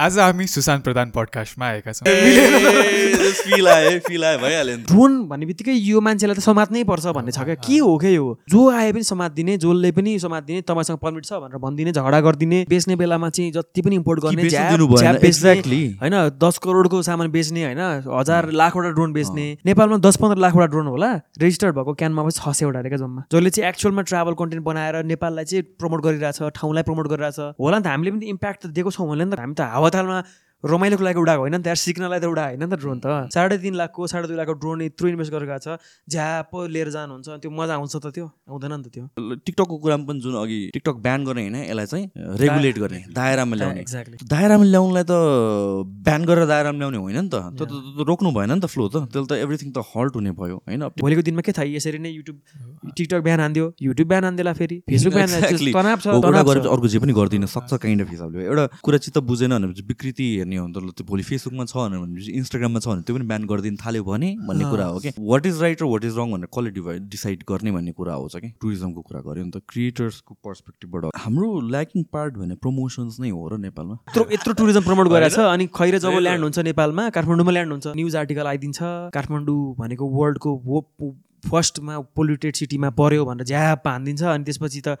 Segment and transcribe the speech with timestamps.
[0.00, 2.12] आज हामी सुशान प्रधान पडकास्टमा आएका छौँ
[4.92, 8.22] ड्रोन भन्ने बित्तिकै यो मान्छेलाई त समात्नै पर्छ भन्ने छ क्या के हो क्या यो
[8.52, 12.20] जो आए पनि समात दिने जसले पनि समात दिने तपाईँसँग पर्मिट छ भनेर भनिदिने झगडा
[12.28, 15.60] गरिदिने बेच्ने बेलामा चाहिँ जति पनि इम्पोर्ट गर्ने
[16.00, 17.84] होइन दस करोडको सामान बेच्ने होइन
[18.16, 18.56] हजार mm.
[18.62, 19.14] लाखवटा drone mm.
[19.14, 21.12] बेच्ने नेपालमा दस पन्ध्र लाखवटा ड्रोन होला
[21.44, 25.44] रेजिस्टर्ड भएको क्यानमा पनि छ सयवटा रहेको जम्मा जसले चाहिँ एक्चुअलमा ट्राभल कन्टेन्ट बनाएर नेपाललाई
[25.52, 29.06] चाहिँ प्रमोट गरिरहेछ ठाउँलाई प्रमोट गरिरहेछ होला नि त हामीले पनि इम्प्याक्ट त दिएको छौँ
[29.12, 30.12] होला नि त हामी त Όταν
[30.70, 33.34] रमाइलोको लागि उडाएको होइन नि त यार सिक्नलाई त उडा होइन नि त ड्रोन त
[33.34, 35.74] साढे तिन लाखको साढे दुई लाखको ड्रोन यत्रो इन्भेस्ट गरेको छ
[36.14, 39.04] झ्याप लिएर जानुहुन्छ त्यो मजा आउँछ त त्यो आउँदैन नि त त्यो
[39.42, 43.82] टिकटकको कुरामा पनि जुन अघि टिकटक ब्यान गर्ने होइन यसलाई चाहिँ रेगुलेट गर्ने दायरामा ल्याउने
[43.82, 45.16] एक्ज्याक्टली दायरामा ल्याउनुलाई त
[46.06, 49.42] ब्यान गरेर दायरामा ल्याउने होइन नि त रोक्नु भएन नि त फ्लो त त्यसले त
[49.42, 52.38] एभ्रिथिङ त हल्ट हुने भयो होइन भोलिको दिनमा के थाहा यसरी नै युट्युब
[53.02, 57.82] टिकटक ब्यान हान्दियो युट्युब ब्यान हान्देला फेरि फेसबुक ब्यान छ अर्को जे पनि गरिदिन सक्छ
[57.88, 61.22] काइन्ड अफ हिसाबले एउटा कुरा चित्त बुझेन भने विकृति भन्ने हो नि त त्यो भोलि
[61.30, 64.98] फेसबुकमा छ भनेपछि इन्स्टाग्राममा छ भने त्यो पनि ब्यान गरिदिनु थाल्यो भने भन्ने कुरा हो
[64.98, 68.12] कि वाट इज राइट र वाट इज रङ भनेर कसले डिभाइड डिसाइड गर्ने भन्ने कुरा
[68.20, 73.30] आउँछ कि टुरिज्मको कुरा गऱ्यो नि त क्रिएटर्सको पर्सपेक्टिभबाट हाम्रो ल्याकिङ पार्ट भने प्रमोसन्स नै
[73.36, 77.56] हो र नेपालमा यत्रो यत्रो टुरिज्म प्रमोट गरेर अनि खैर जब ल्यान्ड हुन्छ नेपालमा काठमाडौँमा
[77.58, 80.80] ल्यान्ड हुन्छ न्युज आर्टिकल आइदिन्छ काठमाडौँ भनेको वर्ल्डको
[81.52, 84.98] फर्स्टमा पोल्युटेड सिटीमा पर्यो भनेर ज्याप हानिदिन्छ अनि त्यसपछि त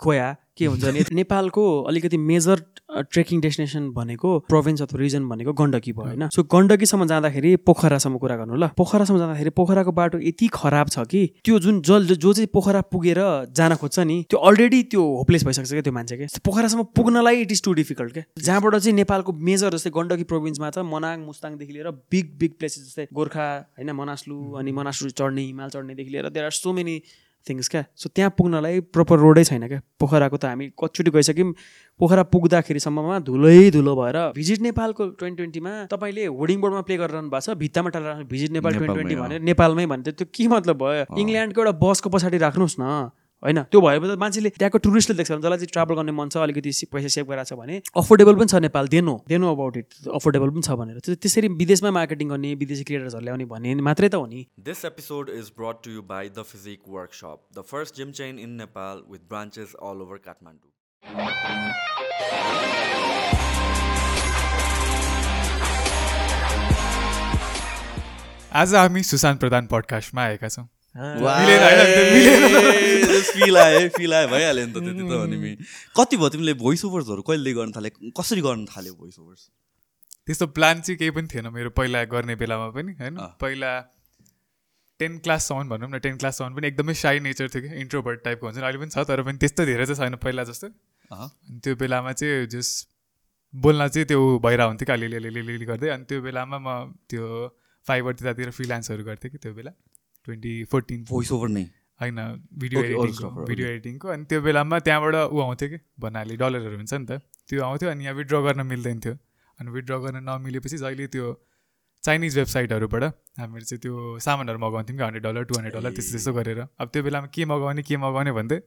[0.00, 2.60] खोया के हुन्छ भने नेपालको अलिकति मेजर
[3.12, 8.36] ट्रेकिङ डेस्टिनेसन भनेको प्रोभिन्स अथवा रिजन भनेको गण्डकी भयो होइन सो गण्डकीसम्म जाँदाखेरि पोखरासम्म कुरा
[8.36, 12.46] गर्नु ल पोखरासम्म जाँदाखेरि पोखराको बाटो यति खराब छ कि त्यो जुन जल जो चाहिँ
[12.52, 13.20] पोखरा पुगेर
[13.60, 17.52] जान खोज्छ नि त्यो अलरेडी त्यो होपलेस भइसक्छ क्या त्यो मान्छे क्या पोखरासम्म पुग्नलाई इट
[17.52, 21.90] इज टु डिफिकल्ट क्या जहाँबाट चाहिँ नेपालको मेजर जस्तै गण्डकी प्रोभिन्समा छ मनाङ मुस्ताङदेखि लिएर
[22.16, 26.56] बिग बिग प्लेसेस जस्तै गोर्खा होइन मनास्लु अनि मनास्लु चढ्ने हिमाल चढ्नेदेखि लिएर there are
[26.64, 27.00] so many
[27.48, 31.50] things क्या सो त्यहाँ पुग्नलाई प्रपर रोडै छैन क्या पोखराको त हामी कचोटि गइसक्यौँ
[32.04, 37.54] पोखरा पुग्दाखेरिसम्ममा धुलै धुलो भएर भिजिट नेपालको ट्वेन्टी ट्वेन्टीमा तपाईँले होर्डिङ बोर्डमा प्ले गरिरहनु भएको
[37.54, 41.64] छ भित्तामा राख्नु भिजिट नेपाल ट्वेन्टी ट्वेन्टी भनेर नेपालमै भन्थ्यो त्यो के मतलब भयो इङ्ल्यान्डको
[41.66, 42.92] एउटा बसको पछाडि राख्नुहोस् न
[43.44, 46.70] होइन त्यो भएपछि मान्छेले त्यहाँको टुरिस्टले देख्छ भने जसलाई चाहिँ ट्राभल गर्ने मन छ अलिकति
[46.92, 50.66] पैसा सेभ गराएको छ भने अफोर्डेबल पनि छ नेपाल देनो देनो अबाउट इट अफोर्डेबल पनि
[50.68, 54.80] छ भनेर त्यसरी विदेशमा मार्केटिङ गर्ने विदेशी क्रिएटर्सहरू ल्याउने भन्ने मात्रै त हो नि this
[54.88, 58.94] episode is brought to you by the physique workshop the first gym chain in Nepal
[59.12, 61.30] with branches all over Kathmandu
[68.64, 70.66] आज हामी सुशान्त प्रधान पडकास्टमा आएका छौँ
[75.96, 79.48] कति भयो तिमीले भोइस ओभर्सहरू कहिले गर्न थाले कसरी गर्न थाल्यो भोइस ओभर्स
[80.28, 83.70] त्यस्तो प्लान चाहिँ केही पनि थिएन मेरो पहिला गर्ने बेलामा पनि होइन पहिला
[85.00, 88.58] टेन क्लाससम्म भनौँ न टेन क्लाससम्म पनि एकदमै साई नेचर थियो कि इन्ट्रोभर्ट टाइपको हुन्छ
[88.64, 90.68] अहिले पनि छ तर पनि त्यस्तो धेरै चाहिँ छैन पहिला जस्तो
[91.64, 92.72] त्यो बेलामा चाहिँ जस
[93.64, 96.76] बोल्न चाहिँ त्यो भइरहेको हुन्थ्यो कि अलिअलि गर्दै अनि त्यो बेलामा म
[97.12, 97.24] त्यो
[97.88, 99.72] फाइबर त्यतातिर फ्रिलान्सहरू गर्थेँ कि त्यो बेला
[100.28, 101.62] ट्वेन्टी फोर्टिन भोइस ओभर नै
[102.04, 102.18] होइन
[102.62, 107.04] भिडियो एडिटिङ भिडियो एडिटिङको अनि त्यो बेलामा त्यहाँबाट ऊ आउँथ्यो कि भन्नाले डलरहरू हुन्छ नि
[107.10, 107.18] त
[107.50, 109.14] त्यो आउँथ्यो अनि यहाँ विड्र गर्न मिल्दैन थियो
[109.60, 111.28] अनि विड्र गर्न नमिलेपछि जहिले त्यो
[112.08, 113.04] चाइनिज वेबसाइटहरूबाट
[113.42, 116.92] हामीहरू चाहिँ त्यो सामानहरू मगाउँथ्यौँ कि hundred dollar two hundred dollar त्यस्तो त्यस्तो गरेर अब
[116.96, 118.58] त्यो बेलामा के मगाउने के मगाउने भन्दै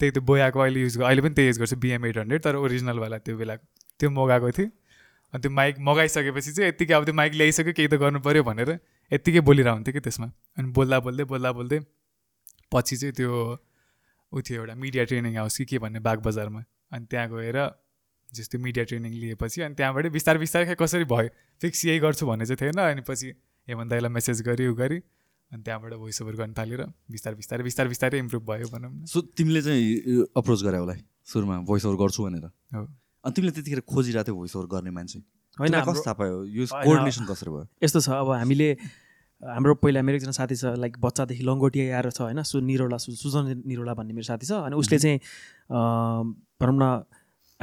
[0.00, 3.18] त्यही त्यो बोयाको अहिले युज अहिले पनि त्यही युज गर्छु बिएम एट हन्ड्रेड तर ओरिजिनलवाला
[3.26, 3.54] त्यो बेला
[4.00, 8.02] त्यो मगाएको थिएँ अनि त्यो माइक मगाइसकेपछि चाहिँ यतिकै अब त्यो माइक ल्याइसक्यो केही त
[8.04, 8.76] गर्नु पऱ्यो भनेर
[9.14, 10.26] यत्तिकै बोलिरहेको हुन्थ्यो कि त्यसमा
[10.60, 11.78] अनि बोल्दा बोल्दै बोल्दा बोल्दै
[12.74, 13.28] पछि चाहिँ त्यो
[14.34, 16.62] ऊ थियो एउटा मिडिया ट्रेनिङ हाउस कि के भन्ने बाग बजारमा
[16.98, 17.66] अनि त्यहाँ गएर
[18.38, 21.30] जस्तो मिडिया ट्रेनिङ लिएपछि अनि त्यहाँबाट बिस्तारै बिस्तारै खै कसरी भयो
[21.64, 23.30] फिक्स यही गर्छु भन्ने चाहिँ थिएन अनि पछि
[23.70, 25.00] हेमन्त दाईलाई मेसेज गरेँ उ गरेँ
[25.54, 26.84] अनि त्यहाँबाट भोइस ओभर गर्न थालेर
[27.14, 31.00] बिस्तारै बिस्तारै बिस्तारै बिस्तारै इम्प्रुभ भयो भनौँ न सो तिमीले चाहिँ अप्रोच गरे उसलाई
[31.34, 32.50] सुरुमा भोइस ओभर गर्छु भनेर
[32.80, 32.84] हो
[33.24, 35.22] अनि तिमीले त्यतिखेर खोजिरहेको थियो भोइस ओभर गर्ने मान्छे
[35.60, 38.68] होइन कोर्डिनेसन कसरी भयो यस्तो छ अब हामीले
[39.54, 43.14] हाम्रो पहिला मेरो एकजना साथी छ लाइक बच्चादेखि लङ्गोटिया आएर छ होइन सु निरोला सु
[43.22, 45.18] सुजन निरोला भन्ने मेरो साथी छ अनि उसले चाहिँ
[45.68, 46.90] भनौँ न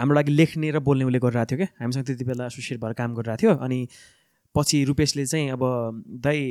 [0.01, 3.17] हाम्रो लागि लेख्ने र बोल्ने उसले गरिरहेको थियो क्या हामीसँग त्यति बेला एसोसिएट भएर काम
[3.19, 3.79] गरिरहेको थियो अनि
[4.57, 5.65] पछि रुपेशले चाहिँ अब
[6.27, 6.41] दाइ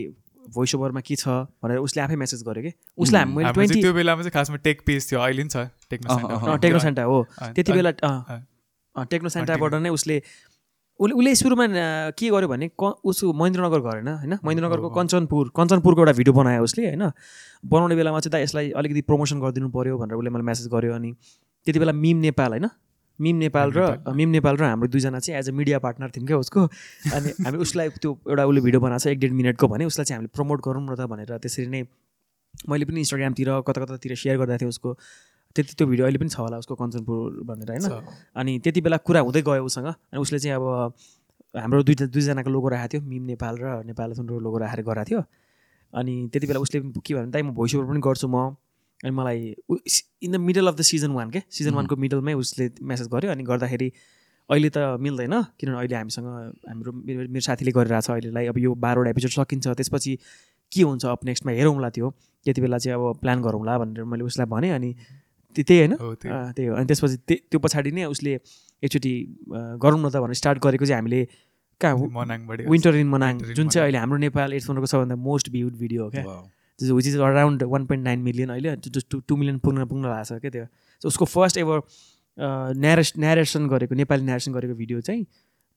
[0.54, 2.72] भोइस ओभरमा के छ भनेर उसले आफै मेसेज गर्यो कि
[3.06, 5.90] उसलाई मैले ट्वेन्टी त्यो बेलामा चाहिँ खासमा टेक पेज थियो अहिले पनि छ
[6.68, 7.94] टेक्नो सेन्टर हो त्यति बेला
[9.16, 10.20] टेक्नो सेन्टरबाट नै उसले
[11.00, 11.66] उसले उसले सुरुमा
[12.12, 16.62] के गर्यो भने क उसको महेन्द्रनगर घर होइन होइन महेन्द्रनगरको कञ्चनपुर कञ्चनपुरको एउटा भिडियो बनायो
[16.68, 17.10] उसले होइन
[17.72, 21.12] बनाउने बेलामा चाहिँ दा यसलाई अलिकति प्रमोसन गरिदिनु पऱ्यो भनेर उसले मलाई म्यासेज गर्यो अनि
[21.64, 22.70] त्यति बेला मिम नेपाल होइन
[23.24, 26.38] मिम नेपाल र मिम नेपाल र हाम्रो दुईजना चाहिँ एज अ मिडिया पार्टनर थियौँ क्या
[26.44, 26.60] उसको
[27.16, 30.18] अनि हामी उसलाई त्यो एउटा उसले भिडियो बनाएको छ एक डेढ मिनटको भने उसलाई चाहिँ
[30.18, 31.82] हामीले प्रमोट गरौँ न त भनेर त्यसरी नै
[32.70, 34.90] मैले पनि इन्स्टाग्रामतिर कता कतातिर सेयर गर्दा थिएँ उसको
[35.56, 37.18] त्यति त्यो भिडियो अहिले पनि छ होला उसको कञ्चनपुर
[37.48, 38.00] भनेर होइन
[38.40, 40.94] अनि त्यति बेला कुरा हुँदै गयो उसँग अनि उसले चाहिँ अब
[41.64, 45.20] हाम्रो दुई दुईजनाको लोगो राखेको थियो मिम नेपाल र नेपाल सुन्दर लोगो राखेर गराएको थियो
[46.00, 48.36] अनि त्यति बेला उसले के भन्नु दाइ म भोइस ओभर पनि गर्छु म
[49.04, 49.38] अनि मलाई
[50.24, 53.42] in the middle of the season one के सिजन वानको मिडलमै उसले मेसेज गर्यो अनि
[53.50, 53.88] गर्दाखेरि
[54.52, 56.26] अहिले त मिल्दैन किनभने अहिले हामीसँग
[56.70, 60.12] हाम्रो मेरो मेरो साथीले छ अहिलेलाई अब यो बाह्रवटा एपिसोड सकिन्छ त्यसपछि
[60.72, 62.06] के हुन्छ अब नेक्स्टमा हेरौँला त्यो
[62.46, 64.90] त्यति बेला चाहिँ अब प्लान गरौँला भनेर मैले उसलाई भनेँ अनि
[65.56, 68.36] त्यही होइन त्यही हो अनि त्यसपछि त्यो पछाडि नै उसले
[68.88, 69.12] एकचोटि
[69.84, 71.20] गरौँ न त भनेर स्टार्ट गरेको चाहिँ हामीले
[71.80, 76.04] कहाँ मनाङबाट विन्टर इन मनाङ जुन चाहिँ अहिले हाम्रो नेपाल एडसम्मको सबभन्दा मोस्ट भ्युड भिडियो
[76.04, 80.08] हो क्या which is around one point nine million अहिले टु टु मिलियन पुग्न पुग्न
[80.08, 81.82] भएको छ क्या त्यो उसको फर्स्ट एभर
[82.86, 85.24] न्यारेस न्यारेसन गरेको नेपाली न्यारेसन गरेको भिडियो चाहिँ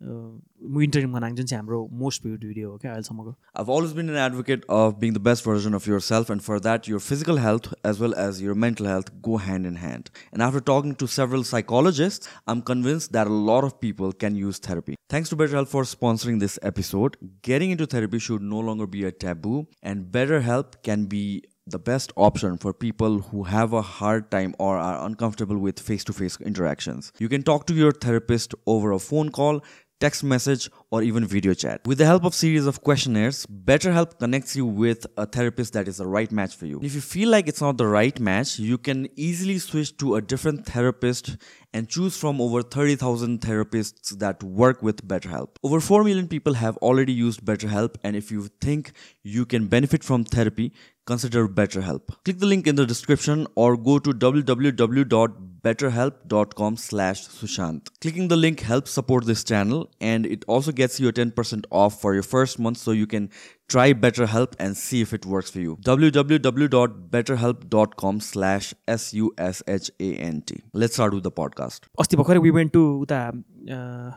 [0.02, 4.12] विन्टर इन मनाङ जुन चाहिँ हाम्रो मोस्ट भ्युड भिडियो हो क्या अहिलेसम्मको I've always been
[4.12, 7.68] an advocate of being the best version of yourself, and for that, your physical health
[7.90, 10.10] as well as your mental health go hand in hand.
[10.32, 14.62] And after talking to several psychologists, I'm convinced that a lot of people can use
[14.70, 14.96] therapy.
[15.16, 17.20] Thanks to BetterHelp for sponsoring this episode.
[17.50, 21.24] Getting into therapy should no longer be a taboo, and BetterHelp can be
[21.66, 26.04] the best option for people who have a hard time or are uncomfortable with face
[26.04, 27.12] to face interactions.
[27.18, 29.62] You can talk to your therapist over a phone call,
[29.99, 31.79] text message, or even video chat.
[31.85, 35.97] With the help of series of questionnaires, BetterHelp connects you with a therapist that is
[35.97, 36.79] the right match for you.
[36.83, 40.21] If you feel like it's not the right match, you can easily switch to a
[40.21, 41.37] different therapist
[41.73, 45.49] and choose from over 30,000 therapists that work with BetterHelp.
[45.63, 48.91] Over 4 million people have already used BetterHelp and if you think
[49.23, 50.73] you can benefit from therapy,
[51.05, 52.01] consider BetterHelp.
[52.25, 57.88] Click the link in the description or go to www www.betterhelp.com slash Sushant.
[58.00, 62.00] Clicking the link helps support this channel and it also gets you a 10% off
[62.00, 63.28] for your first month so you can
[63.68, 65.76] try BetterHelp and see if it works for you.
[65.82, 70.62] www.betterhelp.com slash S-U-S-H-A-N-T.
[70.72, 71.80] Let's start with the podcast.
[72.00, 74.10] अस्ति भर्खरै we went to उता अँ,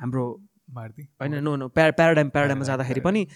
[0.00, 0.24] हाम्रो
[0.74, 3.26] मार्दी होइन no no प्या paradigm प्याराडाइममा जाँदाखेरि पनि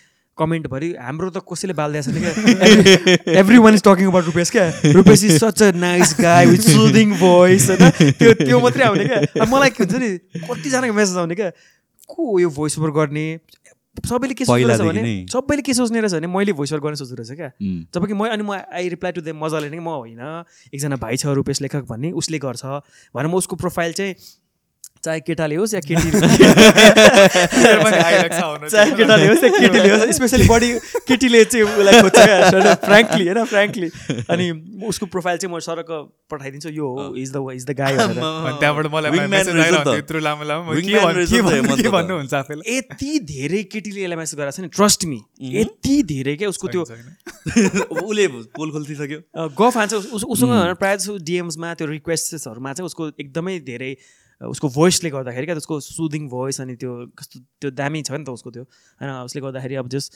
[0.41, 4.65] कमेन्टभरि हाम्रो त कसैले बालिदिएको छैन क्या everyone is talking about Rupesh क्या
[4.97, 9.47] Rupesh is such a nice guy with soothing voice होइन त्यो त्यो मात्रै आउने क्या
[9.55, 10.09] मलाई के हुन्छ नि
[10.51, 11.51] कतिजनाको मेसेज आउने क्या
[12.15, 13.27] को यो भोइस ओभर गर्ने
[14.11, 17.21] सबैले के सोच्ने रहेछ भने सबैले के सोच्ने रहेछ भने मैले भोइस ओभर गर्ने सोच्दो
[17.21, 17.51] रहेछ क्या
[17.99, 21.35] जबकि म अनि म आई रिप्लाई टु द मजाले नै म होइन एकजना भाइ छ
[21.43, 24.15] रुपेश लेखक भन्ने उसले गर्छ भनेर म उसको प्रोफाइल चाहिँ
[25.03, 26.19] चाहे केटाले होस् या केटीले
[28.69, 30.71] चाहे केटाले होस् या केटीले होस् स्पेसली बडी
[31.07, 32.17] केटीले चाहिँ उसलाई खोज्छ
[32.85, 33.89] फ्रेङ्कली होइन फ्रेङ्कली
[34.35, 34.47] अनि
[34.91, 35.91] उसको प्रोफाइल चाहिँ म सरक
[36.31, 36.87] पठाइदिन्छु यो
[37.23, 37.93] is the is the guy
[42.75, 45.19] यति धेरै केटीले यसलाई मेसेज गराएको छ नि ट्रस्ट मी
[45.55, 46.83] यति धेरै क्या उसको त्यो
[48.03, 48.25] उसले
[48.59, 49.19] पोल खोलिसक्यो
[49.63, 50.53] गफ हान्छ उसँग
[50.83, 53.93] प्रायः जस्तो डिएम्समा त्यो रिक्वेस्टहरूमा चाहिँ उसको एकदमै धेरै
[54.47, 56.91] उसको भोइसले गर्दाखेरि क्या उसको सुदिङ भोइस अनि त्यो
[57.21, 60.11] कस्तो त्यो दामी छ नि त उसको त्यो होइन उसले गर्दाखेरि अब जस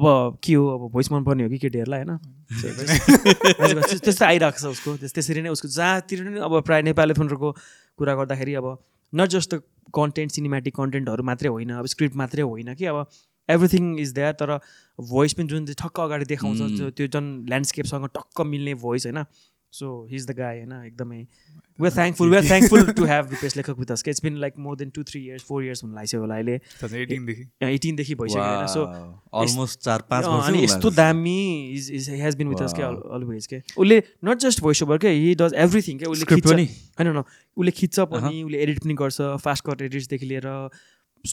[0.00, 0.06] अब
[0.46, 5.52] के हो अब भोइस मनपर्ने हो कि केटीहरूलाई होइन त्यस्तो आइरहेको छ उसको त्यसरी नै
[5.58, 7.52] उसको जहाँतिर नै अब प्रायः नेपाली फोनहरूको
[8.04, 8.70] कुरा गर्दाखेरि अब
[9.22, 13.04] not just the content cinematic कन्टेन्टहरू मात्रै होइन अब स्क्रिप्ट मात्रै होइन कि अब
[13.56, 14.56] एभ्रिथिङ इज देयर तर
[15.12, 19.24] भोइस पनि जुन चाहिँ ठक्क अगाडि देखाउँछ त्यो झन् ल्यान्डस्केपसँग टक्क मिल्ने भोइस होइन
[19.76, 21.18] सो हिज द गाई होइन एकदमै
[21.82, 25.02] we're thankful we're thankful to have Rupesh लेखक with it's been like more than two
[25.10, 26.54] three years four years हुनु लागिसक्यो होला अहिले
[27.72, 28.84] एटिनदेखि भइसक्यो सो
[29.42, 31.36] अलमोस्ट चार पाँच अनि यस्तो दामी
[31.74, 32.86] is is has been with के
[33.18, 36.64] अलवेज के उसले नट जस्ट भोइस ओभर के हि डज एभ्रिथिङ के उसले पनि
[37.00, 40.48] होइन न उसले खिच्छ पनि उसले एडिट पनि गर्छ फास्ट कट एडिट्सदेखि लिएर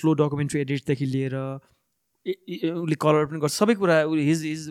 [0.02, 4.02] स्लो डकुमेन्ट्री एडिट्सदेखि लिएर उसले कलर पनि गर्छ सबै कुरा
[4.32, 4.68] हिज इज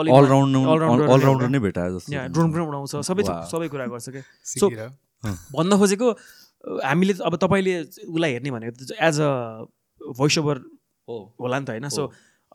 [0.00, 4.70] अलराउन्डर नै भेटायो जस्तो ड्रोन पनि उडाउँछ सबै सबै कुरा गर्छ क्या सो
[5.58, 6.10] भन्न खोजेको
[6.90, 9.30] हामीले अब तपाईँले उसलाई हेर्ने भनेको एज अ
[10.20, 10.62] भोइस ओभर
[11.42, 12.06] होला नि त होइन सो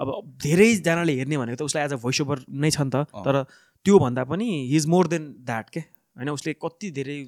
[0.05, 0.13] अब
[0.47, 4.01] धेरैजनाले हेर्ने भनेको त उसलाई एज अ भोइस ओभर नै छ नि त तर त्यो
[4.07, 7.19] भन्दा पनि he is more than that के होइन उसले कति धेरै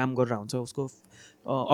[0.00, 0.88] काम गरेर हुन्छ उसको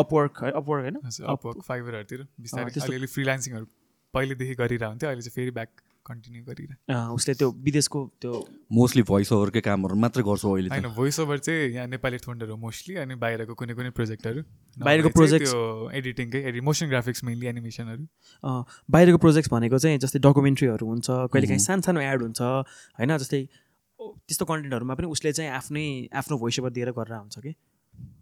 [0.04, 3.72] अपवर्क अपवर्क होइन अपवर्क फाइबरहरूतिर बिस्तारै फ्रिलान्सिङहरू
[4.16, 8.32] पहिलेदेखि गरिरहन्थ्यो अहिले चाहिँ फेरि ब्याक कन्टिन्यू गरिरहे उसले त्यो विदेशको त्यो
[8.78, 12.96] मोस्टली भोइस ओभरकै कामहरू मात्र गर्छ अहिले होइन भोइस ओभर चाहिँ यहाँ नेपाली थोन्डहरू मोस्टली
[13.02, 14.42] अनि बाहिरको कुनै कुनै प्रोजेक्टहरू
[14.88, 15.54] बाहिरको प्रोजेक्ट
[16.02, 18.54] एडिटिङकै एडि मोसन ग्राफिक्स मेनली एनिमेसनहरू
[18.96, 22.52] बाहिरको प्रोजेक्ट भनेको चाहिँ जस्तै डकुमेन्ट्रीहरू हुन्छ कहिले काहीँ सानो सानो एड हुन्छ
[23.00, 25.86] होइन जस्तै त्यस्तो कन्टेन्टहरूमा पनि उसले चाहिँ आफ्नै
[26.22, 27.54] आफ्नो भोइस ओभर दिएर गरेर हुन्छ कि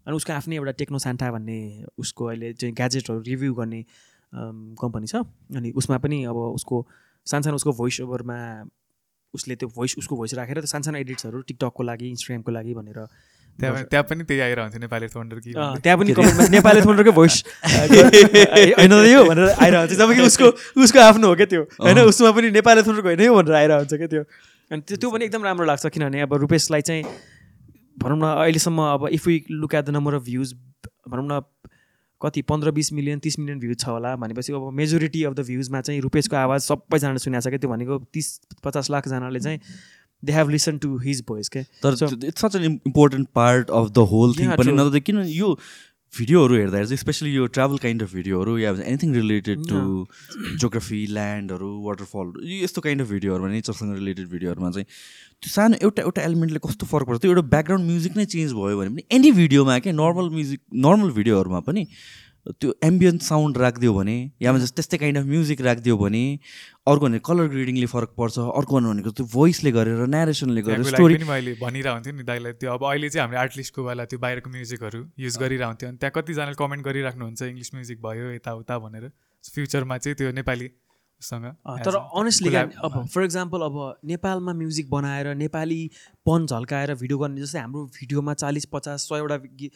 [0.07, 1.59] अनि उसको आफ्नै एउटा टेक्नो सान्टा भन्ने
[2.05, 3.83] उसको अहिले चाहिँ ग्याजेटहरू रिभ्यू गर्ने
[4.83, 5.23] कम्पनी छ
[5.61, 6.85] अनि उसमा पनि अब उसको
[7.29, 8.37] सानसानो उसको भोइस ओभरमा
[9.37, 13.05] उसले त्यो भोइस उसको भोइस राखेर त्यो सानसानो एडिट्सहरू टिकटकको लागि इन्स्टाग्रामको लागि भनेर
[13.61, 17.43] त्यहाँ त्यहाँ पनि त्यही आइरहन्छ नेपाली थोन्डरको कि त्यहाँ पनि नेपाली थोन्डरकै भोइस
[17.91, 20.51] होइन यो भनेर आइरहन्छ जब कि उसको
[20.85, 24.07] उसको आफ्नो हो क्या त्यो होइन उसमा पनि नेपाली थोन्डरको होइन यो भनेर आइरहन्छ क्या
[24.15, 27.03] त्यो अनि त्यो त्यो पनि एकदम राम्रो लाग्छ किनभने अब रुपेशलाई चाहिँ
[28.05, 30.55] भनौँ न अहिलेसम्म अब if you look at the number of views
[31.15, 31.41] भनौँ न
[32.23, 35.81] कति पन्ध्र बिस मिलियन तिस मिलियन भ्युज छ होला भनेपछि अब मेजोरिटी अफ द भ्युजमा
[35.87, 38.29] चाहिँ रुपेशको आवाज सबैजनाले सुनेको छ क्या त्यो भनेको तिस
[38.65, 39.59] पचास लाखजनाले चाहिँ
[40.29, 41.97] they have listen to his voice क्या तर
[42.31, 45.55] it's such an important part of the whole thing पनि किन यो
[46.17, 49.81] भिडियोहरू हेर्दाखेरि चाहिँ स्पेसली यो ट्राभल काइन्ड अफ भिडियोहरू या एनिथिङ रिलेटेड टु
[50.63, 56.01] जोग्राफी ल्यान्डहरू वाटरफलहरू यो यस्तो काइन्ड अफ भिडियोहरूमा नेचरसँग रिलेटेड भिडियोहरूमा चाहिँ त्यो सानो एउटा
[56.07, 59.31] एउटा एलिमेन्टले कस्तो फरक पर्छ त्यो एउटा ब्याकग्राउन्ड म्युजिक नै चेन्ज भयो भने पनि एनी
[59.39, 61.85] भिडियोमा क्या नर्मल म्युजिक नर्मल भिडियोहरूमा पनि
[62.49, 64.13] त्यो एम्बियन्स साउन्ड राखिदियो भने
[64.45, 66.21] या जस्तो त्यस्तै काइन्ड अफ म्युजिक राखिदियो भने
[66.93, 71.55] अर्को भनेको कलर ग्रेडिङले फरक पर्छ अर्को भनेको त्यो भोइसले गरेर न्यारेसनले गरेर स्टोरी मैले
[71.63, 75.91] भनिरहेको नि दाइलाई त्यो अब अहिले चाहिँ हामीले आर्टलिस्टको बेला त्यो बाहिरको म्युजिकहरू युज गरिरहन्थ्यो
[75.93, 79.11] अनि त्यहाँ कतिजनाले कमेन्ट गरिराख्नुहुन्छ इङ्ग्लिस म्युजिक भयो यताउता भनेर
[79.57, 80.71] फ्युचरमा चाहिँ त्यो नेपाली
[81.29, 82.55] तर अनेस्टली
[82.87, 83.75] अब फर इक्जाम्पल अब
[84.11, 85.79] नेपालमा म्युजिक बनाएर नेपाली
[86.29, 89.71] पन झल्काएर भिडियो गर्ने जस्तै हाम्रो भिडियोमा चालिस पचास सयवटा गीत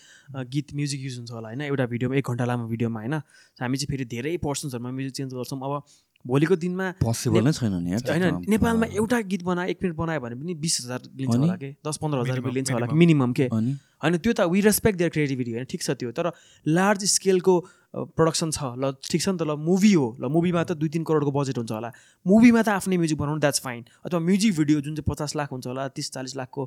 [0.56, 3.14] गीत म्युजिक युज हुन्छ होला होइन एउटा भिडियोमा एक घन्टा लामो भिडियोमा होइन
[3.62, 5.84] हामी चाहिँ फेरि धेरै पर्सन्सहरूमा म्युजिक चेन्ज गर्छौँ अब
[6.30, 10.40] भोलिको दिनमा पोसिबल नै छैन नि होइन नेपालमा एउटा गीत बनायो एक मिनट बनायो भने
[10.44, 13.50] पनि बिस हजार लिन्छ होला कि दस पन्ध्र हजार रुपियाँ लिन्छ होला कि मिनिमम के
[13.56, 16.32] होइन त्यो त वी रेस्पेक्ट देयर क्रिएटिभिटी होइन ठिक छ त्यो तर
[16.80, 17.60] लार्ज स्केलको
[17.96, 21.04] प्रडक्सन छ ल ठिक छ नि त ल मुभी हो ल मुभीमा त दुई तिन
[21.10, 21.92] करोडको बजेट हुन्छ होला
[22.32, 25.68] मुभीमा त आफ्नै म्युजिक बनाउनु द्याट्स फाइन अथवा म्युजिक भिडियो जुन चाहिँ पचास लाख हुन्छ
[25.72, 26.66] होला तिस चालिस लाखको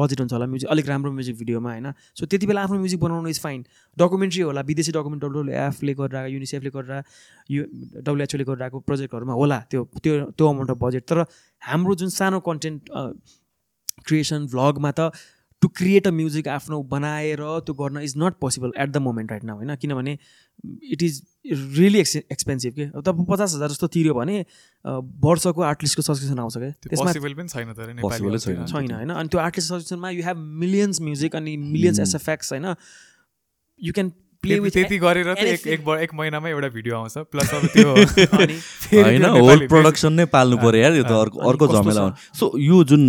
[0.00, 1.86] बजेट हुन्छ होला म्युजिक अलिक राम्रो म्युजिक भिडियोमा होइन
[2.20, 3.64] सो त्यति बेला आफ्नो म्युजिक बनाउनु इज फाइन
[4.04, 7.22] डकुमेन्ट्री होला विदेशी डकुमेन्ट एफले गरेर युनिसेफले गरेर
[7.54, 7.64] यु
[8.10, 11.24] डब्लुएचओले गरिरहेको प्रोजेक्टहरूमा होला त्यो त्यो त्यो अमाउन्ट अफ बजेट तर
[11.70, 12.92] हाम्रो जुन सानो कन्टेन्ट
[14.10, 15.10] क्रिएसन भ्लगमा त
[15.62, 19.44] टु क्रिएट अ म्युजिक आफ्नो बनाएर त्यो गर्न is not possible at the moment right
[19.50, 20.16] now होइन किनभने
[20.96, 21.22] it is
[21.78, 24.40] really ex expensive के अब तपाईँ पचास हजार जस्तो तिर्यो भने
[25.28, 26.58] वर्षको आर्टलिस्टको सब्सक्रिप्सन आउँछ
[26.92, 32.62] क्या छैन होइन अनि त्यो आर्टलिस्ट सब्सक्रिप्सनमा यु हेभ मिलियन्स म्युजिक अनि मिलियन्स एसएफएक्स hmm.
[32.66, 32.74] होइन
[33.86, 34.12] यु क्यान
[34.46, 35.80] त्यति गरेर एक एक
[36.20, 36.38] एउटा
[36.76, 37.92] भिडियो आउँछ प्लस अब त्यो
[39.02, 42.10] होइन होल प्रडक्सन नै पाल्नु पऱ्यो यार यो त अर्को अर्को झमेला हो
[42.40, 43.04] सो यो जुन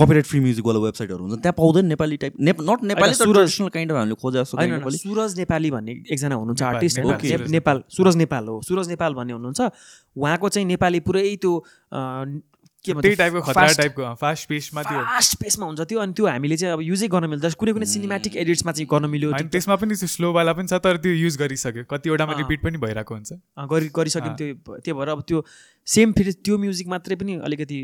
[0.00, 3.98] कपिराइट फ्री म्युजिकवाला वेबसाइटहरू हुन्छ त्यहाँ पाउँदैन नेपाली टाइप नेप not Nepali traditional kind of
[3.98, 8.88] हामीले खोजा जस्तो सुरज नेपाली भन्ने एकजना हुनुहुन्छ आर्टिस्ट हो नेपाल सुरज नेपाल हो सुरज
[8.94, 9.70] नेपाल भन्ने हुनुहुन्छ
[10.24, 11.54] उहाँको चाहिँ नेपाली पुरै त्यो
[12.94, 16.80] के टाइपको खतरा टाइपको फास्ट पेसमा त्यो फास्ट हुन्छ त्यो अनि त्यो हामीले चाहिँ अब
[16.88, 20.52] युजै गर्न मिल्छ कुनै कुनै सिनेमेटिक एडिट्समा चाहिँ गर्न मिल्यो अनि त्यसमा पनि त्यो स्लोवाला
[20.60, 24.98] पनि छ तर त्यो युज गरिसक्यो कतिवटा रिपिट पनि भइरहेको हुन्छ गरि गरिसक्यो त्यो त्यो
[25.00, 25.42] भएर अब त्यो
[25.96, 27.80] सेम फेरि त्यो म्युजिक मात्रै पनि अलिकति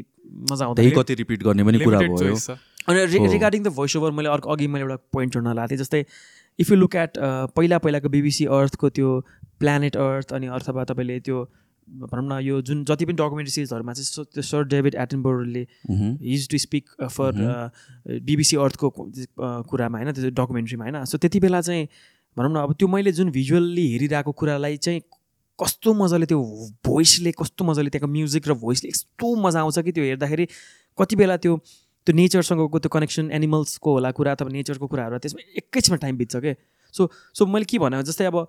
[0.52, 3.06] मजा आउँदैन कति रिपिट गर्ने पनि कुरा भयो अनि
[3.36, 6.04] रिगार्डिङ द भोइस ओभर मैले अर्को अघि मैले एउटा पोइन्ट जोड्न लगाएको थिएँ जस्तै
[6.62, 7.18] इफ यु लुक एट
[7.58, 9.12] पहिला पहिलाको बिबिसी अर्थको त्यो
[9.64, 11.42] प्लानेट अर्थ अनि अथवा तपाईँले त्यो
[11.88, 16.58] भनौँ न यो जुन जति पनि डकुमेन्ट्री सिरिजहरूमा चाहिँ त्यो sir David एटनबोरले his to
[16.58, 17.70] speak for
[18.08, 18.92] BBC अर्थको
[19.70, 21.86] कुरामा होइन त्यो डकुमेन्ट्रीमा होइन सो त्यति बेला चाहिँ
[22.38, 25.00] भनौँ न अब त्यो मैले जुन भिजुअल्ली हेरिरहेको कुरालाई चाहिँ
[25.62, 26.40] कस्तो मजाले त्यो
[26.86, 30.46] भोइसले कस्तो मजाले त्यहाँको म्युजिक र भोइसले यस्तो मजा आउँछ कि त्यो हेर्दाखेरि
[31.00, 31.56] कति बेला त्यो
[32.06, 36.54] त्यो नेचरसँगको त्यो कनेक्सन एनिमल्सको होला कुरा अथवा नेचरको कुराहरू त्यसमा एकैछिनमा टाइम बित्छ क्या
[36.96, 38.40] सो सो मैले के भने जस्तै अब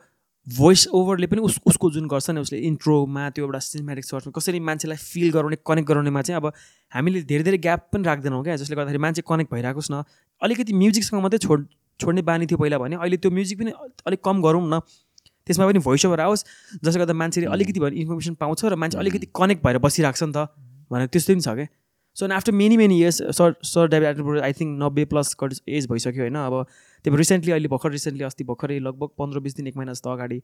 [0.58, 4.60] भोइस ओभरले पनि उस उसको जुन गर्छ नि उसले इन्ट्रोमा त्यो एउटा सिनेमेटिक सर्चमा कसरी
[4.70, 6.52] मान्छेलाई फिल गराउने कनेक्ट गराउनेमा चाहिँ अब
[6.94, 10.02] हामीले धेरै धेरै ग्याप पनि राख्दैनौँ क्या जसले गर्दाखेरि मान्छे कनेक्ट भइरहेको छ न
[10.48, 11.66] अलिकति म्युजिकसँग मात्रै छोड
[12.04, 13.72] छोड्ने बानी थियो पहिला भने अहिले त्यो म्युजिक पनि
[14.12, 16.44] अलिक कम गरौँ न त्यसमा पनि भोइस ओभर आओस्
[16.84, 20.40] जसले गर्दा मान्छेले अलिकति भएर इन्फर्मेसन पाउँछ र मान्छे अलिकति कनेक्ट भएर बसिरहेको छ नि
[20.40, 20.48] त
[20.92, 21.72] भनेर त्यस्तै पनि छ क्या
[22.20, 26.22] so after many many years sir sir David I think नब्बे प्लस कट एज भइसक्यो
[26.28, 26.62] होइन अब
[27.04, 30.10] त्यही भएर रिसेन्टली अहिले भर्खर रिसेन्टली अस्ति भर्खरै लगभग पन्ध्र बिस दिन एक महिना जस्तो
[30.12, 30.36] अगाडि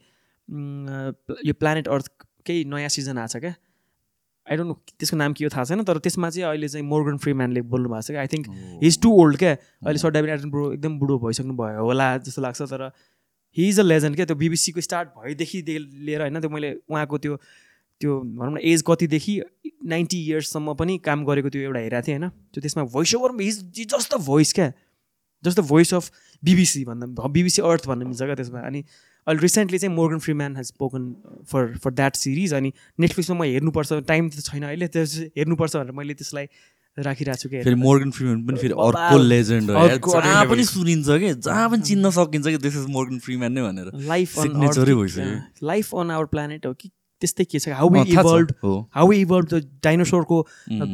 [1.50, 2.10] यो प्लानेट अर्थ
[2.50, 3.54] केही नयाँ सिजन आएको छ क्या
[4.52, 4.74] आई डोन्ट नो
[5.04, 7.90] त्यसको नाम के हो थाहा छैन तर त्यसमा चाहिँ अहिले चाहिँ मोर्गन फ्री म्यानले बोल्नु
[7.96, 8.52] भएको छ कि I think
[8.84, 12.70] he's too old क्या अहिले सर डेभिड एडन एकदम बुढो भइसक्नु भयो होला जस्तो लाग्छ
[12.74, 12.84] तर
[13.58, 17.40] हि इज अ लेजेन्ड क्या त्यो बिबिसीको स्टार्ट भएदेखि लिएर होइन त्यो मैले उहाँको त्यो
[18.04, 19.40] त्यो भनौँ न एज कतिदेखि
[19.96, 23.64] नाइन्टी इयर्ससम्म पनि काम गरेको त्यो एउटा हेरेको थिएँ होइन त्यो त्यसमा voice over his
[23.96, 24.68] just the voice क्या
[25.48, 26.08] just the voice of
[26.48, 28.84] BBC भन्दा बिबिसी अर्थ भन्ने मिल्छ क्या त्यसमा अनि
[29.28, 31.06] अहिले रिसेन्टली चाहिँ Morgan Freeman has spoken
[31.52, 32.72] for for that series अनि
[33.06, 35.04] नेटफ्लिक्समा म हेर्नुपर्छ टाइम त छैन अहिले त्यो
[35.40, 36.48] हेर्नुपर्छ भनेर मैले त्यसलाई
[37.08, 41.34] राखिरहेको छु कि फेरि मोर्गन फ्रिम्यान पनि फेरि अर्को लेजेन्ड हो जहाँ पनि सुनिन्छ कि
[41.50, 46.16] जहाँ पनि चिन्न सकिन्छ कि दिस इज मोर्गन फ्रिम्यान नै भनेर लाइफ भइसक्यो लाइफ अन
[46.20, 46.92] आवर प्लानेट हो कि
[47.24, 49.56] त्यस्तै के छ how evolve how evolve the
[49.88, 50.38] डाइनोसोरको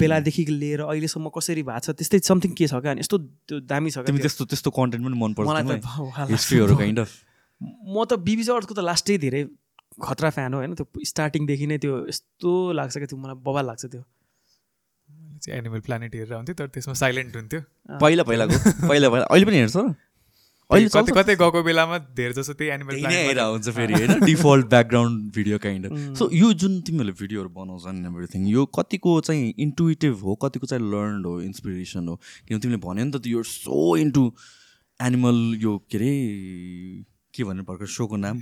[0.01, 3.97] बेलादेखि लिएर अहिलेसम्म कसरी भएको छ त्यस्तै समथिङ के छ क्या यस्तो यस्तो दामी छ
[4.09, 5.47] त्यस्तो त्यस्तो कन्टेन्ट पनि मन पर्छ
[6.25, 6.27] म
[7.05, 9.41] त बिबी अर्थको त लास्टै धेरै
[10.09, 12.49] खतरा फ्यान हो होइन त्यो स्टार्टिङदेखि नै त्यो यस्तो
[12.81, 14.01] लाग्छ क्या त्यो मलाई बबा लाग्छ त्यो
[15.59, 17.61] एनिमल प्लानेट हेरेर हुन्थ्यो तर त्यसमा साइलेन्ट हुन्थ्यो
[18.03, 18.55] पहिला पहिलाको
[18.89, 19.77] पहिला पहिला अहिले पनि हेर्छ
[20.73, 25.33] अहिले कति कतै गएको बेलामा धेरै जसो त्यही एनिमल आएर हुन्छ फेरि होइन default background
[25.35, 30.69] video kind so यो जुन तिमीहरूले भिडियोहरू बनाउँछन् एभ्रिथिङ यो कतिको चाहिँ इन्टुइटिभ हो कतिको
[30.71, 34.23] चाहिँ लर्न हो इन्सपिरेसन हो किनभने तिमीले भन्यो नि त you are so into
[35.09, 36.13] animal यो के अरे
[37.37, 38.41] के भन्नु पर्छ सोको नाम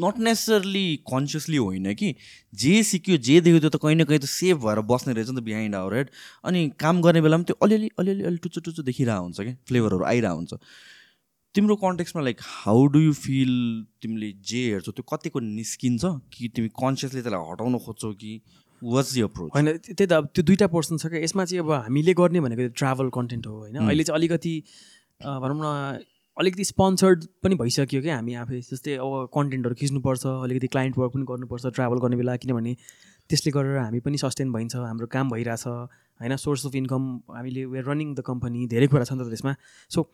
[0.04, 2.14] नट नेसरली कन्सियसली होइन कि
[2.62, 5.36] जे सिक्यो जे देख्यो त्यो त कहीँ न कहीँ त सेभ भएर बस्ने रहेछ नि
[5.40, 6.10] त बिहाइन्ड आवर हेड
[6.50, 10.36] अनि काम गर्ने बेलामा त्यो अलिअलि अलिअलि अलि टुचो टुचो देखिरहेको हुन्छ क्या फ्लेभरहरू आइरहेको
[10.36, 10.54] हुन्छ
[11.58, 13.52] तिम्रो कन्टेक्समा like how do you feel
[14.04, 18.32] तिमीले जे हेर्छौ त्यो कतिको निस्किन्छ कि तिमी कन्सियसली त्यसलाई हटाउन खोज्छौ कि
[18.94, 21.72] वाज यु अप्रोच होइन त्यही त अब त्यो दुइटा पर्सन छ क्या यसमा चाहिँ अब
[21.76, 24.54] हामीले गर्ने भनेको ट्राभल कन्टेन्ट हो होइन अहिले चाहिँ अलिकति
[25.46, 25.84] भनौँ न
[26.40, 31.24] अलिकति स्पोन्सर्ड पनि भइसक्यो क्या हामी आफै जस्तै अब कन्टेन्टहरू खिच्नुपर्छ अलिकति क्लाइन्ट वर्क पनि
[31.30, 32.72] गर्नुपर्छ ट्राभल गर्ने बेला किनभने
[33.32, 37.10] त्यसले गरेर हामी पनि सस्टेन भइन्छ हाम्रो काम भइरहेछ होइन सोर्स अफ इन्कम
[37.40, 39.54] हामीले वेआर रनिङ द कम्पनी धेरै कुरा छ नि त त्यसमा
[39.96, 40.06] सो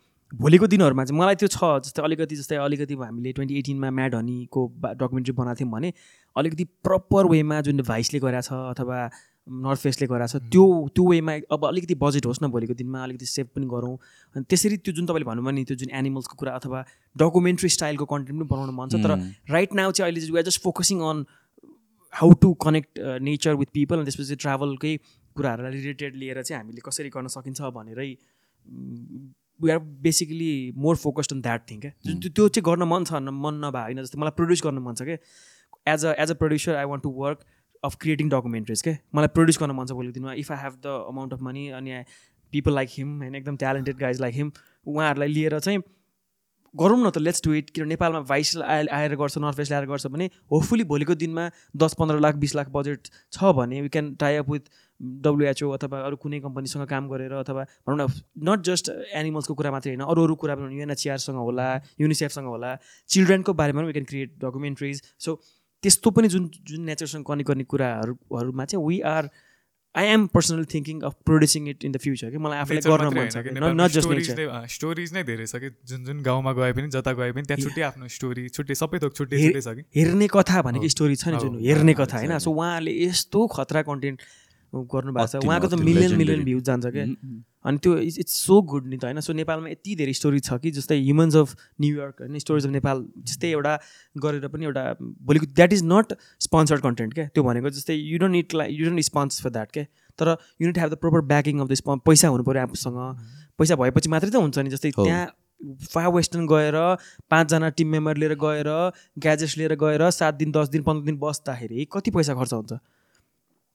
[0.42, 4.66] भोलिको दिनहरूमा चाहिँ मलाई त्यो छ जस्तै अलिकति जस्तै अलिकति हामीले ट्वेन्टी एटिनमा म्याड हनीको
[5.04, 5.92] डकुमेन्ट्री बनाएको थियौँ भने
[6.42, 9.00] अलिकति प्रपर वेमा जुन भाइसले गराएको छ अथवा
[9.64, 10.62] नर्थ फेसले गराएको छ त्यो
[10.94, 13.92] त्यो वेमा अब अलिकति बजेट होस् न भोलिको दिनमा अलिकति सेभ पनि गरौँ
[14.36, 16.82] अनि त्यसरी त्यो जुन तपाईँले भन्नुभयो नि त्यो जुन एनिमल्सको कुरा अथवा
[17.22, 19.16] डकुमेन्ट्री स्टाइलको कन्टेन्ट पनि बनाउनु मन छ तर
[19.56, 21.24] राइट नाउ चाहिँ अहिले we are just focusing on
[22.20, 24.92] how to connect nature with people अनि त्यसपछि ट्राभलकै
[25.40, 28.08] कुराहरूलाई रिलेटेड लिएर चाहिँ हामीले कसरी गर्न सकिन्छ भनेरै
[29.64, 30.52] we are basically
[30.88, 34.02] more focused on that thing क्या जुन त्यो चाहिँ गर्न मन छ मन नभए होइन
[34.08, 35.20] जस्तै मलाई प्रड्युस गर्न मन छ क्या
[35.94, 37.46] as a as a producer I want to work
[37.84, 40.94] of creating documentaries के मलाई प्रड्युस गर्न मन छ भोलिको दिनमा if I have the
[41.12, 42.02] amount of money अनि आई
[42.56, 44.50] पिपल लाइक हिम होइन एकदम ट्यालेन्टेड गाइज लाइक हिम
[44.94, 45.80] उहाँहरूलाई लिएर चाहिँ
[46.80, 50.06] गरौँ न त लेट्स डु इट किन नेपालमा भाइस आएर गर्छ नर्थ वेस्ट ल्याएर गर्छ
[50.16, 51.44] भने होपफुली भोलिको दिनमा
[51.84, 54.68] दस पन्ध्र लाख बिस लाख बजेट छ भने we can tie up with
[55.26, 58.90] WHO अथवा अरू कुनै कम्पनीसँग काम गरेर अथवा भनौँ न नट जस्ट
[59.22, 61.68] एनिमल्सको कुरा मात्रै होइन अरू अरू कुरा पनि युएनएचआरसँग होला
[62.04, 62.76] युनिसेफसँग होला
[63.16, 65.38] चिल्ड्रेनको बारेमा पनि we can create documentaries so
[65.82, 69.28] त्यस्तो पनि जुन जुन नेचरसँग कनेक्ट गर्ने कुराहरूमा चाहिँ we are
[70.02, 73.78] I am personal thinking of producing it in the future कि मलाई आफूले गर्न मन
[73.94, 77.50] छ नट स्टोरिज नै धेरै छ कि जुन जुन गाउँमा गए पनि जता गए पनि
[77.52, 81.36] त्यहाँ छुट्टै आफ्नो स्टोरी छुट्टै सबै थोक छुट्टै छ कि हेर्ने कथा भनेको स्टोरी छ
[81.36, 84.28] नि जुन हेर्ने कथा होइन सो उहाँहरूले यस्तो खतरा कन्टेन्ट
[84.74, 87.04] गर्नु भएको छ उहाँको त मिलियन मिलियन भ्युज जान्छ क्या
[87.70, 90.58] अनि त्यो इज इट्स सो गुड नि त होइन सो नेपालमा यति धेरै स्टोरी छ
[90.64, 91.54] कि जस्तै ह्युमन्स अफ
[91.84, 93.72] न्युयोर्क होइन स्टोरिज अफ नेपाल जस्तै एउटा
[94.26, 94.82] गरेर पनि एउटा
[95.30, 96.12] भोलिको that is not
[96.48, 99.72] sponsored content क्या त्यो भनेको जस्तै you don't it like you don't spons for that
[99.78, 99.84] क्या
[100.22, 103.00] तर you need have the proper backing of the स्प पैसा हुनु पऱ्यो आफूसँग
[103.64, 105.24] पैसा भएपछि मात्रै त हुन्छ नि जस्तै त्यहाँ
[105.94, 106.76] फार वेस्टर्न गएर
[107.32, 108.72] पाँचजना टिम मेम्बर लिएर गएर
[109.26, 112.78] ग्याजेट्स लिएर गएर सात दिन दस दिन पन्ध्र दिन बस्दाखेरि कति पैसा खर्च हुन्छ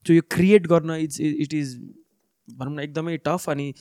[0.07, 1.75] सो यो क्रिएट गर्न इट्स इट इज
[2.57, 3.71] भनौँ न एकदमै टफ अनि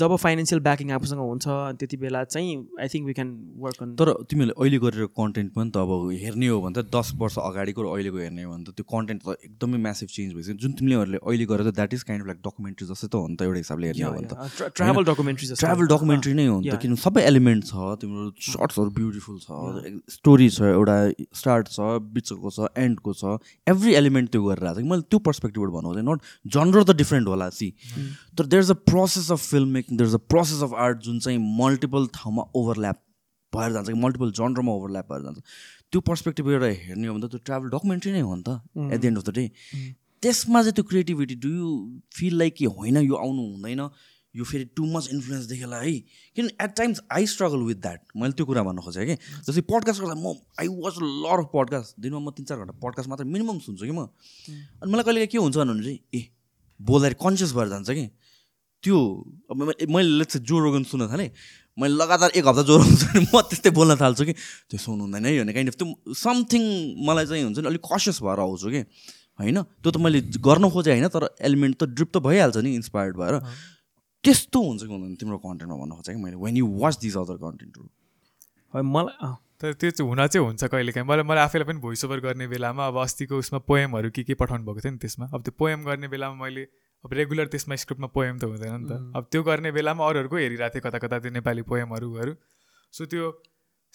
[0.00, 3.30] जब फाइनेन्सियल ब्याकिङ आफूसँग हुन्छ त्यति बेला चाहिँ I think we can
[3.64, 7.12] work on तर तिमीहरूले अहिले गरेर कन्टेन्ट पनि त अब हेर्ने हो भने त दस
[7.22, 10.56] वर्ष अगाडिको र अहिलेको हेर्ने हो भने त त्यो कन्टेन्ट त एकदमै म्यासिभ चेन्ज भइसक्यो
[10.64, 13.36] जुन तिमीलेहरूले अहिले गरेर त that is kind of like documentary जस्तै त हो नि
[13.36, 16.76] त एउटा हिसाबले हेर्ने हो भने त ट्राभल डकुमेन्ट्री ट्राभल डकुमेन्ट्री नै हो नि त
[16.80, 20.96] किनभने सबै एलिमेन्ट छ तिम्रो सर्ट्सहरू ब्युटिफुल छ स्टोरी छ एउटा
[21.42, 23.36] स्टार्ट छ बिचको छ एन्डको छ
[23.76, 27.50] एभ्री एलिमेन्ट त्यो गरेर आएको छ मैले त्यो पर्सपेक्टिभबाट भन्नु नट जनर त डिफ्रेन्ट होला
[27.60, 27.72] सी
[28.38, 31.18] तर there is a process of film making there is a process of art जुन
[31.24, 33.00] चाहिँ मल्टिपल ठाउँमा ओभरल्याप
[33.56, 35.40] भएर जान्छ कि मल्टिपल जन्डरमा ओभरल्याप भएर जान्छ
[35.92, 39.00] त्यो पर्सपेक्टिभ एउटा हेर्ने हो भने त त्यो ट्राभल डकुमेन्ट्री नै हो नि त at
[39.00, 39.50] the end of the day
[40.22, 41.74] त्यसमा चाहिँ त्यो creativity do you
[42.18, 43.86] feel like कि होइन यो आउनु हुँदैन
[44.36, 45.92] यो फेरि टु मच इन्फ्लुएन्स देखेला है
[46.36, 49.14] किन at times I struggle with that मैले त्यो कुरा भन्नु खोजेँ कि
[49.48, 50.94] जस्तै पडकास्ट गर्दा म I watch
[51.26, 54.92] lot of podcast दिनमा म तिन चार घन्टा पडकास्ट मात्र मिनिमम सुन्छु कि म अनि
[54.92, 56.22] मलाई कहिले के हुन्छ भने चाहिँ ए
[56.88, 58.04] बोल्दाखेरि कन्सियस भएर जान्छ कि
[58.84, 61.30] त्यो मैले जो रोगन सुन्न थालेँ
[61.82, 64.32] मैले लगातार एक हप्ता ज्वरो हुन्छ भने म त्यस्तै बोल्न थाल्छु कि
[64.70, 65.86] त्यो सुन्नु हुँदैन है भने काइन्ड अफ त्यो
[66.22, 66.62] समथिङ
[67.08, 68.82] मलाई चाहिँ हुन्छ नि अलिक कसियस भएर आउँछु कि
[69.40, 70.18] होइन त्यो त मैले
[70.48, 73.34] गर्न खोजेँ होइन तर एलिमेन्ट त ड्रिप त भइहाल्छ नि इन्सपायर्ड भएर
[74.26, 77.38] त्यस्तो हुन्छ कि हुँदैन तिम्रो कन्टेन्टमा भन्न खोजेँ कि मैले when you watch these other
[77.46, 82.04] कन्टेन्टहरू मलाई तर त्यो चाहिँ हुन चाहिँ हुन्छ कहिले काहीँ मलाई मलाई आफैलाई पनि भोइस
[82.06, 85.40] ओभर गर्ने बेलामा अब अस्तिको उसमा पोएमहरू के के पठाउनु भएको थियो नि त्यसमा अब
[85.46, 86.66] त्यो पोएम गर्ने बेलामा मैले
[87.04, 89.06] अब रेगुलर त्यसमा स्क्रिप्टमा पोएम त हुँदैन नि त mm.
[89.20, 92.34] अब त्यो गर्ने बेलामा अरूहरूको हेरिरहेको थिएँ कता कता त्यो नेपाली पोएमहरूहरू
[92.98, 93.30] सो त्यो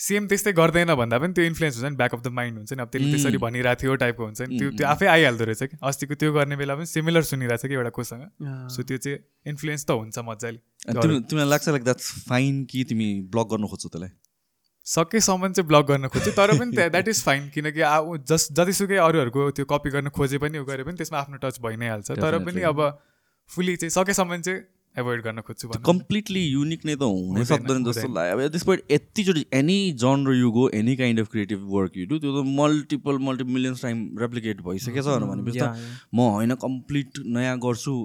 [0.08, 2.86] सेम त्यस्तै गर्दैन भन्दा पनि त्यो इन्फ्लुएन्स हुन्छ नि ब्याक अफ द माइन्ड हुन्छ नि
[2.86, 3.16] अब त्यसले mm.
[3.16, 6.60] त्यसरी भनिरहेको थियो टाइपको हुन्छ नि त्यो त्यो आफै आइहाल्दो रहेछ कि अस्तिको त्यो गर्ने
[6.64, 8.30] बेला पनि सिमिलर सुनिरहेको छ कि एउटा कोसँग
[8.78, 9.18] सो त्यो चाहिँ
[9.56, 14.16] इन्फ्लुएन्स त हुन्छ मजाले तिमीलाई लाग्छ लाइक द्याट्स फाइन कि तिमी ब्लक गर्नु खोज्छौ त्यसलाई
[14.92, 17.82] सकेसम्म चाहिँ ब्लक गर्न खोज्छु तर पनि द्याट इज फाइन किनकि
[18.32, 21.76] जस जतिसुकै अरूहरूको त्यो कपी गर्न खोजे पनि उ गरे पनि त्यसमा आफ्नो टच भइ
[21.82, 22.82] नै हाल्छ तर पनि अब
[23.56, 24.62] फुल्ली चाहिँ सकेसम्म चाहिँ
[25.04, 29.76] एभोइड गर्न खोज्छु कम्प्लिटली युनिक नै त हुनै सक्दैन जस्तो लाग्यो अब point यतिचोटि any
[30.04, 34.02] genre you go any kind of creative work you do त्यो त मल्टिपल मल्टिमिलियन्स टाइम
[34.26, 35.74] रेप्लिकेट भइसकेको छ भनेपछि त
[36.22, 38.00] म होइन कम्प्लिट नयाँ गर्छु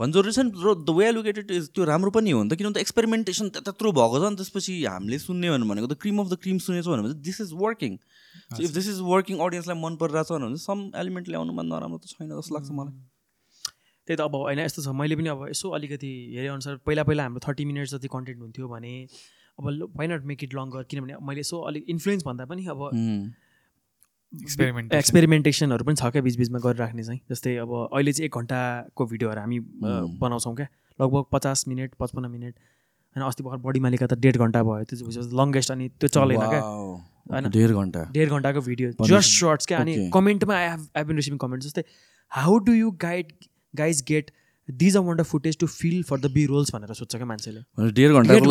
[0.00, 2.82] भन्छ रिसेन्ट र द वे लुकेटेड इज त्यो राम्रो पनि हो नि त किनभने त
[2.86, 6.98] एक्सपेरिमेन्टेसन त्यत्रो भएको छ नि त्यसपछि हामीले सुन्ने भनेको त क्रिम अफ द क्रिम सुनेछौँ
[6.98, 7.96] भने this is working
[8.34, 12.12] so if this is working अडियन्सलाई मन परिरहेको छ भने सम एलिमेन्ट ल्याउनुमा नराम्रो त
[12.12, 16.12] छैन जस्तो लाग्छ मलाई त्यही त अब होइन यस्तो छ मैले पनि अब यसो अलिकति
[16.36, 20.54] हेरेअनुसार पहिला पहिला हाम्रो थर्टी मिनट्स जति कन्टेन्ट हुन्थ्यो भने अब why not make it
[20.60, 22.88] longer किनभने मैले यसो अलिक इन्फ्लुएन्स भन्दा पनि अब
[24.36, 29.40] एक्सपेरिमेन्ट एक्सपेरिमेन्टेसनहरू पनि छ क्या बिचबिचमा गरिराख्ने चाहिँ जस्तै अब अहिले चाहिँ एक घन्टाको भिडियोहरू
[29.44, 29.60] हामी
[30.24, 30.66] बनाउँछौँ क्या
[31.02, 32.54] लगभग पचास मिनट पचपन्न मिनट
[33.16, 36.60] होइन अस्ति भर्खर बडी मालिका त डेढ घन्टा भयो त्यो लङ्गेस्ट अनि त्यो चलेन क्या
[36.64, 41.16] होइन डेढ घन्टा डेढ घन्टाको भिडियो जस्ट सर्ट्स क्या अनि कमेन्टमा I have I been
[41.24, 41.84] receiving comment जस्तै
[42.40, 43.32] how do you guide
[43.82, 44.30] guys get
[44.76, 47.60] these a want footage to feel for the B rolls भनेर सोध्छ क्या मान्छेले
[47.98, 48.50] डेढ घन्टाको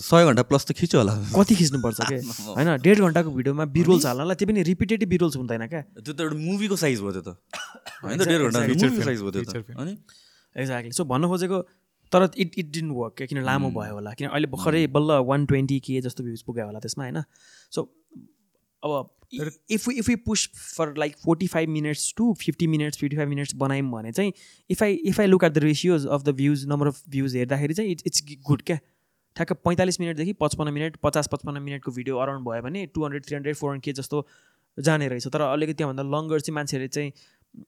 [0.00, 2.18] सय घन्टा प्लस त खिच्यो होला कति खिच्नुपर्छ क्या
[2.48, 6.12] होइन डेढ घन्टाको भिडियोमा बी रोल्स हाल्नलाई त्यो पनि रिपिटेटिभ बी रोल्स हुँदैन क्या त्यो
[6.12, 7.30] त एउटा मुभीको साइज भयो त्यो त
[8.04, 8.60] होइन डेढ घन्टा
[9.10, 11.58] साइज भयो त्यो एक्ज्याक्टली सो भन्न खोजेको
[12.12, 15.10] तर इट इट डिन्ट वर्क क्या किन लामो hmm। भयो होला किन अहिले भर्खरै बल्ल
[15.32, 17.18] वान ट्वेन्टी के जस्तो भ्युज पुग्यो होला त्यसमा होइन
[17.76, 17.80] सो
[18.84, 19.10] अब
[19.70, 23.54] if if you push for like forty five minutes to fifty minutes fifty five minutes
[23.62, 24.32] बनायौँ भने चाहिँ
[24.70, 27.74] if I if I look at the ratios of the views number of views हेर्दाखेरि
[27.74, 28.76] चाहिँ इट्स इट्स गुड क्या
[29.36, 33.36] ठ्याक्क पैँतालिस मिनटदेखि पचपन्न मिनट पचास पचपन्न मिनटको भिडियो अराउन्ड भयो भने two hundred three
[33.36, 34.26] hundred four hundred के जस्तो
[34.86, 37.12] जाने रहेछ तर अलिकति त्योभन्दा लङ्गर चाहिँ मान्छेहरूले चाहिँ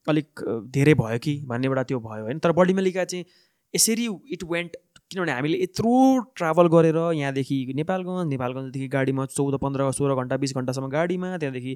[0.08, 3.24] अलिक धेरै भयो कि भन्ने एउटा त्यो भयो होइन तर मेलिका चाहिँ
[3.74, 4.76] यसरी इट वेन्ट
[5.10, 5.92] किनभने हामीले यत्रो
[6.36, 11.74] ट्राभल गरेर यहाँदेखि नेपालगञ्ज नेपालगञ्जदेखि गाडीमा चौध पन्ध्र सोह्र घन्टा बिस घन्टासम्म गाडीमा त्यहाँदेखि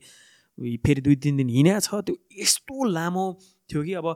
[0.87, 3.25] फेरि दुई तिन दिन हिँड्या छ त्यो यस्तो लामो
[3.71, 4.07] थियो कि अब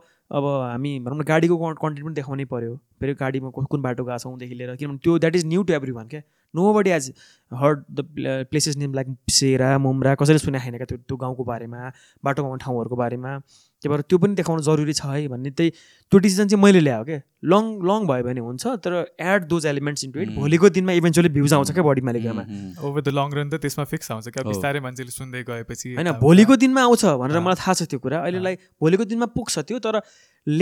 [0.41, 4.55] अब हामी भनौँ न गाडीको कन्टेन्ट पनि देखाउनै पऱ्यो फेरि गाडीमा कुन बाटो गएको छौँदेखि
[4.61, 6.23] लिएर किनभने त्यो that is new to everyone क्या
[6.75, 7.13] nobody has
[7.61, 11.91] heard the places name like Sera Mumra कसैले सुनेको छैन क्या त्यो त्यो गाउँको बारेमा
[12.29, 15.71] बाटो गाउँ ठाउँहरूको बारेमा त्यही भएर त्यो पनि देखाउनु जरुरी छ है भन्ने त्यही
[16.11, 17.21] त्यो डिसिजन चाहिँ मैले ल्याएँ क्या
[17.55, 18.95] लङ लङ भयो भने हुन्छ तर
[19.33, 22.45] add those elements into it भोलिको दिनमा इभेन्चुली भ्युज आउँछ क्या बडी मालिकामा
[22.91, 26.57] ओभर द लङ रन त त्यसमा फिक्स आउँछ क्या बिस्तारै मान्छेले सुन्दै गएपछि होइन भोलिको
[26.67, 30.01] दिनमा आउँछ भनेर मलाई थाहा छ त्यो कुरा अहिलेलाई भोलिको दिनमा पुग्छ त्यो तर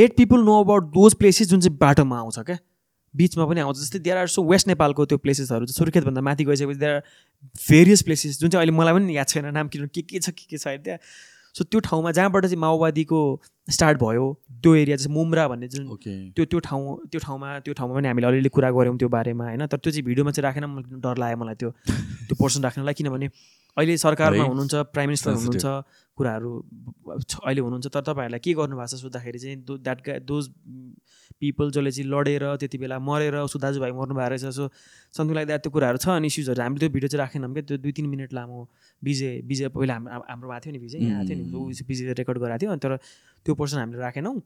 [0.01, 2.59] let people know about those places जुन चाहिँ बाटोमा आउँछ क्या
[3.19, 6.95] बिचमा पनि आउँछ जस्तै देयर आर सो वेस्ट नेपालको त्यो प्लेसेसहरू सुर्खेतभन्दा माथि गइसकेपछि देयर
[6.95, 7.01] आर
[7.69, 10.47] भेरियस प्लेसेस जुन चाहिँ अहिले मलाई पनि याद छैन नाम किन के के छ के
[10.55, 10.99] के छ अहिले त्यहाँ
[11.59, 13.21] सो त्यो ठाउँमा जहाँबाट चाहिँ माओवादीको
[13.77, 14.27] स्टार्ट भयो
[14.63, 15.89] त्यो एरिया चाहिँ मुम्रा भन्ने जुन
[16.37, 19.67] त्यो त्यो ठाउँ त्यो ठाउँमा त्यो ठाउँमा पनि हामीले अलिअलि कुरा गऱ्यौँ त्यो बारेमा होइन
[19.73, 23.27] तर त्यो चाहिँ भिडियोमा चाहिँ राखेन डर लाग्यो मलाई त्यो त्यो पर्सन राख्नलाई किनभने
[23.79, 25.81] अहिले सरकारमा हुनुहुन्छ प्राइम मिनिस्टर हुनुहुन्छ
[26.21, 26.51] कुराहरू
[27.21, 30.49] अहिले हुनुहुन्छ तर तपाईँहरूलाई के गर्नु भएको छ सोद्धाखेरि चाहिँ दो द्याट गा दोज
[31.43, 34.69] पिपल जसले चाहिँ लडेर त्यति बेला मरेर उसको दाजुभाइ मर्नु भएको रहेछ सो
[35.19, 37.79] समथिङ लाइक द्याट त्यो कुराहरू छ अनि इस्युजहरू हामीले त्यो भिडियो चाहिँ राखेनौँ क्या त्यो
[37.87, 38.61] दुई तिन मिनट लामो
[39.09, 42.77] विजय विजय पहिला हाम्रो हाम्रो भएको थियो नि विजय यहाँ थियो नि विजय रेकर्ड गराएको
[42.77, 44.37] थियो तर त्यो पर्सन हामीले राखेनौँ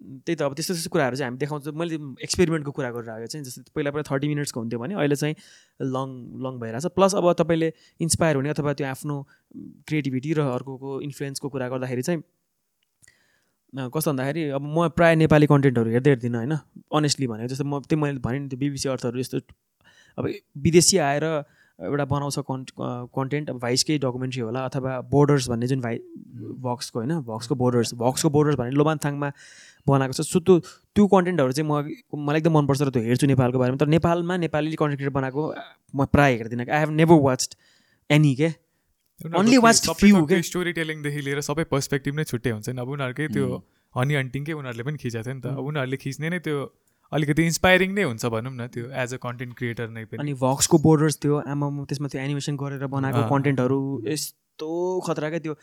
[0.00, 1.94] त्यही त अब त्यस्तो त्यस्तो कुराहरू चाहिँ हामी देखाउँछ मैले
[2.26, 5.34] एक्सपेरिमेन्टको कुरा गरेर आएको चाहिँ जस्तै पहिला पहिला थर्टी मिनट्सको हुन्थ्यो भने अहिले चाहिँ
[5.94, 6.08] लङ
[6.46, 7.70] लङ भइरहेको छ प्लस अब तपाईँले
[8.06, 9.16] इन्सपायर हुने अथवा त्यो आफ्नो
[9.90, 12.20] क्रिएटिभिटी र अर्को इन्फ्लुएन्सको कुरा गर्दाखेरि चाहिँ
[13.90, 16.56] कस्तो भन्दाखेरि अब म प्रायः नेपाली कन्टेन्टहरू हेर्दै हेर्दिनँ होइन
[17.00, 19.38] अनेस्टली भनेको जस्तो म त्यो मैले भनेँ नि त्यो बिबिसी अर्थहरू यस्तो
[20.20, 20.24] अब
[20.66, 21.24] विदेशी आएर
[21.86, 22.64] एउटा बनाउँछ कन्
[23.16, 25.98] कन्टेन्ट अब भाइसकै डकुमेन्ट्री होला अथवा बोर्डर्स भन्ने जुन भाइ
[26.64, 29.30] भक्सको होइन भक्सको बोर्डर्स भक्सको बोर्डर्स भन्ने लोबानथाङमा
[29.92, 33.62] बनाएको छ सो त्यो त्यो कन्टेन्टहरू चाहिँ म मलाई एकदम मनपर्छ र त्यो हेर्छु नेपालको
[33.62, 35.44] बारेमा तर नेपालमा नेपाली कन्टेन्ट क्रिएटर बनाएको
[36.02, 37.54] म प्रायः हेर्दिनँ I have never watched
[38.18, 38.50] any के
[39.42, 40.02] ओन्ली वाच
[40.50, 43.62] स्टोरी टेलिङदेखि लिएर सबै पर्सपेक्टिभ नै छुट्टै हुन्छ नि अब उनीहरूकै त्यो
[44.02, 46.58] हनी हन्टिङकै उनीहरूले पनि खिचेको थियो नि त अब उनीहरूले खिच्ने नै त्यो
[47.16, 50.78] अलिकति इन्सपाइरिङ नै हुन्छ भनौँ न त्यो एज अ कन्टेन्ट क्रिएटर नै पनि अनि भक्सको
[50.86, 53.78] बोर्डर्स थियो आमामा त्यसमा त्यो एनिमेसन गरेर बनाएको कन्टेन्टहरू
[54.14, 54.68] यस्तो
[55.06, 55.54] खतरा क्या त्यो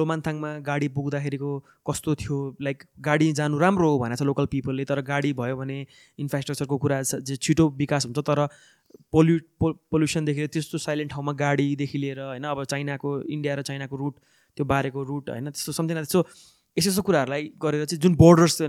[0.00, 1.50] लोमान्थाङमा गाडी पुग्दाखेरिको
[1.90, 5.80] कस्तो थियो लाइक गाडी जानु राम्रो हो भनेको छ लोकल पिपलले तर गाडी भयो भने
[6.26, 7.00] इन्फ्रास्ट्रक्चरको कुरा
[7.32, 8.46] छिटो विकास हुन्छ तर
[9.16, 14.22] पोल्यु पो पोल्युसनदेखि त्यस्तो साइलेन्ट ठाउँमा गाडीदेखि लिएर होइन अब चाइनाको इन्डिया र चाइनाको रुट
[14.38, 16.24] त्यो बारेको रुट होइन त्यस्तो सम्झिँदा त्यस्तो
[16.80, 18.62] यस्तो यस्तो कुराहरूलाई गरेर चाहिँ जुन borders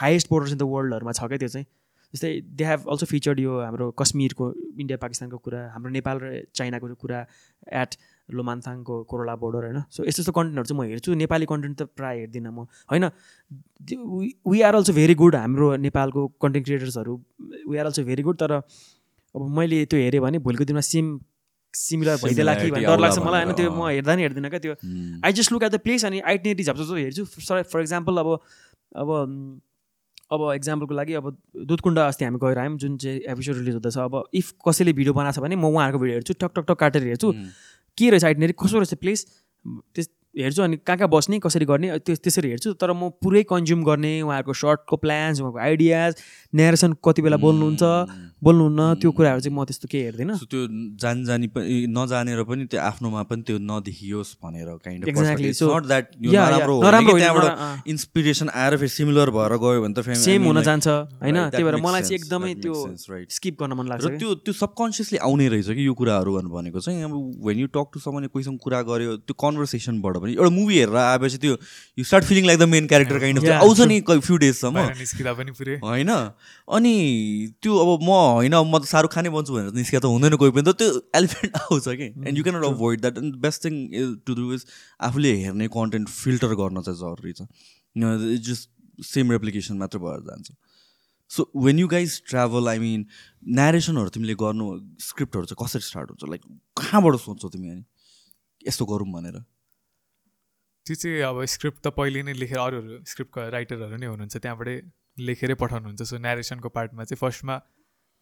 [0.00, 1.66] highest borders in the वर्ल्डहरूमा छ क्या त्यो चाहिँ
[2.14, 4.46] जस्तै दे हेभ अल्सो फिचर्ड यो हाम्रो कश्मीरको
[4.82, 6.26] इन्डिया पाकिस्तानको कुरा हाम्रो नेपाल र
[6.60, 7.18] चाइनाको कुरा
[7.82, 7.90] एट
[8.40, 12.20] लोमान्थाङको कोरोला बोर्डर होइन सो यस्तो यस्तो कन्टेन्टहरू चाहिँ म हेर्छु नेपाली कन्टेन्ट त प्रायः
[12.22, 13.10] हेर्दिनँ म होइन
[14.52, 17.18] we are also very good हाम्रो नेपालको content क्रिएटर्सहरू
[17.74, 21.16] we are also very good तर अब मैले त्यो हेऱ्यो भने भोलिको दिनमा सेम
[21.82, 24.74] सिमिलर भइदिएला कि भन्ने डर लाग्छ मलाई होइन त्यो म हेर्दा नि हेर्दिनँ क्या त्यो
[25.24, 28.32] I just look at the place अनि आइटिनेटिज हप्ता जस्तो हेर्छु सर फर इक्जाम्पल अब
[28.96, 29.10] अब
[30.32, 31.36] अब एक्जाम्पलको लागि अब
[31.72, 35.36] दुधकुण्ड अस्ति हामी गएर आयौँ जुन चाहिँ एपिसोड रिलिज हुँदैछ अब इफ कसैले भिडियो बनाएको
[35.36, 37.32] छ भने म उहाँहरूको भिडियो हेर्छु टक टक टक काटेर हेर्छु
[37.98, 39.26] के रहेछ आइटिनेरी कसो रहेछ प्लेस
[39.94, 40.08] त्यस
[40.42, 44.10] हेर्छु अनि कहाँ कहाँ बस्ने कसरी गर्ने त्यो त्यसरी हेर्छु तर म पुरै कन्ज्युम गर्ने
[44.28, 46.16] उहाँहरूको सर्टको प्लान्स उहाँको आइडियाज
[46.60, 50.60] नेरेसन कति बेला बोल्नुहुन्छ बोल्नुहुन्न त्यो कुराहरू चाहिँ म त्यस्तो केही हेर्दिनँ त्यो
[51.00, 55.08] जान जानी पनि नजानेर पनि त्यो आफ्नोमा पनि त्यो नदेखियोस् भनेर काइन्ड
[57.88, 60.88] इन्सपिरेसन आएर फेरि सिमिलर भएर गयो भने त सेम हुन जान्छ
[61.24, 62.74] होइन त्यही भएर मलाई चाहिँ एकदमै त्यो
[63.38, 67.14] स्किप गर्न मन लाग्छ त्यो त्यो सबकन्सियसली आउने रहेछ कि यो कुराहरू भनेको चाहिँ अब
[67.48, 71.56] when you talk to someone कुरा गऱ्यो त्यो कन्भर्सेसनबाट भने एउटा मुभी हेरेर आएपछि त्यो
[71.98, 74.86] you start feeling like the main character kind of आउँछ नि फ्यु डेजसम्म
[75.42, 80.12] पनि होइन अनि त्यो अब म होइन म त साह्रो खानै बन्छु भनेर निस्किया त
[80.12, 83.34] हुँदैन कोही पनि त त्यो एलिफेन्ट आउँछ कि and you can not avoid that and
[83.46, 84.66] best thing is to do is
[85.10, 87.50] आफूले हेर्ने कन्टेन्ट फिल्टर गर्न चाहिँ जरुरी छ
[88.50, 88.70] जस्ट
[89.14, 90.54] सेम रेप्लिकेसन मात्र भएर जान्छ
[91.34, 93.04] so when you guys travel I mean
[93.58, 94.66] न्यारेसनहरू तिमीले गर्नु
[95.08, 96.44] स्क्रिप्टहरू चाहिँ कसरी स्टार्ट हुन्छ लाइक
[96.82, 97.82] कहाँबाट सोध्छौ तिमी अनि
[98.68, 99.42] यस्तो गरौँ भनेर
[100.86, 104.74] त्यो चाहिँ अब स्क्रिप्ट त पहिले नै लेखेर अरूहरू स्क्रिप्टको राइटरहरू नै हुनुहुन्छ त्यहाँबाटै
[105.28, 107.56] लेखेरै पठाउनुहुन्छ सो नेरेसनको पार्टमा चाहिँ फर्स्टमा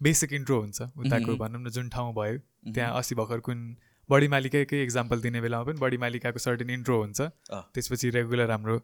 [0.09, 2.39] बेसिक इन्ट्रो हुन्छ उताको भनौँ न जुन ठाउँ भयो
[2.79, 3.61] त्यहाँ अस्ति भर्खर कुन
[4.15, 7.29] बडी मालिकाकै इक्जाम्पल दिने बेलामा पनि बडी मालिकाको सर्टेन इन्ट्रो हुन्छ
[7.77, 8.79] त्यसपछि रेगुलर हाम्रो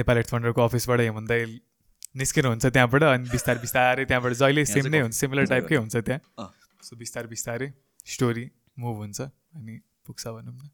[0.00, 5.20] नेपाल हेड फन्डरको अफिसबाट हेमन्दै हुन्छ त्यहाँबाट अनि बिस्तारै बिस्तारै त्यहाँबाट जहिले सेम नै हुन्छ
[5.22, 6.48] सिमिलर टाइपकै हुन्छ त्यहाँ
[6.90, 7.72] सो बिस्तारै बिस्तारै
[8.16, 8.46] स्टोरी
[8.86, 10.70] मुभ हुन्छ अनि पुग्छ भनौँ न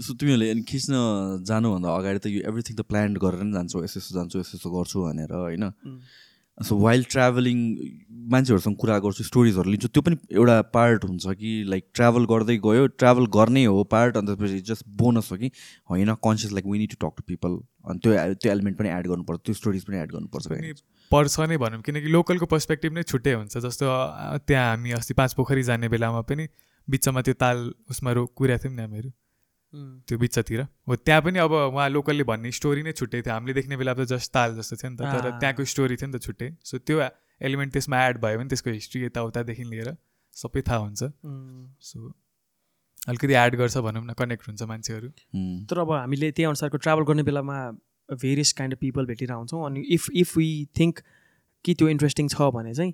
[0.00, 0.96] जस्तो तिमीहरूले अनि खिच्न
[1.48, 4.70] जानुभन्दा अगाडि त यो एभ्रिथिङ त प्लान गरेर नै जान्छौ यस्तो यस्तो जान्छु यस्तो यस्तो
[4.76, 5.68] गर्छु भनेर होइन
[6.68, 7.60] सो वाइल्ड ट्राभलिङ
[8.34, 12.88] मान्छेहरूसँग कुरा गर्छु स्टोरिजहरू लिन्छु त्यो पनि एउटा पार्ट हुन्छ कि लाइक ट्राभल गर्दै गयो
[13.02, 15.52] ट्राभल गर्ने हो पार्ट अनि त्यसपछि जस्ट बोनस हो कि
[15.92, 17.58] होइन conscious like we need to talk to people
[17.94, 20.76] अनि त्यो त्यो एलिमेन्ट पनि एड गर्नुपर्छ त्यो स्टोरिज पनि एड गर्नुपर्छ
[21.16, 23.94] पर्छ नै भनौँ किनकि लोकलको पर्सपेक्टिभ नै छुट्टै हुन्छ जस्तो
[24.48, 26.50] त्यहाँ हामी अस्ति पाँच पोखरी जाने बेलामा पनि
[26.96, 29.10] बिचमा त्यो ताल उसमा रो कुरा थियौँ नि हामीहरू
[29.74, 33.76] त्यो बिचतिर हो त्यहाँ पनि अब उहाँ लोकलले भन्ने स्टोरी नै छुट्टै थियो हामीले देख्ने
[33.82, 36.48] बेला त जस्ट ताल जस्तो थियो नि त तर त्यहाँको स्टोरी थियो नि त छुट्टै
[36.70, 36.96] सो त्यो
[37.50, 39.92] एलिमेन्ट त्यसमा एड भयो भने त्यसको हिस्ट्री यताउतादेखि लिएर
[40.42, 41.10] सबै थाहा हुन्छ
[41.90, 42.10] सो
[43.14, 45.12] अलिकति एड गर्छ भनौँ न कनेक्ट हुन्छ मान्छेहरू
[45.70, 47.60] तर अब हामीले त्यही अनुसारको ट्राभल गर्ने बेलामा
[48.26, 50.48] भेरियस काइन्ड अफ पिपल भेटेर आउँछौँ अनि इफ इफ वी
[50.80, 51.00] थिङ्क
[51.68, 52.92] कि त्यो इन्ट्रेस्टिङ छ भने चाहिँ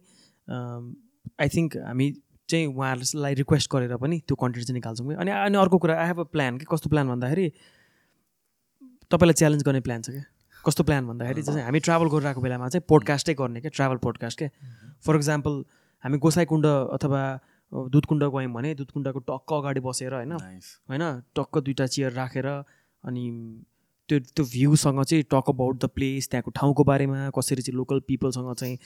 [1.42, 2.12] आई थिङ्क हामी
[2.50, 6.06] चाहिँ उहाँहरूलाई रिक्वेस्ट गरेर पनि त्यो कन्टेन्ट चाहिँ निकाल्छौँ कि अनि अनि अर्को कुरा आई
[6.10, 7.46] हेभ अ प्लान कि कस्तो प्लान भन्दाखेरि
[9.12, 10.24] तपाईँलाई च्यालेन्ज गर्ने प्लान छ क्या
[10.66, 14.48] कस्तो प्लान भन्दाखेरि जस्तै हामी ट्राभल गरिरहेको बेलामा चाहिँ पोडकास्टै गर्ने क्या ट्राभल पोडकास्ट के
[15.06, 15.62] फर इक्जाम्पल
[16.06, 16.66] हामी गोसाइकुण्ड
[16.98, 17.22] अथवा
[17.96, 21.06] दुधकुण्ड गयौँ भने दुधकुण्डको टक्क अगाडि बसेर होइन होइन
[21.40, 23.24] टक्क दुइटा चेयर राखेर अनि
[24.08, 28.52] त्यो त्यो भ्यूसँग चाहिँ टक अबाउट द प्लेस त्यहाँको ठाउँको बारेमा कसरी चाहिँ लोकल पिपलसँग
[28.54, 28.76] चाहिँ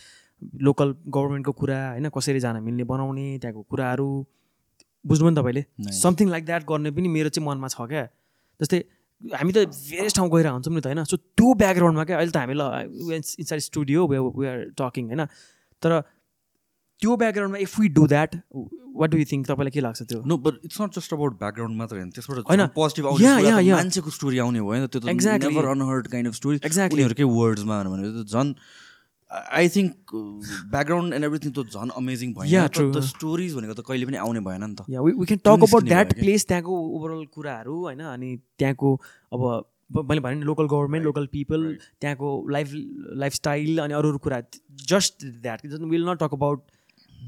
[0.68, 4.09] लोकल गभर्मेन्टको कुरा होइन कसरी जान मिल्ने बनाउने त्यहाँको कुराहरू
[5.12, 5.62] बुझ्नु नि तपाईँले
[6.00, 8.06] समथिङ लाइक द्याट गर्ने पनि मेरो चाहिँ मनमा छ क्या
[8.62, 8.78] जस्तै
[9.37, 12.44] हामी त भेरियस ठाउँ गएर हुन्छौँ नि त होइन सो त्यो ब्याकग्राउन्डमा क्या अहिले त
[12.44, 15.22] हामी ल inside studio we are talking होइन
[15.85, 15.92] तर
[17.02, 18.34] त्यो ब्याकग्राउन्डमा if we do that
[19.02, 21.76] what do you think तपाईँलाई के लाग्छ त्यो no but it's not just about background
[21.80, 26.34] मात्र होइन त्यसबाट होइन पोजिटिभ मान्छेको स्टोरी आउने भयो त्यो exact never unheard kind of
[26.40, 28.52] story exact उनीहरूकै वर्ड्समा त झन्
[29.60, 30.12] I think
[30.74, 34.66] background and everything त झन् अमेजिङ भयो द स्टोरिज भनेको त कहिले पनि आउने भएन
[34.72, 38.34] नि त we can talk about that place त्यहाँको ओभरअल कुराहरू होइन अनि
[38.64, 38.90] त्यहाँको
[39.38, 39.46] अब
[40.10, 42.74] मैले भने लोकल गभर्मेन्ट लोकल पिपल त्यहाँको लाइफ
[43.24, 44.40] लाइफस्टाइल अनि अरू अरू कुरा
[44.94, 46.68] just that will not talk about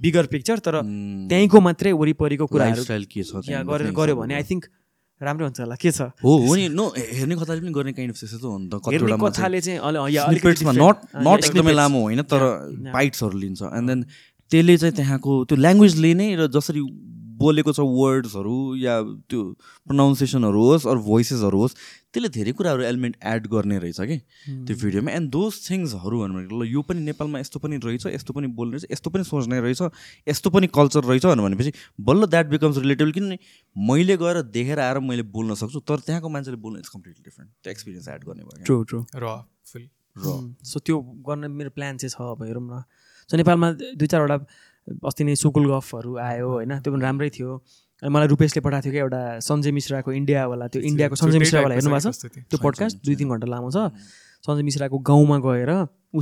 [0.00, 1.28] bigger picture तर mm.
[1.30, 4.66] त्यहीँको मात्रै वरिपरिको कुराहरू के छ गरेर गऱ्यो भने आई थिङ्क
[5.28, 8.18] राम्रो हुन्छ होला के छ हो हो नि नो हेर्ने कथाले पनि गर्ने काइन्ड अफ
[8.18, 10.96] त्यस्तो त हो नि त कथाले चाहिँ नट
[11.28, 12.42] नट एकदमै लामो होइन तर
[12.96, 14.04] पाइट्सहरू लिन्छ एन्ड देन
[14.50, 16.80] त्यसले चाहिँ त्यहाँको त्यो ल्याङ्ग्वेजले नै र जसरी
[17.42, 18.94] बोलेको छ वर्ड्सहरू या
[19.32, 19.40] त्यो
[19.90, 24.16] प्रोनाउन्सिएसनहरू होस् अरू भोइसेसहरू होस् त्यसले धेरै कुराहरू एलिमेन्ट एड गर्ने रहेछ कि
[24.68, 28.36] त्यो भिडियोमा एन्ड दोज थिङ्सहरू भन्नु भने ल यो पनि नेपालमा यस्तो पनि रहेछ यस्तो
[28.38, 29.90] पनि बोल्ने रहेछ यस्तो पनि सोच्ने रहेछ
[30.32, 31.72] यस्तो पनि कल्चर रहेछ भनेपछि
[32.10, 33.38] बल्ल द्याट बिकम्स रिलेटेबल किनभने
[33.90, 37.74] मैले गएर देखेर आएर मैले बोल्न सक्छु तर त्यहाँको मान्छेले बोल्नु इट्स कम्प्लिटली डिफ्रेन्ट त्यो
[37.78, 39.38] एक्सपिरियन्स एड गर्ने भयो ट्रु ट्रु र
[40.74, 41.00] सो त्यो
[41.30, 42.82] गर्ने मेरो प्लान चाहिँ छ अब हेरौँ न
[43.30, 44.40] सो नेपालमा दुई चारवटा
[45.08, 47.50] अस्ति नै सुकुल गफहरू आयो होइन त्यो पनि राम्रै थियो
[48.02, 51.92] अनि मलाई रुपेशले पठाएको थियो कि एउटा सञ्जय मिश्राको इन्डियावाला त्यो इन्डियाको सञ्जय मिश्रावाला हेर्नु
[51.94, 53.84] भएको छ त्यो पडकास्ट दुई तिन घन्टा लामो छ
[54.46, 55.70] सञ्जय मिश्राको गाउँमा गएर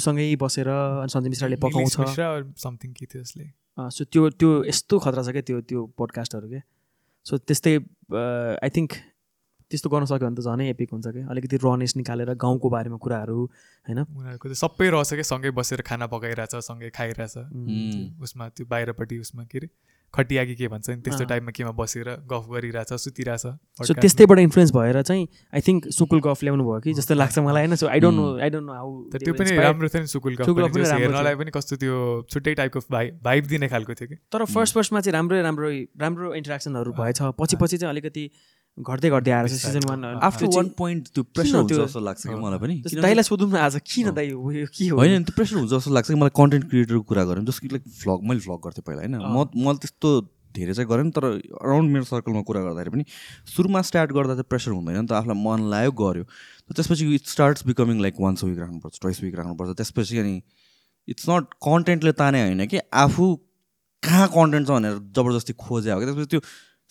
[0.01, 3.25] उसँगै बसेर अनि सञ्जय मिश्राले पकाउँछ
[3.97, 6.61] सो त्यो त्यो यस्तो खतरा छ क्या त्यो त्यो पडकास्टहरू के
[7.31, 7.75] सो त्यस्तै
[8.67, 9.01] आई थिङ्क
[9.73, 13.39] त्यस्तो गर्न सक्यो भने त झनै एपिक हुन्छ क्या अलिकति रनेस निकालेर गाउँको बारेमा कुराहरू
[13.87, 19.19] होइन उनीहरूको चाहिँ सबै रहेछ क्या सँगै बसेर खाना पकाइरहेछ सँगै खाइरहेछ उसमा त्यो बाहिरपट्टि
[19.27, 19.71] उसमा के अरे
[20.17, 23.47] खटियाकी के भन्छ नि त्यस्तो टाइपमा केमा बसेर गफ गरिरहेछ सुतिरहेछ
[23.87, 25.25] सो त्यस्तैबाट इन्फ्लुएन्स भएर चाहिँ
[25.59, 28.29] आई थिङ्क सुकुल गफ ल्याउनु भयो कि जस्तो लाग्छ मलाई होइन so I don't know
[28.51, 31.95] I don't know how त्यो पनि राम्रो थियो नि सुकुल गफ हेर्नलाई पनि कस्तो त्यो
[32.35, 35.71] छुट्टै टाइपको भाइ भाइब दिने खालको थियो कि तर फर्स्ट फर्स्टमा चाहिँ राम्रै राम्रो
[36.07, 38.29] राम्रो इन्ट्रेक्सनहरू भएछ पछि पछि चाहिँ अलिकति
[38.89, 42.61] घट्दै घट्दै आएर season one after one point त्यो प्रेसर हुन्छ जस्तो लाग्छ कि मलाई
[42.65, 45.93] पनि दाइलाई सोधौँ न आज किन दाइ यो के हो होइन त्यो प्रेसर हुन्छ जस्तो
[45.99, 49.01] लाग्छ कि मलाई कन्टेन्ट क्रिएटरको कुरा गऱ्यो जस्तो कि लाइक भ्लग मैले भ्लग गर्थेँ पहिला
[49.03, 50.09] होइन म मैले त्यस्तो
[50.61, 51.27] धेरै चाहिँ गरेँ तर
[51.65, 53.05] अराउन्ड मेरो सर्कलमा कुरा गर्दाखेरि पनि
[53.57, 56.25] सुरुमा स्टार्ट गर्दा चाहिँ प्रेसर हुँदैन नि त आफूलाई मन लाग्यो गऱ्यो
[56.81, 60.35] त्यसपछि it starts becoming like once week राख्नुपर्छ ट्वाइस विक राख्नुपर्छ त्यसपछि अनि
[61.15, 63.29] इट्स नट कन्टेन्टले ताने होइन कि आफू
[64.09, 66.41] कहाँ कन्टेन्ट छ भनेर जबरजस्ती खोजे हो कि त्यसपछि त्यो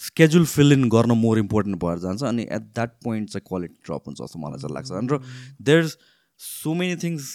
[0.07, 4.03] स्केड्युल फिल इन गर्न मोर इम्पोर्टेन्ट भएर जान्छ अनि एट द्याट पोइन्ट चाहिँ क्वालिटी ड्रप
[4.07, 5.17] हुन्छ जस्तो मलाई चाहिँ लाग्छ र
[5.69, 5.87] there
[6.49, 7.25] so many things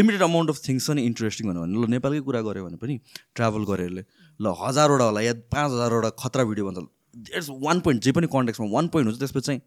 [0.00, 2.98] limited amount of things छ नि इन्ट्रेस्टिङ भन्यो भने ल नेपालकै कुरा गऱ्यो भने पनि
[3.40, 6.86] ट्राभल गरेरले ल हजारवटा होला या पाँच हजारवटा खतरा भिडियो भन्छ
[7.30, 9.60] देयर्स वान पोइन्ट जे पनि कन्ट्याक्समा वान पोइन्ट हुन्छ त्यसपछि चाहिँ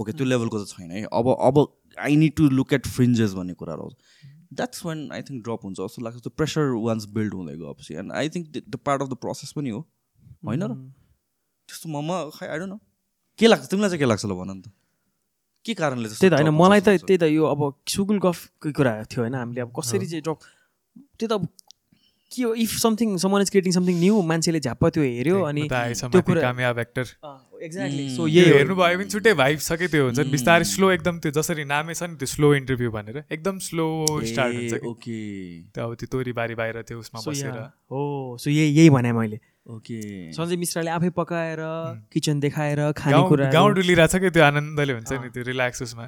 [0.00, 0.68] ओके त्यो लेभलको mm.
[0.68, 1.60] त छैन है अब अब
[2.06, 5.78] I need to look at fringes भन्ने कुराहरू आउँछ that's one I think drop हुन्छ
[5.82, 9.20] जस्तो लाग्छ त्यो प्रेसर वान्स बिल्ड हुँदै गएपछि and I think the part of the
[9.26, 9.82] process पनि हो
[10.50, 10.90] होइन र mm.
[11.72, 12.74] त्यस्तो मोमो खै आइडो न
[13.40, 14.68] के लाग्छ तिमीलाई चाहिँ के लाग्छ ल भन त
[15.64, 19.20] के कारणले त्यही त होइन मलाई त त्यही त यो अब सुगुल गफको कुरा थियो
[19.24, 20.40] होइन हामीले अब कसरी चाहिँ ड्रग
[21.16, 21.40] त्यो त
[22.32, 26.20] के हो if something someone is creating something new मान्छेले झ्याप त्यो हेऱ्यो अनि त्यो
[26.28, 27.06] कुरा एक्टर
[27.66, 30.88] एक्ज्याक्टली सो यही हेर्नु भयो भने छुट्टै भाइब छ कि त्यो हुन्छ नि बिस्तारै स्लो
[30.98, 33.86] एकदम त्यो जसरी नामै छ नि त्यो स्लो इन्टरभ्यू भनेर एकदम स्लो
[34.32, 35.16] स्टार्ट हुन्छ ओके
[35.76, 37.60] त्यो अब त्यो तोरी बारी बाहिर त्यो उसमा बसेर
[37.96, 38.04] हो
[38.46, 39.98] सो यही यही भने मैले ओके
[40.34, 41.58] सञ्जय मिश्राले आफै पकाएर
[42.12, 46.06] किचन देखाएर खानेकुरा गाउँ डुलिरहेको छ कि त्यो आनन्दले हुन्छ नि त्यो रिल्याक्स उसमा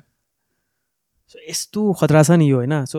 [1.35, 2.99] सो यस्तो खतरा छ नि यो होइन so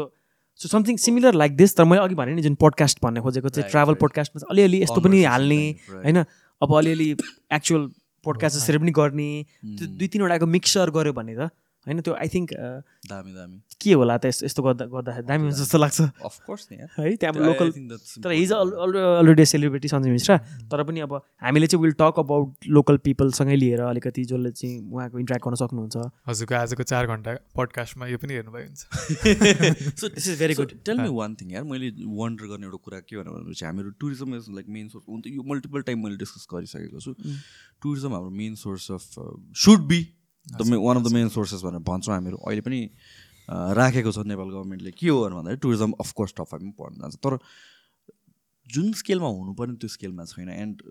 [0.64, 3.70] so something similar like this तर मैले अघि भने नि जुन पोडकास्ट भन्ने खोजेको चाहिँ
[3.76, 5.60] ट्राभल पोडकास्टमा चाहिँ अलिअलि यस्तो पनि हाल्ने
[5.92, 7.10] होइन अब अलिअलि
[7.60, 7.88] एक्चुअल
[8.30, 9.30] पोडकास्ट जसरी पनि गर्ने
[9.80, 11.52] त्यो दुई तिनवटाको मिक्सर गऱ्यो भने त
[11.88, 12.52] होइन त्यो आई थिङ्क
[13.10, 17.12] दामी दामी के होला त यस्तो गर्दा गर्दाखेरि दामी हुन्छ जस्तो लाग्छ अफकोर्स नि है
[17.24, 17.72] त्यहाँ लोकल
[18.26, 20.38] तर his already celebrity Sanjay Mishra
[20.74, 21.14] तर पनि अब
[21.46, 26.10] हामीले चाहिँ विल टक अबाउट लोकल पिपलसँगै लिएर अलिकति जसले चाहिँ उहाँको इन्ट्राक्ट गर्न सक्नुहुन्छ
[26.32, 31.06] हजुरको आजको चार घन्टा पडकास्टमा यो पनि हेर्नुभयो हुन्छ so this is very good tell
[31.06, 31.94] me one thing यार मैले
[32.26, 35.48] वन्डर गर्ने एउटा कुरा के भने भनेपछि हाम्रो tourism is like main source हुन्छ यो
[35.56, 39.34] मल्टिपल टाइम मैले डिस्कस गरिसकेको छु टुरिज्म mm। हाम्रो main source of
[39.66, 40.06] should be
[40.52, 42.80] the one of the main sources भनेर भन्छौँ हामीहरू अहिले पनि
[43.80, 47.38] राखेको छ नेपाल गभर्मेन्टले के हो भन्दाखेरि टुरिज्म अफकोर्स टप फाइभमा पर्न जान्छ तर
[48.78, 50.82] जुन स्केलमा हुनुपर्ने त्यो स्केलमा छैन एन्ड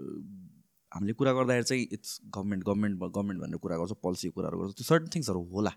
[0.95, 4.89] हामीले कुरा गर्दाखेरि चाहिँ इट्स गभर्मेन्ट गभर्मेन्ट गभर्मेन्ट भनेर कुरा गर्छ पोलिसी कुराहरू गर्छ त्यो
[4.91, 5.75] सर्टन थिङ्सहरू होला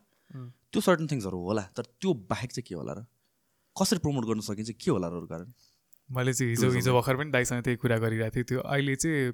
[0.74, 3.06] त्यो सर्टन थिङ्सहरू होला तर त्यो बाहेक चाहिँ के होला र
[3.82, 5.50] कसरी प्रमोट गर्न सकिन्छ के होला र कारण
[6.18, 9.34] मैले चाहिँ हिजो हिजो भर्खर पनि दाइसँग त्यही कुरा गरिरहेको थिएँ त्यो अहिले चाहिँ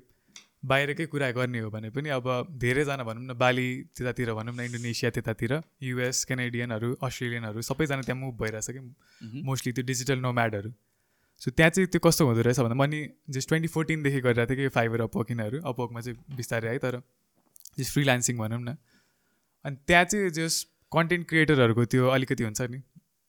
[0.71, 2.27] बाहिरकै कुरा गर्ने हो भने पनि अब
[2.63, 3.65] धेरैजना भनौँ न बाली
[3.99, 9.85] त्यतातिर भनौँ न इन्डोनेसिया त्यतातिर युएस क्यानेडियनहरू अस्ट्रेलियनहरू सबैजना त्यहाँ मुभ भइरहेछ कि मोस्टली त्यो
[9.91, 10.71] डिजिटल नोम्याडहरू
[11.45, 13.01] सो त्यहाँ चाहिँ त्यो कस्तो हुँदो रहेछ भन्दा मैले
[13.39, 16.99] जस्ट ट्वेन्टी फोर्टिनदेखि गरिरहेको थिएँ कि फाइबर अपवर्किनहरू अपकमा चाहिँ बिस्तारै है तर
[17.79, 18.77] जस फ्रिलान्सिङ भनौँ न
[19.69, 20.65] अनि त्यहाँ चाहिँ जस
[20.99, 22.81] कन्टेन्ट क्रिएटरहरूको त्यो अलिकति हुन्छ नि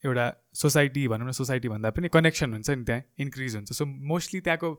[0.06, 0.30] एउटा
[0.66, 4.76] सोसाइटी भनौँ न सोसाइटी भन्दा पनि कनेक्सन हुन्छ नि त्यहाँ इन्क्रिज हुन्छ सो मोस्टली त्यहाँको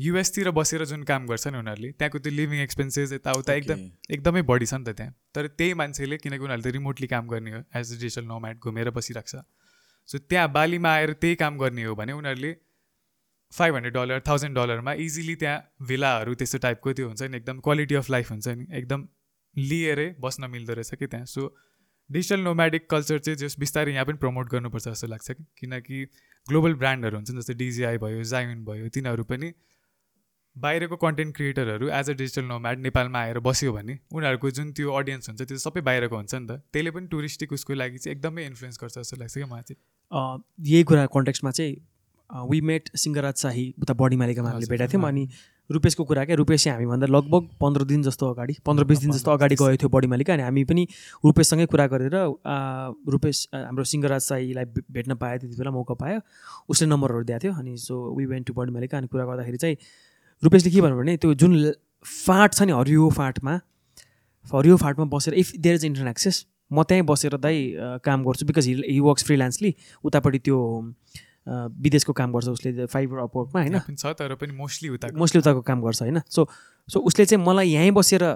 [0.00, 3.80] युएसतिर बसेर जुन काम गर्छ नि उनीहरूले त्यहाँको त्यो लिभिङ एक्सपेन्सेस यताउता एकदम
[4.16, 7.54] एकदमै बढी छ नि त त्यहाँ तर त्यही मान्छेले किनकि उनीहरूले त रिमोटली काम गर्ने
[7.54, 9.42] हो एज अ डिजिटल नोम्याट घुमेर बसिरहेको छ
[10.12, 12.52] सो त्यहाँ बालीमा आएर त्यही काम गर्ने हो भने उनीहरूले
[13.58, 15.58] फाइभ हन्ड्रेड डलर थाउजन्ड डलरमा इजिली त्यहाँ
[15.90, 19.06] भिलाहरू त्यस्तो टाइपको त्यो हुन्छ नि एकदम क्वालिटी अफ लाइफ हुन्छ नि एकदम
[19.72, 21.50] लिएरै बस्न मिल्दो रहेछ कि त्यहाँ सो
[22.18, 26.02] डिजिटल नोम्याटिक कल्चर चाहिँ जस बिस्तारै यहाँ पनि प्रमोट गर्नुपर्छ जस्तो लाग्छ किनकि
[26.52, 29.52] ग्लोबल ब्रान्डहरू हुन्छन् जस्तै डिजिआई भयो जायुन भयो तिनीहरू पनि
[30.64, 35.28] बाहिरको कन्टेन्ट क्रिएटरहरू एज अ डिजिटल नोम्याड नेपालमा आएर बस्यो भने उनीहरूको जुन त्यो अडियन्स
[35.28, 38.80] हुन्छ त्यो सबै बाहिरको हुन्छ नि त त्यसले पनि टुरिस्टिक उसको लागि चाहिँ एकदमै इन्फ्लुएन्स
[38.84, 40.24] गर्छ जस्तो लाग्छ क्या मलाई चाहिँ
[40.72, 41.76] यही कुरा कन्टेक्स्टमा चाहिँ
[42.48, 45.22] वी मेट सिङ्गराज शाही उता बडी मालिकामा हामीले भेटाएको थियौँ अनि
[45.76, 49.30] रुपेशको कुरा क्या रुपेश चाहिँ हामीभन्दा लगभग पन्ध्र दिन जस्तो अगाडि पन्ध्र बिस दिन जस्तो
[49.38, 50.84] अगाडि गएको थियो बडी मालिक अनि हामी पनि
[51.28, 52.18] रुपेशसँगै कुरा गरेर
[53.16, 56.20] रुपेश हाम्रो सिङ्गराज शाहीलाई भेट्न पायो त्यति बेला मौका पायो
[56.76, 59.76] उसले नम्बरहरू दिएको थियो अनि so we went to Badimalika अनि कुरा गर्दाखेरि चाहिँ
[60.44, 61.54] रुपेशले के भन्नु भने त्यो जुन
[62.06, 63.54] फाट छ नि हरियो फाटमा
[64.54, 67.56] हरियो फाटमा बसेर if there is internet access म त्यहीँ बसेर दाइ
[68.06, 69.72] काम गर्छु because he he works freelancely
[70.10, 70.58] उतापट्टि त्यो
[71.86, 75.82] विदेशको काम गर्छ उसले फाइबर अपवर्कमा होइन छ तर पनि मोस्टली उता मोस्टली उताको काम
[75.88, 76.46] गर्छ होइन सो
[76.94, 78.26] सो उसले चाहिँ मलाई यहीँ बसेर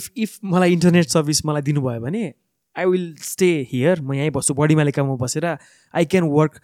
[0.00, 2.24] इफ इफ मलाई इन्टरनेट सर्भिस मलाई दिनुभयो भने
[2.80, 6.60] आई विल स्टे हियर म यहीँ बस्छु बडी मालिकमा बसेर I can work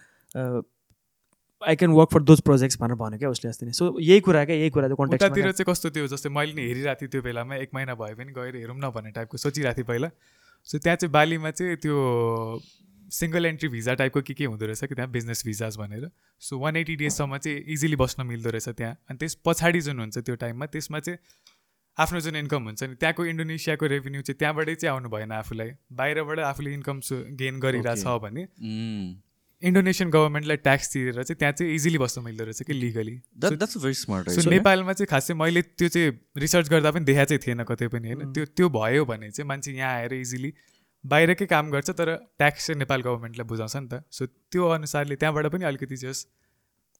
[1.67, 4.43] I can work for those projects भनेर भन्यो क्या उसले अस्ति नै सो यही कुरा
[4.45, 7.69] क्या यही कुरा कन्ट्याक्टतिर चाहिँ कस्तो थियो जस्तै मैले नि हेरिरहेको थिएँ त्यो बेलामा एक
[7.77, 10.09] महिना भए पनि गएर हेरौँ न भन्ने टाइपको सोचिरहेको थिएँ पहिला
[10.71, 11.95] सो त्यहाँ चाहिँ बालीमा चाहिँ त्यो
[13.19, 16.09] सिङ्गल एन्ट्री भिजा टाइपको के के हुँदो रहेछ कि त्यहाँ बिजनेस भिजाज भनेर
[16.49, 20.17] सो वान एट्टी डेजसम्म चाहिँ इजिली बस्न मिल्दो रहेछ त्यहाँ अनि त्यस पछाडि जुन हुन्छ
[20.29, 21.19] त्यो टाइममा त्यसमा चाहिँ
[22.05, 25.71] आफ्नो जुन इन्कम हुन्छ नि त्यहाँको इन्डोनेसियाको रेभेन्यू चाहिँ त्यहाँबाटै चाहिँ आउनु भएन आफूलाई
[26.03, 26.99] बाहिरबाट आफूले इन्कम
[27.43, 29.21] गेन गरिरहेछ भने mm।
[29.63, 33.13] इन्डोनेसियन गभर्मेन्टलाई ट्याक्स दिएर चाहिँ त्यहाँ चाहिँ इजिली बस्नु मिल्दो रहेछ कि लिगली
[33.45, 36.11] भेरी स्मार्ट सो नेपालमा चाहिँ खासै मैले त्यो चाहिँ
[36.43, 38.33] रिसर्च गर्दा पनि देखाएको चाहिँ थिएन कतै पनि होइन hmm.
[38.35, 40.51] त्यो त्यो भयो भने चाहिँ मान्छे यहाँ आएर इजिली
[41.13, 45.47] बाहिरकै काम गर्छ तर ट्याक्स चाहिँ नेपाल गभर्मेन्टलाई बुझाउँछ नि त सो त्यो अनुसारले त्यहाँबाट
[45.55, 46.25] पनि अलिकति जस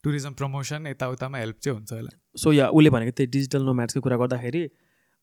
[0.08, 4.16] टुरिज्म प्रमोसन यताउतामा हेल्प चाहिँ हुन्छ होला सो या उसले भनेको त्यही डिजिटल नोम्याट्सको कुरा
[4.24, 4.62] गर्दाखेरि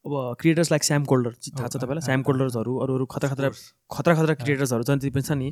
[0.06, 3.50] अब क्रिएटर्स लाइक स्याम कोल्डर थाहा छ oh, तपाईँलाई स्याम कोल्डर्सहरू अरू अरू खतरा खतरा
[3.98, 5.52] खतरा खतरा क्रिएटर्सहरू जति पनि छ नि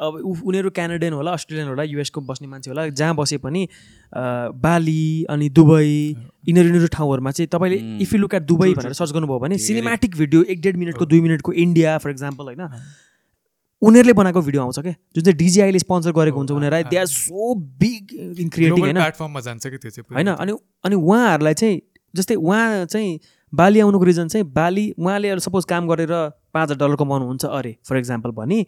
[0.00, 3.66] अब उनीहरू क्यानाडियन होला अस्ट्रेलियन होला युएसको बस्ने मान्छे होला जहाँ बसे पनि
[4.64, 5.92] बाली अनि दुबई
[6.48, 10.16] यिनीहरू यिनीहरू ठाउँहरूमा चाहिँ तपाईँले if you look at Dubai भनेर सर्च गर्नुभयो भने सिनेमेटिक
[10.22, 12.66] भिडियो एक डेढ मिनटको दुई मिनटको इन्डिया फर इक्जाम्पल होइन
[13.88, 17.06] उनीहरूले बनाएको भिडियो आउँछ क्या जुन चाहिँ डिजिआईले स्पोन्सर गरेको हुन्छ oh, उनीहरूलाई they are
[17.20, 17.54] so
[17.84, 21.80] big in creating होइन होइन अनि अनि उहाँहरूलाई चाहिँ
[22.16, 23.18] जस्तै उहाँ चाहिँ
[23.60, 26.12] बाली आउनुको रिजन चाहिँ बाली उहाँले सपोज काम गरेर
[26.54, 28.64] पाँच हजार डलर कमाउनुहुन्छ अरे फर इक्जाम्पल भने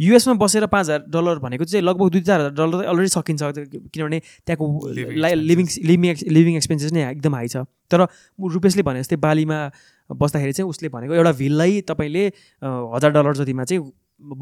[0.00, 4.20] युएसमा बसेर पाँच हजार डलर भनेको चाहिँ लगभग दुई चार हजार डलर अलरेडी सकिन्छ किनभने
[4.46, 4.66] त्यहाँको
[5.48, 7.62] लिभिङ लिभिङ लिभिङ एक्सपेन्सेस नै एकदम हाई छ
[7.94, 8.04] तर
[8.56, 9.58] रुपेशले भने जस्तै बालीमा
[10.22, 12.26] बस्दाखेरि चाहिँ उसले भनेको एउटा भिललाई तपाईँले
[12.96, 13.82] हजार डलर जतिमा चाहिँ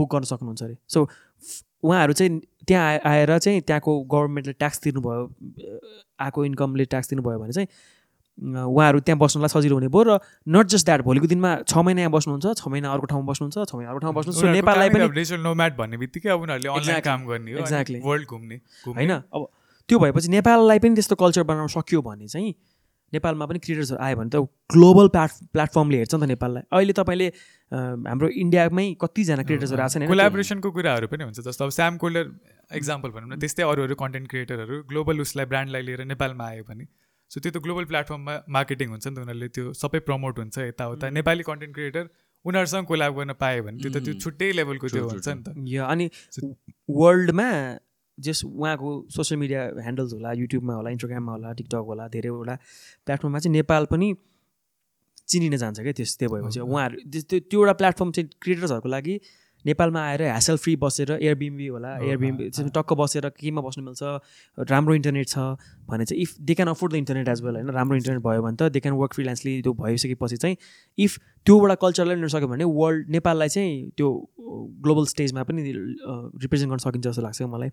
[0.01, 5.26] बुक गर्न सक्नुहुन्छ अरे सो उहाँहरू चाहिँ त्यहाँ आएर चाहिँ त्यहाँको गभर्मेन्टले ट्याक्स तिर्नुभयो
[6.26, 7.68] आएको इन्कमले ट्याक्स तिर्नुभयो भने चाहिँ
[8.45, 12.12] उहाँहरू त्यहाँ बस्नुलाई सजिलो हुने भयो र नट जस्ट द्याट भोलिको दिनमा छ महिना यहाँ
[12.12, 16.30] बस्नुहुन्छ छ महिना अर्को ठाउँमा बस्नुहुन्छ छ महिना अर्को ठाउँमा बस्नुहुन्छ नेपाललाई पनि भन्ने बित्तिकै
[16.37, 18.57] अब उनीहरूले काम गर्ने एक्ज्याक्टली वर्ल्ड घुम्ने
[18.93, 19.41] होइन अब
[19.89, 22.53] त्यो भएपछि नेपाललाई पनि त्यस्तो कल्चर बनाउन सक्यो भने चाहिँ
[23.16, 24.45] नेपालमा पनि क्रिएटर्सहरू आयो भने त
[24.76, 27.28] ग्लोबल प्लाट प्लेटफर्मले हेर्छ नि त नेपाललाई अहिले तपाईँले
[27.72, 32.28] हाम्रो इन्डियामै कतिजना क्रिएटर्सहरू आएको छ कोलाबोरेसनको कुराहरू पनि हुन्छ जस्तो अब स्याम कोलर
[32.84, 36.84] एक्जाम्पल भनौँ न त्यस्तै अरू अरू कन्टेन्ट क्रिएटरहरू ग्लोबल उसलाई ब्रान्डलाई लिएर नेपालमा आयो भने
[37.35, 41.07] सो त्यो त ग्लोबल प्लेटफर्ममा मार्केटिङ हुन्छ नि त उनीहरूले त्यो सबै प्रमोट हुन्छ यताउता
[41.07, 41.16] mm-hmm.
[41.18, 42.05] नेपाली कन्टेन्ट क्रिएटर
[42.51, 44.20] उनीहरूसँग कोलाब गर्न पायो भने त्यो त त्यो mm-hmm.
[44.24, 46.05] छुट्टै लेभलको त्यो हुन्छ नि त अनि
[47.01, 47.49] वर्ल्डमा
[48.27, 53.53] जस उहाँको सोसियल मिडिया ह्यान्डल्स होला युट्युबमा होला इन्स्टाग्राममा होला टिकटक होला धेरैवटा प्लेटफर्ममा चाहिँ
[53.57, 54.09] नेपाल पनि
[55.35, 56.97] चिनिन जान्छ क्या त्यस त्यो भएपछि उहाँहरू
[57.33, 59.14] त्यो त्यो एउटा प्लेटफर्म चाहिँ क्रिएटर्सहरूको लागि
[59.66, 65.28] नेपालमा आएर ह्यासल फ्री बसेर एयरबिम्बी होला एयरबिम्बी टक्क बसेर केमा बस्नु मिल्छ राम्रो इन्टरनेट
[65.32, 65.38] छ
[65.92, 68.56] भने चाहिँ if they can afford the internet as well होइन राम्रो इन्टरनेट भयो भने
[68.62, 70.56] त दे क्यान वर्क फ्रिलान्सली त्यो भइसकेपछि चाहिँ
[71.06, 71.18] इफ
[71.50, 74.10] त्योबाट कल्चरलाई लिन सक्यो भने वर्ल्ड नेपाललाई चाहिँ त्यो
[74.86, 77.70] ग्लोबल स्टेजमा पनि रिप्रेजेन्ट गर्न सकिन्छ जस्तो लाग्छ मलाई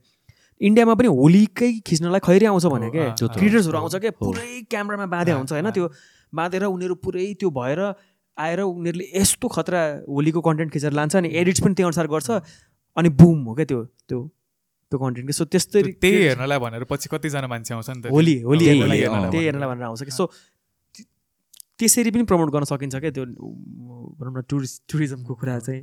[0.71, 3.05] इन्डियामा पनि होलीकै खिच्नलाई खैरी आउँछ भने क्या
[3.37, 5.89] क्रिएटर्सहरू आउँछ क्या पुरै क्यामरामा बाँधे हुन्छ होइन त्यो
[6.41, 7.85] बाँधेर उनीहरू पुरै त्यो भएर
[8.41, 9.81] आएर उनीहरूले यस्तो खतरा
[10.13, 12.29] होलीको कन्टेन्ट खिचेर लान्छ अनि एडिट्स पनि त्यही अनुसार गर्छ
[13.01, 14.21] अनि बुम हो क्या त्यो त्यो
[14.89, 18.65] त्यो कन्टेन्ट सो त्यस्तै त्यही हेर्नलाई भनेर पछि कतिजना मान्छे आउँछ नि त होली होली
[18.65, 19.05] त्यही
[19.41, 20.25] हेर्नलाई भनेर आउँछ कि सो
[21.81, 23.23] त्यसरी पनि प्रमोट गर्न सकिन्छ क्या त्यो
[24.17, 25.81] भनौँ न टुरिस्ट टुरिज्मको कुरा चाहिँ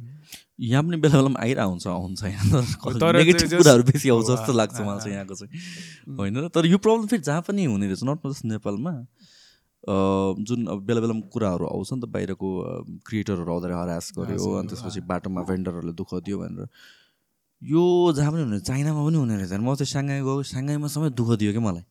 [0.75, 5.15] यहाँ पनि बेला बेलामा आइरहन्छ आउँछ यहाँ नेगेटिभ कुराहरू बेसी आउँछ जस्तो लाग्छ मलाई चाहिँ
[5.17, 8.95] यहाँको चाहिँ होइन तर यो प्रब्लम फेरि जहाँ पनि हुने रहेछ नट जस्ट नेपालमा
[9.89, 12.49] जुन अब बेला बेलामा कुराहरू आउँछ नि त बाहिरको
[13.09, 16.69] क्रिएटरहरू आउँदा हरास गर्यो अनि त्यसपछि बाटोमा भेन्डरहरूले दुःख दियो भनेर
[17.73, 17.85] यो
[18.21, 21.53] जहाँ पनि हुने चाइनामा पनि हुने रहेछ म चाहिँ साङ्घाई गएको साङ्घाईमा समय दुःख दियो
[21.57, 21.85] क्या मलाई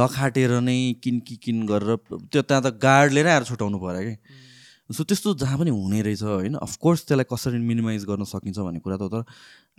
[0.00, 1.96] लखाटेर नै किन कि किन गरेर
[2.32, 6.22] त्यो त्यहाँ त गार्ड नै आएर छुट्याउनु पऱ्यो कि सो त्यस्तो जहाँ पनि हुने रहेछ
[6.32, 9.20] होइन अफकोर्स त्यसलाई कसरी मिनिमाइज गर्न सकिन्छ भन्ने कुरा त तर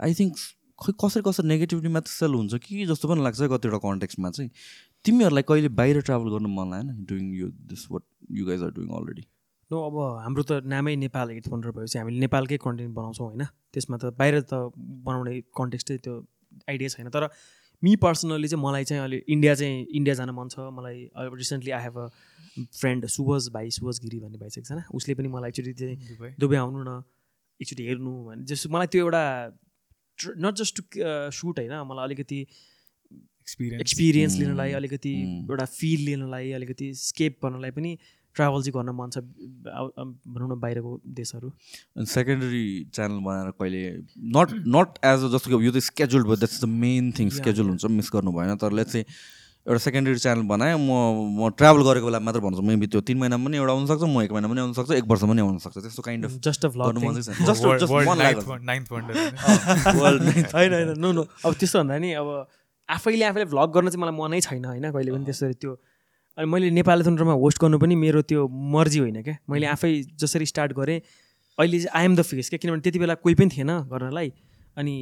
[0.06, 0.38] आई थिङ्क
[0.86, 4.50] खै कसरी कसरी नेगेटिभिटीमा मात्र सेल हुन्छ कि जस्तो पनि लाग्छ कतिवटा कन्टेक्समा चाहिँ
[5.08, 8.04] तिमीहरूलाई कहिले बाहिर ट्राभल गर्नु मन लागेन doing you this what
[8.40, 9.24] you guys are doing already
[9.76, 9.96] no अब
[10.26, 13.46] हाम्रो त नामै नेपाल हिट भनेर भएपछि हामीले नेपालकै कन्टेन्ट बनाउँछौँ होइन
[13.78, 14.60] त्यसमा त बाहिर त
[15.08, 16.18] बनाउने कन्टेक्स्टै त्यो
[16.74, 17.28] आइडिया छैन तर
[17.86, 21.02] मी पर्सनल्ली चाहिँ मलाई चाहिँ अलि इन्डिया चाहिँ इन्डिया जान मन छ मलाई
[21.44, 22.08] recently I have a
[22.82, 26.62] friend Subhaj भाइ सुभज गिरी भन्ने भाइ छ एकजना उसले पनि मलाई एकचोटि चाहिँ दुबई
[26.66, 27.00] आउनु न
[27.66, 29.24] एकचोटि हेर्नु भने जस्तो मलाई त्यो एउटा
[30.46, 31.08] नट जस्ट टु
[31.42, 32.44] सुट होइन मलाई अलिकति
[33.44, 34.76] एक्सपिरियन्स लिनलाई mm.
[34.78, 35.52] अलिकति mm.
[35.52, 37.98] एउटा फिल लिनलाई अलिकति स्केप गर्नलाई पनि
[38.36, 39.18] ट्राभल चाहिँ गर्न मन छ
[40.36, 41.52] भनौँ न बाहिरको देशहरू
[42.16, 42.64] सेकेन्डरी
[42.98, 43.82] च्यानल बनाएर कहिले
[44.38, 47.70] नट नट एज अ जस्तो कि यो त स्केड्युल भयो that's the main thing schedule
[47.74, 49.06] हुन्छ मिस गर्नु भएन तर लेट चाहिँ
[49.68, 50.90] एउटा सेकेन्डरी च्यानल बनाएँ म
[51.42, 54.32] म ट्राभल गरेको बेला मात्र भन्छु मेबी त्यो तिन महिनामा पनि एउटा आउनसक्छ म एक
[54.38, 56.78] महिना पनि आउनसक्छ एक वर्ष पनि आउनसक्छ त्यस्तो काइन्ड अफ जस्ट अफ
[57.92, 58.42] होइन
[60.56, 62.30] होइन नो नो अब त्यस्तो भन्दा नि अब
[62.98, 65.76] आफैले आफैले भ्लग गर्न चाहिँ मलाई मनै छैन होइन कहिले पनि त्यसरी त्यो
[66.42, 68.44] अनि मैले नेपाली तन्त्रमा होस्ट गर्नु पनि मेरो त्यो
[68.76, 69.92] मर्जी होइन क्या मैले आफै
[70.24, 73.74] जसरी स्टार्ट गरेँ अहिले चाहिँ आइएम द फेस क्या किनभने त्यति बेला कोही पनि थिएन
[73.96, 74.34] गर्नलाई
[74.84, 74.96] अनि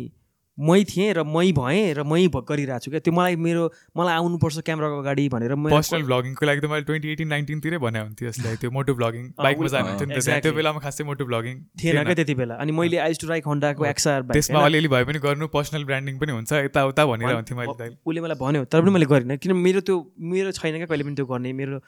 [0.68, 3.64] मै थिएँ र मै भएँ र मै गरिरहेको छु क्या त्यो मलाई मेरो
[3.96, 8.28] मलाई आउनुपर्छ क्यामराको अगाडि भनेर पर्सनल भ्लगिङको लागि त मैले ट्वेन्टी एटिन नाइन्टिनतिरै भने हुन्थ्यो
[8.30, 12.36] यसलाई त्यो मोटो भ्लगिङ बाइकमा जानु हुन्थ्यो त्यो बेलामा खासै मोटो भ्लगिङ थिएन क्या त्यति
[12.44, 16.20] बेला अनि मैले आइज टु राइक हन्डाको एक्सआर त्यसमा अलिअलि भए पनि गर्नु पर्सनल ब्रान्डिङ
[16.24, 19.86] पनि हुन्छ यताउता भनेर हुन्थ्यो मैले उसले मलाई भन्यो तर पनि मैले गरिनँ किन मेरो
[19.92, 19.96] त्यो
[20.36, 21.80] मेरो छैन क्या कहिले पनि त्यो गर्ने मेरो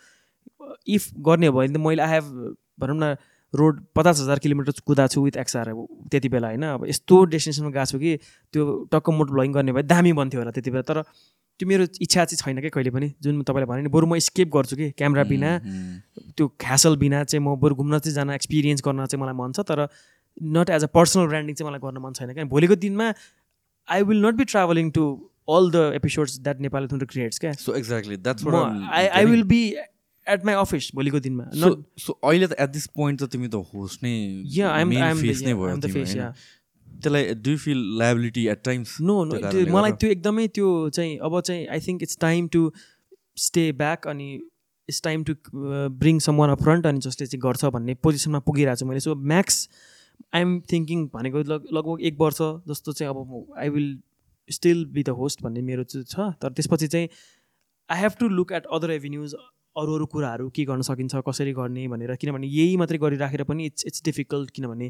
[0.96, 2.32] इफ गर्ने हो भने त मैले आई हेभ
[2.86, 3.14] भनौँ न
[3.56, 5.72] रोड पचास हजार किलोमिटर कुदा छु विथ एक्सआर
[6.12, 8.16] त्यति बेला होइन अब यस्तो डेस्टिनेसनमा गएको छु कि
[8.54, 11.02] त्यो टक्क मोट भ्लगिङ गर्ने भए दामी बन्थ्यो होला त्यति बेला तर
[11.60, 14.76] त्यो मेरो इच्छा चाहिँ छैन क्या कहिले पनि जुन तपाईँले भने बरु म स्केप गर्छु
[14.82, 15.52] कि क्यामरा बिना
[16.40, 19.68] त्यो ख्यासल बिना चाहिँ म बरु घुम्न चाहिँ जान एक्सपिरियन्स गर्न चाहिँ मलाई मन छ
[19.68, 19.80] तर
[20.56, 23.12] not as a personal branding चाहिँ मलाई गर्न मन छैन क्या भोलिको दिनमा
[23.94, 25.04] I will not be traveling to
[25.56, 28.48] all the episodes that Nepal creates क्या so exactly that's
[29.02, 29.62] I I will be
[30.34, 31.46] at my office भोलिको दिनमा
[32.08, 34.16] सो अहिले त एट दिस पोइन्ट त तिमी त होस्ट नै
[37.04, 40.68] त्यसलाई do feel liability at times no no त्यो मलाई त्यो एकदमै त्यो
[40.98, 42.62] चाहिँ अब चाहिँ I think it's time to
[43.46, 44.28] stay back अनि
[44.92, 45.36] it's time to
[46.04, 49.16] bring some one up front अनि जसले चाहिँ गर्छ भन्ने पोजिसनमा पुगिरहेको छु मैले so
[49.34, 49.58] max
[50.40, 52.40] I am thinking भनेको लगभग एक वर्ष
[52.74, 53.18] जस्तो चाहिँ अब
[53.66, 53.90] I will
[54.60, 57.26] still be the host भन्ने मेरो चाहिँ छ तर त्यसपछि चाहिँ
[57.96, 59.34] I have to look at other avenues
[59.80, 63.86] अरू अरू कुराहरू के गर्न सकिन्छ कसरी गर्ने भनेर किनभने यही मात्रै गरिराखेर पनि इट्स
[63.90, 64.90] इट्स डिफिकल्ट किनभने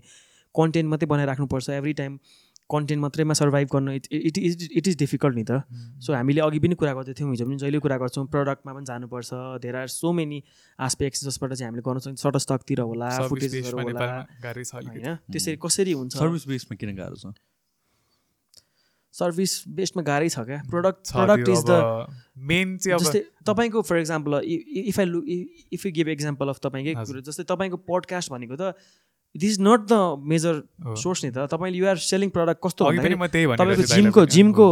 [0.60, 2.18] कन्टेन्ट मात्रै बनाइराख्नुपर्छ एभ्री टाइम
[2.74, 6.18] कन्टेन्ट मात्रैमा सर्भाइभ गर्नु it it is it is difficult नि त सो mm.
[6.18, 9.78] हामीले अघि पनि कुरा गर्दै थियौँ हिजो पनि जहिले कुरा गर्छौँ प्रडक्टमा पनि जानुपर्छ धेर
[9.84, 10.42] आर सो मेनी
[10.88, 14.10] आस्पेक्ट्स जसबाट चाहिँ हामीले गर्न सक्छौँ सटस्टकतिर होला फुटेजहरू होला
[14.42, 15.66] होइन त्यसरी mm.
[15.68, 17.34] कसरी हुन्छ सर्भिस बेसमा किन गाह्रो छ
[19.20, 22.10] सर्भिस बेस्टमा गाह्रै छ क्या product product is the
[22.52, 25.32] main जस्तै तपाईँको for example if I look
[25.78, 28.70] if you give example of तपाईँकै कुरो जस्तै तपाईँको पडकास्ट भनेको त
[29.44, 29.98] this is not the
[30.32, 30.58] major
[31.02, 34.68] source नि त तपाईँले युआर सेलिङ प्रडक्ट कस्तो तपाईँको जिमको जिमको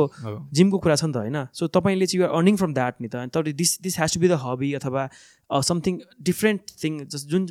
[0.62, 3.26] जिमको कुरा छ नि त होइन सो तपाईँले चाहिँ युआर अर्निङ फ्रम द्याट नि त
[3.40, 5.04] तपाईँ this this has to be the hobby अथवा
[5.72, 5.98] समथिङ
[6.32, 7.50] डिफ्रेन्ट थिङ जस जुन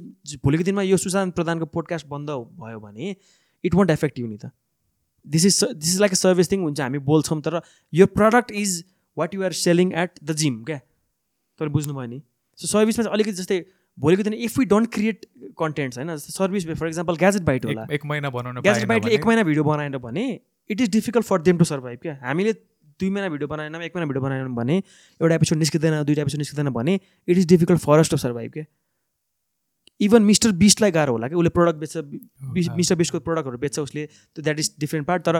[0.49, 3.13] भोलिको दिनमा यो सुशान्त प्रधानको पोडकास्ट बन्द भयो भने
[3.71, 4.53] इट वन्ट एफेक्ट यु नि त
[5.27, 7.61] this is this is like a service thing हुन्छ हामी बोल्छौँ तर
[8.01, 8.83] यो product is
[9.19, 10.79] what you're selling at the gym क्या
[11.61, 12.23] तर बुझ्नुभयो नि
[12.63, 13.61] सो सर्भिसमा चाहिँ अलिकति जस्तै
[14.05, 15.27] भोलिको दिन if you don't create
[15.65, 19.27] contents होइन जस्तै service for example Gadget Byte होला एक महिना बनाउनु ग्याजेट बाइटले एक
[19.31, 20.27] महिना भिडियो बनाएन भने
[20.75, 24.07] it is difficult for them to survive क्या हामीले दुई महिना भिडियो बनाएन एक महिना
[24.13, 28.11] भिडियो बनाएन भने एउटा एपिसोड निस्किँदैन दुईवटा एपिसोड निस्किँदैन भने it is difficult for us
[28.11, 28.65] to survive क्या
[30.01, 34.43] इभन मिस्टर बिस्टलाई गाह्रो होला कि उसले प्रडक्ट बेच्छ मिस्टर बिस्टको प्रडक्टहरू बेच्छ उसले त्यो
[34.49, 35.39] द्याट इज डिफ्रेन्ट पार्ट तर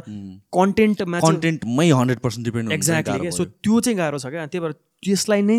[0.59, 4.77] कन्टेन्टमा कन्टेन्टमै hundred percent depend exactly so त्यो चाहिँ गाह्रो छ क्या त्यही भएर
[5.09, 5.59] त्यसलाई नै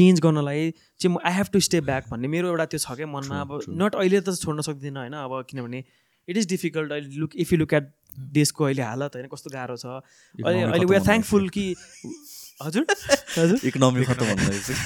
[0.00, 3.08] चेन्ज गर्नलाई चाहिँ म I have to stay back भन्ने मेरो एउटा त्यो छ क्या
[3.16, 5.82] मनमा अब नट अहिले त छोड्न सक्दिनँ होइन अब किनभने
[6.34, 7.90] इट इज डिफिकल्ट अहिले look if you look at
[8.40, 11.66] देशको अहिले हालत होइन कस्तो गाह्रो छ अहिले अहिले वी आर थ्याङ्कफुल कि
[12.62, 12.86] हजुर
[13.38, 14.04] हजुर इकोनोमी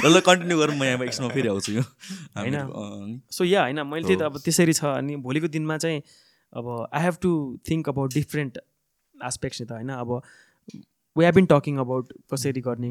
[0.09, 1.83] ल कन्टिन्यू गरौँ म यहाँ एक्समा फेरि आउँछु यो
[2.39, 6.03] होइन सो या होइन मैले त्यही त अब त्यसरी छ अनि भोलिको दिनमा चाहिँ
[6.59, 7.31] अब I have to
[7.71, 8.59] think about different
[9.31, 10.11] aspects नि त होइन अब
[11.19, 12.91] we have been talking about कसरी गर्ने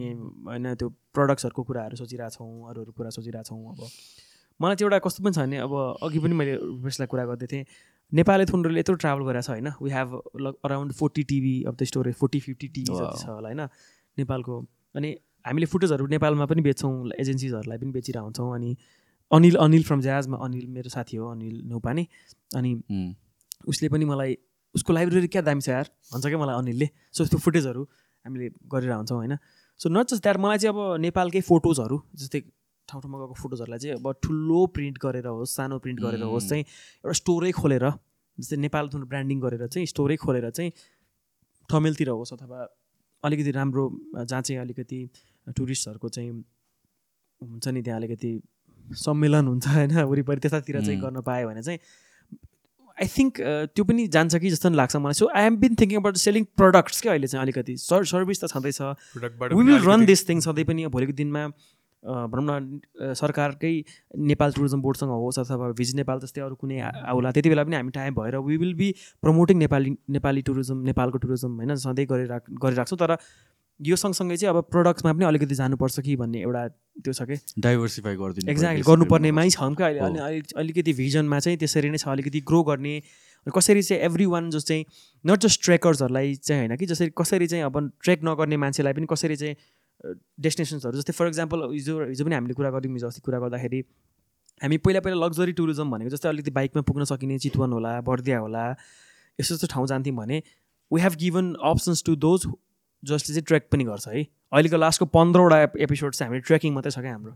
[0.49, 0.87] होइन त्यो
[1.17, 3.81] प्रडक्ट्सहरूको कुराहरू सोचिरहेछौँ अरू अरू कुरा सोचिरहेछौँ अब
[4.63, 5.73] मलाई चाहिँ एउटा कस्तो पनि छ भने अब
[6.07, 7.63] अघि पनि मैले रुपेशलाई कुरा गर्दै थिएँ
[8.17, 10.13] नेपाली थुन्ड्रोले यत्रो ट्राभल गरेको छ होइन we have
[10.45, 13.61] log around forty TB of the storage forty fifty TB छ होला होइन
[14.21, 14.55] नेपालको
[15.01, 15.11] अनि
[15.49, 16.91] हामीले फुटेजहरू नेपालमा पनि बेच्छौँ
[17.25, 18.71] एजेन्सिजहरूलाई पनि बेचिरहेको हुन्छौँ अनि
[19.37, 22.07] अनिल अनिल फ्रम जहाजमा अनिल मेरो साथी हो अनिल नौपाने
[22.61, 22.73] अनि
[23.73, 24.37] उसले पनि मलाई
[24.79, 26.89] उसको लाइब्रेरी क्या दामी छ यार भन्छ क्या मलाई अनिलले
[27.19, 29.37] सो यस्तो फुटेजहरू हामीले गरेर हुन्छौँ होइन
[29.85, 32.43] सो नट जस्ट द्याट मलाई चाहिँ अब नेपालकै फोटोजहरू जस्तै
[32.91, 36.63] ठाउँ ठाउँमा गएको फोटोजहरूलाई चाहिँ अब ठुलो प्रिन्ट गरेर होस् सानो प्रिन्ट गरेर होस् चाहिँ
[36.63, 37.85] एउटा स्टोरै खोलेर
[38.41, 40.71] जस्तै नेपाल ब्रान्डिङ गरेर चाहिँ स्टोरै खोलेर चाहिँ
[41.73, 42.67] थमेलतिर होस् अथवा
[43.29, 43.85] अलिकति राम्रो
[44.17, 44.99] जहाँ चाहिँ अलिकति
[45.57, 46.29] टुरिस्टहरूको चाहिँ
[47.45, 48.31] हुन्छ नि त्यहाँ अलिकति
[49.05, 51.79] सम्मेलन हुन्छ होइन वरिपरि त्यतातिर चाहिँ गर्न पायो भने चाहिँ
[53.03, 53.37] आई थिङ्क
[53.75, 57.01] त्यो पनि जान्छ कि जस्तो लाग्छ मलाई so I am been thinking about selling products
[57.03, 61.43] क्या अहिले चाहिँ अलिकति सर्भिस त छँदैछ विल रन दिस थिङ सधैँ पनि भोलिको दिनमा
[62.05, 63.71] भनौँ न सरकारकै
[64.31, 67.91] नेपाल टुरिज्म बोर्डसँग होस् अथवा भिज नेपाल जस्तै अरू कुनै आउला त्यति बेला पनि हामी
[67.97, 72.97] टाइम भएर we will be promoting Nepali Nepali tourism नेपालको टुरिज्म होइन सधैँ गरिराख गरिराख्छौँ
[73.03, 73.15] तर
[73.91, 76.67] यो सँगसँगै चाहिँ अब प्रडक्ट्समा पनि अलिकति जानुपर्छ कि भन्ने एउटा
[77.03, 77.35] त्यो छ कि
[77.67, 82.39] डाइभर्सिफाई गरिदिनु एक्ज्याक्ट गर्नुपर्नेमै छौँ क्या अहिले अनि अलिकति भिजनमा चाहिँ त्यसरी नै छ अलिकति
[82.51, 82.93] ग्रो गर्ने
[83.55, 84.83] कसरी चाहिँ एभ्री वान जो चाहिँ
[85.31, 89.35] नट जस्ट ट्रेकर्सहरूलाई चाहिँ होइन कि जसरी कसरी चाहिँ अब ट्रेक नगर्ने मान्छेलाई पनि कसरी
[89.43, 89.55] चाहिँ
[90.05, 93.79] डेस्टिनेसन्सहरू जस्तै फर इक्जाम्पल हिजो हिजो पनि हामीले कुरा गऱ्यौँ हिजो अस्ति कुरा गर्दाखेरि
[94.63, 98.63] हामी पहिला पहिला लग्जरी टुरिज्म भनेको जस्तै अलिकति बाइकमा पुग्न सकिने चितवन होला बर्दिया होला
[99.41, 100.41] यस्तो यस्तो ठाउँ जान्थ्यौँ भने
[100.95, 102.45] we have given options to those
[103.11, 107.03] जसले चाहिँ ट्रेक पनि गर्छ है अहिलेको लास्टको पन्ध्रवटा एपिसोड चाहिँ हामीले ट्रेकिङ मात्रै छ
[107.07, 107.33] क्या हाम्रो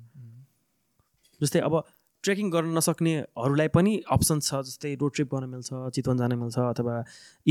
[1.45, 1.77] जस्तै अब
[2.25, 6.95] ट्रेकिङ गर्न नसक्नेहरूलाई पनि अप्सन छ जस्तै रोड ट्रिप गर्न मिल्छ चितवन जान मिल्छ अथवा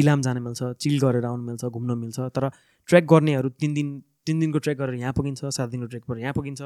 [0.04, 2.48] इलाम जान मिल्छ चिल गरेर आउनु मिल्छ घुम्न मिल्छ तर
[2.92, 3.92] ट्रेक गर्नेहरू तिन दिन
[4.26, 6.62] तिन दिनको ट्रेक गरेर यहाँ पुगिन्छ सात दिनको ट्रेक गरेर यहाँ पुगिन्छ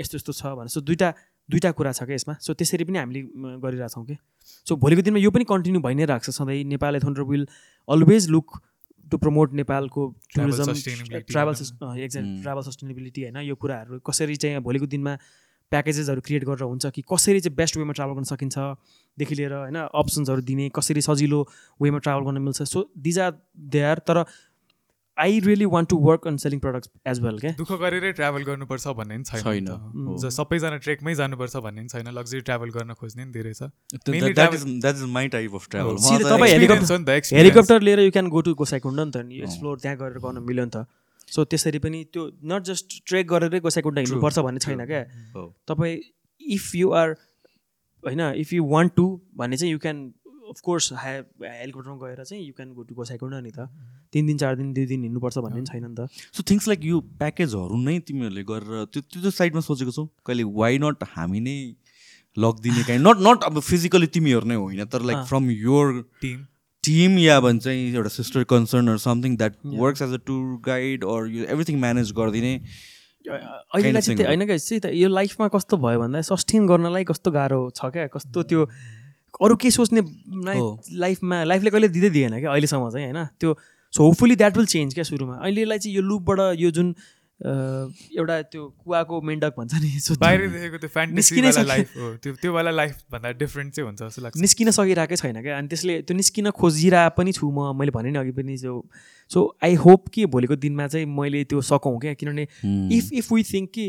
[0.00, 1.10] यस्तो यस्तो छ भने सो दुइटा
[1.54, 3.22] दुईवटा कुरा छ क्या यसमा सो त्यसरी पनि हामीले
[3.66, 4.16] गरिरहेछौँ कि
[4.70, 7.46] सो भोलिको दिनमा यो पनि कन्टिन्यू भइ नै राख्छ सधैँ Nepal एथन्डर will
[7.96, 8.58] always look
[9.12, 10.06] to promote नेपालको
[10.36, 10.74] tourism
[11.34, 11.54] travel
[12.06, 15.14] exact travel sustainability होइन यो कुराहरू कसरी चाहिँ भोलिको दिनमा
[15.74, 20.42] प्याकेजेसहरू क्रिएट गरेर हुन्छ कि कसरी चाहिँ बेस्ट वेमा ट्राभल गर्न सकिन्छदेखि लिएर होइन अप्सन्सहरू
[20.52, 21.42] दिने कसरी सजिलो
[21.86, 23.34] वेमा ट्राभल गर्न मिल्छ so these are
[23.76, 24.22] they are तर
[25.22, 28.92] I really want to work on selling product as well क्या दुःख गरेरै ट्राभल गर्नुपर्छ
[29.00, 30.12] भन्ने पनि छैन छैन mm.
[30.36, 33.60] सबैजना ट्रेकमै जानुपर्छ भन्ने पनि छैन लग्जरी ट्राभल गर्न खोज्ने पनि धेरै छ
[36.60, 37.02] हेलिकप्टर
[37.38, 39.80] हेलिकप्टर लिएर you can go to Gosaikunda नि त नि एक्सप्लोर oh.
[39.82, 44.00] त्यहाँ गरेर गर्न मिल्यो नि त सो त्यसरी पनि त्यो नट जस्ट ट्रेक गरेरै गोसाइकुण्ड
[44.04, 45.02] हिँड्नुपर्छ भन्ने छैन क्या
[45.72, 45.94] तपाईँ
[46.60, 47.08] इफ यु आर
[48.08, 49.06] होइन इफ यु वान्ट टु
[49.44, 49.98] भने चाहिँ you can
[50.50, 53.66] of course high हेलिकप्टरमा गएर चाहिँ you can go to Gosaikunda नि त
[54.14, 56.84] तिन दिन चार दिन दुई दिन हिँड्नुपर्छ भन्ने पनि छैन नि त सो थिङ्स लाइक
[56.90, 61.40] यो प्याकेजहरू नै तिमीहरूले गरेर त्यो त्यो त्यो साइडमा सोचेको छौ कहिले वाइ नट हामी
[61.48, 61.56] नै
[62.46, 65.94] लगिदिने काहीँ नट नट अब फिजिकली तिमीहरू नै होइन तर like from your
[66.26, 66.42] team
[66.88, 71.48] team या भन्छ एउटा sister concern something that works as a tour guide or यो
[71.56, 72.54] एभ्रिथिङ म्यानेज गरिदिने
[73.32, 78.06] अहिलेलाई चाहिँ होइन क्या यो लाइफमा कस्तो भयो भन्दा सस्टेन गर्नलाई कस्तो गाह्रो छ क्या
[78.16, 78.98] कस्तो त्यो mm।
[79.42, 80.00] अरू के सोच्ने
[81.02, 83.56] लाइफमा लाइफले कहिले दिँदै दिएन क्या अहिलेसम्म चाहिँ होइन त्यो
[83.96, 86.94] so hopefully that will change क्या सुरुमा अहिलेलाई चाहिँ यो लुपबाट यो जुन
[87.46, 93.30] एउटा त्यो कुवाको मेन्डक भन्छ नि बाहिर देखेको त्यो निस्किन त्यो त्यो वाला लाइफ भन्दा
[93.44, 97.32] डिफ्रेन्ट चाहिँ हुन्छ जस्तो लाग्छ निस्किन सकिरहेकै छैन क्या अनि त्यसले त्यो निस्किन खोजिरह पनि
[97.40, 98.76] छु म मैले भने नि अघि पनि जो
[99.36, 102.44] सो आई होप कि भोलिको दिनमा चाहिँ मैले त्यो सकौँ क्या किनभने
[102.98, 103.86] इफ इफ वी थिङ्क कि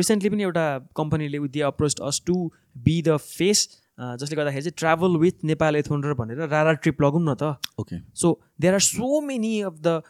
[0.00, 0.66] रिसेन्टली पनि एउटा
[1.02, 2.38] कम्पनीले with they approach us to
[2.86, 3.68] be the face
[4.00, 8.30] जसले गर्दाखेरि चाहिँ ट्राभल विथ नेपाल एथोन्डर भनेर रारा ट्रिप लगौँ न त okay so
[8.60, 10.00] there are so many of the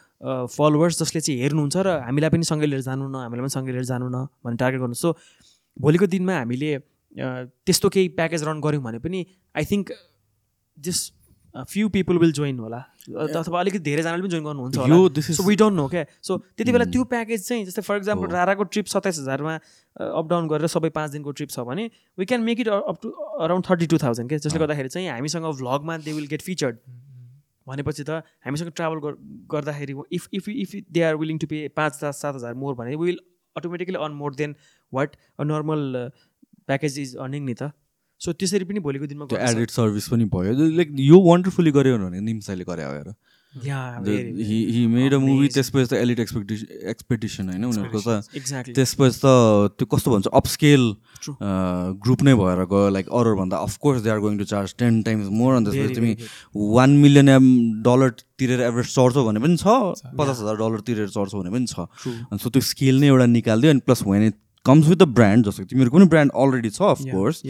[0.53, 3.83] followers जसले चाहिँ हेर्नुहुन्छ र हामीलाई पनि सँगै लिएर जानु न हामीलाई पनि सँगै लिएर
[3.91, 5.11] जानु न भनेर टार्गेट गर्नु सो
[5.87, 6.71] भोलिको दिनमा हामीले
[7.67, 9.19] त्यस्तो केही प्याकेज रन गऱ्यौँ भने पनि
[9.59, 9.91] I think
[10.87, 11.11] just
[11.69, 12.77] few people will join होला
[13.37, 14.77] अथवा अलिकति धेरैजनाले पनि जोइन गर्नुहुन्छ
[15.39, 16.91] वि वी डोन्ट नो क्या सो त्यति बेला hmm.
[16.93, 19.53] त्यो प्याकेज चाहिँ जस्तै फर इक्जाम्पल राराको ट्रिप सत्ताइस हजारमा
[20.21, 21.89] अपडाउन गरेर सबै पाँच दिनको ट्रिप छ भने
[22.19, 23.09] we can make it up to
[23.47, 24.61] around thirty two thousand क्या जसले ah.
[24.63, 26.77] गर्दाखेरि चाहिँ हामीसँग भ्लगमा दे विल गेट फिचर्ड
[27.69, 29.13] भनेपछि त हामीसँग ट्राभल
[29.55, 32.95] गर्दाखेरि if if if they are willing to pay पाँच हजार सात हजार मोर भने
[33.05, 33.19] will
[33.61, 34.55] automatically earn more than
[34.99, 36.09] what a normal
[36.67, 37.71] package is earning नि त
[38.21, 42.63] सो त्यसरी पनि भोलिको दिनमा एडेड सर्भिस पनि भयो लाइक यो वन्डरफुली गऱ्यो भने निम्साले
[42.71, 43.13] गरे आएर
[44.93, 49.33] मेड अ मुभी त्यसपछि त एलिट एक्सपेक्टेसन एक्सपेक्टेसन होइन उनीहरूको त त्यसपछि त
[49.79, 50.85] त्यो कस्तो भन्छ अपस्केल
[52.07, 53.11] ग्रुप नै भएर गयो लाइक
[53.41, 56.15] भन्दा of course they are going to charge ten times more अनि त्यसपछि तिमी
[56.77, 57.51] वान मिलियन एम
[57.89, 62.41] डलर तिरेर एभरेज चढ्छौ भने पनि छ पचास हजार डलर तिरेर चढ्छौ भने पनि छ
[62.47, 65.63] सो त्यो स्केल नै एउटा निकालिदियो अनि plus when it comes with the brand जस्तो
[65.71, 67.41] तिमीहरू कुनै ब्रान्ड अलरेडी छ अफकोर्स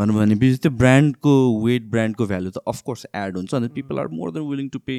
[0.00, 1.32] भनौँ भनेपछि त्यो ब्रान्डको
[1.64, 4.98] वेट ब्रान्डको भ्याल्यु त अफकोर्स एड हुन्छ अन्त people are more than willing to pay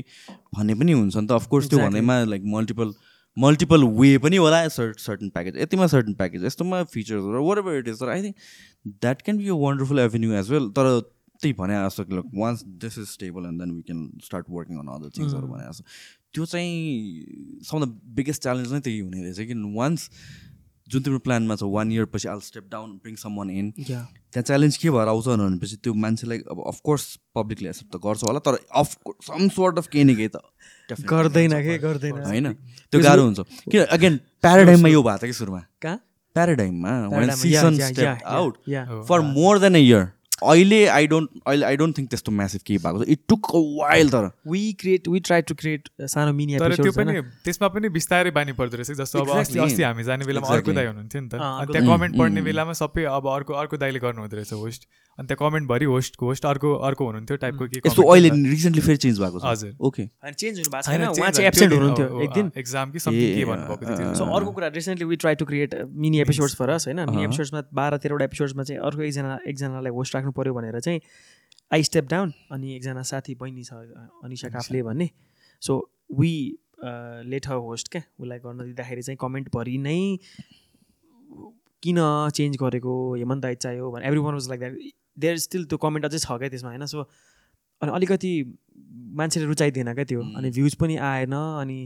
[0.60, 2.92] भन्ने पनि हुन्छ नि त अफकोर्स त्यो भन्नेमा लाइक मल्टिपल
[3.46, 7.88] मल्टिपल वे पनि होला सर्ट सर्टन प्याकेज यतिमा सर्टन प्याकेज यस्तोमा फिचर्सहरू वाट एभर इट
[7.94, 11.80] इज तर I think that can be a wonderful avenue as well तर त्यही भने
[11.86, 15.48] जस्तो कि once this is stable and then we can start working on other थिङ्सहरू
[15.56, 16.00] भने जस्तो
[16.36, 20.10] त्यो चाहिँ सबभन्दा बिगेस्ट च्यालेन्ज नै त्यही हुने रहेछ कि वान्स
[20.94, 24.78] जुन तिम्रो प्लानमा छ वान इयर पछि I'll step down bring someone in त्यहाँ च्यालेन्ज
[24.84, 27.06] के भएर आउँछ भनेपछि त्यो मान्छेलाई अब अफकोर्स
[27.40, 31.56] पब्लिकले एक्सेप्ट त गर्छ होला तर अफ सम सोर्ट अफ केही न केही त गर्दैन
[31.70, 34.18] के गर्दैन होइन त्यो गाह्रो हुन्छ किन अगेन
[34.48, 35.98] प्याराडाइममा यो भएको थियो कि सुरुमा कहाँ
[36.40, 38.58] प्याराडाइममा season step out
[39.12, 40.08] for more than a year
[40.50, 43.60] अहिले आई डोन्ट अहिले आई डोन्ट थिङ्क त्यस्तो म्यासिभ केही भएको छ इट टुक अ
[43.82, 47.90] वाइल तर we create we try to create सानो मिनी तर त्यो पनि त्यसमा पनि
[47.98, 51.30] बिस्तारै बानी पर्दो रहेछ जस्तो अब अस्ति अस्ति हामी जाने बेलामा अर्को दाई हुनुहुन्थ्यो नि
[51.34, 54.38] त अनि त्यहाँ कमेन्ट पढ्ने mm, mm, mm। बेलामा सबै अब अर्को अर्को दाईले गर्नुहुँदो
[54.42, 54.90] रहेछ होस्ट
[55.20, 59.20] अनि त्यहाँ कमेन्टभरि होस्टको होस्ट अर्को अर्को हुनुहुन्थ्यो टाइपको के यस्तो अहिले रिसेन्टली फेरि चेन्ज
[59.24, 62.52] भएको छ हजुर ओके अनि चेन्ज हुनु भएको छैन उहाँ चाहिँ एब्सेन्ट हुनुहुन्थ्यो एक दिन
[62.64, 66.22] एक्जाम कि समथिङ के भन्नुभएको थियो सो अर्को कुरा recently we try to create mini
[66.28, 67.78] episodes for us होइन मिनी एपिसोड्समा uh-huh.
[67.82, 71.00] बाह्र तेह्रवटा एपिसोड्समा चाहिँ अर्को एकजना एकजनालाई होस्ट राख्नु पऱ्यो भनेर चाहिँ
[71.80, 73.86] आई स्टेप डाउन अनि एकजना साथी बहिनी छ
[74.30, 75.10] अनिसा काफले भन्ने
[75.70, 75.80] so
[76.24, 76.34] we
[77.36, 79.98] let her host क्या उसलाई गर्न दिँदाखेरि चाहिँ कमेन्टभरि नै
[81.86, 82.00] किन
[82.38, 84.78] चेन्ज गरेको हेमन्त दाइ चाहियो भने everyone was like that
[85.26, 88.32] there still त्यो कमेन्ट अझै छ क्या त्यसमा होइन सो अनि अलिकति
[89.22, 91.78] मान्छेले रुचाइदिएन क्या त्यो अनि भ्युज पनि आएन अनि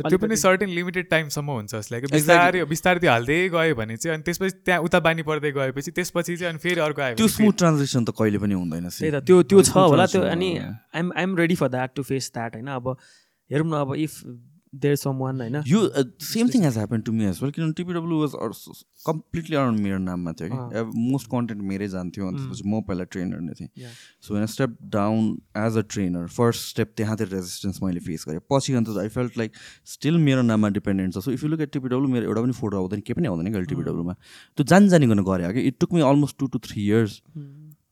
[0.00, 4.14] त्यो पनि सर्टेन लिमिटेड टाइमसम्म हुन्छ जसलाई कि बिस्तारै बिस्तारै त्यो हाल्दै गयो भने चाहिँ
[4.16, 7.58] अनि त्यसपछि त्यहाँ उता बानी पर्दै गएपछि त्यसपछि चाहिँ अनि फेरि अर्को आयो त्यो स्मुथ
[7.64, 11.38] ट्रान्जेक्सन त कहिले पनि हुँदैन त्यही त त्यो त्यो छ होला त्यो अनि I'm I'm
[11.42, 14.34] ready for that to face that होइन अब हेरौँ न अब इफ
[14.82, 15.80] देयर वान होइन यो
[16.28, 20.32] same thing has happen to me as well किनभने टिपिडब्ल्यु वाज कम्प्लिटली अराउन्ड मेरो नाममा
[20.40, 23.88] थियो कि मोस्ट कन्टेन्ट मेरै जान्थ्यो अनि त्यसपछि म पहिला ट्रेनर नै थिएँ
[24.28, 25.28] सो होइन step down
[25.64, 29.60] as a trainer first step त्यहाँतिर रेजिस्टेन्स मैले फेस गरेँ पछि अन्त आई फेल्ट लाइक
[29.96, 32.78] स्टिल मेरो नाममा डिपेन्डेन्ट छ so if you look at TPW मेरो एउटा पनि फोटो
[32.84, 36.08] आउँदैन केही पनि आउँदैन कि टिपिडब्ल्युमा त्यो जानी जानी गर्न गरे कि it took me
[36.12, 37.20] almost two to three years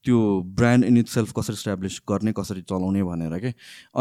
[0.05, 0.19] त्यो
[0.57, 3.53] ब्रान्ड इन इट सेल्फ कसरी इस्टाब्लिस गर्ने कसरी चलाउने भनेर के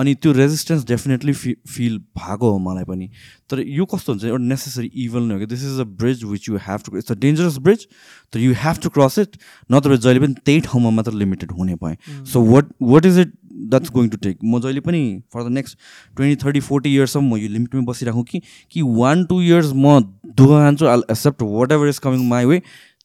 [0.01, 3.09] अनि त्यो रेजिस्टेन्स डेफिनेटली फि फिल भएको हो मलाई पनि
[3.49, 6.49] तर यो कस्तो हुन्छ एउटा नेसेसरी इभल नै हो कि this is a bridge which
[6.49, 7.87] you have to it's a dangerous bridge
[8.33, 9.37] तर you have to cross it
[9.75, 11.95] नत्र जहिले पनि त्यही ठाउँमा मात्र लिमिटेड हुने भएँ
[12.33, 13.33] so what what is it
[13.71, 15.77] that's going to take म जहिले पनि for the next
[16.15, 18.41] twenty thirty forty इयर्ससम्म म यो लिमिटमै बसिरहँ कि
[18.71, 19.99] कि वान टू इयर्स म
[20.39, 21.41] दुःख खान्छु I'll accept
[21.77, 22.61] whatever is coming my way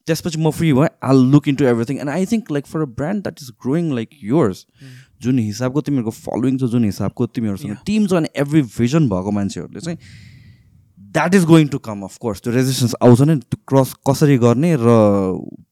[0.06, 3.22] त्यसपछि म फ्री भएँ I look into everything and I think like for a brand
[3.22, 4.66] that is growing like yours
[5.24, 9.80] जुन हिसाबको तिमीहरूको फलोइङ छ जुन हिसाबको तिमीहरूसँग टिम छ अनि एभ्री भिजन भएको मान्छेहरूले
[9.86, 9.98] चाहिँ
[11.16, 14.94] that is going to come of course त्यो रेजिस्टेन्स आउँछ नि त्यो क्रस कसरी गर्ने र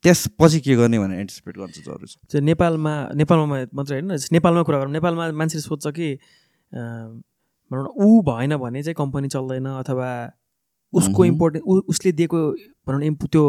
[0.07, 4.80] त्यसपछि के गर्ने भनेर एन्टिसिपेट गर्नु जरुरी छ त्यो नेपालमा नेपालमा मात्रै होइन नेपालमा कुरा
[4.82, 6.09] गरौँ नेपालमा मान्छेले सोध्छ कि
[6.72, 10.11] भनौँ न ऊ भएन भने चाहिँ कम्पनी चल्दैन अथवा
[11.03, 12.43] उसको इम्पोर्टेन्ट उसले दिएको
[12.89, 13.45] भनौँ न त्यो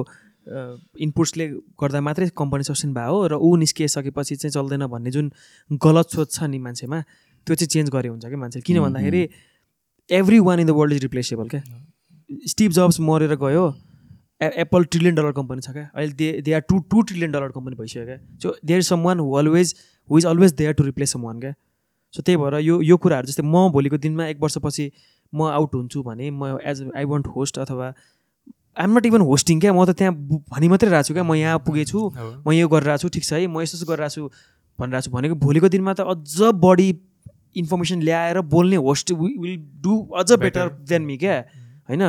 [0.48, 1.48] इनपुट्सले
[1.84, 5.32] गर्दा मात्रै कम्पनी सस्टेन भयो र ऊ निस्किसकेपछि चाहिँ चल्दैन भन्ने जुन
[5.86, 7.00] गलत सोच छ नि मान्छेमा
[7.46, 9.22] त्यो चाहिँ चेन्ज गरे हुन्छ क्या मान्छेले किन भन्दाखेरि
[10.50, 11.64] everyone in the world is replaceable क्या
[12.54, 13.66] स्टिभ जब्स मरेर गयो
[14.66, 17.76] एप्पल ट्रिलियन डलर कम्पनी छ क्या अहिले they they are two two trillion dollar company
[17.82, 19.74] भइसक्यो क्या so there is someone who always
[20.12, 21.54] who is always there to replace someone क्या
[22.16, 24.86] so त्यही भएर यो यो कुराहरू जस्तै म भोलिको दिनमा एक वर्षपछि
[25.36, 27.88] म आउट हुन्छु भने म एज आई वन्ट होस्ट अथवा
[28.80, 30.14] आइएम नट इभन होस्टिङ क्या म त त्यहाँ
[30.56, 32.00] भनी मात्रै रहेको छु क्या म यहाँ पुगेछु
[32.48, 34.30] म यो गरिरहेको छु ठिक छ है म यसो यस्तो गरिरहेको छु
[34.80, 36.88] भनिरहेको छु भनेको भोलिको दिनमा त अझ बढी
[37.64, 39.56] इन्फर्मेसन ल्याएर बोल्ने होस्ट विल
[39.86, 42.04] डु अझ बेटर देन मी क्या mm-hmm। होइन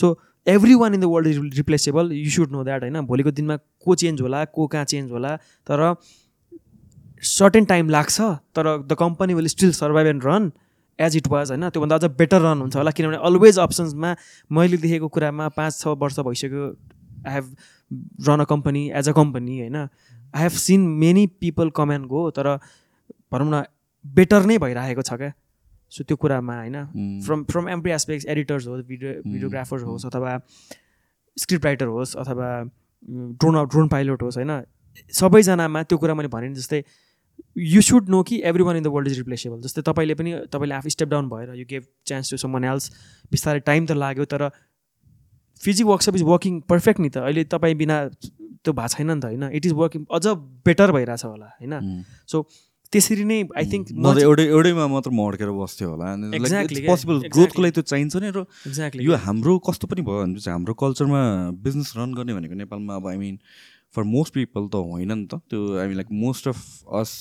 [0.00, 0.14] so
[0.84, 4.20] everyone in the world is replaceable you should know that होइन भोलिको दिनमा को चेन्ज
[4.26, 5.36] होला को कहाँ चेन्ज होला
[5.70, 5.84] तर
[7.34, 8.20] सर्टेन टाइम लाग्छ
[8.58, 10.50] तर the company will still survive and run
[11.00, 14.14] as it was होइन त्योभन्दा अझ बेटर रन हुन्छ होला किनभने अलवेज अप्सन्समा
[14.58, 16.66] मैले देखेको कुरामा पाँच छ वर्ष भइसक्यो
[17.26, 17.54] I have
[18.28, 19.88] run a company as a company होइन I
[20.42, 22.48] have seen many people come and go तर
[23.32, 23.62] भनौँ न
[24.20, 25.32] बेटर नै भइरहेको छ क्या
[25.98, 26.78] सो त्यो कुरामा होइन
[27.26, 29.90] from from every aspect editors होस् भिडियो भिडियोग्राफर्स hmm.
[29.90, 30.38] होस् अथवा
[31.42, 32.50] स्क्रिप्ट राइटर होस् अथवा
[33.42, 34.60] ड्रोन ड्रोन पाइलट होस् होइन
[35.20, 36.82] सबैजनामा त्यो कुरा मैले भने जस्तै
[37.72, 40.88] यु सुड नो कि everyone in the world is replaceable जस्तै तपाईँले पनि तपाईँले आफू
[40.94, 42.36] स्टेप डाउन भएर you gave chance to
[42.70, 42.90] someone
[43.34, 44.46] बिस्तारै टाइम त लाग्यो तर
[45.66, 47.98] physique workshop is working perfect नि त अहिले तपाईँ बिना
[48.66, 50.22] त्यो भएको छैन नि त होइन इट इज वर्किङ अझ
[50.70, 51.76] बेटर भइरहेछ होला होइन
[52.34, 52.62] सो mm.
[52.94, 54.22] त्यसरी नै आई थिङ्क mm.
[54.22, 59.04] एउटै एउटैमा मात्र म अड्केर बस्थ्यो होला पोसिबल ग्रोथको लागि त्यो चाहिन्छ नि र एक्ज्याक्टली
[59.10, 61.22] यो हाम्रो कस्तो पनि भयो भने चाहिँ हाम्रो कल्चरमा
[61.68, 63.38] बिजनेस रन गर्ने भनेको नेपालमा अब I mean
[63.96, 67.14] for most people त होइन नि त त्यो हामी like most of us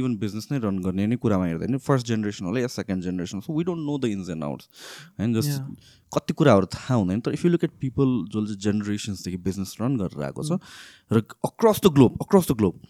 [0.00, 3.56] even business नै रन गर्ने नै कुरामा नि फर्स्ट जेनेरेसन होला या second generation so
[3.56, 7.44] we don't know the ins and outs होइन जस्ट कति कुराहरू थाहा हुँदैन तर if
[7.44, 10.60] you look at people जसले चाहिँ जेनेरेसन्सदेखि बिजनेस रन गरेर आएको छ mm.
[11.18, 12.80] र across the globe across the globe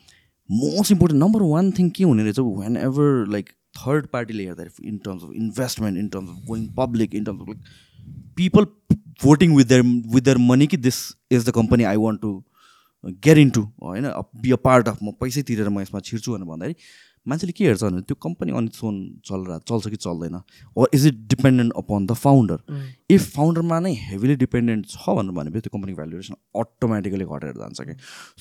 [0.64, 4.99] most important number one thing के हुने रहेछ वेन एभर लाइक थर्ड पार्टीले हेर्दाखेरि in
[5.09, 8.70] terms of investment in terms of going public in terms of like people
[9.26, 9.82] voting with their
[10.16, 11.03] with their money कि this
[11.41, 12.34] is the company I want to
[13.07, 14.07] guarantee होइन
[14.42, 16.74] be a part of म पैसै तिरेर म यसमा छिर्छु भनेर भन्दाखेरि
[17.30, 20.36] मान्छेले के हेर्छ भने त्यो कम्पनी अनि सोन ओन चलेर चल्छ कि चल्दैन
[20.80, 22.59] वा is it dependent upon the founder
[23.16, 27.96] if फाउन्डरमा नै हेभिली डिपेन्डेन्ट छ भनेर भनेपछि त्यो कम्पनीको भ्यालुएसन अटोमेटिकली घटेर जान्छ कि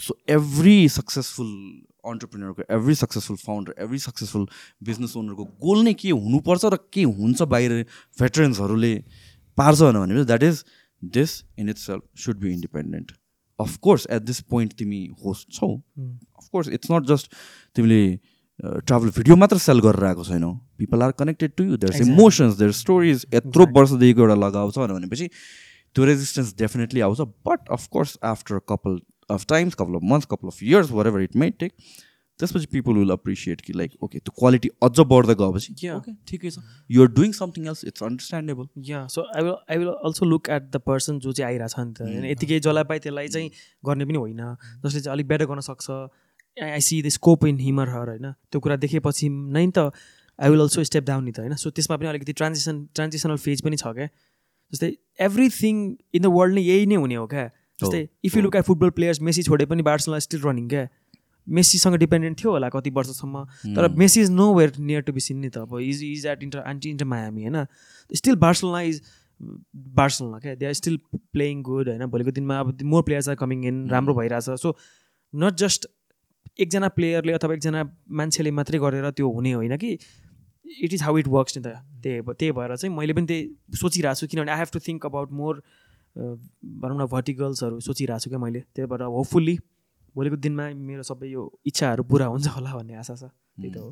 [0.07, 1.53] so every successful
[2.13, 4.47] अन्टरप्रिनेरको every successful founder every successful
[4.91, 7.79] business ओनरको goal नै के हुनुपर्छ र के हुन्छ बाहिर
[8.23, 8.93] भेटरेन्सहरूले
[9.63, 10.63] पार्छ भनेर भनेपछि that is
[11.19, 13.18] this in itself should be independent
[13.61, 15.69] of course at this point तिमी होस्ट छौ
[16.41, 17.31] of course it's not just
[17.79, 17.99] तिमीले
[18.65, 20.51] ट्राभल भिडियो मात्र सेल गरेर आएको छैनौ
[20.83, 25.29] people are connected to you their emotions their stories यत्रो वर्षदेखिको एउटा लगाउँछ भनेपछि
[25.95, 28.99] त्यो रेजिस्टेन्स डेफिनेटली आउँछ but of course after couple
[29.37, 31.73] of times couple of month couple of years whatever it may take
[32.39, 36.61] त्यसपछि पिपल विल अप्रिसिएट कि like okay त्यो क्वालिटी अझ बढ्दै गएपछि ओके ठिकै छ
[36.97, 40.69] you're doing something else it's understandable yeah so I will I will also look at
[40.73, 42.29] the person जो चाहिँ आइरहेको छ नि त होइन mm.
[42.31, 42.63] यतिकै mm.
[42.69, 43.65] जसलाई पाए त्यसलाई चाहिँ mm.
[43.89, 44.39] गर्ने पनि होइन
[44.85, 45.97] जसले चाहिँ अलिक बेटर गर्न सक्छ
[46.69, 49.29] I see the scope in him or her होइन त्यो कुरा देखेपछि
[49.59, 49.85] नै त
[50.47, 53.65] I will also step down नि त होइन सो त्यसमा पनि अलिकति ट्रान्जेसन ट्रान्जेसनल फेज
[53.69, 54.91] पनि छ क्या जस्तै
[55.27, 57.45] एभ्रिथिङ इन द वर्ल्ड नै यही नै हुने हो क्या
[57.83, 60.87] जस्तै if you look at football players Messi छोडे पनि बार्सलाई स्टिल रनिङ क्या
[61.57, 63.43] मेसीसँग डिपेन्डेन्ट थियो होला कति वर्षसम्म
[63.75, 66.63] तर Messi is nowhere near to be seen नि त अब is is at Inter
[66.71, 67.65] anti Inter Miami होइन
[68.21, 69.01] स्टिल बार्सलोना इज
[70.01, 70.99] बार्सलोना क्या they are still
[71.37, 74.75] playing good होइन भोलिको दिनमा अब more players are coming in राम्रो भइरहेछ सो
[75.43, 75.87] नट जस्ट
[76.63, 77.83] एकजना प्लेयरले अथवा एकजना
[78.21, 81.73] मान्छेले मात्रै गरेर त्यो हुने होइन कि it is how it works नि त
[82.05, 85.31] त्यही त्यही भएर चाहिँ मैले पनि त्यही सोचिरहेको छु किनभने I have to think about
[85.41, 85.61] more
[86.19, 89.57] भनौँ न भर्टिकल्सहरू सोचिरहेको छु क्या मैले त्यही भएर होपफुल्ली
[90.17, 93.29] भोलिको दिनमा मेरो सबै यो इच्छाहरू पुरा हुन्छ होला भन्ने आशा छ
[93.61, 93.89] त्यही त हो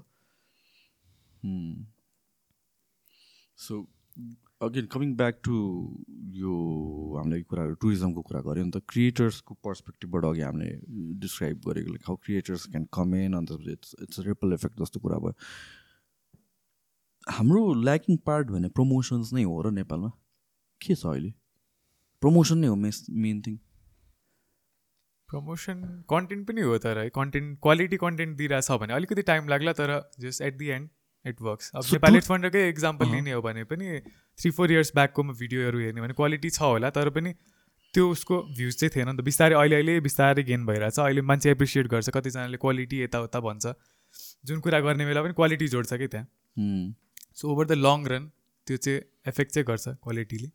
[3.66, 3.74] so
[4.68, 5.56] again coming back to
[6.42, 6.54] यो
[7.18, 10.70] हामीले कुराहरू टुरिज्मको कुरा गऱ्यो नि त क्रिएटर्सको पर्सपेक्टिभबाट अघि हामीले
[11.26, 15.36] डिस्क्राइब गरेको how creators can come in and it's it's ripple effect जस्तो कुरा भयो
[17.40, 20.12] हाम्रो ल्याकिङ पार्ट भने प्रमोसन्स नै हो र नेपालमा
[20.88, 21.32] के छ अहिले
[22.26, 23.62] प्रमोसन नै हो mess main thing
[25.32, 25.80] promotion
[26.12, 29.92] content पनि हो तर है कन्टेन्ट क्वालिटी कन्टेन्ट दिइरहेछ भने अलिकति टाइम लाग्ला तर
[30.26, 30.90] just at the end
[31.32, 33.90] it works अब नेपाली फन्डकै इक्जाम्पल लिने हो भने पनि
[34.42, 37.34] थ्री फोर इयर्स ब्याकको म भिडियोहरू हेर्ने भने क्वालिटी छ होला तर पनि
[37.98, 41.52] त्यो उसको भ्युज चाहिँ थिएन नि त बिस्तारै अहिले अहिले बिस्तारै गेन भइरहेछ अहिले मान्छे
[41.58, 43.74] एप्रिसिएट गर्छ कतिजनाले क्वालिटी यताउता भन्छ
[44.52, 46.72] जुन कुरा गर्ने बेला पनि क्वालिटी जोड्छ कि त्यहाँ
[47.42, 48.32] so over the long run
[48.72, 50.50] त्यो चाहिँ एफेक्ट चाहिँ गर्छ क्वालिटीले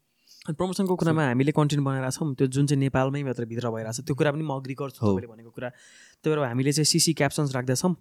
[0.51, 4.14] प्रमोसनको कुरामा हामीले कन्टेन्ट बनाएर छौँ त्यो जुन चाहिँ नेपालमै मात्र भित्र भइरहेको छ त्यो
[4.18, 7.95] कुरा पनि म अग्री गर्छु तपाईँले भनेको कुरा त्यही भएर हामीले चाहिँ सिसी क्याप्सन्स राख्दछौँ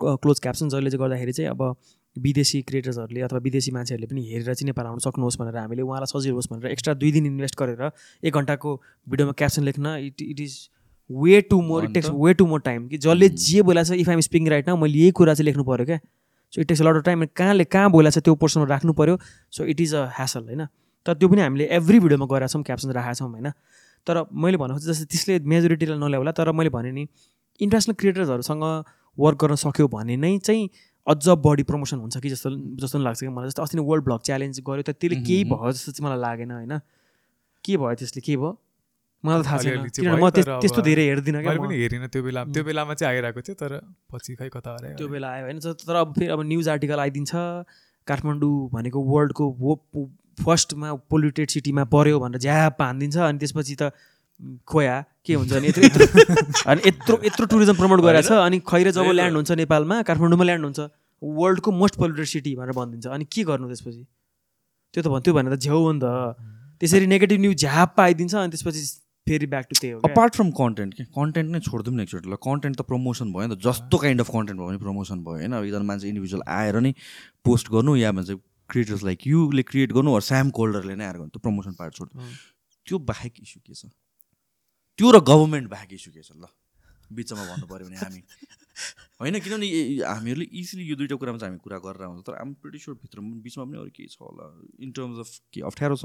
[0.00, 1.62] क्लोज क्याप्सन जसले चाहिँ गर्दाखेरि चाहिँ अब
[2.24, 6.34] विदेशी क्रिएटर्सहरूले अथवा विदेशी मान्छेहरूले पनि हेरेर चाहिँ नेपाल आउनु सक्नुहोस् भनेर हामीले उहाँलाई सजिलो
[6.40, 7.92] होस् भनेर एक्स्ट्रा दुई दिन इन्भेस्ट गरेर
[8.24, 8.74] एक घन्टाको
[9.12, 10.56] भिडियोमा क्याप्सन लेख्न it it is
[11.20, 14.08] way too more it takes way too more time कि जसले जे बोला छ इफ
[14.14, 15.98] आइम स्पिकिङ राइट न मैले यही कुरा चाहिँ लेख्नु पऱ्यो क्या
[16.54, 19.18] so it takes lot of time कहाँले कहाँ बोला छ त्यो पोर्सनमा राख्नु पऱ्यो
[19.56, 20.66] so it is a hassle होइन
[21.06, 23.50] तर त्यो पनि हामीले एभ्री भिडियोमा गरेका छौँ क्याप्सन राखेका छौँ होइन
[24.08, 27.06] तर मैले भनेको जस्तै त्यसले मेजोरिटीलाई नल्याउला तर मैले भने नि
[27.66, 28.62] इन्टरनेसनल क्रिएटर्सहरूसँग
[29.26, 30.68] वर्क गर्न सक्यो भने नै चाहिँ
[31.14, 32.50] अझ बढी प्रमोसन हुन्छ कि जस्तो
[32.86, 35.72] जस्तो लाग्छ कि मलाई जस्तो अस्ति नै वर्ल्ड ब्लग च्यालेन्ज गऱ्यो त त्यसले केही भयो
[35.78, 36.78] जस्तो चाहिँ मलाई लागेन होइन
[37.68, 38.50] के भयो त्यसले के भयो
[39.24, 40.30] मलाई थाहा छैन किनभने म
[40.64, 43.78] त्यस्तो धेरै हेर्दिनँ क्या पनि हेरिनँ त्यो बेला त्यो बेलामा चाहिँ आइरहेको थियो तर
[44.16, 47.44] पछि खै कता हरायो त्यो बेला आयो होइन तर अब फेरि अब न्युज आर्टिकल आइदिन्छ
[48.12, 49.48] काठमाडौँ भनेको वर्ल्डको
[50.44, 53.90] फर्स्टमा पोल्युटेड सिटीमा पऱ्यो भनेर ज्याप हानिदिन्छ अनि त्यसपछि त
[54.72, 54.94] खोया
[55.28, 56.34] के हुन्छ नि यत्रो
[56.74, 60.64] अनि यत्रो यत्रो टुरिज्म प्रमोट गरेर छ अनि खैर जब ल्यान्ड हुन्छ नेपालमा काठमाडौँमा ल्यान्ड
[60.70, 64.02] हुन्छ वर्ल्डको मोस्ट पोल्युटेड सिटी भनेर भनिदिन्छ अनि के गर्नु त्यसपछि
[64.94, 66.48] त्यो त भन्थ्यो भने भनेर झ्याउ हो नि त
[66.82, 68.84] त्यसरी नेगेटिभ न्युज झ्याप पाइदिन्छ अनि त्यसपछि
[69.30, 72.38] फेरि ब्याक टु त्यही हो अपार्ट फ्रम कन्टेन्ट के कन्टेन्ट नै छोडिदिउँ न एकचोटि ल
[72.48, 75.58] कन्टेन्ट त प्रमोसन भयो नि त जस्तो काइन्ड अफ कन्टेन्ट भयो भने प्रमोसन भयो होइन
[75.62, 76.92] एकजना मान्छे इन्डिभिजुअल आएर नै
[77.50, 78.38] पोस्ट गर्नु या भन्छ
[78.72, 82.22] क्रिएटर्स लाइक युले क्रिएट गर्नु अरू स्याम कोल्डरले नै आएर गर्नु त्यो प्रमोसन पार्ट छोड्नु
[82.88, 83.86] त्यो बाहेक इस्यु के छ
[85.00, 86.52] त्यो र गभर्मेन्ट बाहेक इस्यु के छ ल
[87.18, 88.20] बिचमा भन्नु पऱ्यो भने हामी
[89.22, 89.68] होइन किनभने
[90.08, 93.20] हामीहरूले इजिली यो दुइटा कुरामा चाहिँ हामी कुरा गरेर आउँछ तर आम प्रिटी स्योर भित्र
[93.48, 94.46] बिचमा पनि अरू केही छ होला
[94.84, 95.96] इन टर्म्स अफ के अप्ठ्यारो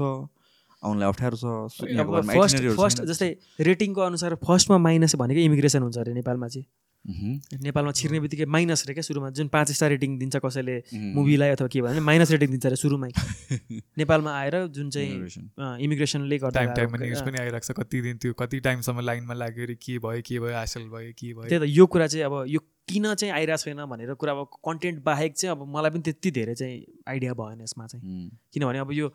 [0.88, 3.28] आउनलाई अप्ठ्यारो छ फर्स्ट फर्स्ट जस्तै
[3.70, 6.66] रेटिङको अनुसार फर्स्टमा माइनस भनेको इमिग्रेसन हुन्छ अरे नेपालमा चाहिँ
[7.08, 7.60] Mm-hmm.
[7.64, 11.10] नेपालमा छिर्ने बित्तिकै माइनस रे क्या सुरुमा जुन पाँच स्टार रेटिङ दिन्छ कसैले mm-hmm.
[11.16, 13.10] मुभीलाई अथवा के भन्यो माइनस रेटिङ दिन्छ अरे सुरुमै
[14.02, 16.62] नेपालमा आएर जुन चाहिँ इमिग्रेसनले गर्दा
[16.94, 20.54] पनि आइरहेको छ कति दिन त्यो कति टाइमसम्म लाइनमा लाग्यो अरे के भयो के भयो
[20.60, 23.84] हासिल भयो के भयो त्यही त यो कुरा चाहिँ अब यो किन चाहिँ आइरहेको छैन
[23.92, 26.80] भनेर कुरा अब कन्टेन्ट बाहेक चाहिँ अब मलाई पनि त्यति धेरै चाहिँ
[27.16, 28.32] आइडिया भएन यसमा चाहिँ mm.
[28.56, 29.12] किनभने अब यो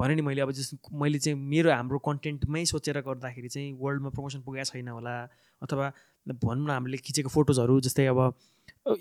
[0.00, 0.70] भने नि मैले अब जस
[1.04, 5.12] मैले चाहिँ मेरो हाम्रो कन्टेन्टमै सोचेर गर्दाखेरि चाहिँ वर्ल्डमा प्रमोसन पुगेको छैन होला
[5.68, 5.90] अथवा
[6.32, 8.18] भनौँ न हामीले खिचेको फोटोजहरू जस्तै अब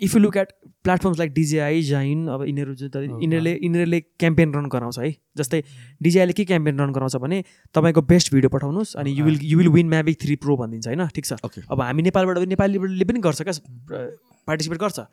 [0.05, 0.51] if you look at
[0.84, 5.09] platforms like DJI जाइन अब यिनीहरू जुन यिनीहरूले यिनीहरूले क्याम्पेन रन गराउँछ है
[5.41, 5.61] जस्तै
[6.07, 7.43] डिजिआईले के क्याम्पेन रन गराउँछ भने
[7.80, 11.07] तपाईँको बेस्ट भिडियो पठाउनुहोस् अनि you will you will win Mavic three pro भनिदिन्छ होइन
[11.19, 13.59] ठिक छ अब हामी नेपालबाट नेपालीले पनि गर्छ क्या
[13.91, 15.05] पार्टिसिपेट गर्छ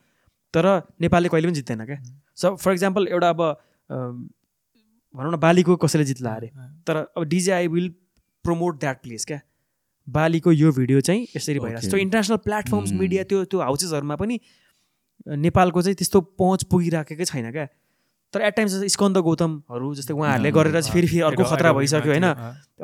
[0.59, 0.71] तर
[1.07, 2.01] नेपालले कहिले पनि जित्दैन क्या
[2.45, 3.43] सो फर इक्जाम्पल एउटा अब
[5.19, 6.51] भनौँ न बालीको कसैले जित्ला अरे
[6.91, 7.89] तर अब DJI will
[8.45, 9.41] promote that place क्या
[10.17, 14.39] बालीको यो भिडियो चाहिँ यसरी भइरहेको छ इन्टरनेसनल प्लेटफर्म्स मिडिया त्यो त्यो हाउसेसहरूमा पनि
[15.47, 17.67] नेपालको चाहिँ त्यस्तो पहुँच पुगिराखेकै छैन क्या
[18.37, 22.27] तर एट टाइम्स स्कन्द गौतमहरू जस्तै उहाँहरूले गरेर चाहिँ फेरि फेरि अर्को खतरा भइसक्यो होइन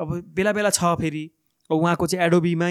[0.06, 1.22] अब बेला बेला छ फेरि
[1.70, 2.70] अब उहाँको चाहिँ एडोबीमै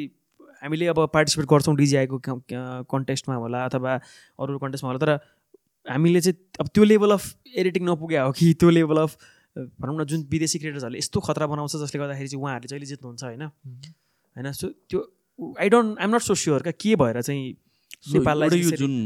[0.61, 2.17] हामीले अब पार्टिसिपेट गर्छौँ डिजिआईको
[2.93, 3.93] कन्टेस्टमा होला अथवा
[4.37, 5.11] अरू कन्टेस्टमा होला तर
[5.93, 7.23] हामीले चाहिँ अब त्यो लेभल अफ
[7.61, 9.11] एडिटिङ नपुग्या हो कि त्यो लेभल अफ
[9.81, 13.43] भनौँ न जुन विदेशी क्रिएटर्सहरूले यस्तो खतरा बनाउँछ जसले गर्दाखेरि चाहिँ उहाँहरूले जहिले जित्नुहुन्छ होइन
[13.43, 15.05] होइन सो त्यो
[15.65, 17.45] I don't I'm not so sure क्या के भएर चाहिँ
[18.13, 18.97] नेपाललाई यो जुन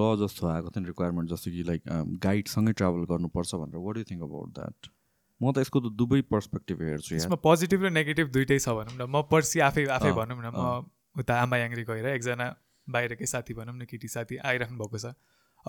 [0.00, 1.82] ल जस्तो आएको थियो रिक्वायरमेन्ट जस्तो कि लाइक
[2.24, 4.96] गाइडसँगै ट्राभल गर्नुपर्छ भनेर what you think about that
[5.42, 9.06] म त यसको त दुवै पर्सपेक्टिभ हेर्छु यसमा पोजिटिभ र नेगेटिभ दुइटै छ भनौँ न
[9.14, 12.48] म पर्सि आफै आफै भनौँ न म उता आमा याङ्री गएर एकजना
[12.96, 15.12] बाहिरकै साथी भनौँ न केटी साथी आइराख्नु भएको छ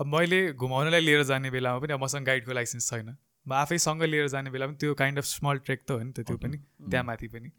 [0.04, 3.08] अब मैले घुमाउनलाई लिएर जाने बेलामा पनि अब मसँग गाइडको लाइसेन्स छैन
[3.50, 6.26] म आफैसँग लिएर जाने बेलामा पनि त्यो काइन्ड अफ स्मल ट्रेक त हो नि त
[6.30, 7.54] त्यो पनि त्यहाँ माथि पनि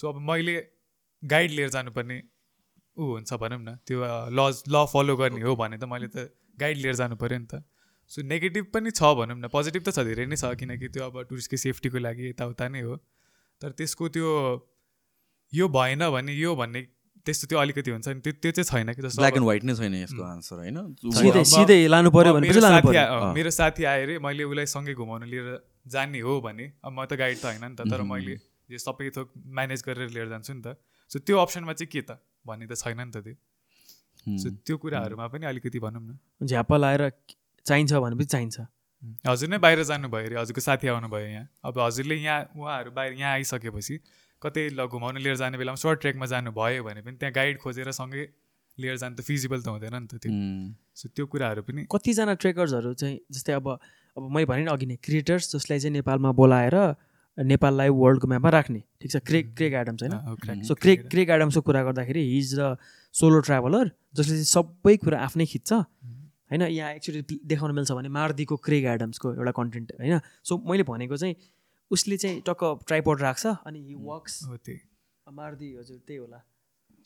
[0.00, 0.56] सो अब मैले
[1.34, 4.06] गाइड लिएर जानुपर्ने ऊ हुन्छ भनौँ न त्यो
[4.40, 6.28] लज ल फलो गर्ने हो भने त मैले त
[6.64, 7.64] गाइड लिएर जानु पऱ्यो नि त
[8.14, 11.20] सो नेगेटिभ पनि छ भनौँ न पोजिटिभ त छ धेरै नै छ किनकि त्यो अब
[11.28, 12.96] टुरिस्टको सेफ्टीको लागि यताउता नै हो
[13.64, 14.32] तर त्यसको त्यो
[15.60, 16.82] यो भएन भने यो भन्ने
[17.30, 19.76] त्यस्तो त्यो अलिकति हुन्छ नि त्यो त्यो चाहिँ छैन कि जस्तो ब्ल्याक एन्ड व्हाइट नै
[19.80, 20.78] छैन यसको आन्सर होइन
[23.40, 25.50] मेरो साथी आयो अरे मैले उसलाई सँगै घुमाउनु लिएर
[25.98, 28.38] जाने हो भने अब म त गाइड त होइन नि त तर मैले
[28.78, 29.28] यो सबै थोक
[29.60, 30.76] म्यानेज गरेर लिएर जान्छु नि त
[31.14, 32.12] सो त्यो अप्सनमा चाहिँ के त
[32.52, 37.08] भन्ने त छैन नि त त्यो सो त्यो कुराहरूमा पनि अलिकति भनौँ न झ्याप आएर
[37.70, 38.66] चाहिन्छ भने पनि चाहिन्छ
[39.28, 43.32] हजुर नै बाहिर जानुभयो अरे हजुरको साथी आउनुभयो यहाँ अब हजुरले यहाँ उहाँहरू बाहिर यहाँ
[43.38, 43.96] आइसकेपछि
[44.46, 48.24] कतै ल घुमाउनु लिएर जाने बेलामा सर्ट ट्रेकमा जानुभयो भने पनि त्यहाँ गाइड खोजेर सँगै
[48.82, 50.30] लिएर जानु त फिजिबल त हुँदैन नि त त्यो
[50.98, 53.66] सो त्यो कुराहरू पनि कतिजना ट्रेकर्सहरू चाहिँ जस्तै अब
[54.18, 56.76] अब मैले भने अघि नै क्रिएटर्स जसलाई चाहिँ नेपालमा बोलाएर
[57.52, 61.80] नेपाललाई वर्ल्डको म्यापमा राख्ने ठिक छ क्रेक क्रेक एडम्स होइन सो क्रेक क्रेक एडम्सको कुरा
[61.90, 62.74] गर्दाखेरि हिज र
[63.22, 65.80] सोलो ट्राभलर जसले चाहिँ सबै कुरा आफ्नै खिच्छ
[66.60, 71.16] होइन यहाँ एक्चुली देखाउन मिल्छ भने मार्दीको क्रेग एडम्सको एउटा कन्टेन्ट होइन सो मैले भनेको
[71.24, 71.34] चाहिँ
[71.96, 76.42] उसले चाहिँ टक्क ट्राइपोड राख्छ अनि हि वर्क्स मार्दी हजुर त्यही होला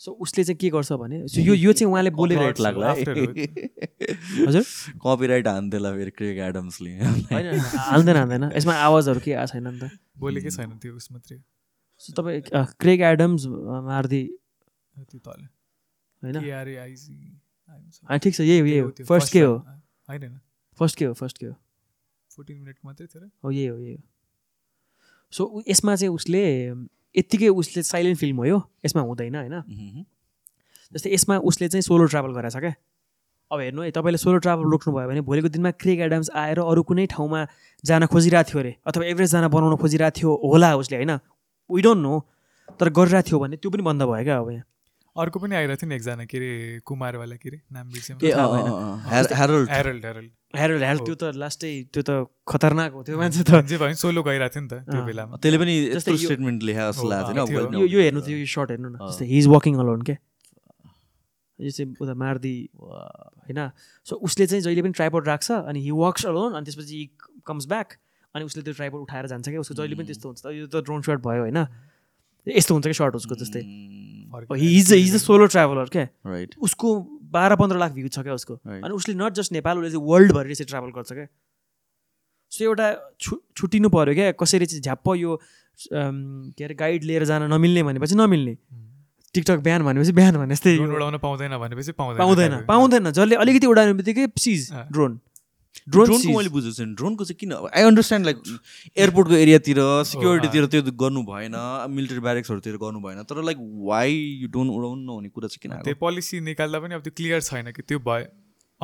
[0.04, 4.68] सो उसले चाहिँ के गर्छ भने सो यो यो चाहिँ उहाँले बोलिरहेको लाग्ला हजुर
[5.06, 9.90] कपिराइट हान्दैला फेरि क्रेग एडम्सले हाल्दैन हाल्दैन यसमा आवाजहरू केही आएको छैन नि त
[10.26, 11.38] बोलेकै छैन त्यो उस मात्रै
[12.06, 12.44] सो तपाईँ
[12.86, 13.46] क्रेग एडम्स
[13.94, 14.22] मार्दी
[15.16, 16.44] होइन
[17.70, 19.54] होइन ठिक छ यही हो यही हो फर्स्ट के हो
[20.08, 20.38] होइन
[20.78, 21.52] फर्स्ट के हो फर्स्ट के हो
[22.36, 24.02] फोर्टिन मिनट मात्रै थियो हो यही हो यही हो
[25.38, 26.42] सो यसमा चाहिँ उसले
[27.20, 30.04] यत्तिकै उसले साइलेन्ट फिल्म हो यसमा हुँदैन होइन
[30.92, 32.76] जस्तै यसमा उसले चाहिँ सोलो ट्राभल गराएको छ क्या
[33.56, 37.06] अब हेर्नु है तपाईँले सोलो ट्राभल रोक्नुभयो भने भोलिको दिनमा क्रेक एडम्स आएर अरू कुनै
[37.16, 37.42] ठाउँमा
[37.92, 41.14] जान खोजिरहेको थियो अरे अथवा एभरेज जान बनाउन खोजिरहेको थियो होला उसले होइन
[41.76, 42.14] वी डोन्ट नो
[42.80, 44.64] तर गरिरहेको थियो भने त्यो पनि बन्द भयो क्या अब यहाँ
[45.24, 48.16] अर्को पनि आइरहेको थियो नि एकजना के अरे कुमारवाला के अरे नाम बिर्सेँ
[51.06, 54.62] त्यो त लास्टै त्यो त खतरनाक हो त्यो मान्छे त जे भयो सोलो गइरहेको थियो
[54.62, 58.48] नि त त्यो बेलामा त्यसले पनि यस्तो स्टेटमेन्ट लेखा जस्तो लाग्थ्यो यो हेर्नु थियो यो
[58.56, 58.96] सर्ट हेर्नु न
[59.32, 60.16] हि इज वकिङ अलोन के
[61.64, 63.60] यो चाहिँ उता मार्दी होइन
[64.08, 67.70] सो उसले चाहिँ जहिले पनि ट्राइपोड राख्छ अनि हि वर्क्स अलोन अनि त्यसपछि हि कम्स
[67.72, 67.96] ब्याक
[68.36, 71.08] अनि उसले त्यो ट्राइपोड उठाएर जान्छ क्या उसको जहिले पनि त्यस्तो हुन्छ यो त ड्रोन
[71.08, 71.64] सर्ट भयो होइन
[72.60, 73.64] यस्तो हुन्छ कि सर्ट उसको जस्तै
[74.34, 76.94] his his a solo traveller क्या राइट उसको
[77.36, 80.54] बाह्र पन्ध्र लाख भ्यू छ क्या उसको अनि उसले नट जस्ट नेपाल उसले चाहिँ वर्ल्डभरि
[80.54, 81.26] चाहिँ ट्राभल गर्छ क्या
[82.56, 82.90] सो एउटा
[83.26, 85.38] छु छुट्टिनु पऱ्यो क्या कसरी चाहिँ झ्याप्प यो
[85.92, 88.56] के अरे गाइड लिएर जान नमिल्ने भनेपछि नमिल्ने
[89.34, 89.62] टिकटक hmm.
[89.64, 94.26] बिहान भनेपछि बिहान भने जस्तै उडाउन पाउँदैन भनेपछि पाउँदैन पाउँदैन पाउँदैन जसले अलिकति उडाउने बित्तिकै
[94.48, 95.25] सिज ड्रोन ah.
[95.94, 98.38] ड्रोनको मैले बुझेको छैन ड्रोनको चाहिँ किन आई अन्डरस्ट्यान्ड लाइक
[99.02, 99.80] एयरपोर्टको एरियातिर
[100.12, 101.58] सिक्युरिटीतिर त्यो गर्नु भएन
[101.98, 103.58] मिलिटरी ब्यारेक्सहरूतिर गर्नु भएन तर लाइक
[103.90, 107.40] वाइ यु डोन्ट उडाउनु नहुने कुरा चाहिँ किन त्यो पोलिसी निकाल्दा पनि अब त्यो क्लियर
[107.50, 108.26] छैन कि त्यो भयो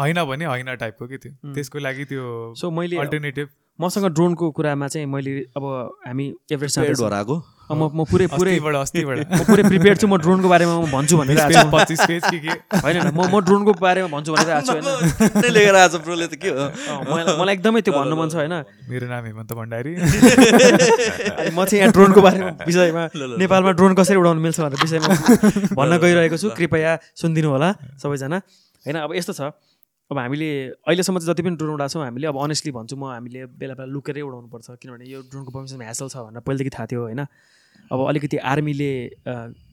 [0.02, 1.54] होइन भने होइन टाइपको कि त्यो hmm.
[1.54, 2.22] त्यसको लागि त्यो
[2.62, 3.48] सो मैले अल्टरनेटिभ
[3.82, 5.66] मसँग ड्रोनको कुरामा चाहिँ मैले अब
[6.06, 7.42] हामी एभरेस्ट हराएको
[7.78, 11.36] म म पुरै पुरै म पुरै प्रिपेयर छु म ड्रोनको बारेमा म भन्छु भनेर
[12.84, 16.66] होइन म म ड्रोनको बारेमा भन्छु भनेर आएको छु होइन लिएर ब्रोले त के हो
[17.40, 18.52] मलाई एकदमै त्यो भन्नु मन छ होइन
[18.92, 19.92] मेरो नाम हेमन्त भण्डारी
[21.56, 23.04] म चाहिँ यहाँ ड्रोनको बारेमा विषयमा
[23.42, 26.92] नेपालमा ड्रोन कसरी उडाउनु मिल्छ भनेर विषयमा भन्न गइरहेको छु कृपया
[27.22, 27.70] सुनिदिनु होला
[28.04, 28.38] सबैजना
[28.86, 29.48] होइन अब यस्तो छ
[30.12, 30.50] अब हामीले
[30.88, 33.84] अहिलेसम्म चाहिँ जति पनि ड्रोन उडाएको छौँ हामीले अब अनेस्टली भन्छु म हामीले बेला बेला
[33.96, 37.22] लुकेरै उडाउनुपर्छ किनभने यो ड्रोनको पर्मिसन ह्यासल छ भनेर पहिलेदेखि थाहा थियो होइन
[37.92, 38.88] अब अलिकति आर्मीले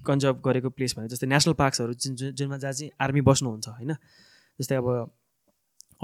[0.10, 3.94] कन्जर्भ गरेको प्लेस भने जस्तै नेसनल पार्क्सहरू जुन जुन जुनमा जहाँ चाहिँ आर्मी बस्नुहुन्छ होइन
[4.62, 4.90] जस्तै अब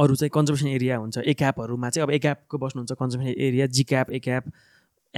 [0.03, 3.83] अरू चाहिँ कन्जर्भेसन एरिया हुन्छ ए क्यापहरूमा चाहिँ अब ए क्यापको बस्नुहुन्छ conservation area G
[3.93, 4.47] CAP A CAP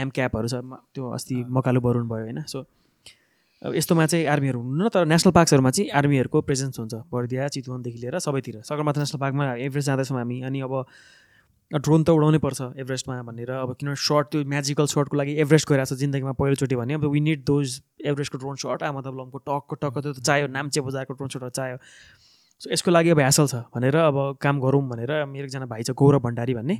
[0.06, 0.64] M क्यापहरू छ
[0.98, 2.64] त्यो अस्ति मकालो बरुण भयो होइन सो
[3.68, 8.20] अब यस्तोमा चाहिँ आर्मीहरू हुनु तर नेसनल पार्क्सहरूमा चाहिँ आर्मीहरूको प्रेजेन्स हुन्छ बर्दिया चितवनदेखि लिएर
[8.28, 10.82] सबैतिर सगरमाथा नेसनल पार्कमा एभरेज जाँदैछौँ हामी अनि अब
[11.76, 15.90] ड्रोन त उडाउनै पर्छ एभरेस्टमा भनेर अब किनभने सर्ट त्यो म्याजिकल सर्टको लागि एभरेस्ट गइरहेको
[15.90, 17.74] छ जिन्दगीमा पहिलोचोटि भने अब वी निड दोज
[18.12, 21.50] एभरेस्टको ड्रोन सर्ट आ मतलब लङको टक्क टक्क त्यो त चाहियो नाम्चे बजारको ड्रोन सर्ट
[21.60, 21.82] चाहियो
[22.66, 25.98] सो यसको लागि अब ह्यासल छ भनेर अब काम गरौँ भनेर मेरो एकजना भाइ छ
[26.04, 26.80] गौरव भण्डारी भन्ने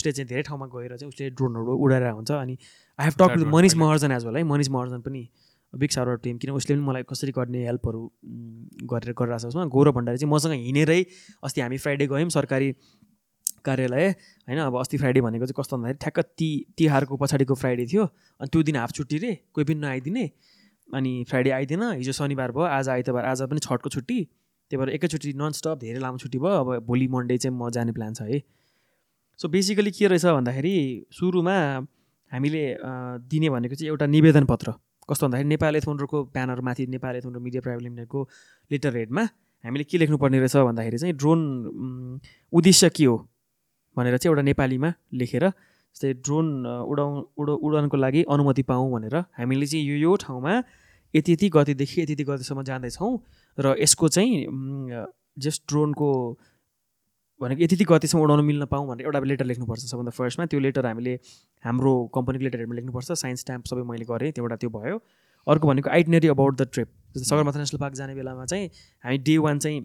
[0.00, 3.50] उसले चाहिँ धेरै ठाउँमा गएर चाहिँ उसले ड्रोनहरू उडाएर हुन्छ अनि I have talk with
[3.56, 5.24] Manish Maharjan as well है मनिष महर्जन पनि
[5.84, 9.98] बिग सार टिम किन उसले पनि मलाई कसरी गर्ने हेल्पहरू गरेर गरिरहेको छ उसमा गौरव
[10.02, 11.00] भण्डारी चाहिँ मसँग हिँडेरै
[11.50, 12.72] अस्ति हामी फ्राइडे गयौँ सरकारी
[13.66, 14.08] कार्यालय
[14.48, 16.50] होइन अब अस्ति फ्राइडे भनेको चाहिँ कस्तो भन्दाखेरि ठ्याक्क ती
[16.80, 20.24] तिहारको पछाडिको फ्राइडे थियो अनि त्यो दिन हाफ छुट्टी रे कोही पनि नआइदिने
[20.98, 24.18] अनि फ्राइडे आइदिएन हिजो शनिबार भयो आज आइतबार आज पनि छठको छुट्टी
[24.70, 28.14] त्यही भएर एकैचोटि ननस्टप धेरै लामो छुट्टी भयो अब भोलि मन्डे चाहिँ म जाने प्लान
[28.20, 28.40] छ है
[29.42, 30.74] सो बेसिकली के रहेछ भन्दाखेरि
[31.18, 31.56] सुरुमा
[32.34, 32.62] हामीले
[33.34, 34.72] दिने भनेको चाहिँ एउटा निवेदन पत्र
[35.10, 36.18] कस्तो भन्दाखेरि नेपाल एथोन्ड्रोको
[36.70, 38.20] माथि नेपाल एथोन्ड्रो मिडिया प्राइभेट लिमिटेडको
[38.72, 39.24] लेटर हेडमा
[39.66, 41.40] हामीले के लेख्नुपर्ने रहेछ भन्दाखेरि चाहिँ ड्रोन
[42.60, 43.16] उद्देश्य के हो
[43.98, 44.88] भनेर चाहिँ एउटा नेपालीमा
[45.22, 50.56] लेखेर जस्तै ड्रोन उडाउ उड उडानको लागि अनुमति पाऊँ भनेर हामीले चाहिँ यो यो ठाउँमा
[51.16, 53.10] यति यति गतिदेखि यति यति गतिसम्म जाँदैछौँ
[53.66, 54.44] र यसको चाहिँ
[55.46, 56.08] जस्ट ड्रोनको
[57.44, 60.86] भनेको यति यति गतिसम्म उडाउन मिल्न पाऊँ भनेर एउटा लेटर लेख्नुपर्छ सबभन्दा फर्स्टमा त्यो लेटर
[60.90, 61.14] हामीले
[61.68, 65.00] हाम्रो कम्पनीको लेटरहरूमा लेख्नुपर्छ साइन्स स्ट्याम्प सबै मैले गरेँ एउटा त्यो भयो
[65.52, 68.66] अर्को भनेको आइटनेरी अबाउट द ट्रिप जस्तै सगरमाथा नेसनल पार्क जाने बेलामा चाहिँ
[69.04, 69.78] हामी डे वान चाहिँ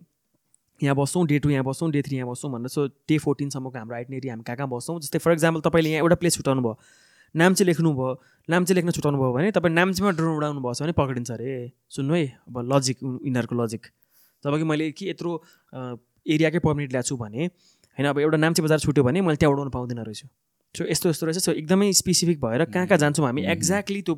[0.85, 3.95] यहाँ बस्छौँ डे टू यहाँ बस्छौँ डे थ्री यहाँ बस्छौँ भनेर सो डे फोर्टिनसम्मको हाम्रो
[3.95, 6.79] आइटनेरी हामी कहाँ कहाँ बस्छौँ जस्तै फर इक्जाम्पल तपाईँले यहाँ एउटा प्लेस छुटाउनु भयो
[7.41, 10.61] नाम चाहिँ लेख्नु भयो नाम चाहिँ लेख्न छुटाउनु भयो भने तपाईँ नाम चाहिँ ड्रोन उडाउनु
[10.61, 13.87] भयो भने पक्रिन्छ अरे सुन्नु है अब लजिक यिनीहरूको लजिक
[14.43, 15.41] जब कि मैले कि यत्रो
[15.77, 19.53] एरियाकै पर्मिट ल्याएको छु भने होइन अब एउटा नाम चाहिँ बजार छुट्यो भने मैले त्यहाँ
[19.53, 20.27] उडाउनु पाउँदिनँ रहेछु
[20.77, 24.15] सो यस्तो यस्तो रहेछ सो एकदमै स्पेसिफिक भएर कहाँ कहाँ जान्छौँ हामी एक्ज्याक्टली त्यो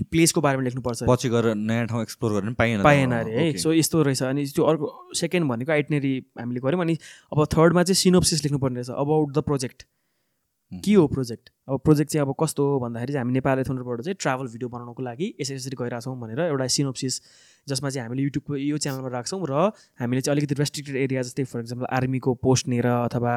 [0.00, 3.72] त्यो प्लेसको बारेमा लेख्नुपर्छ पछि गएर नयाँ ठाउँ एक्सप्लोर गर्ने पाइएन पाएन अरे है सो
[3.78, 4.88] यस्तो रहेछ अनि त्यो अर्को
[5.22, 6.96] सेकेन्ड भनेको आइटनेरी हामीले गऱ्यौँ अनि
[7.36, 9.84] अब थर्डमा चाहिँ सिनोप्सिस लेख्नुपर्ने रहेछ अबाउट द प्रोजेक्ट
[10.84, 14.16] के हो प्रोजेक्ट अब प्रोजेक्ट चाहिँ अब कस्तो हो भन्दाखेरि चाहिँ हामी नेपाल एथोनबाट चाहिँ
[14.24, 17.20] ट्राभल भिडियो बनाउनुको लागि यसरी यसरी गइरहेछौँ भनेर एउटा सिनोप्सिस
[17.72, 19.68] जसमा चाहिँ हामीले युट्युबको यो च्यानलमा राख्छौँ र
[20.00, 23.36] हामीले चाहिँ अलिकति रेस्ट्रिक्टेड एरिया जस्तै फर एक्जाम्पल आर्मीको पोस्ट लिएर अथवा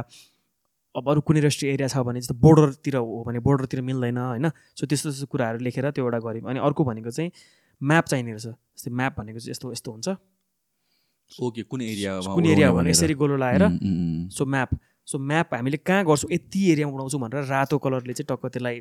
[0.99, 4.87] अब अरू कुनै रेस्ट्री एरिया छ भने जस्तो बोर्डरतिर हो भने बोर्डरतिर मिल्दैन होइन सो
[4.91, 7.31] त्यस्तो त्यस्तो कुराहरू लेखेर त्यो एउटा गऱ्यौँ अनि अर्को भनेको चाहिँ
[7.91, 10.15] म्याप चाहिने रहेछ जस्तै म्याप भनेको चाहिँ यस्तो यस्तो हुन्छ
[11.49, 13.67] ओके कुन एरिया कुन एरिया भने यसरी गोलो लगाएर
[14.37, 14.77] सो म्याप
[15.13, 18.79] सो म्याप हामीले कहाँ गर्छौँ यति एरियामा उडाउँछौँ भनेर रातो कलरले चाहिँ टक्क त्यसलाई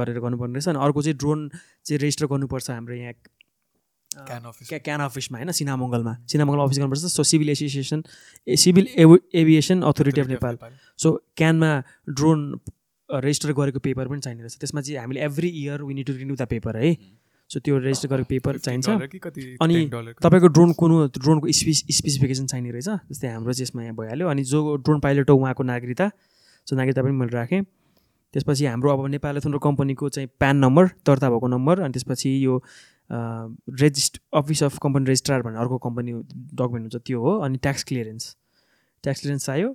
[0.00, 3.16] गरेर गर्नुपर्ने रहेछ अनि अर्को चाहिँ ड्रोन चाहिँ रेजिस्टर गर्नुपर्छ हाम्रो यहाँ
[4.18, 8.02] क्या क्यान अफिसमा होइन सिनामङ्गलमा सिनामङ्गल अफिस गर्नुपर्छ so civil association
[8.48, 8.86] uh civil
[9.42, 10.58] aviation authority of Nepal
[11.04, 11.70] so क्यानमा
[12.20, 12.44] drone
[13.26, 16.36] register गरेको पेपर पनि चाहिने रहेछ त्यसमा चाहिँ हामीले every year we need to renew
[16.42, 17.64] the paper है सो mm-hmm.
[17.64, 18.88] त्यो रेजिस्टर गरेको पेपर चाहिन्छ
[19.68, 19.84] अनि
[20.26, 24.44] तपाईँको ड्रोन कुन ड्रोनको स्पेस स्पेसिफिकेसन चाहिने रहेछ जस्तै हाम्रो चाहिँ यसमा यहाँ भइहाल्यो अनि
[24.56, 26.10] जो ड्रोन पाइलट हो उहाँको नागरिकता
[26.70, 27.62] सो नागरिकता पनि मैले राखेँ
[28.34, 29.38] त्यसपछि हाम्रो अब नेपाल
[29.70, 32.56] कम्पनीको चाहिँ प्यान नम्बर दर्ता भएको नम्बर अनि त्यसपछि यो
[33.12, 36.12] register office of company registrar भन्ने अर्को कम्पनी
[36.60, 38.26] डकुमेन्ट हुन्छ त्यो हो अनि ट्याक्स क्लियरेन्स
[39.04, 39.74] ट्याक्स क्लियरेन्स आयो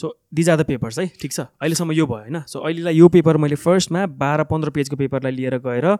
[0.00, 3.08] so these are the papers है ठिक छ अहिलेसम्म यो भयो होइन सो अहिलेलाई यो
[3.18, 5.90] पेपर मैले फर्स्टमा बाह्र पन्ध्र पेजको पेपरलाई लिएर गएर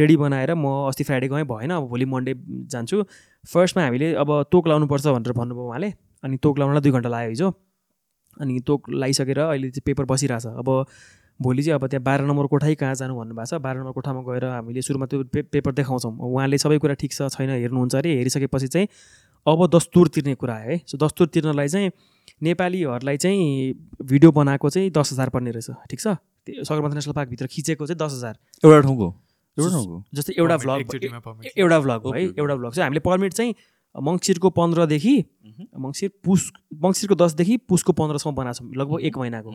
[0.00, 2.34] रेडी बनाएर म अस्ति फ्राइडे गएँ भएन अब भोलि मन्डे
[2.74, 3.02] जान्छु
[3.54, 5.92] फर्स्टमा हामीले अब तोक लाउनुपर्छ भनेर भन्नुभयो उहाँले
[6.28, 7.48] अनि तोक लाउनलाई दुई घन्टा लाग्यो हिजो
[8.44, 10.84] अनि तोक लगाइसकेर अहिले चाहिँ पेपर छ अब
[11.42, 14.44] भोलि चाहिँ अब त्यहाँ बाह्र नम्बर कोठै कहाँ जानु भन्नुभएको छ बाह्र नम्बर कोठामा गएर
[14.54, 18.88] हामीले सुरुमा त्यो पेपर देखाउँछौँ उहाँले सबै कुरा ठिक छ छैन हेर्नुहुन्छ अरे हेरिसकेपछि चाहिँ
[19.48, 21.90] अब दस्तुर तिर्ने कुरा आयो है सो दस्तुर तिर्नलाई चाहिँ
[22.48, 23.72] नेपालीहरूलाई चाहिँ
[24.10, 26.14] भिडियो बनाएको चाहिँ दस हजार पर्ने रहेछ ठिक छ
[26.68, 29.08] सगरमाथा नेसनल पार्कभित्र खिचेको चाहिँ दस हजार एउटा ठाउँको
[29.58, 30.94] एउटा ठाउँको जस्तै एउटा भ्लग
[31.56, 33.54] एउटा भ्लग है एउटा भ्लग चाहिँ हामीले पर्मिट चाहिँ
[34.10, 35.14] मङ्सिरको पन्ध्रदेखि
[35.88, 36.50] मङ्सिर पुस
[36.84, 39.54] मङ्सिरको दसदेखि पुसको पन्ध्रसम्म बनाएको छौँ लगभग एक महिनाको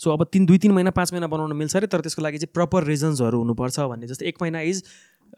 [0.00, 2.52] सो अब तिन दुई तिन महिना पाँच महिना बनाउन मिल्छ अरे तर त्यसको लागि चाहिँ
[2.54, 4.82] प्रपर रिजन्सहरू हुनुपर्छ भन्ने जस्तै एक महिना इज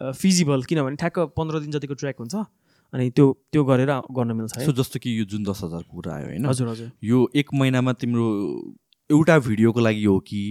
[0.03, 2.35] फिजिबल किनभने ठ्याक्क पन्ध्र दिन जतिको ट्र्याक हुन्छ
[2.95, 6.25] अनि त्यो त्यो गरेर गर्न मिल्छ सो जस्तो कि यो जुन दस हजारको कुरा आयो
[6.31, 8.27] होइन हजुर हजुर यो एक महिनामा तिम्रो
[9.17, 10.41] एउटा भिडियोको लागि हो कि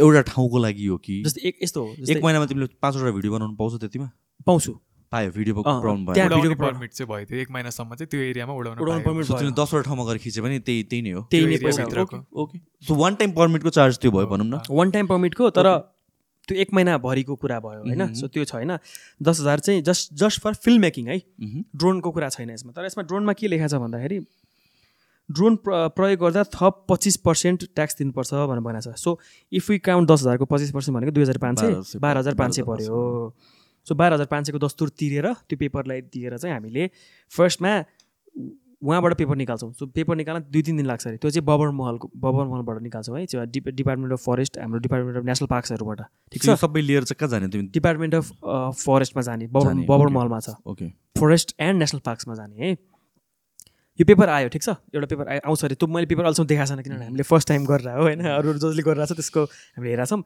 [0.00, 3.56] एउटा ठाउँको लागि हो कि जस्तै एक यस्तो हो एक महिनामा तिमीले पाँचवटा भिडियो बनाउनु
[3.62, 4.10] पाउँछ त्यतिमा
[4.50, 4.78] पाउँछु
[5.14, 8.82] पायो भिडियो प्रब्लम भयो भिडियो पर्मिट चाहिँ भयो थियो एक महिनासम्म चाहिँ त्यो एरियामा उडाउनु
[8.82, 12.62] उडाउनु पर्मिट भयो दसवटा ठाउँमा गएर खिच्यो भने त्यही त्यही नै हो त्यही नै ओके
[12.88, 15.70] सो वान टाइम पर्मिटको चार्ज त्यो भयो भनौँ न वान टाइम पर्मिटको तर
[16.50, 18.34] त्यो एक महिनाभरिको कुरा भयो होइन सो mm-hmm.
[18.34, 18.78] त्यो छैन
[19.30, 22.12] दस हजार चाहिँ just just for film making है ड्रोनको mm-hmm.
[22.18, 24.18] कुरा छैन यसमा तर यसमा ड्रोनमा के लेखा छ भन्दाखेरि
[25.36, 29.14] ड्रोन प्रयोग गर्दा थप पच्चिस पर्सेन्ट ट्याक्स दिनुपर्छ भनेर भनेको छ सो
[29.60, 32.56] इफ यु काउन्ट दस हजारको पच्चिस पर्सेन्ट भनेको दुई हजार पाँच सय बाह्र हजार पाँच
[32.60, 33.00] सय पऱ्यो
[33.88, 36.88] सो बाह्र हजार पाँच सयको दस्तुर तिरेर त्यो पेपरलाई दिएर चाहिँ हामीले
[37.36, 37.72] फर्स्टमा
[38.90, 42.10] उहाँबाट पेपर निकाल्छौँ सो पेपर निकाल्न दुई तिन दिन लाग्छ अरे त्यो चाहिँ बबर महलको
[42.24, 46.00] बबर महलबाट निकाल्छौँ है त्यो डिप डिपार्टमेन्ट अफ फरेस्ट हाम्रो डिपार्टमेन्ट अफ नेसनल पार्क्सहरूबाट
[46.32, 48.32] ठिक छ सबै लिएर चाहिँ कहाँ जाने तिमी डिपार्टमेन्ट अफ
[48.80, 50.90] फरेस्टमा जाने बबर बबर महलमा छ ओके
[51.20, 52.72] फरेस्ट एन्ड नेसनल पार्क्समा जाने है
[54.00, 56.74] यो पेपर आयो ठिक छ एउटा पेपर आयो आउँछ अरे त्यो मैले पेपर अहिलेसम्म देखाएको
[56.74, 60.20] छैन किनभने हामीले फर्स्ट टाइम गरेर हो होइन अरू जसले गरिरहेको छ त्यसको हामीले छौँ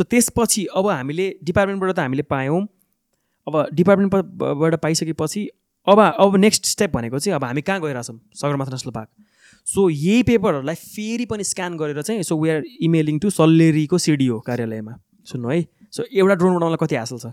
[0.00, 2.62] सो त्यसपछि अब हामीले डिपार्टमेन्टबाट त हामीले पायौँ
[3.48, 5.46] अब डिपार्टमेन्टबाट पाइसकेपछि
[5.92, 9.08] अब अब नेक्स्ट स्टेप भनेको चाहिँ अब हामी कहाँ गइरहेछौँ सगरमाथा नेसनल पार्क
[9.72, 14.38] सो यही पेपरहरूलाई फेरि पनि स्क्यान गरेर चाहिँ so we are emailing to सल्लेरीको CDO
[14.48, 14.96] कार्यालयमा
[15.32, 15.60] सुन्नु है
[15.96, 17.32] सो एउटा ड्रोन बनाउनलाई कति हासिल छ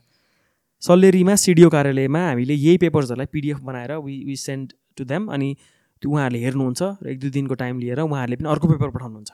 [0.88, 5.53] सल्लेरीमा सिडिओ कार्यालयमा हामीले यही पेपर्सहरूलाई पिडिएफ बनाएर we we send to them अनि
[6.01, 9.31] त्यो उहाँहरूले हेर्नुहुन्छ र एक दुई दिनको टाइम लिएर उहाँहरूले पनि अर्को पेपर पठाउनुहुन्छ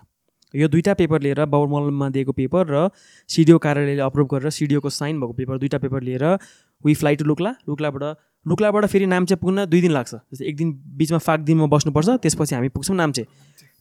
[0.56, 2.88] यो दुईवटा पेपर लिएर बाबुमलमा दिएको पेपर र
[3.36, 6.24] सिडिओ कार्यालयले अप्रुभ गरेर सिडिओको साइन भएको पेपर दुईवटा पेपर लिएर
[6.86, 8.16] वी फ्लाइ टु लुक्ला लुक्लाबाट
[8.48, 10.72] लुक्लाबाट फेरि नाम्चे पुग्न दुई दिन लाग्छ जस्तै एक दिन
[11.04, 13.24] बिचमा फाक दिनमा बस्नुपर्छ त्यसपछि हामी पुग्छौँ नाम्चे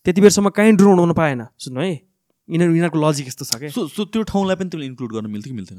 [0.03, 4.03] त्यति बेरसम्म काहीँ ड्रोन उडाउनु पाएन सुन्नु है यिनीहरू यिनीहरूको लजिक यस्तो छ क्या सो
[4.11, 5.79] त्यो ठाउँलाई पनि त्यसले इन्क्लुड गर्नु मिल्थ्यो कि मिल्थेन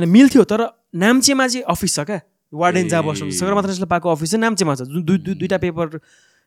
[0.00, 0.60] होइन मिल्थ्यो तर
[1.04, 2.18] नाम्चेमा चाहिँ अफिस छ क्या
[2.64, 5.86] वार्डेन जहाँ बस्नु सगरमाथा पाएको अफिस चाहिँ नाम्चेमा छ जुन दुई दुईवटा पेपर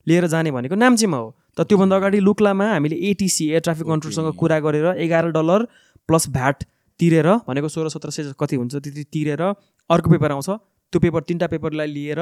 [0.07, 1.27] लिएर जाने भनेको नाम्चीमा हो
[1.57, 5.65] त त्योभन्दा अगाडि लुक्लामा हामीले एटिसी एयर ट्राफिक कन्ट्रोलसँग कुरा गरेर एघार डलर
[6.07, 6.63] प्लस भ्याट
[6.99, 9.41] तिरेर भनेको सोह्र सत्र सय कति हुन्छ त्यति तिरेर
[9.95, 10.49] अर्को पेपर आउँछ
[10.91, 12.19] त्यो पेपर तिनवटा पेपरलाई लिएर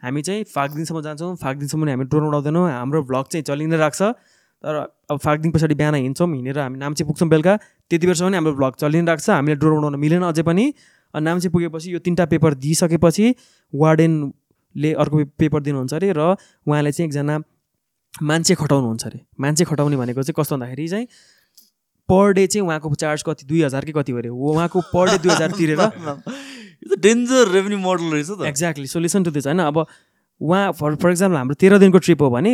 [0.00, 4.02] हामी चाहिँ फागदिनसम्म जान्छौँ फागदिनसम्म हामी ड्रोन उडाउँदैनौँ हाम्रो भ्लग चाहिँ चलि नै राख्छ
[4.66, 4.76] तर
[5.12, 8.72] अब फागदिन पछाडि बिहान हिँड्छौँ हिँडेर हामी नाम्ची पुग्छौँ बेलुका त्यति बेरसम्म पनि हाम्रो भ्लग
[8.80, 10.66] चलि नै राख्छ हामीले ड्रोन उडाउन मिलेन अझै पनि
[11.26, 13.26] नाम्चे पुगेपछि यो तिनवटा पेपर दिइसकेपछि
[13.82, 14.12] वार्डेन
[14.76, 16.30] ले अर्को पेपर दिनुहुन्छ अरे र
[16.68, 17.38] उहाँले चाहिँ एकजना
[18.30, 21.06] मान्छे खटाउनुहुन्छ अरे मान्छे खटाउने भनेको चाहिँ कस्तो भन्दाखेरि चाहिँ
[22.10, 25.50] पर डे चाहिँ उहाँको चार्ज कति दुई हजारकै कति अरे उहाँको पर डे दुई हजार
[25.60, 25.80] तिरेर
[27.06, 29.84] डेन्जर रेभेन्यू मोडल रहेछ त एक्ज्याक्टली सोल्युसन टु दिस होइन अब
[30.40, 32.52] उहाँ फर फर इक्जाम्पल हाम्रो तेह्र दिनको ट्रिप हो भने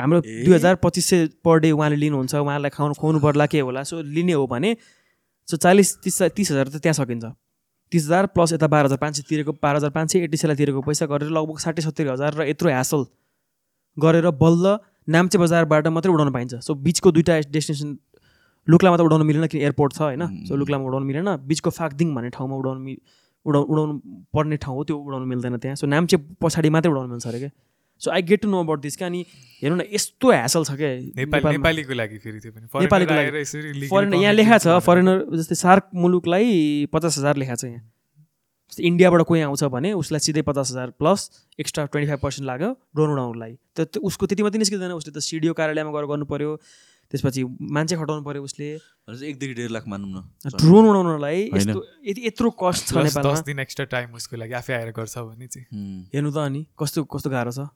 [0.00, 3.82] हाम्रो दुई हजार पच्चिस सय पर डे उहाँले लिनुहुन्छ उहाँलाई खुवाउनु खुवाउनु पर्ला के होला
[3.90, 4.76] सो लिने हो भने
[5.50, 7.26] सो चालिस तिस तिस हजार त त्यहाँ सकिन्छ
[7.92, 10.80] तिस हजार प्लस यता बाह्र हजार पाँच सय तिरेको बाह्र हजार पाँच सय एट्टिसलाई तिरेको
[10.88, 13.04] पैसा गरेर लगभग साठी सत्तरी हजार र यत्रो ह्यासल
[14.04, 14.74] गरेर बल्ल
[15.16, 17.96] नाम्चे बजारबाट मात्रै उडाउन पाइन्छ सो बिचको दुइटा डेस्टिनेसन
[18.74, 22.30] लुक्लामा त उडाउनु मिलेन किन एयरपोर्ट छ होइन सो लुक्लामा उडाउनु मिलेन बिचको फाक्दिङ भन्ने
[22.38, 22.96] ठाउँमा उडाउनु
[23.56, 23.98] उडाउनु
[24.36, 27.50] पर्ने ठाउँ हो त्यो उडाउनु मिल्दैन त्यहाँ सो नाम्चे पछाडि मात्रै उडाउनु मिल्छ अरे क्या
[28.04, 29.24] so I get to know about this क्या अनि
[29.62, 30.88] हेर्नु न यस्तो ह्यासल छ क्या
[31.50, 36.50] नेपालीको लागि फेरि फरेनर यहाँ लेखा छ फरेनर जस्तै सार्क मुलुकलाई
[36.92, 41.24] पचास हजार लेखा छ यहाँ जस्तै इन्डियाबाट कोही आउँछ भने उसलाई सिधै पचास हजार plus
[41.64, 42.70] extra twenty five percent लाग्यो
[43.00, 47.44] ड्रोन उडाउनुलाई त उसको त्यति मात्रै निस्किँदैन उसले त सिडिओ कार्यालयमा गएर गर्नु पऱ्यो त्यसपछि
[47.78, 48.70] मान्छे खटाउनु पऱ्यो उसले
[49.32, 53.88] एकदेखि डेढ लाख मानौँ न ड्रोन उडाउनलाई यस्तो यति यत्रो कस्ट छ नेपालमा दिन एक्स्ट्रा
[53.98, 55.66] टाइम उसको लागि आफै आएर गर्छ भने चाहिँ
[56.14, 57.68] हेर्नु त अनि कस्तो कस्तो गाह्रो छ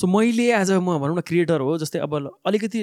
[0.00, 2.14] सो मैले एज अ म भनौँ न क्रिएटर हो जस्तै अब
[2.48, 2.80] अलिकति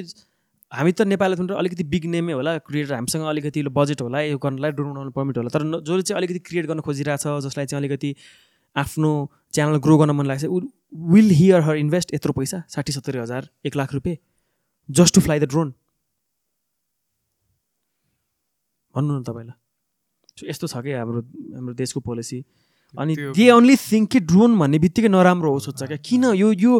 [0.77, 4.89] हामी त नेपाली अलिकति बिग नेमै होला क्रिएटर हामीसँग अलिकति बजेट होला यो गर्नलाई ड्रोन
[4.95, 8.13] बनाउनु पर्मिट होला तर जसले चाहिँ अलिकति क्रिएट गर्न छ जसलाई चाहिँ अलिकति
[8.83, 9.11] आफ्नो
[9.57, 10.49] च्यानल ग्रो गर्न मन लाग्छ
[11.13, 14.21] विल हियर हर इन्भेस्ट यत्रो पैसा साठी सत्तरी हजार एक लाख रुपियाँ
[15.01, 15.73] just to fly the drone
[18.97, 22.41] भन्नु न तपाईँलाई सो यस्तो छ कि हाम्रो हाम्रो देशको पोलिसी
[23.01, 26.73] अनि दे ओन्ली थिङ्क कि ड्रोन भन्ने बित्तिकै नराम्रो हो सोध्छ क्या किन यो यो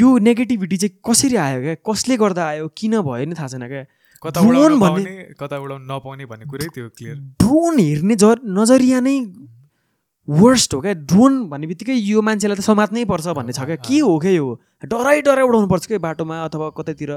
[0.00, 4.30] यो नेगेटिभिटी चाहिँ कसरी आयो क्या कसले गर्दा आयो किन भयो नि थाहा छैन क्या
[4.40, 7.14] ड्रोन भन्ने कताबाट नपाउने भन्ने कुरै त्यो क्लियर
[7.44, 9.14] ड्रोन हेर्ने ज नजरिया नै
[10.40, 14.00] वर्स्ट हो क्या ड्रोन भन्ने बित्तिकै यो मान्छेलाई त समात्नै पर्छ भन्ने छ क्या के
[14.08, 14.48] हो क्या यो
[14.96, 17.16] डराइ डराइ उडाउनु पर्छ क्या बाटोमा अथवा कतैतिर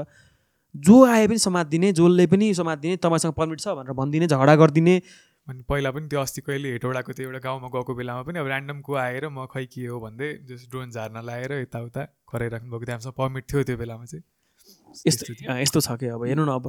[0.88, 4.54] जो आए पनि समात दिने जसले पनि समात दिने तपाईँसँग पर्मिट छ भनेर भनिदिने झगडा
[4.64, 4.94] गरिदिने
[5.50, 8.78] अनि पहिला पनि त्यो अस्ति कहिले हेटौडाको त्यो एउटा गाउँमा गएको बेलामा पनि अब ऱ्यान्डम
[8.86, 12.00] को आएर म खै के हो भन्दै जस्तो ड्रोन झार्न लाएर यताउता
[12.32, 14.22] भएको थियो हामीसँग पर्मिट थियो त्यो बेलामा चाहिँ
[15.06, 16.66] यस्तो यस्तो छ कि अब हेर्नु न अब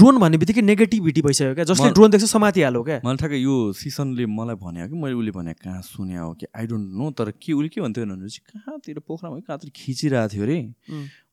[0.00, 4.24] ड्रोन भन्ने बित्तिकै नेगेटिभिटी भइसक्यो क्या जसले ड्रोन देख्छ समातिहाल्यो क्या मलाई ठ्याक्कै यो सिसनले
[4.38, 7.52] मलाई भने कि मैले उसले भने कहाँ सुने हो कि आई डोन्ट नो तर के
[7.58, 10.58] उसले के भन्थ्यो भनेपछि कहाँतिर पोखरामा कहाँतिर खिचिरहेको थियो अरे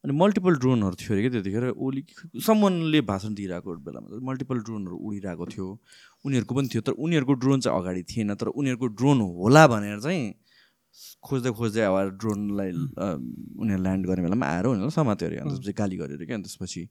[0.06, 5.46] अनि मल्टिपल ड्रोनहरू थियो अरे क्या त्यतिखेर उसले सम्मले भाषण दिइरहेको बेलामा मल्टिपल ड्रोनहरू उडिरहेको
[5.56, 5.68] थियो
[6.30, 10.22] उनीहरूको पनि थियो तर उनीहरूको ड्रोन चाहिँ अगाडि थिएन तर उनीहरूको ड्रोन होला भनेर चाहिँ
[11.26, 15.98] खोज्दै खोज्दै अब ड्रोनलाई उनीहरू ल्यान्ड गर्ने बेलामा आएर उनीहरूलाई समात्यो अरे अन्त त्यसपछि गाली
[16.02, 16.82] गरेर अरे क्या अनि त्यसपछि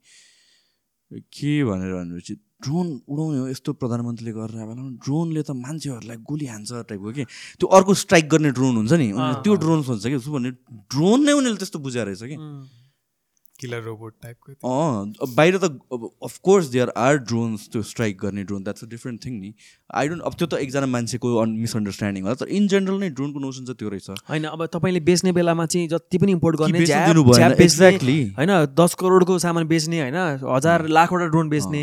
[1.38, 2.34] के भनेर भनेपछि
[2.64, 7.24] ड्रोन उडाउने हो यस्तो प्रधानमन्त्रीले गरेर बेलामा ड्रोनले त मान्छेहरूलाई गोली हान्छ टाइपको कि
[7.62, 9.08] त्यो अर्को स्ट्राइक गर्ने ड्रोन हुन्छ नि
[9.46, 10.50] त्यो ड्रोन सोच्छ कि उसो भने
[10.96, 12.36] ड्रोन नै उनीहरूले त्यस्तो बुझाएर रहेछ कि
[13.60, 18.84] किलर रोबोट टाइपको बाहिर त अब of course there are drones त्यो स्ट्राइक गर्ने drone that's
[18.84, 19.52] a different thing नि
[20.00, 23.68] आई डोन्ट अब त्यो त एकजना मान्छेको मिसअन्डरस्ट्यान्डिङ होला तर इन जेनरल नै ड्रोनको नोसन
[23.70, 26.82] चाहिँ त्यो रहेछ होइन अब तपाईँले बेच्ने बेलामा चाहिँ जति पनि इम्पोर्ट गर्ने
[27.66, 30.16] एक्ज्याक्टली होइन दस करोडको सामान बेच्ने होइन
[30.56, 31.82] हजार लाखवटा ड्रोन बेच्ने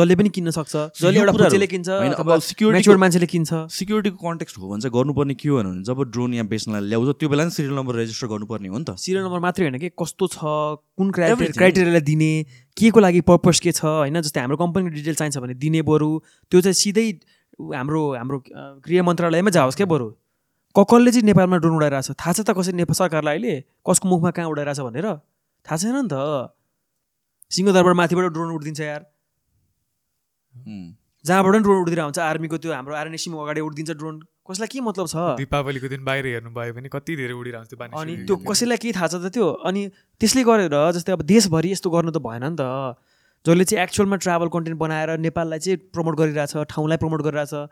[0.00, 2.00] जसले पनि किन्न सक्छ जसले एउटा किन्छ
[2.48, 6.48] सिक्युरिटी मान्छेले किन्छ सिक्युरिटीको कन्टेक्स्ट हो भने चाहिँ गर्नुपर्ने के हो भने जब ड्रोन यहाँ
[6.54, 9.68] बेच्नलाई ल्याउँछ त्यो बेला नै सिरियल नम्बर रेजिस्टर गर्नुपर्ने हो नि त सिरियल नम्बर मात्रै
[9.70, 10.56] होइन कि कस्तो छ
[10.98, 12.30] कुन क्राइटेरिया क्राइटेरियालाई दिने
[12.78, 16.10] के को लागि पर्पज के छ होइन जस्तै हाम्रो कम्पनीको डिटेल चाहिन्छ भने दिने बरु
[16.50, 17.06] त्यो चाहिँ सिधै
[17.74, 18.38] हाम्रो हाम्रो
[18.86, 20.08] गृह मन्त्रालयमै जाओस् क्या बरु
[20.78, 23.58] क चाहिँ नेपालमा ड्रोन उडाइरहेको छ थाहा छ त कसरी नेपाल सरकारलाई अहिले
[23.90, 29.04] कसको मुखमा कहाँ उडाइरहेछ भनेर थाहा छैन नि त सिंहदरबार माथिबाट ड्रोन उडिदिन्छ यार
[30.68, 35.08] जहाँबाट पनि ड्रोन उडिदिएर हुन्छ आर्मीको त्यो हाम्रो आरएनएसीमा अगाडि उडिदिन्छ ड्रोन कसलाई के मतलब
[35.12, 38.92] छ दिपावलीको दिन बाहिर हेर्नु भयो भने कति धेरै उडिरहन्छ त्यो अनि त्यो कसैलाई केही
[38.98, 39.82] थाहा छ त त्यो अनि
[40.24, 42.64] त्यसले गरेर जस्तै अब देशभरि यस्तो गर्नु त भएन नि त
[43.48, 47.68] जसले चाहिँ एक्चुअलमा ट्राभल कन्टेन्ट बनाएर नेपाललाई चाहिँ प्रमोट गरिरहेछ ठाउँलाई प्रमोट गरिरहेछ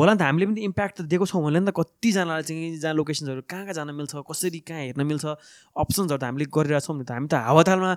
[0.00, 2.94] होला नि त हामीले पनि इम्प्याक्ट त दिएको छौँ होला नि त कतिजनालाई चाहिँ जहाँ
[3.04, 5.38] लोकेसन्सहरू कहाँ कहाँ जान मिल्छ कसरी कहाँ हेर्न मिल्छ
[5.86, 7.90] अप्सन्सहरू त हामीले गरिरहेछौँ नि त हामी त हावातालमा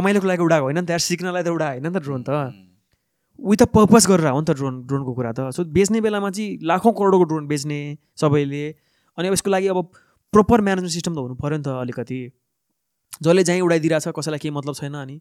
[0.00, 2.30] रमाइलोको लागि उडाएको होइन नि त सिक्नलाई त उडा होइन नि त ड्रोन त
[3.50, 6.58] विथ अ पर्पज गरेर हो नि त ड्रोन ड्रोनको कुरा त सो बेच्ने बेलामा चाहिँ
[6.70, 7.78] लाखौँ करोडको ड्रोन बेच्ने
[8.22, 8.62] सबैले
[9.18, 9.82] अनि अब यसको लागि अब
[10.36, 12.18] प्रपर म्यानेजमेन्ट सिस्टम त हुनु पऱ्यो नि त अलिकति
[13.28, 15.18] जसले जहीँ छ कसैलाई केही मतलब छैन अनि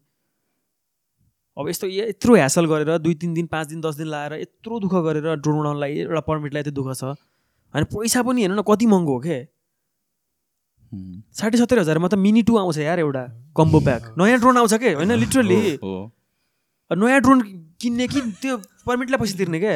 [1.59, 4.93] अब यस्तो यत्रो ह्यासल गरेर दुई तिन दिन पाँच दिन दस दिन लगाएर यत्रो दुःख
[5.07, 7.15] गरेर ड्रोन उडाउनलाई एउटा पर्मिटलाई त्यो दुःख छ
[7.73, 9.39] होइन पैसा पनि हेर्नु न कति महँगो हो के
[11.39, 13.23] साठी सत्तरी हजारमा त मिनी टू आउँछ यार एउटा
[13.59, 15.59] कम्बो प्याक नयाँ ड्रोन आउँछ के होइन लिटरली
[17.03, 17.39] नयाँ ड्रोन
[17.81, 18.57] किन्ने कि त्यो
[18.91, 19.73] पर्मिटलाई पैसा तिर्ने क्या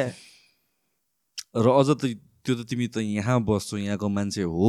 [1.58, 2.14] र अझ त
[2.46, 4.68] त्यो त तिमी त यहाँ बस्छौ यहाँको मान्छे हो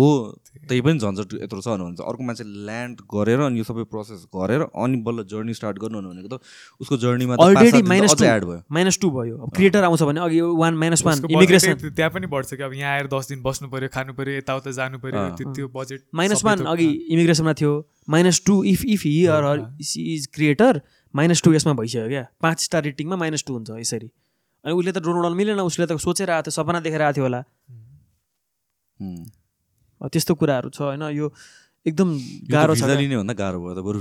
[0.69, 4.61] त्यही पनि झन्झट यत्रो छ भन्नुहुन्छ अर्को मान्छे ल्यान्ड गरेर अनि यो सबै प्रोसेस गरेर
[4.85, 6.41] अनि बल्ल जर्नी स्टार्ट गर्नु भनेको त
[6.85, 11.05] उसको जर्नीमा अलरेडी माइनस एड भयो माइनस टू भयो क्रिएटर आउँछ भने अघि वान माइनस
[11.11, 14.37] वान इमिग्रेसन त्यहाँ पनि बढ्छ कि अब यहाँ आएर दस दिन बस्नु पऱ्यो खानु पऱ्यो
[14.41, 16.89] यताउता जानु पऱ्यो त्यो बजेट माइनस वान अघि
[17.19, 17.73] इमिग्रेसनमा थियो
[18.17, 19.67] minus two if if here
[20.17, 20.81] is creator
[21.15, 24.09] minus two यसमा भइसक्यो क्या पाँच स्टार रेटिङमा माइनस टू हुन्छ यसरी
[24.63, 27.25] अनि उसले त ड्रोन उडाउनु मिलेन उसले त सोचेर आएको थियो सपना देखेर आएको थियो
[27.27, 27.41] होला
[30.15, 31.29] त्यस्तो कुराहरू छ होइन यो
[31.87, 32.13] एकदम
[32.55, 32.91] गाह्रो छ
[33.41, 33.97] गाह्रो भयो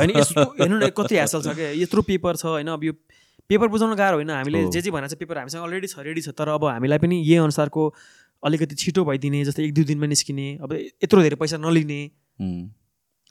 [0.00, 2.94] होइन हेर्नु न कति ह्यासल छ क्या यत्रो पेपर छ होइन अब यो
[3.52, 6.36] पेपर बुझाउनु गाह्रो होइन हामीले जे जे भनेर चाहिँ पेपर हामीसँग अलरेडी छ रेडी छ
[6.42, 7.86] तर अब हामीलाई पनि यही अनुसारको
[8.50, 12.00] अलिकति छिटो भइदिने जस्तै एक दुई दिनमा निस्किने अब यत्रो धेरै पैसा नलिने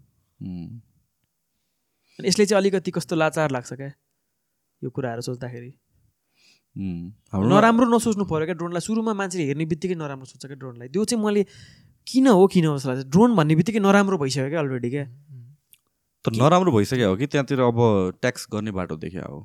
[2.29, 3.89] यसले चाहिँ अलिकति कस्तो लाचार लाग्छ क्या
[4.85, 5.71] यो कुराहरू सोच्दाखेरि
[7.57, 11.21] नराम्रो नसोच्नु पऱ्यो क्या ड्रोनलाई सुरुमा मान्छेले हेर्ने बित्तिकै नराम्रो सोच्छ क्या ड्रोनलाई त्यो चाहिँ
[11.25, 11.41] मैले
[12.09, 15.03] किन हो किन जस्तो लाग्छ ड्रोन भन्ने बित्तिकै नराम्रो भइसक्यो क्या अलरेडी क्या
[16.23, 17.79] तर नराम्रो भइसक्यो हो कि त्यहाँतिर अब
[18.23, 19.39] ट्याक्स गर्ने बाटो देख्या हो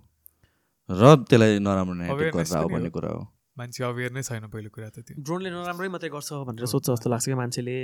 [1.00, 3.22] र त्यसलाई नराम्रो हो भन्ने कुरा हो
[3.60, 7.10] मान्छे अवेर नै छैन पहिलो कुरा त त्यो ड्रोनले नराम्रै मात्रै गर्छ भनेर सोध्छ जस्तो
[7.14, 7.76] लाग्छ क्या मान्छेले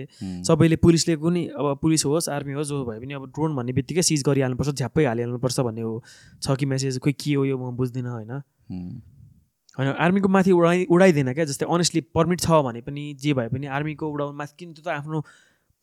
[0.49, 4.07] सबैले पुलिसले कुनै अब पुलिस होस् आर्मी होस् जो भए पनि अब ड्रोन भन्ने बित्तिकै
[4.11, 8.13] सिज गरिहाल्नुपर्छ झ्याप्पै हालिहाल्नुपर्छ भन्ने हो छ कि मेसेज खोइ के हो यो म बुझ्दिनँ
[8.17, 8.33] होइन
[9.79, 13.67] होइन आर्मीको माथि उडाइ उडाइदिएन क्या जस्तै अनेस्टली पर्मिट छ भने पनि जे भए पनि
[13.79, 15.21] आर्मीको उडाउनु माथि किन त्यो त आफ्नो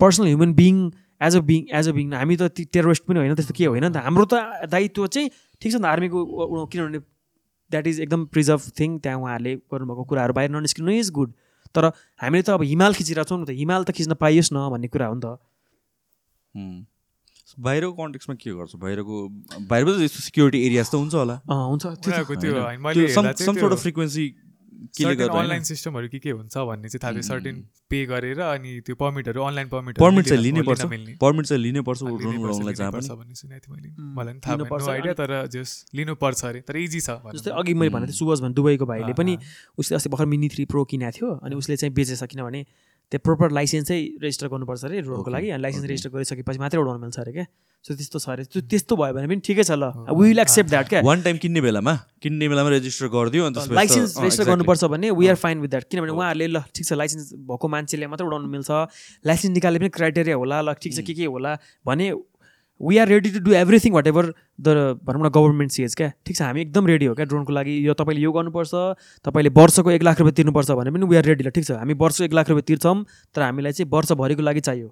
[0.03, 0.81] personal human being
[1.27, 3.91] as a being as a being हामी त टेरोरिस्ट पनि होइन त्यस्तो के होइन नि
[3.97, 6.99] त हाम्रो त दायित्व चाहिँ ठिक छ नि त आर्मीको किनभने
[7.75, 11.31] द्याट इज एकदम प्रिजर्भ थिङ त्यहाँ उहाँहरूले गर्नुभएको कुराहरू बाहिर ननिस्किनु इज गुड
[11.79, 11.91] तर
[12.25, 15.09] हामीले त अब हिमाल खिचिरहेको छौँ नि त हिमाल त खिच्न पाइयोस् न भन्ने कुरा
[15.13, 15.37] हो नि त
[17.65, 19.17] बाहिरको कन्टेक्समा के गर्छ बाहिरको
[19.69, 24.25] बाहिर त यस्तो सिक्युरिटी एरियाज त हुन्छ होला हुन्छ त्यो फ्रिक्वेन्सी
[25.05, 27.61] अनलाइन सिस्टमहरू के के हुन्छ भन्ने चाहिँ थाहा थियो सर्टेन
[27.93, 30.85] पे गरेर अनि त्यो पर्मिटहरू अनलाइन पर्मिट पर्मिट चाहिँ लिनैपर्छ
[31.25, 36.45] पर्मिट चाहिँ लिनैपर्छ भन्ने सुनेको थिएँ मैले मलाई पनि थाहा पर्छ आइडिया तर जस लिनुपर्छ
[36.51, 39.37] अरे तर इजी छ जस्तै अघि मैले भनेको थिएँ सुवाज भने दुबईको भाइले पनि
[39.83, 42.65] उसले अस्ति भर्खर मिनी थ्री प्रो किनेको थियो अनि उसले चाहिँ बेचेछ किनभने
[43.11, 47.17] त्यो प्रोपर लाइसेन्सै रेजिस्टर गर्नुपर्छ अरे रोडको लागि अनि लाइसेन्स रेजिस्टर गरिसकेपछि मात्रै उडाउनु मिल्छ
[47.23, 47.45] अरे क्या
[47.85, 48.69] सो त्यस्तो छ अरे त्यो hmm.
[48.73, 51.61] त्यस्तो भयो भने पनि ठिकै छ ल वी विल एक्सेप्ट द्याट क्या वान टाइम किन्ने
[51.67, 51.93] बेलामा
[52.25, 56.13] किन्ने बेलामा रेजिस्टर गरिदियो अन्त लाइसेन्स रेजिस्टर गर्नुपर्छ भने we are fine with that किनभने
[56.17, 58.81] उहाँहरूले ल ठिक छ लाइसेन्स भएको मान्छेले मात्रै उडाउनु मिल्छ
[59.33, 61.07] लाइसेन्स निकाले पनि क्राइटेरिया होला ल ठिक छ hmm.
[61.07, 61.55] के के होला
[61.91, 62.11] भने
[62.87, 64.25] we are ready to do everything whatever
[64.61, 64.69] the
[65.09, 67.93] भनौँ न गभर्मेन्ट सिएज क्या ठिक छ हामी एकदम रेडी हो क्या ड्रोनको लागि यो
[68.01, 68.71] तपाईँले यो गर्नुपर्छ
[69.25, 71.93] तपाईँले वर्षको एक लाख रुपियाँ तिर्नुपर्छ भने पनि वी आर रेडी ल ठिक छ हामी
[72.03, 72.95] वर्ष एक लाख रुपियाँ तिर्छौँ
[73.35, 74.89] तर हामीलाई चाहिँ वर्षभरिको लागि चाहियो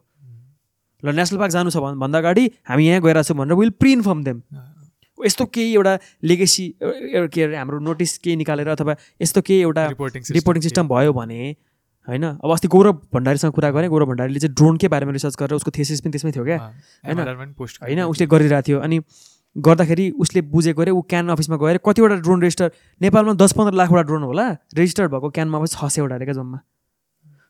[1.05, 4.23] ल नेसनल पार्क जानु छ भन्दा अगाडि हामी यहाँ गएर छौँ भनेर विल प्रि इन्फर्म
[4.31, 4.39] देम
[5.25, 6.65] यस्तो केही एउटा लेगेसी
[7.35, 11.39] के अरे हाम्रो नोटिस केही निकालेर अथवा यस्तो केही एउटा रिपोर्टिङ सिस्टम भयो भने
[12.07, 15.71] होइन अब अस्ति गौरव भण्डारीसँग कुरा गरेँ गौरव भण्डारीले चाहिँ ड्रोनकै बारेमा रिसर्च गरेर उसको
[15.77, 16.57] थेसिस पनि त्यसमै थियो क्या
[17.07, 18.99] होइन होइन उसले गरिरहेको थियो अनि
[19.67, 22.71] गर्दाखेरि उसले बुझेको अरे ऊ क्यान अफिसमा गएर कतिवटा ड्रोन रेजिस्टर
[23.05, 24.49] नेपालमा दस पन्ध्र लाखवटा ड्रोन होला
[24.79, 26.59] रेजिस्टर्ड भएको क्यानमा अफिस छ सयवटा अरे क्या जम्मा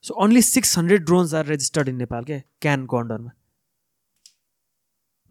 [0.10, 3.32] so only six hundred drones are registered in Nepal क्या क्यानको अन्डरमा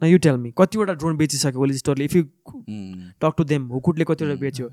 [0.03, 2.23] न यु टेल मी कतिवटा ड्रोन बेचिसक्यो Oli स्टोरले if you
[3.27, 4.71] talk to them हुकुटले कतिवटा बेच्यो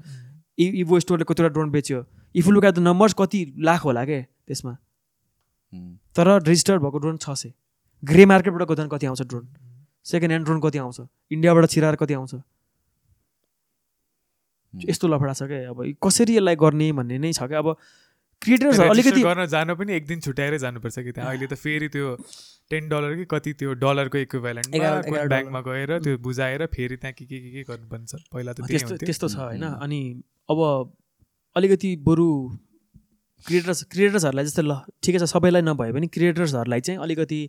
[0.72, 2.04] इभो स्टोरले कतिवटा ड्रोन बेच्यो
[2.40, 4.74] if you look at the numbers कति लाख होला क्या त्यसमा
[6.20, 7.52] तर रेजिस्टर्ड भएको ड्रोन छ सय
[8.12, 9.48] ग्रे मार्केटबाट गोदान कति आउँछ ड्रोन
[10.12, 11.00] सेकेन्ड ह्यान्ड ड्रोन कति आउँछ
[11.38, 12.36] इन्डियाबाट छिराएर कति आउँछ
[14.92, 17.76] यस्तो लफडा छ क्या अब कसरी यसलाई गर्ने भन्ने नै छ क्या अब
[18.46, 22.12] क्रिएटर्स अलिकति गर्न जान पनि एक दिन छुट्याएरै जानुपर्छ कि त्यहाँ अहिले त फेरि त्यो
[22.74, 24.80] टेन डलर कि कति त्यो डलरको इक्विभ्यालेन्ट
[25.12, 29.30] ब्याङ्कमा गएर त्यो बुझाएर फेरि त्यहाँ के के के के गर्नुपर्छ पहिला त त्यस्तो त्यस्तो
[29.36, 30.00] छ होइन अनि
[30.56, 30.66] अब
[31.62, 32.30] अलिकति बरु
[33.48, 37.40] क्रिएटर्स क्रिएटर्सहरूलाई जस्तै ल ठिकै छ सबैलाई नभए पनि क्रिएटर्सहरूलाई चाहिँ अलिकति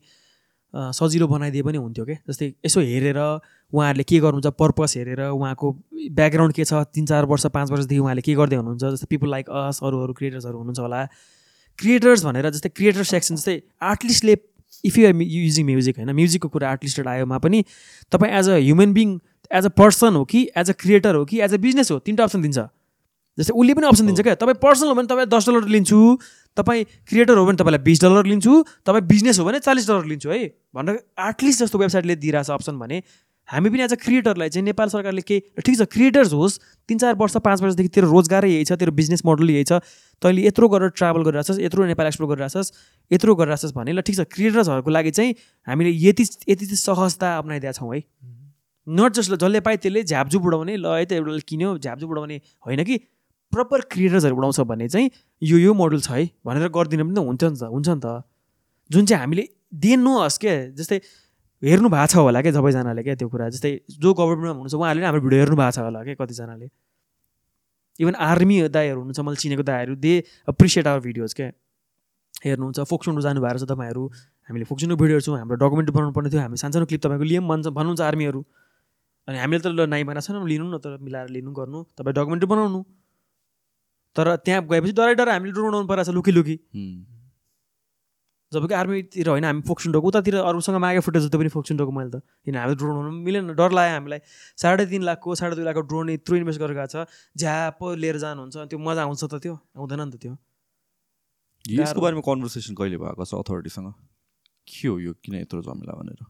[0.98, 5.70] सजिलो बनाइदिए पनि हुन्थ्यो क्या जस्तै यसो हेरेर उहाँहरूले के गर्नुहुन्छ पर्पस हेरेर उहाँको
[6.18, 9.50] ब्याकग्राउन्ड के छ तिन चार वर्ष पाँच वर्षदेखि उहाँले के गर्दै हुनुहुन्छ जस्तै पिपल लाइक
[9.62, 11.04] अस अरू अरू क्रिएटर्सहरू हुनुहुन्छ होला
[11.82, 13.58] क्रिएटर्स भनेर जस्तै क्रिएटर सेक्सन जस्तै
[13.90, 14.40] आर्टिस्टले
[14.88, 17.64] if you are using music होइन म्युजिकको कुरा आर्टिस्टेड आयोमा पनि
[18.14, 19.16] तपाईँ as a human being
[19.58, 22.30] as a person हो कि एज अ क्रिएटर हो कि एज अ बिजनेस हो तिनवटा
[22.30, 22.62] अप्सन दिन्छ
[23.40, 25.98] जस्तै उसले पनि अप्सन दिन्छ क्या तपाईँ पर्सनल हो भने तपाईँ दस डलर लिन्छु
[26.60, 28.54] तपाईँ क्रिएटर हो भने तपाईँलाई बिस डलर लिन्छु
[28.90, 30.40] तपाईँ बिजनेस हो भने चालिस डलर लिन्छु है
[30.78, 33.00] भनेर एटलिस्ट जस्तो वेबसाइटले दिइरहेछ अप्सन भने
[33.52, 36.58] हामी पनि एज अ क्रिएटरलाई चाहिँ नेपाल सरकारले के ठिक छ क्रिएटर्स होस्
[36.92, 39.78] तिन चार वर्ष पाँच वर्षदेखि तेरो रोजगारै यही छ तेरो बिजनेस मोडल यही छ
[40.26, 42.72] तैँले यत्रो गरेर ट्राभल गरिरहेछस् यत्रो नेपाल एक्सप्लोर गरिरहेछस्
[43.14, 45.34] यत्रो गरिरहेछस् भने ल ठिक छ क्रिएटर्सहरूको लागि चाहिँ
[45.72, 48.02] हामीले यति यति सहजता अप्नाइदिएका छौँ है
[49.00, 52.38] नट जस्ट जसले पाए त्यसले झ्याप्जु बुढाउने ल है त एउटाले किन्यो झ्याप्जु बुढाउने
[52.68, 53.00] होइन कि
[53.54, 55.10] प्रपर क्रिएटर्सहरू उडाउँछ भने चाहिँ
[55.50, 58.22] यो यो मोडल छ है भनेर गरिदिनु पनि त हुन्छ नि त हुन्छ नि त
[58.94, 59.44] जुन चाहिँ हामीले
[59.86, 60.98] दिनु हस् के जस्तै
[61.70, 63.70] हेर्नु भएको छ होला क्या सबैजनाले क्या त्यो कुरा जस्तै
[64.04, 66.68] जो गभर्मेन्टमा हुनुहुन्छ उहाँहरूले हाम्रो भिडियो हेर्नु भएको छ होला क्या कतिजनाले
[68.02, 70.14] इभन आर्मी दाईहरू हुनुहुन्छ मैले चिनेको दाईहरू दे
[70.54, 71.48] अप्रिसिएट आवर भिडियोज क्या
[72.46, 74.06] हेर्नुहुन्छ फोक्सुन्डो जानुभएको छ तपाईँहरू
[74.50, 77.74] हामीले फोक्सुन्डो भिडियो हेर्छौँ हाम्रो डकुमेन्ट बनाउनु पर्ने थियो हामी सानसानो क्लिप तपाईँको लिएँ भन्छ
[77.82, 78.46] भन्नुहुन्छ आर्मीहरू
[79.28, 82.44] अनि हामीले त ल नाइ माना छैन लिनु न त मिलाएर लिनु गर्नु तपाईँ डकुमेन्ट
[82.54, 82.80] बनाउनु
[84.16, 86.56] तर त्यहाँ गएपछि डराइ डर हामीले डुबाउनु परेको छ लुकी लुकी
[88.54, 92.56] जबकि आर्मीतिर होइन हामी डोको उतातिर अरूसँग मागे फुटेज त्यो पनि डोको मैले त किन
[92.62, 94.20] हामी ड्रोन हुनु मिलेन डर लाग्यो हामीलाई
[94.62, 97.06] साढे तिन लाखको साढे दुई लाखको ड्रोन यत्रो इन्भेस्ट गरेको छ
[97.38, 100.34] झ्याप लिएर जानुहुन्छ त्यो मजा आउँछ त त्यो आउँदैन नि त त्यो
[101.78, 103.88] यसको बारेमा कन्भर्सेसन कहिले भएको छ अथोरिटीसँग
[104.74, 106.20] के हो यो किन यत्रो झमेला भनेर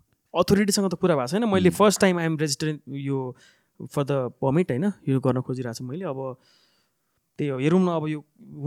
[0.45, 2.79] अथोरिटीसँग त कुरा भएको छैन मैले फर्स्ट टाइम आइएम रेजिस्टर
[3.09, 3.17] यो
[3.97, 6.21] फर द पर्मिट होइन यो गर्न खोजिरहेको छु मैले अब
[7.41, 8.19] त्यही हो हेरौँ न अब यो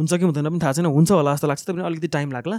[0.02, 2.58] हुन्छ कि हुँदैन पनि थाहा छैन हुन्छ होला जस्तो लाग्छ तपाईँ अलिकति टाइम लाग्ला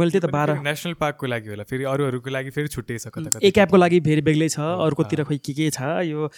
[0.00, 3.58] मैले त्यही त बाह्र नेसनल पार्कको लागि होला फेरि अरूहरूको लागि फेरि छुट्टै छ एक
[3.64, 6.28] एपको लागि फेरि बेग्लै छ अर्कोतिर खोइ के के छ यो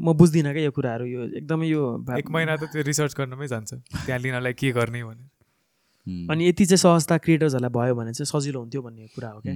[0.00, 1.82] म बुझ्दिनँ क्या यो कुराहरू यो एकदमै यो
[2.22, 6.82] एक महिना त त्यो रिसर्च गर्नमै जान्छ त्यहाँ लिनलाई के गर्ने भनेर अनि यति चाहिँ
[6.86, 9.54] सहजता क्रिएटर्सहरूलाई भयो भने चाहिँ सजिलो हुन्थ्यो भन्ने कुरा हो क्या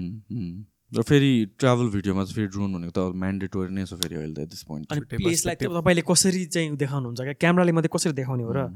[0.99, 1.31] र फेरि
[1.62, 4.97] ट्राभल भिडियोमा चाहिँ फेरि ड्रोन भनेको त म्यान्डेटोरी नै छ फेरि अहिले त दिस पोइन्ट
[4.97, 8.66] अनि प्लेसलाई तपाईँले कसरी चाहिँ देखाउनुहुन्छ क्या क्यामराले मात्रै कसरी देखाउने हो र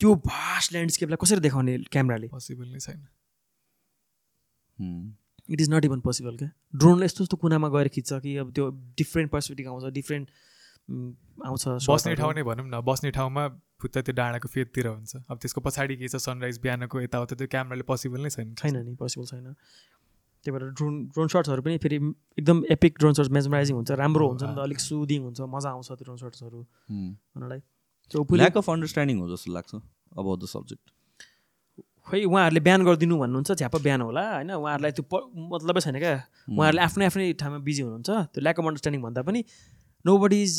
[0.00, 3.04] त्यो भास्ट ल्यान्डस्केपलाई कसरी देखाउने क्यामराले पोसिबल नै छैन
[5.54, 6.48] it is not even possible क्या
[6.82, 8.68] ड्रोनले यस्तो यस्तो कुनामा गएर खिच्छ कि अब त्यो
[9.02, 10.42] डिफ्रेन्ट पर्सपेक्टिभ आउँछ डिफ्रेन्ट
[11.50, 13.46] आउँछ बस्ने ठाउँ नै भनौँ न बस्ने ठाउँमा
[13.82, 17.86] फुत्ता त्यो डाँडाको फेदतिर हुन्छ अब त्यसको पछाडि के छ सनराइज बिहानको यताउता त्यो क्यामराले
[17.92, 22.00] पोसिबल नै छैन छैन नि पोसिबल छैन त्यही भएर ड्रोन ड्रोन सर्ट्सहरू पनि फेरि
[22.42, 24.66] एकदम एपिक ड्रोन सर्ट्स मेजमराइजिङ हुन्छ राम्रो oh, हुन्छ नि त ah.
[24.68, 26.98] अलिक सुदिङ हुन्छ मजा आउँछ त्यो ड्रोन सर्ट्सहरू hmm.
[26.98, 27.60] उनीहरूलाई
[28.12, 29.74] ल्याक अफ अन्डरस्ट्यान्डिङ हो जस्तो लाग्छ
[30.18, 30.84] अबाउट द सब्जेक्ट
[32.08, 35.20] खै उहाँहरूले बिहान गरिदिनु भन्नुहुन्छ झ्याप बिहान होला होइन उहाँहरूलाई त्यो
[35.52, 36.58] मतलबै छैन क्या hmm.
[36.58, 39.40] उहाँहरूले आफ्नै आफ्नै ठाउँमा बिजी हुनुहुन्छ त्यो ल्याक अफ अन्डरस्ट्यान्डिङ भन्दा पनि
[40.24, 40.54] nobody is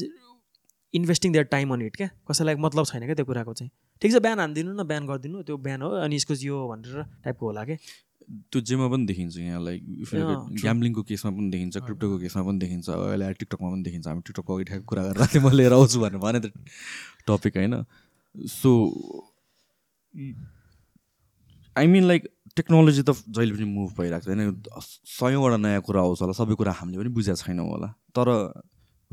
[1.00, 4.24] investing their time on it क्या कसैलाई मतलब छैन क्या त्यो कुराको चाहिँ ठिक छ
[4.26, 7.78] बिहान हानिदिनु न बिहान गरिदिनु त्यो बिहान हो अनि यसको यो भनेर टाइपको होला क्या
[8.52, 9.84] त्यो जेमा पनि देखिन्छ यहाँ लाइक
[10.62, 14.64] ग्याम्लिङको केसमा पनि देखिन्छ क्रिप्टोको केसमा पनि देखिन्छ अहिले टिकटकमा पनि देखिन्छ हामी टिकटकको अघि
[14.70, 16.52] ठ्याक्क कुरा गरेर म लिएर आउँछु भनेर भने त
[17.30, 17.84] टपिक होइन
[18.56, 18.72] so
[21.78, 22.28] I mean like
[22.58, 24.64] technology त जहिले पनि मुभ भइरहेको छ होइन
[25.20, 28.36] सयौँवटा नयाँ कुरा आउँछ होला सबै कुरा हामीले पनि बुझाएको छैनौँ होला तर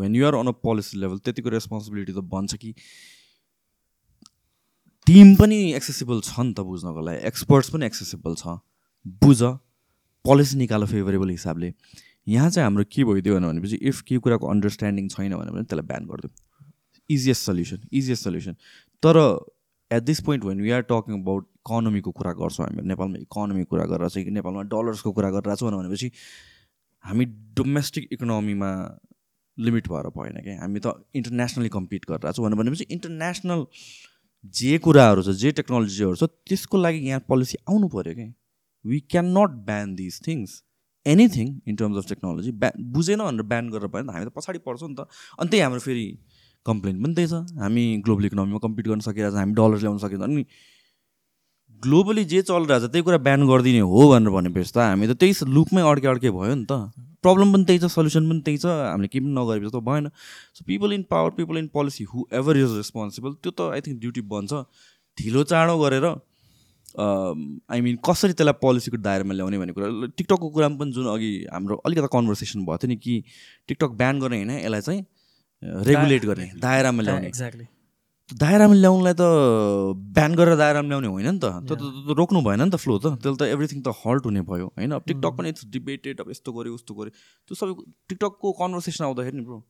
[0.00, 2.70] when you're on a policy level त्यतिको रेस्पोन्सिबिलिटी त भन्छ कि
[5.06, 8.60] टिम पनि एक्सेसिबल छ नि त बुझ्नको लागि एक्सपर्ट्स पनि एक्सेसिबल छ
[9.06, 9.38] बुझ
[10.24, 11.72] पोलिसी निकाल फेभरेबल हिसाबले
[12.28, 16.04] यहाँ चाहिँ हाम्रो के भइदियो भनेपछि इफ के कुराको अन्डरस्ट्यान्डिङ छैन भने पनि त्यसलाई ब्यान
[16.10, 18.54] गरिदियो इजिएस्ट सल्युसन इजिएस्ट सल्युसन
[19.06, 19.18] तर
[19.96, 23.84] at this point when we are talking about इकोनोमीको कुरा गर्छौँ हामी नेपालमा इकोनोमीको कुरा
[23.92, 26.10] गरेर चाहिँ नेपालमा डलर्सको कुरा गरिरहेको छौँ भनेपछि
[27.10, 27.24] हामी
[27.60, 28.70] डोमेस्टिक इकोनोमीमा
[29.66, 33.66] लिमिट भएर भएन क्या हामी त इन्टरनेसनली कम्पिट गरिरहेछौँ भनेपछि इन्टरनेसनल
[34.62, 38.28] जे कुराहरू छ जे टेक्नोलोजीहरू छ त्यसको लागि यहाँ पोलिसी आउनु पऱ्यो क्या
[38.90, 40.62] we can not ban these things
[41.14, 44.59] anything in terms of technology ब्या बुझेन भनेर ब्यान गरेर भयो त हामी त पछाडि
[44.68, 45.06] पर्छौँ नि त
[45.40, 46.06] अनि त्यही हाम्रो फेरि
[46.70, 50.44] कम्प्लेन पनि त्यही छ हामी ग्लोबल इकोनोमीमा कम्पिट गर्न सकिरहेछ हामी डलर ल्याउन सकिन्छ अनि
[51.86, 55.82] ग्लोबली जे चलिरहेछ त्यही कुरा ब्यान गरिदिने हो भनेर भनेपछि त हामी त त्यही लुपमै
[55.92, 59.24] अड्के अड्के भयो नि त प्रब्लम पनि त्यही छ सल्युसन पनि त्यही छ हामीले केही
[59.28, 60.10] पनि नगरेपछि त भएन
[60.59, 62.10] so people in power people in policy
[62.42, 64.66] whoever is responsible त्यो त आई थिङ्क ड्युटी बन्छ
[65.22, 66.06] ढिलो चाँडो गरेर
[67.01, 71.74] आई मिन कसरी त्यसलाई पोलिसीको दायरामा ल्याउने भन्ने कुरा टिकटकको कुरामा पनि जुन अघि हाम्रो
[71.89, 73.14] अलिकति कन्भर्सेसन भएको थियो नि कि
[73.69, 77.64] टिकटक ब्यान गर्ने होइन यसलाई चाहिँ रेगुलेट गर्ने दायरामा ल्याउने एक्ज्याक्टली
[78.44, 79.28] दायरामा ल्याउनुलाई त
[80.20, 83.16] ब्यान गरेर दायरामा ल्याउने होइन नि त त्यो त रोक्नु भएन नि त फ्लो त
[83.24, 85.39] त्यसले त एभ्रिथिङ त हल्ट हुने भयो होइन अब टिकटक mm.
[85.39, 89.60] पनि इट्स डिबेटेड अब यस्तो गऱ्यो उस्तो गऱ्यो त्यो सबै टिकटकको कन्भर्सेसन आउँदाखेरि नि ब्रो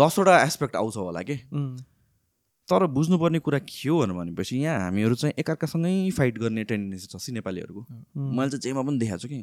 [0.00, 1.36] दसवटा एस्पेक्ट आउँछ होला कि
[2.70, 7.32] तर बुझ्नुपर्ने कुरा के हो भनेपछि यहाँ हामीहरू चाहिँ एकअर्कासँगै फाइट गर्ने टेन्डेन्सी छ सि
[7.32, 7.82] नेपालीहरूको
[8.38, 9.38] मैले चाहिँ जेमा पनि देखाएको छु कि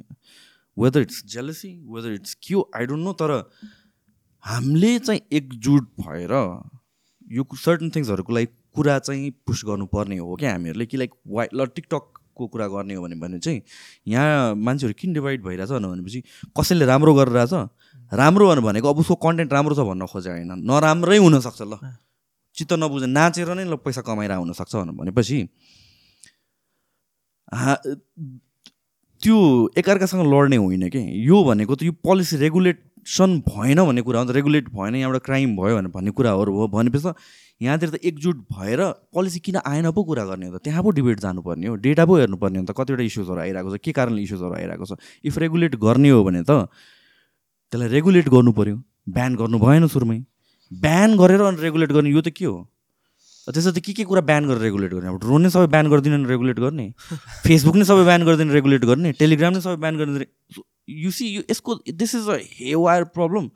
[0.84, 3.34] whether it's jealousy whether it's cue I don't know तर
[4.52, 6.34] हामीले चाहिँ एकजुट भएर
[7.40, 8.48] यो सर्टन थिङ्सहरूको लागि
[8.80, 13.14] कुरा चाहिँ पुस गर्नुपर्ने हो क्या हामीहरूले कि लाइक वाइ ल टिकटकको कुरा गर्ने हो
[13.28, 13.60] भने चाहिँ
[14.16, 16.22] यहाँ मान्छेहरू किन डिभाइड भइरहेछ भनेपछि
[16.64, 21.66] कसैले राम्रो गरिरहेछ राम्रो भनेको अब उसको कन्टेन्ट राम्रो छ भन्न खोजे होइन नराम्रै हुनसक्छ
[21.74, 21.98] ल
[22.58, 25.38] चित्त नबुझ्ने नाचेर नै ल पैसा कमाएर हुनसक्छ भनेपछि
[27.62, 27.74] हा
[29.24, 29.38] त्यो
[29.80, 34.66] एकअर्कासँग लड्ने होइन कि यो भनेको त यो पोलिसी रेगुलेसन भएन भन्ने कुरा हो रेगुलेट
[34.78, 37.14] भएन यहाँबाट क्राइम भयो भने भन्ने कुराहरू हो भनेपछि त
[37.66, 38.82] यहाँतिर त एकजुट भएर
[39.14, 42.18] पोलिसी किन आएन पो कुरा गर्ने हो त त्यहाँ पो डिबेट जानुपर्ने हो डेटा पो
[42.18, 46.10] हेर्नुपर्ने हो त कतिवटा इस्युजहरू आइरहेको छ के कारणले इस्युजहरू आइरहेको छ इफ रेगुलेट गर्ने
[46.14, 46.58] हो भने त
[47.76, 48.76] त्यसलाई रेगुलेट गर्नु पऱ्यो
[49.20, 50.20] ब्यान गर्नु भएन सुरुमै
[50.82, 52.58] ब्यान गरेर अनि रेगुलेट गर्ने यो त के हो
[53.54, 56.30] त्यस्तो त के के कुरा ब्यान गरेर रेगुलेट गर्ने अब ड्रोन नै सबै ब्यान गरिदिनु
[56.32, 56.88] रेगुलेट गर्ने
[57.48, 60.30] फेसबुक नै सबै ब्यान गरिदिनु रेगुलेट गर्ने टेलिग्राम नै सबै ब्यान गरिदिने
[61.06, 63.50] यु सी यु यसको this is a wire problem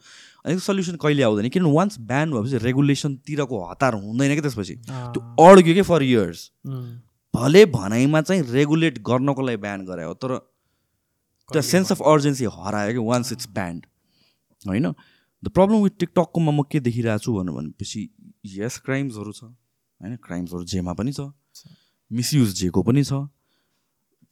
[0.45, 5.77] अनि सल्युसन कहिले आउँदैन किन वान्स ब्यान भएपछि रेगुलेसनतिरको हतार हुँदैन क्या त्यसपछि त्यो अड्क्यो
[5.79, 6.47] क्या फर इयर्स
[7.39, 10.37] भले भनाइमा चाहिँ रेगुलेट गर्नको लागि ब्यान गरायो तर
[11.55, 13.85] त्यो सेन्स अफ अर्जेन्सी हरायो कि वान्स इट्स ब्यान्ड
[14.67, 14.93] होइन
[15.43, 18.01] द प्रब्लम विथ टिकटककोमा म के देखिरहेको छु भनेर भनेपछि
[18.61, 21.25] यस क्राइम्सहरू छ होइन क्राइम्सहरू जेमा पनि छ
[22.19, 23.17] मिसयुज जेको पनि छ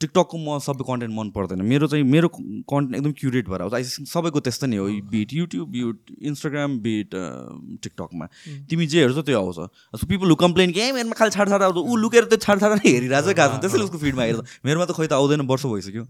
[0.05, 4.05] टिकटकको म सबै कन्टेन्ट मन पर्दैन मेरो चाहिँ मेरो कन्टेन्ट एकदम क्युरेट भएर आउँछ आइसिङ
[4.11, 8.29] सबैको त्यस्तै नै हो be it YouTube be it Instagram be it टिकटकमा
[8.69, 11.89] तिमी जे हेर्छौ त्यो आउँछ सो पिपल हु कम्प्लेन कि मेरोमा खालि छाड छाड आउँछ
[11.89, 14.99] ऊ लुकेर त्यो छाड छाड हेरिरहेको छ गएको छ त्यसैले उसको फिडमा हेर्छ मेरोमा त
[15.01, 16.05] खोइ त आउँदैन वर्ष भइसक्यो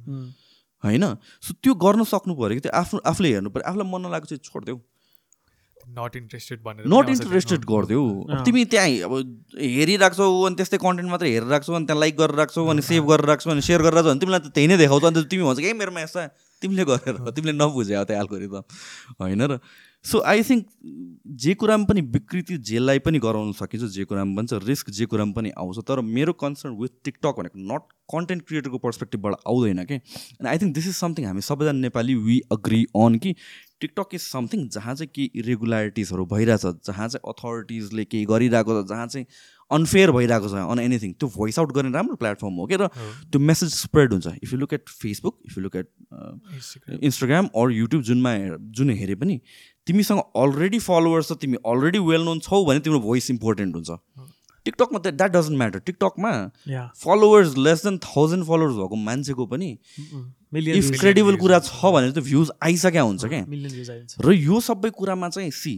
[0.83, 1.03] होइन
[1.47, 4.43] सो त्यो गर्न सक्नु पऱ्यो कि त्यो आफ्नो आफूले हेर्नु पऱ्यो आफूलाई मन नलागेको चाहिँ
[4.51, 4.77] छोडिदेऊ
[5.97, 8.03] नट इन्ट्रेस्टेड भनेर नट इन्ट्रेस्टेड गरिदेऊ
[8.49, 9.13] तिमी त्यहाँ अब
[9.77, 13.27] हेरिराख्छौ अनि त्यस्तै कन्टेन्ट मात्रै हेरिरहेको छौ अनि त्यहाँ लाइक गरेर राख्छौ अनि सेभ गरेर
[13.31, 15.73] राख्छौ अनि सेयर गरेर राख्छौ अनि तिमीलाई त त्यही नै देखाउँछौ अन्त तिमी भन्छ कि
[15.83, 16.25] मेरोमा यस्तो
[16.63, 18.63] तिमीले गरेर तिमीले नबुझ्यौ त्यो त
[19.23, 19.59] होइन र
[20.07, 20.65] सो आई थिङ्क
[21.43, 25.33] जे कुरामा पनि विकृति जेललाई पनि गराउन सकिन्छ जे कुरामा पनि छ रिस्क जे कुरामा
[25.35, 30.47] पनि आउँछ तर मेरो कन्सर्न विथ टिकटक भनेको नट कन्टेन्ट क्रिएटरको पर्सपेक्टिभबाट आउँदैन कि and
[30.51, 33.35] I think this is something हामी सबैजना नेपाली वी अग्री अन कि
[33.81, 39.07] टिकटक इज समथिङ जहाँ चाहिँ केही इरेगुलारिटिजहरू भइरहेछ जहाँ चाहिँ अथोरिटिजले केही गरिरहेको छ जहाँ
[39.07, 39.25] चाहिँ
[39.77, 42.87] अनफेयर भइरहेको छ अन एनिथिङ त्यो भोइस आउट गर्ने राम्रो प्लेटफर्म हो कि र
[43.31, 47.71] त्यो मेसेज स्प्रेड हुन्छ if you look at Facebook if you look at Instagram or
[47.77, 48.35] YouTube जुनमा
[48.79, 49.39] जुन हेरे पनि
[49.89, 53.95] तिमीसँग अलरेडी फलोवर्स छ तिमी अलरेडी वेल नोन छौ भने तिम्रो भोइस इम्पोर्टेन्ट हुन्छ
[54.67, 56.33] टिकटकमा त that doesn't matter टिकटकमा
[57.05, 59.69] followers less than thousand followers भएको मान्छेको पनि
[60.73, 65.29] इफ क्रेडिबल कुरा छ भने त भ्युज आइसक्या हुन्छ क्या mm, र यो सबै कुरामा
[65.37, 65.73] चाहिँ see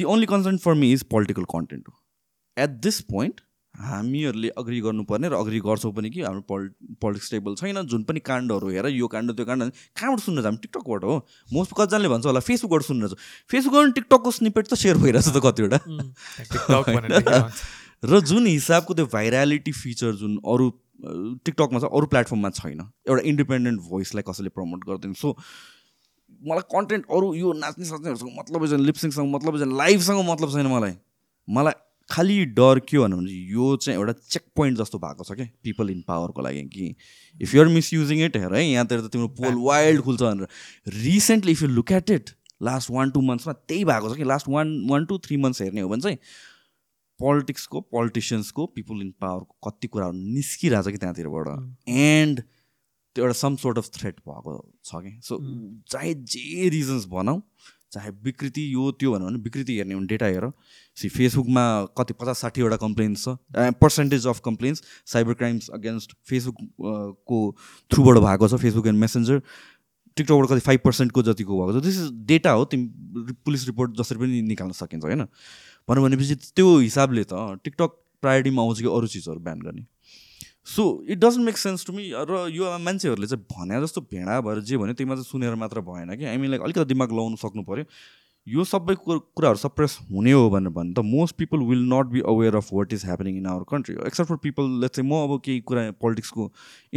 [0.00, 3.44] the only concern for me is political content हो एट दिस पोइन्ट
[3.88, 6.68] हामीहरूले अग्री गर्नुपर्ने र अग्री गर्छौँ पनि कि हाम्रो पोलि
[7.04, 9.64] पोलिटिक्स टेबल छैन जुन पनि काण्डहरू हेर यो काण्ड त्यो काण्ड
[9.96, 11.16] कहाँबाट सुन्न हामी टिकटकबाट हो
[11.58, 13.18] मोस्ट कतिजनाले भन्छ होला फेसबुकबाट सुन्नु छ
[13.54, 15.80] फेसबुकबाट टिकटकको स्निपेट त सेयर भइरहेछ त कतिवटा
[18.12, 20.68] र जुन हिसाबको त्यो भाइरालिटी फिचर जुन अरू
[21.48, 25.34] टिकटकमा छ अरू प्लेटफर्ममा छैन एउटा इन्डिपेन्डेन्ट भोइसलाई कसैले प्रमोट गर्दैन सो
[26.52, 30.96] मलाई कन्टेन्ट अरू यो नाच्ने साच्नेहरूसँग मतलब छैन लिप्सिङसँग मतलब छैन लाइभसँग मतलब छैन मलाई
[31.60, 31.80] मलाई
[32.12, 35.90] खालि डर के भन्नु भने यो चाहिँ एउटा चेक पोइन्ट जस्तो भएको छ क्या पिपल
[35.94, 36.88] इन पावरको लागि कि
[37.46, 41.62] इफ युआर मिसयुजिङ इट हेर है यहाँतिर त तिम्रो पोल वाइल्ड खुल्छ भनेर recently if
[41.62, 42.30] you look at it
[42.70, 45.80] last one two मन्थ्समा त्यही भएको छ कि last one one two three months हेर्ने
[45.80, 46.18] हो भने चाहिँ
[47.26, 51.52] पोलिटिक्सको पोलिटिसियन्सको पिपुल इन पावरको कति कुराहरू निस्किरहेको छ कि त्यहाँतिरबाट
[52.06, 52.46] एन्ड hmm.
[53.18, 54.58] त्यो एउटा सम सोर्ट अफ थ्रेट भएको
[54.92, 55.40] छ कि सो
[55.94, 56.24] चाहे hmm.
[56.34, 57.40] जे रिजन्स भनौँ
[57.92, 60.48] चाहे विकृति यो त्यो भन्यो भने विकृति हेर्ने हो डेटा हेर
[61.00, 61.62] सी फेसबुकमा
[61.98, 67.40] कति पचास साठीवटा कम्प्लेन्स छ percentage of complaints cyber crimes against को
[67.92, 72.10] थ्रुबाट भएको छ फेसबुक एन्ड मेसेन्जर टिकटकबाट कति फाइभ पर्सेन्टको जतिको भएको छ दिस इज
[72.32, 75.24] डेटा हो तिमी पुलिस रिपोर्ट जसरी पनि निकाल्न सकिन्छ होइन
[75.90, 79.84] भन्नु भनेपछि त्यो हिसाबले त टिकटक प्रायोरिटीमा आउँछ कि अरू चिजहरू ब्यान गर्ने
[80.76, 84.60] so it doesn't make sense to me र यो मान्छेहरूले चाहिँ भने जस्तो भेडा भएर
[84.70, 87.84] जे भन्यो त्यहीमा चाहिँ सुनेर मात्र भएन कि हामी लाइक अलिकति दिमाग लगाउनु सक्नु पऱ्यो
[88.48, 92.56] यो सबै कुराहरू सप्रेस हुने हो भनेर भने त most people will not be aware
[92.60, 95.60] of what is happening in our country except for people late चाहिँ म अब केही
[95.72, 96.50] कुरा पोलिटिक्सको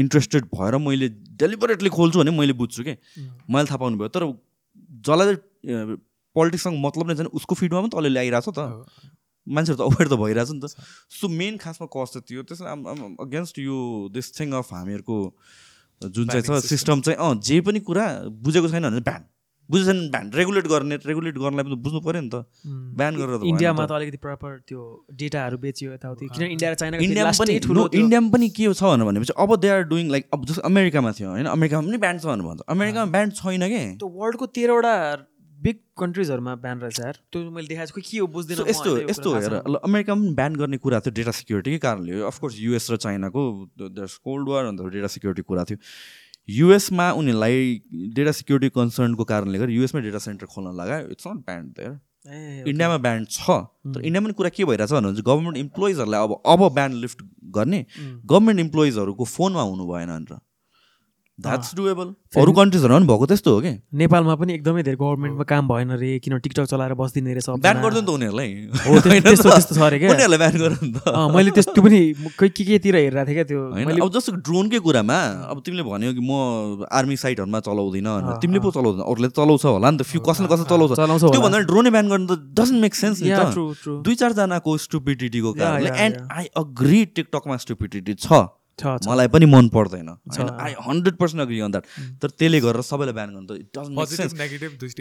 [0.05, 1.09] इन्ट्रेस्टेड भएर मैले
[1.45, 3.27] डेलिबरेटली खोल्छु भने मैले बुझ्छु कि mm.
[3.55, 4.29] मैले थाहा पाउनु भयो तर
[5.09, 5.35] जसलाई
[5.73, 5.97] चाहिँ
[6.37, 9.09] पोलिटिक्ससँग मतलब नै छैन उसको फिडमा पनि त अलिअलि ल्याइरहेको छ त
[9.51, 10.85] मान्छेहरू त अवेर त भइरहेछ नि त
[11.19, 12.95] सो मेन खासमा कज त त्यो त्यसमा
[13.27, 13.75] अगेन्स्ट यो
[14.19, 15.17] दिस थिङ अफ हामीहरूको
[16.15, 18.07] जुन चाहिँ छ सिस्टम चाहिँ अँ जे पनि कुरा
[18.47, 19.23] बुझेको छैन भने ब्यान
[19.75, 22.41] बुझेको छैन ब्यान रेगुलेट गर्ने रेगुलेट गर्नलाई पनि बुझ्नु पऱ्यो नि त
[23.01, 24.81] ब्यान गरेर इन्डियामा त अलिकति प्रपर त्यो
[25.23, 27.03] डेटाहरू बेच्यो यताउति किन इन्डिया र चाइना
[27.99, 31.51] इन्डियामा पनि के छ भनेपछि अब दे आर डुइङ लाइक अब जस्तो अमेरिकामा थियो होइन
[31.57, 34.95] अमेरिकामा पनि ब्यान्ड छ भनेर भन्छ अमेरिकामा ब्यान्ड छैन कि वर्ल्डको तेह्रवटा
[35.63, 39.53] बिग कन्ट्रिजहरूमा ब्यान रहेछ यार त्यो मैले देखाएको के हो बुझ्दैन यस्तो यस्तो हेर
[39.89, 43.43] अमेरिका पनि ब्यान गर्ने कुरा थियो डेटा सिक्युरिटीकै कारणले हो अफकोर्स युएस र चाइनाको
[43.99, 45.83] कोल्ड वार अन्त डेटा सिक्युरिटी कुरा थियो
[46.59, 47.79] युएसमा उनीहरूलाई
[48.19, 52.97] डेटा सिक्युरिटी कन्सर्नको कारणले गर्दा युएसमै डेटा सेन्टर खोल्न लगायो इट्स नट ब्यान्ड देयर इन्डियामा
[53.07, 53.59] ब्यान्ड छ
[53.97, 57.25] तर इन्डियामा पनि कुरा के छ भन्नुहुन्छ गभर्मेन्ट इम्प्लोइजहरूलाई अब अब ब्यान्ड लिफ्ट
[57.59, 57.81] गर्ने
[58.35, 60.41] गभर्मेन्ट इम्प्लोइजहरूको फोनमा हुनु भएन भनेर
[61.41, 62.07] द्याट्स डुएबल
[62.41, 63.69] अरू कन्ट्रिजहरूमा पनि भएको त्यस्तो हो कि
[64.01, 67.95] नेपालमा पनि एकदमै धेरै गभर्मेन्टमा काम भएन रे किन टिकटक चलाएर बस्दिने रहेछ ब्यान गर्छ
[67.95, 71.99] नि त उनीहरूलाई हो त्यस्तो त्यस्तो त मैले त्यस्तो पनि
[72.39, 75.19] के केतिर हेरिरहेको थिएँ क्या त्यो मैले अब जस्तो ड्रोनकै कुरामा
[75.49, 79.89] अब तिमीले भन्यो कि म आर्मी साइटहरूमा चलाउँदिनँ भनेर तिमीले पो चलाउँदैन अरूले चलाउँछ होला
[79.97, 83.03] नि त फ्यु कसैले कसै चलाउँछ चलाउँछ त्यो भन्दा ड्रोन ब्यान गर्नु त डजन्ट मेक
[83.03, 88.45] सेन्स नि त दुई चारजनाको स्टुपिडिटीको कारणले एन्ड आई अग्री टिकटकमा स्टुपिडिटी छ
[88.83, 90.09] मलाई पनि मन पर्दैन
[90.67, 91.85] I hundred percent agree on that
[92.21, 93.67] तर त्यसले गरेर सबैलाई बिहान गर्नु त इट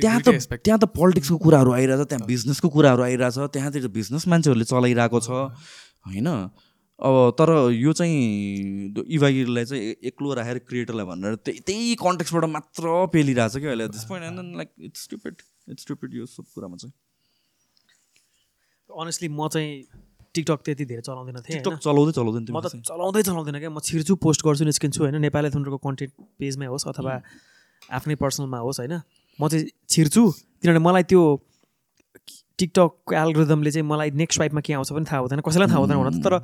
[0.00, 5.18] त्यहाँ त त्यहाँ त पोलिटिक्सको कुराहरू आइरहेछ त्यहाँ बिजनेसको कुराहरू आइरहेछ त्यहाँतिर बिजनेस मान्छेहरूले चलाइरहेको
[5.24, 5.26] छ
[6.12, 7.48] होइन अब तर
[7.82, 8.18] यो चाहिँ
[9.18, 9.82] इभागिरलाई चाहिँ
[10.12, 12.84] एक्लो राखेर क्रिएटरलाई भनेर त्यही त्यही कन्टेक्सबाट मात्र
[13.16, 15.42] पेलिरहेछ क्या अहिले this point and like it's stupid
[15.74, 19.72] it's stupid यो सब कुरामा चाहिँ अनेस्टली म चाहिँ
[20.36, 24.14] टिकटक त्यति धेरै चलाउँदैन थिएँ टिकटक चलाउँदै चलाउँदैन म त चलाउँदै चलाउँदैन क्या म छिर्छु
[24.16, 27.20] पोस्ट गर्छु निस्किन्छु होइन नेपाली थुन्डरको कन्टेन्ट पेजमै होस् अथवा
[28.00, 29.00] आफ्नै पर्सनलमा होस् होइन
[29.40, 30.22] म चाहिँ छिर्छु
[30.64, 31.20] किनभने मलाई त्यो
[32.64, 36.20] टिकटकको एल्ग्रिदमले चाहिँ मलाई नेक्स्ट वाइपमा के आउँछ पनि थाहा हुँदैन कसैलाई थाहा हुँदैन हुन
[36.24, 36.40] तर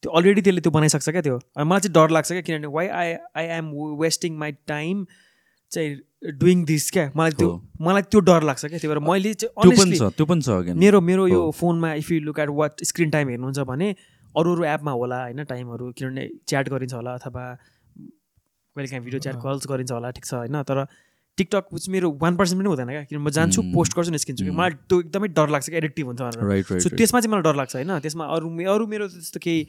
[0.00, 1.36] त्यो अलरेडी त्यसले त्यो बनाइसक्छ क्या त्यो
[1.68, 3.06] मलाई चाहिँ डर लाग्छ क्या किनभने why I
[3.40, 3.72] I am
[4.04, 5.04] wasting my time
[5.76, 5.90] चाहिँ
[6.26, 7.50] डुइङ दिस क्या मलाई त्यो
[7.86, 11.40] मलाई त्यो डर लाग्छ क्या त्यही भएर मैले चाहिँ त्यो पनि छ मेरो मेरो यो
[11.58, 13.90] फोनमा if you look at what screen time हेर्नुहुन्छ भने
[14.38, 19.36] अरू अरू एपमा होला होइन टाइमहरू किनभने च्याट गरिन्छ होला अथवा कहिले काहीँ भिडियो च्याट
[19.44, 20.84] कल्स गरिन्छ होला ठिक छ होइन तर
[21.38, 24.56] टिकटक चाहिँ मेरो वान पर्सेन्ट पनि हुँदैन क्या किनभने म जान्छु पोस्ट गर्छु निस्किन्छु कि
[24.62, 27.74] मलाई त्यो एकदमै डर लाग्छ क्या एडिक्टिभ हुन्छ भनेर सो त्यसमा चाहिँ मलाई डर लाग्छ
[27.76, 29.66] होइन त्यसमा अरू अरू मेरो त्यस्तो केही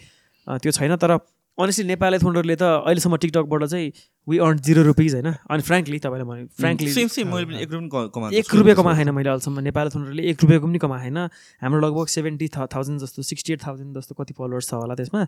[0.66, 1.20] त्यो छैन तर
[1.64, 3.88] अनेस्टली नेपाली थोन्डरले त अहिलेसम्म टिकटकबाट चाहिँ
[4.32, 6.56] वी अर्न जिरो रुपिज होइन अनि फ्रेङ्कली तपाईँलाई भने hmm.
[6.60, 11.18] फ्रेङ्कली एक रुपियाँ कमाएन मैले अहिलेसम्म नेपाली थोन्डरले एक रुपियाँको पनि कमाएन
[11.66, 15.26] हाम्रो लगभग सेभेन्टी थाउजन्ड जस्तो सिक्सटी एट थाउजन्ड जस्तो कति फलोवर्स छ होला त्यसमा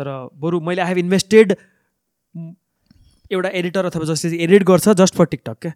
[0.00, 0.10] तर
[0.46, 1.56] बरु मैले आई हेभ इन्भेस्टेड
[3.32, 5.72] एउटा एडिटर अथवा जसले एडिट गर्छ जस्ट फर टिकटक क्या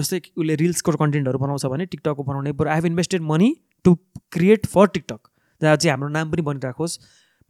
[0.00, 3.52] जस्तै उसले रिल्सको कन्टेन्टहरू बनाउँछ भने टिकटकको बनाउने बरु I have invested money
[3.88, 3.96] to
[4.38, 5.32] create for TikTok
[5.64, 6.98] जहाँ चाहिँ हाम्रो नाम पनि बनिराखोस्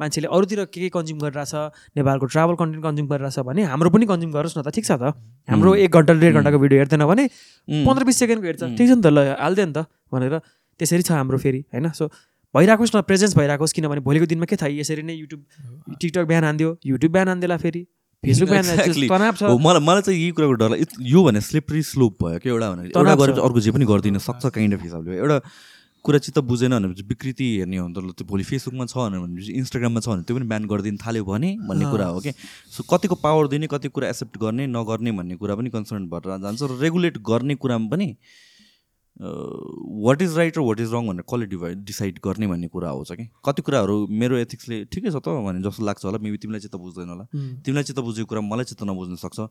[0.01, 1.53] मान्छेले अरूतिर के के कन्ज्युम गरिरहेछ
[1.99, 5.13] नेपालको ट्राभल कन्टेन्ट कन्ज्युम गरिरहेछ भने हाम्रो पनि कन्ज्युम गरोस् न त ठिक छ त
[5.55, 7.25] हाम्रो एक घन्टा डेढ घन्टाको भिडियो हेर्दैन भने
[7.89, 9.85] पन्ध्र बिस सेकेन्डको हेर्छ ठिक छ नि त ल हाल्दियो नि त
[10.17, 10.35] भनेर
[10.83, 12.09] त्यसरी छ हाम्रो फेरि होइन सो
[12.57, 15.41] भइरहेकोस् न प्रेजेन्स भइरहेकोस् किनभने भोलिको दिनमा के थाहा यसरी नै युट्युब
[16.05, 17.83] टिकटक बिहान हान्दियो युट्युब बिहान हान्देला फेरि
[18.27, 20.77] फेसबुक मलाई चाहिँ यही कुराको डर
[21.15, 25.19] यो भने स्लिपरी स्लोप भयो कि एउटा अर्को जे पनि गरिदिन सक्छ काइन्ड अफ हिसाबले
[25.25, 25.41] एउटा
[26.07, 30.09] कुरा चाहिँ बुझेन भनेपछि विकृति हेर्ने हो त त्यो भोलि फेसबुकमा छ भनेपछि इन्स्टाग्राममा छ
[30.13, 32.33] भने त्यो पनि ब्यान गरिदिनु थाल्यो भने भन्ने कुरा हो कि
[32.75, 36.63] सो कतिको पावर दिने कति कुरा एक्सेप्ट गर्ने नगर्ने भन्ने कुरा पनि कन्सर्न भएर जान्छ
[36.63, 38.09] र रेगुलेट गर्ने कुरामा पनि
[40.07, 43.13] वाट इज राइट र वाट इज रङ भनेर कसले डिभाइ डिसाइड गर्ने भन्ने कुरा आउँछ
[43.19, 46.77] कि कति कुराहरू मेरो एथिक्सले ठिकै छ त भने जस्तो लाग्छ होला मेबी तिमीलाई चित्त
[46.85, 47.25] बुझ्दैन होला
[47.67, 49.49] तिमीलाई चित्त बुझेको कुरा मलाई चित्त नबुझ्न सक्छ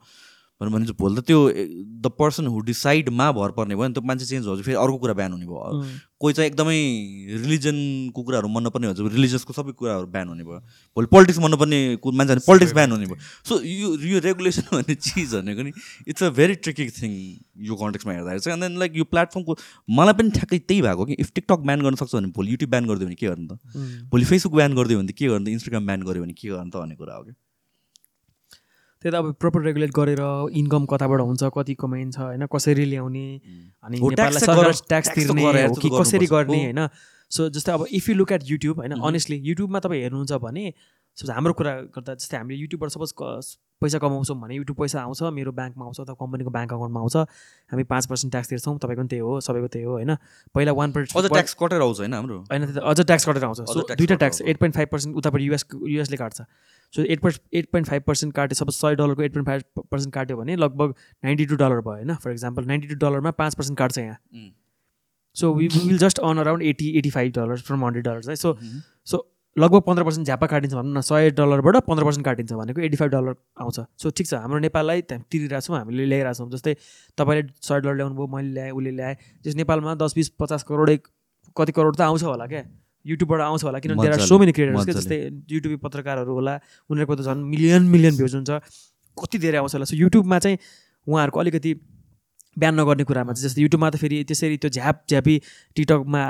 [0.61, 1.39] भनेर भनिन्छ भोलि त त्यो
[1.99, 5.13] द पर्सन हु डिसाइडमा भर पर्ने भयो नि त्यो मान्छे चेन्ज हुन्छ फेरि अर्को कुरा
[5.19, 5.71] ब्यान हुने भयो
[6.23, 6.75] कोही चाहिँ एकदमै
[7.45, 10.59] रिलिजनको कुराहरू मन नपर्ने हुन्छ रिलिजियसको सबै कुराहरू बिहान हुने भयो
[10.95, 11.81] भोलि पोलिटिक्स मन नपर्ने
[12.21, 13.19] मान्छे पोलिटिक्स ब्यान हुने भयो
[13.51, 15.75] सो यो यो रेगुलेसन भन्ने चिज भनेको नि
[16.13, 17.17] it's a very tricky thing
[17.71, 19.57] यो कन्टेक्समा हेर्दाखेरि चाहिँ अनि लाइक यो प्लेटफर्मको
[19.99, 22.91] मलाई पनि ठ्याक्कै त्यही भएको कि इफ टिकटक ब्यान गर्न सक्छ भने भोलि युट्युब ब्यान
[22.93, 26.11] गरिदियो भने के गर्नु त भोलि फेसबुक ब्यान गरिदियो भने के गर्नु त इन्स्टाग्राम ब्यान
[26.11, 27.41] गऱ्यो भने के गर्नु त भन्ने कुरा हो क्या
[29.05, 30.21] त्यही त अब प्रपर रेगुलेट गरेर
[30.61, 33.25] इन्कम कताबाट हुन्छ कति कमाइन्छ होइन कसरी ल्याउने
[33.85, 35.65] अनि ट्याक्स तिर्ने
[35.97, 36.87] कसरी गर्ने होइन
[37.37, 40.65] सो जस्तै अब if you look at YouTube होइन अनेस्टली mm-hmm। युट्युबमा तपाईँ हेर्नुहुन्छ भने
[41.19, 43.11] सपोज हाम्रो कुरा गर्दा जस्तै हामीले युट्युबबाट सपोज
[43.83, 47.15] पैसा कमाउँछौँ भने युट्युब पैसा आउँछ मेरो ब्याङ्कमा आउँछ अथवा कम्पनीको ब्याङ्क अकाउन्टमा आउँछ
[47.73, 50.15] हामी पाँच पर्सेन्ट ट्याक्स तिर्छौँ तपाईँको पनि त्यही हो सबैको त्यही हो होइन
[50.59, 53.85] पहिला वान पर्सेन्ट अझ ट्याक्स कटेर आउँछ होइन हाम्रो होइन अझ ट्याक्स कटेर आउँछ सो
[54.01, 56.41] दुइटा tax eight point five percent उतापट्टि युएस युएसले काट्छ
[56.97, 60.13] so eight per eight point five percent काट्यो सपोज सय डलरको एट पोइन्ट फाइभ पर्सेन्ट
[60.17, 60.93] काट्यो भने लगभग
[61.29, 64.51] नाइन्टी टू डलर भयो होइन फर एक्जाम्पल नाइन्टी टू डलरमा पाँच पर्सेन्ट काट्छ यहाँ
[65.43, 68.57] so we will just earn around eighty eighty five dollar from hundred dollars है सो
[69.13, 69.25] सो
[69.61, 73.11] लगभग पन्ध्र पर्सेन्ट झ्यापा काटिन्छ भनौँ न सय डलरबाट पन्ध्र पर्सेन्ट काटिन्छ भनेको एट्टी फाइभ
[73.11, 76.73] डलर आउँछ सो ठिक छ हाम्रो नेपाललाई तिरिरहेको छौँ हामीले ल्याइरहेको छौँ जस्तै
[77.19, 79.15] तपाईँले सय डलर ल्याउनु भयो मैले ल्याएँ उसले ल्याएँ
[79.47, 80.91] जस नेपालमा दस बिस पचास करोड
[81.59, 82.63] कति करोड त आउँछ होला क्या
[83.15, 85.19] युट्युबबाट आउँछ होला किनभने there are so many creators जस्तै
[85.55, 86.57] युट्युबी पत्रकारहरू होला
[86.91, 88.59] उनीहरूको त झन् मिलियन मिलियन भ्युज हुन्छ
[89.23, 90.57] कति धेरै आउँछ होला सो युट्युबमा चाहिँ
[91.07, 91.73] उहाँहरूको अलिकति
[92.59, 95.37] बिहान नगर्ने कुरामा चाहिँ जस्तै युट्युबमा त फेरि त्यसरी त्यो झ्याप झ्यापी
[95.75, 96.25] टिकटकमा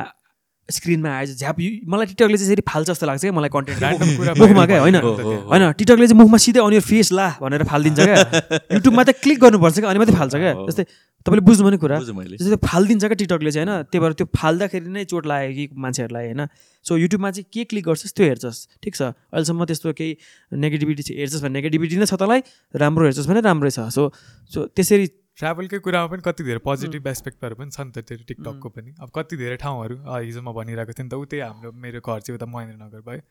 [0.72, 4.80] स्क्रिनमा आएछ झ्याप मलाई टिकटकले चाहिँ यसरी फाल्छ जस्तो लाग्छ क्या मलाई कन्टेन्ट मुखमा क्या
[4.82, 9.38] होइन होइन टिकटकले चाहिँ मुखमा सिधै अनि फेस ला भनेर फालिदिन्छ क्या युट्युबमा त क्लिक
[9.46, 10.86] गर्नुपर्छ क्या अनि मात्रै फाल्छ क्या जस्तै
[11.26, 15.04] तपाईँले बुझ्नु पनि कुरा जस्तै फालिदिन्छ क्या टिकटकले चाहिँ होइन त्यही भएर त्यो फाल्दाखेरि नै
[15.12, 16.42] चोट लाग्यो कि मान्छेहरूलाई होइन
[16.90, 21.46] सो युट्युबमा चाहिँ के क्लिक गर्छस् त्यो हेर्छस् ठिक छ अहिलेसम्म त्यस्तो केही नेगेटिभिटी हेर्छस्
[21.46, 22.46] भने नेगेटिभिटी नै छ तँलाई
[22.86, 24.10] राम्रो हेर्छस् भने राम्रै छ सो
[24.56, 25.08] सो त्यसरी
[25.40, 29.38] ट्राभलकै कुरामा पनि कति धेरै पोजिटिभ एस्पेक्टहरू पनि छन् त त्यो टिकटकको पनि अब कति
[29.42, 33.02] धेरै ठाउँहरू हिजो म भनिरहेको थिएँ नि त उतै हाम्रो मेरो घर चाहिँ उता महेन्द्रनगर
[33.10, 33.22] भयो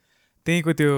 [0.48, 0.90] त्यहीँको त्यो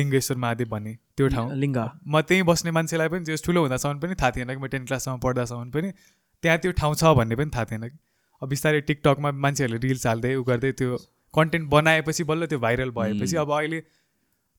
[0.00, 1.78] लिङ्गेश्वर महादेव भन्ने त्यो ठाउँ लिङ्ग
[2.16, 5.24] म त्यहीँ बस्ने मान्छेलाई पनि त्यो ठुलो हुँदासम्म पनि थाहा थिएन कि म टेन क्लाससम्म
[5.28, 7.96] पढ्दासम्म पनि त्यहाँ त्यो ठाउँ छ भन्ने पनि थाहा थिएन कि
[8.42, 10.98] अब बिस्तारै टिकटकमा मान्छेहरूले रिल्स हाल्दै उ गर्दै त्यो
[11.36, 13.82] कन्टेन्ट बनाएपछि बल्ल त्यो भाइरल भएपछि अब अहिले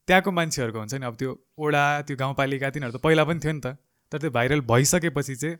[0.08, 3.72] त्यहाँको मान्छेहरूको हुन्छ नि अब त्यो ओडा त्यो गाउँपालिका तिनीहरू त पहिला पनि थियो नि
[3.72, 3.80] त
[4.14, 5.58] तर त्यो भाइरल भइसकेपछि चाहिँ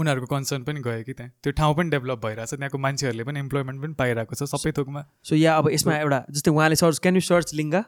[0.00, 3.40] उनीहरूको कन्सर्न पनि गयो कि त्यहाँ त्यो ठाउँ पनि डेभलप भइरहेको छ त्यहाँको मान्छेहरूले पनि
[3.46, 7.20] इम्प्लोइमेन्ट पनि पाइरहेको छ सबै थोकमा सो या अब यसमा एउटा जस्तै उहाँले search can
[7.20, 7.82] you search Linga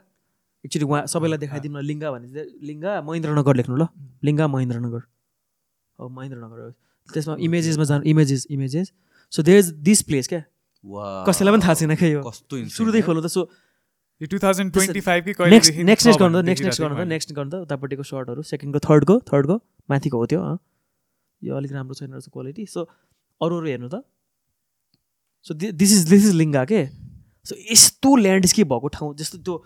[0.68, 3.86] actually उहाँ सबैलाई देखाइदिनु न लिङ्गा भने चाहिँ लिङ्गा महेन्द्रनगर लेख्नु ल
[4.30, 5.02] लिङ्गा महेन्द्रनगर
[6.04, 6.68] हो महेन्द्रनगर
[7.16, 8.92] त्यसमा इमेजेसमा जानु images images
[9.38, 10.42] so there is this place क्या
[11.30, 12.34] कसैलाई पनि थाहा छैन क्या यो
[12.76, 13.46] सुरुदै खोलो त सो
[14.44, 15.00] ट्वेन्टी
[15.56, 19.58] नेक्स्ट नेक्स्ट गर्नु नेक्स्ट नेक्स्ट गर्नु त नेक्स्ट गर्नु त उतापट्टिको सर्टहरू सेकेन्डको थर्डको थर्डको
[19.94, 20.42] माथिको हो त्यो
[21.48, 22.84] यो अलिक राम्रो छैन रहेछ क्वालिटी सो
[23.46, 24.02] अरू अरू हेर्नु त
[25.48, 26.82] so this is this is Linga के
[27.50, 29.56] सो यस्तो ल्यान्डस्केप भएको ठाउँ जस्तो त्यो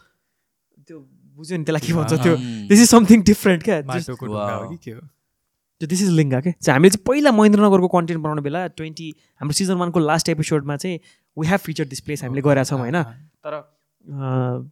[0.91, 1.01] त्यो
[1.41, 2.35] बुझ्यो नि त्यसलाई के भन्छ त्यो
[2.73, 3.81] दिस इज समथिङ डिफ्रेन्ट क्या
[4.15, 9.09] त्यो दिस इज लिङ्गा के चाहिँ हामीले चाहिँ पहिला महेन्द्रनगरको कन्टेन्ट बनाउने बेला ट्वेन्टी
[9.43, 10.99] हाम्रो सिजन वानको लास्ट एपिसोडमा चाहिँ
[11.43, 13.03] we have feature this place हामीले गरेका छौँ होइन
[13.49, 13.61] तर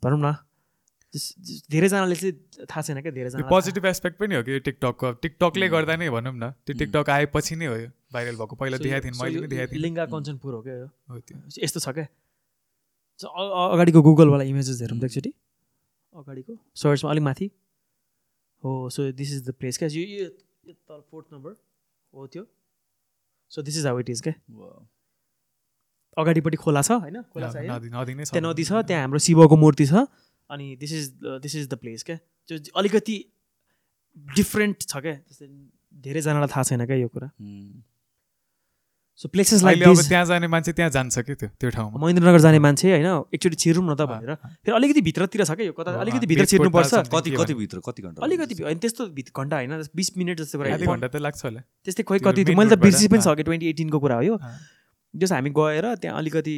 [0.02, 0.34] भनौँ न
[1.14, 6.08] धेरैजनाले चाहिँ थाहा छैन क्या धेरैजना पोजिटिभ एस्पेक्ट पनि हो कि टिकटकको टिकटकले गर्दा नै
[6.10, 7.76] भनौँ न त्यो टिकटक आएपछि नै हो
[8.16, 11.88] भाइरल भएको पहिला देखाएको थिएँ मैले पनि देखाएको थिएँ लिङ्गा कञ्चनपुर हो क्या यस्तो छ
[11.98, 15.32] क्या अगाडिको गुगलवाला इमेजेस हेरौँ त एकचोटि
[16.18, 17.50] अगाडिको सर्चमा अलिक माथि
[18.64, 20.28] हो so this is the place क्या यो
[20.74, 21.54] तल फोर्थ नम्बर
[22.14, 22.42] हो त्यो
[23.56, 24.36] so this is how it is क्या
[26.20, 30.06] अगाडिपट्टि खोला छ होइन खोला छ त्यहाँ नदी छ त्यहाँ हाम्रो शिवको मूर्ति छ
[30.54, 31.10] अनि this is
[31.42, 32.16] this is the place क्या
[32.48, 33.24] त्यो अलिकति
[34.36, 35.48] डिफ्रेन्ट छ क्या जस्तै
[36.06, 37.30] धेरैजनालाई थाहा छैन क्या यो कुरा
[39.20, 42.58] सो प्लेसेस लाइक अब त्यहाँ जाने मान्छे त्यहाँ जान्छ कि त्यो त्यो ठाउँमा महेन्द्रनगर जाने
[42.68, 46.26] मान्छे होइन एकचोटि छिरौँ न त भनेर फेरि अलिकति भित्रतिर छ क्या यो कता अलिकति
[46.32, 49.08] भित्र छिर्नुपर्छ कति कति भित्र कति घन्टा अलिकति होइन त्यस्तो
[49.42, 53.08] घन्टा होइन बिस मिनट जस्तो घन्टा त लाग्छ होला त्यस्तै खोइ कति मैले त बिर्सी
[53.16, 54.38] पनि छ कि ट्वेन्टी एटिनको कुरा हो यो
[55.20, 56.56] जस हामी गएर त्यहाँ अलिकति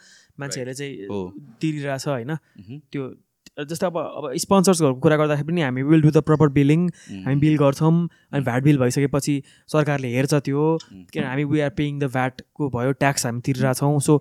[0.45, 1.27] मान्छेहरूले चाहिँ
[1.61, 2.39] तिरिरहेछ होइन
[2.93, 3.13] त्यो
[3.61, 6.85] जस्तै अब अब स्पोन्सर्सहरूको कुरा गर्दाखेरि पनि हामी will do the proper billing
[7.25, 9.35] हामी बिल गर्छौँ अनि भ्याट बिल भइसकेपछि
[9.73, 10.63] सरकारले हेर्छ त्यो
[11.17, 14.17] किन हामी वी आर पेइङ द भ्याटको भयो ट्याक्स हामी तिरिरहेछौँ so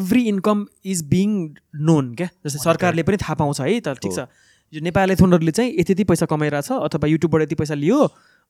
[0.00, 0.64] every income
[0.94, 1.34] is being
[1.90, 4.28] known क्या जस्तै सरकारले पनि थाहा पाउँछ है त ठिक छ
[4.78, 7.98] यो नेपाल एथोनहरूले चाहिँ यति यति पैसा कमाइरहेछ अथवा युट्युबबाट यति पैसा लियो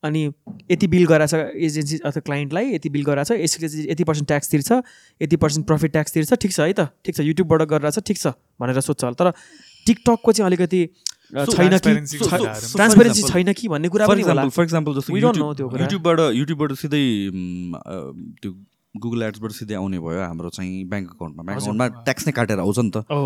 [0.06, 0.22] अनि
[0.70, 1.34] यति बिल गराएछ
[1.66, 4.80] एजेन्सी अथवा क्लाइन्टलाई यति बिल गराएछ यसले यति पर्सेन्ट ट्याक्स तिर्छ
[5.22, 8.34] यति पर्सेन्ट प्रफिट ट्याक्स तिर्छ ठिक छ है त ठिक छ युट्युबबाट गरिरहेछ ठिक छ
[8.62, 9.32] भनेर सोध्छ होला तर
[9.88, 10.82] टिकटकको चाहिँ अलिकति
[11.34, 17.04] छैन कि ट्रान्सपेरेन्सी छैन कि भन्ने कुरा पनि होला फर इक्जाम्पल जस्तो युट्युबबाट युट्युबबाट सिधै
[18.42, 18.54] त्यो
[19.04, 22.78] गुगल एड्सबाट सिधै आउने भयो हाम्रो चाहिँ ब्याङ्क अकाउन्टमा ब्याङ्क अकाउन्टमा ट्याक्स नै काटेर आउँछ
[22.88, 23.24] नि त oh।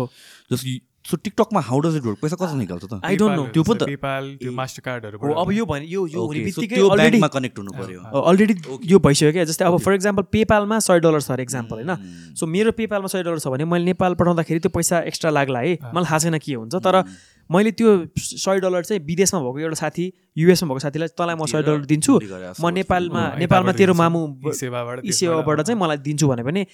[0.53, 0.71] जस्तो
[1.09, 3.75] सो टिकटकमा हाउ डज इट वर्क पैसा कसरी निकाल्छ त आई डोन्ट नो त्यो पो
[3.83, 8.57] त मास्टर कार्डहरु अब यो भने यो यो हुने बित्तिकै अलरेडी कनेक्ट हुनु पर्यो अलरेडी
[8.91, 11.93] यो भइसक्यो क्या जस्तै अब फर पेपाल पेपालमा सय डलर छ अरे इक्जाम्पल होइन
[12.41, 15.65] सो hmm। मेरो पेपालमा सय डलर छ भने मैले नेपाल पठाउँदाखेरि त्यो पैसा एक्स्ट्रा लाग्ला
[15.67, 17.17] है मलाई थाहा छैन के हुन्छ तर hmm।
[17.57, 17.95] मैले त्यो
[18.27, 20.07] सय डलर चाहिँ विदेशमा भएको एउटा साथी
[20.45, 24.23] युएसमा भएको साथीलाई तँलाई म सय डलर दिन्छु म नेपालमा नेपालमा तेरो मामु
[24.63, 26.67] सेवाबाट चाहिँ मलाई दिन्छु भने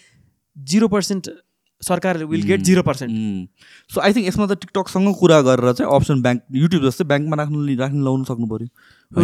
[0.76, 1.36] जिरो पर्सेन्ट
[1.84, 6.22] सरकारले will get zero percent so I think यसमा त टिकटकसँग कुरा गरेर चाहिँ अप्सन
[6.28, 8.68] ब्याङ्क युट्युब जस्तै ब्याङ्कमा राख्नु राख्नु लाउनु सक्नु पऱ्यो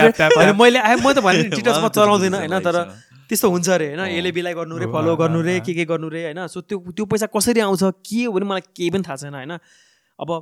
[0.61, 2.81] मैले म त भने टिकटकमा चलाउँदिनँ होइन तर
[3.29, 6.23] त्यस्तो हुन्छ अरे होइन यसले बिलाइ गर्नु रे फलो गर्नु रे के के गर्नु रे
[6.27, 9.35] होइन सो त्यो त्यो पैसा कसरी आउँछ के हो भने मलाई केही पनि थाहा छैन
[9.39, 10.33] होइन अब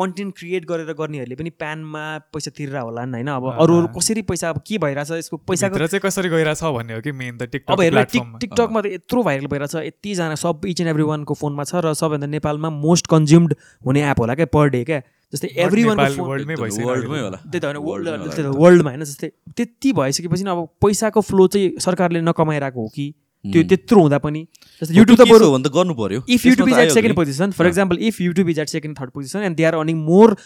[0.00, 2.02] कन्टेन्ट क्रिएट गरेर गर्नेहरूले पनि प्यानमा
[2.34, 5.68] पैसा तिरेर होला नि होइन अब अरू अरू कसरी पैसा अब के भइरहेछ यसको पैसा
[5.74, 9.22] चाहिँ कसरी गइरहेछ भन्ने हो कि मेन त टिकटक अब हेर्नु टिक टिकटकमा त यत्रो
[9.30, 13.56] भाइरल भइरहेछ यतिजना सब इच एन्ड एभ्री वानको फोनमा छ र सबभन्दा नेपालमा मोस्ट कन्ज्युम्ड
[13.90, 15.02] हुने एप होला क्या पर डे क्या
[15.34, 19.28] जस्तै एभ्री वानको वर्ल्डमै त्यही त होइन वर्ल्डमा होइन जस्तै
[19.60, 23.06] त्यति भइसकेपछि अब पैसाको फ्लो चाहिँ सरकारले नकमाइरहेको हो कि
[23.54, 26.94] त्यो त्यत्रो हुँदा पनि जस्तै युट्युब त बरु भन्दा गर्नु पऱ्यो if YouTube is at
[26.96, 30.00] second position for example if YouTube is at second third position and they are earning
[30.08, 30.36] more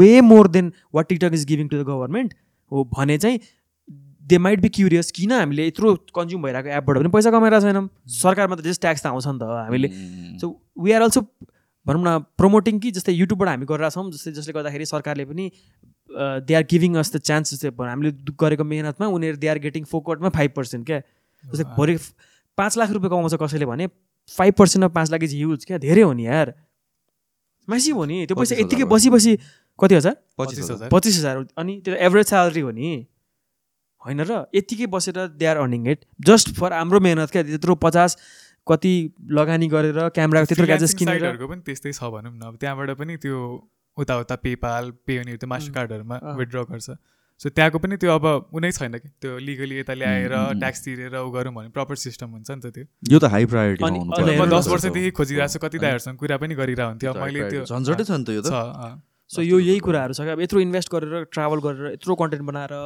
[0.00, 2.34] way more than what TikTok is giving to the government
[2.76, 3.40] हो भने चाहिँ
[4.34, 7.88] they might be curious किन हामीले यत्रो consume भइरहेको एपबाट पनि पैसा कमाइरहेको छैनौँ
[8.18, 9.94] सरकारमा त जस्ट ट्याक्स त आउँछ नि त हामीले
[10.44, 10.52] सो
[10.88, 11.26] वी आर अल्सो
[11.86, 15.46] भनौँ न प्रमोटिङ कि जस्तै युट्युबबाट हामी गरिरहेछौँ जस्तै जसले गर्दाखेरि सरकारले पनि
[16.50, 20.30] they are giving us the chance जस्तै हामीले गरेको मेहनतमा उनीहरू दे आर गेटिङ फोकटमा
[20.36, 21.00] फाइभ पर्सेन्ट क्या
[21.54, 21.96] जस्तै भोलि
[22.62, 23.88] पाँच लाख रुपियाँ कमाउँछ कसैले भने
[24.36, 26.54] फाइभ पर्सेन्ट अफ पाँच लाख इज युज क्या धेरै हो नि यार
[27.74, 29.34] मासी हो नि त्यो पैसा यतिकै बसी बसी
[29.84, 32.92] कति हजार पच्चिस हजार पच्चिस हजार अनि त्यो एभरेज स्यालेरी हो नि
[34.06, 38.16] होइन र यत्तिकै बसेर they are earning it just for हाम्रो मेहनत क्या त्यत्रो पचास
[38.70, 38.90] कति
[39.38, 43.38] लगानी गरेर क्यामेराको त्यत्रो ग्याजेस किनेरको पनि त्यस्तै छ भनौँ न अब त्यहाँबाट पनि त्यो
[44.02, 46.94] उताउता पेपाल पे अनि त्यो मास्टर कार्डहरूमा विथड्र गर्छ
[47.42, 48.26] सो त्यहाँको पनि त्यो अब
[48.58, 52.50] उनी छैन कि त्यो लिगली यता ल्याएर ट्याक्स तिरेर उ गरौँ भने प्रपर सिस्टम हुन्छ
[52.50, 52.84] नि त त्यो
[53.14, 57.14] यो त हाई प्रायोरिटी म दस वर्षदेखि खोजिरहेको छु कति दाईहरूसँग कुरा पनि गरिरहेको हुन्थ्यो
[57.24, 58.92] मैले त्यो झन्झटै छ नि त यो त
[59.34, 62.78] सो यो यही कुराहरू छ कि अब यत्रो इन्भेस्ट गरेर ट्राभल गरेर यत्रो कन्टेन्ट बनाएर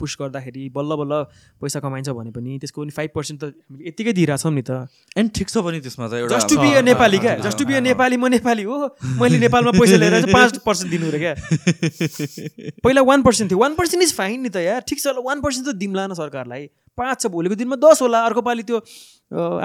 [0.00, 1.20] पुस गर्दाखेरि बल्ल बल्ल
[1.64, 4.88] पैसा कमाइन्छ भने पनि त्यसको पनि फाइभ पर्सेन्ट त हामीले यतिकै दिइरहेछौँ नि त
[5.22, 7.78] एन्ड ठिक छ भने त्यसमा चाहिँ just to be a Nepali क्या just to be
[7.80, 8.78] a Nepali म नेपाली हो
[9.22, 11.34] मैले नेपालमा पैसा लिएर चाहिँ पाँच पर्सेन्ट दिनु रे क्या
[12.86, 15.64] पहिला वान पर्सेन्ट थियो वान पर्सेन्ट इज फाइन नि त यार ठिक छ वान पर्सेन्ट
[15.70, 16.68] त दिम्ला न सरकारलाई
[17.02, 18.82] पाँच छ भोलिको दिनमा दस होला अर्को पालि त्यो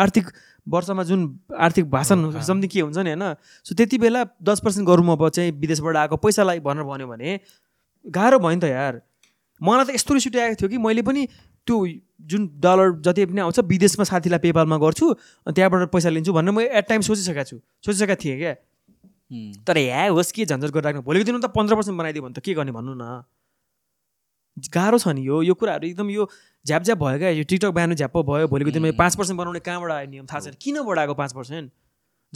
[0.05, 0.33] आर्थिक
[0.75, 1.27] वर्षमा जुन
[1.67, 5.51] आर्थिक भाषण समथिङ के हुन्छ नि होइन सो त्यति बेला दस पर्सेन्ट गरौँ अब चाहिँ
[5.65, 7.37] विदेशबाट आएको पैसालाई भनेर भन्यो भने
[8.19, 9.01] गाह्रो भयो नि त यार
[9.67, 11.25] मलाई त यस्तो रिस उठाएको थियो कि मैले पनि
[11.69, 11.75] त्यो
[12.33, 16.65] जुन डलर जति पनि आउँछ विदेशमा साथीलाई पेपालमा गर्छु अनि त्यहाँबाट पैसा लिन्छु भनेर म
[16.81, 17.57] एट टाइम सोचिसकेको छु
[17.89, 18.53] सोचिसकेको थिएँ क्या
[19.67, 22.57] तर ह्या होस् के झन्झट गरिराख्नु भोलिको दिनमा त पन्ध्र पर्सेन्ट बनाइदियो भने त के
[22.61, 23.07] गर्ने भन्नु न
[24.77, 26.25] गाह्रो छ नि यो यो कुराहरू एकदम यो
[26.67, 29.91] झ्याप झ्याप भयो क्या यो टिकटक बिहान झ्याप भयो भोलिको दिनमा पाँच पर्सेन्ट बनाउने कहाँबाट
[29.97, 31.71] आयो नियम थाहा छैन किन बढाएको पाँच पर्सेन्ट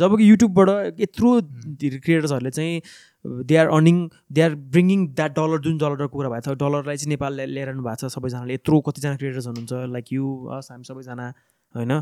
[0.01, 3.99] जब कि युट्युबबाट यत्रो क्रिएटर्सहरूले चाहिँ they are earning
[4.37, 7.85] they are bringing that dollar जुन डलरको कुरा भएको छ डलरलाई चाहिँ नेपालले लिएर आउनु
[7.87, 10.25] भएको छ सबैजनाले यत्रो कतिजना क्रिएटर्स हुनुहुन्छ लाइक यु
[10.57, 11.27] अस हामी सबैजना
[11.79, 11.97] होइन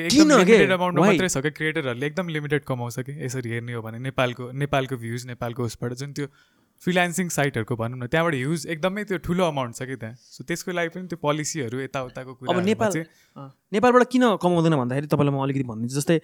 [0.58, 5.00] एकदम मात्रै छ क्या क्रिएटरहरूले एकदम लिमिटेड कमाउँछ कि यसरी हेर्ने हो भने नेपालको नेपालको
[5.06, 6.30] भ्युज नेपालको उसबाट जुन त्यो
[6.84, 10.74] फ्रिलान्सिङ साइटहरूको भनौँ न त्यहाँबाट ह्युज एकदमै त्यो ठुलो अमाउन्ट छ कि त्यहाँ सो त्यसको
[10.78, 12.98] लागि पनि त्यो पोलिसीहरू यताउताको अब नेपाल
[13.78, 16.18] नेपालबाट किन कमाउँदैन भन्दाखेरि तपाईँलाई म अलिकति भनिदिन्छु जस्तै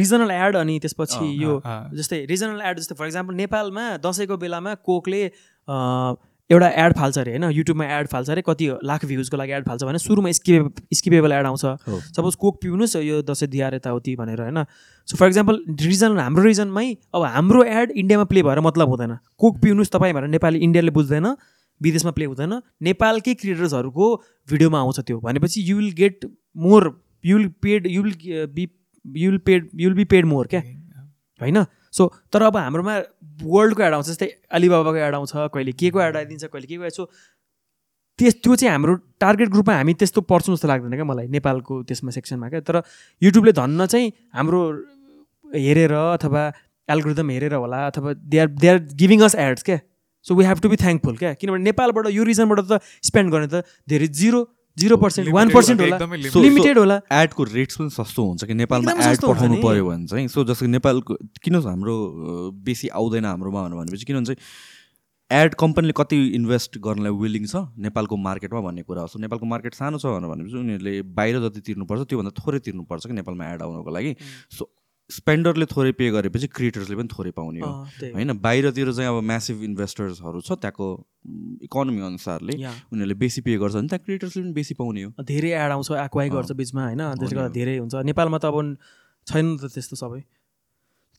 [0.00, 1.54] रिजनल एड अनि त्यसपछि यो
[2.02, 5.22] जस्तै रिजनल एड जस्तै फर इक्जाम्पल नेपालमा दसैँको बेलामा कोकले
[6.52, 9.84] एउटा एड फाल्छ अरे होइन युट्युबमा एड फाल्छ अरे कति लाख भ्युजको लागि एड फाल्छ
[9.84, 11.60] भने सुरुमा स्किपे स्किपेबल एड आउँछ
[12.18, 14.62] सपोज कोक पिउनुहोस् यो दसैँ दिएर यताउति भनेर होइन
[15.10, 19.58] सो फर इक्जाम्पल रिजन हाम्रो रिजनमै अब हाम्रो एड इन्डियामा प्ले भएर मतलब हुँदैन कोक
[19.62, 21.26] पिउनुहोस् तपाईँ भनेर नेपाली इन्डियाले बुझ्दैन
[21.86, 22.60] विदेशमा प्ले हुँदैन
[22.90, 24.10] नेपालकै क्रिएटर्सहरूको
[24.52, 26.30] भिडियोमा आउँछ त्यो भनेपछि you will get
[26.68, 26.90] more
[27.32, 28.68] you will paid you will be
[29.22, 30.62] you will paid you will be paid more क्या
[31.42, 31.64] होइन
[31.96, 32.94] सो तर अब हाम्रोमा
[33.52, 34.26] वर्ल्डको एड आउँछ जस्तै
[34.58, 37.06] अलिबाबाको एड आउँछ कहिले के को एड आइदिन्छ कहिले के को सो
[38.20, 42.10] त्यस त्यो चाहिँ हाम्रो टार्गेट ग्रुपमा हामी त्यस्तो पर्छौँ जस्तो लाग्दैन क्या मलाई नेपालको त्यसमा
[42.16, 42.80] सेक्सनमा क्या तर
[43.26, 44.60] युट्युबले धन्न चाहिँ हाम्रो
[45.56, 46.42] हेरेर अथवा
[46.96, 49.78] एल्गोरिदम हेरेर होला अथवा they are they are giving us ads क्या
[50.30, 53.78] so we have to be thankful क्या किनभने नेपालबाट यो रिजनबाट त स्पेन्ड गर्ने त
[53.94, 54.44] धेरै zero
[54.80, 55.98] zero percent one percent होला
[56.46, 60.44] लिमिटेड होला एडको रेट्स पनि सस्तो हुन्छ कि नेपालमा एड पठाउनु पऱ्यो भने चाहिँ सो
[60.52, 61.14] जस्तो नेपालको
[61.46, 61.94] किन हाम्रो
[62.68, 64.36] बेसी आउँदैन हाम्रोमा भनेर भनेपछि किन भन्छ
[65.40, 69.80] एड कम्पनीले कति इन्भेस्ट गर्नलाई विलिङ छ नेपालको मार्केटमा भन्ने कुरा हो सो नेपालको मार्केट
[69.80, 73.96] सानो छ भनेर भनेपछि उनीहरूले बाहिर जति तिर्नुपर्छ त्योभन्दा थोरै तिर्नुपर्छ कि नेपालमा एड आउनुको
[74.00, 74.74] लागि सो mm।
[75.14, 77.68] स्पेन्डरले थोरै पे गरेपछि क्रिएटर्सले पनि थोरै पाउने हो
[78.14, 80.88] होइन बाहिरतिर चाहिँ अब म्यासिभ इन्भेस्टर्सहरू छ त्यहाँको
[81.68, 85.70] इकोनोमी अनुसारले उनीहरूले बेसी पे गर्छ भने त्यहाँ क्रिएटर्सले पनि बेसी पाउने हो धेरै एड
[85.78, 88.58] आउँछ एक्वाई गर्छ बिचमा होइन त्यसले गर्दा धेरै हुन्छ नेपालमा त अब
[89.30, 90.20] छैन त त्यस्तो सबै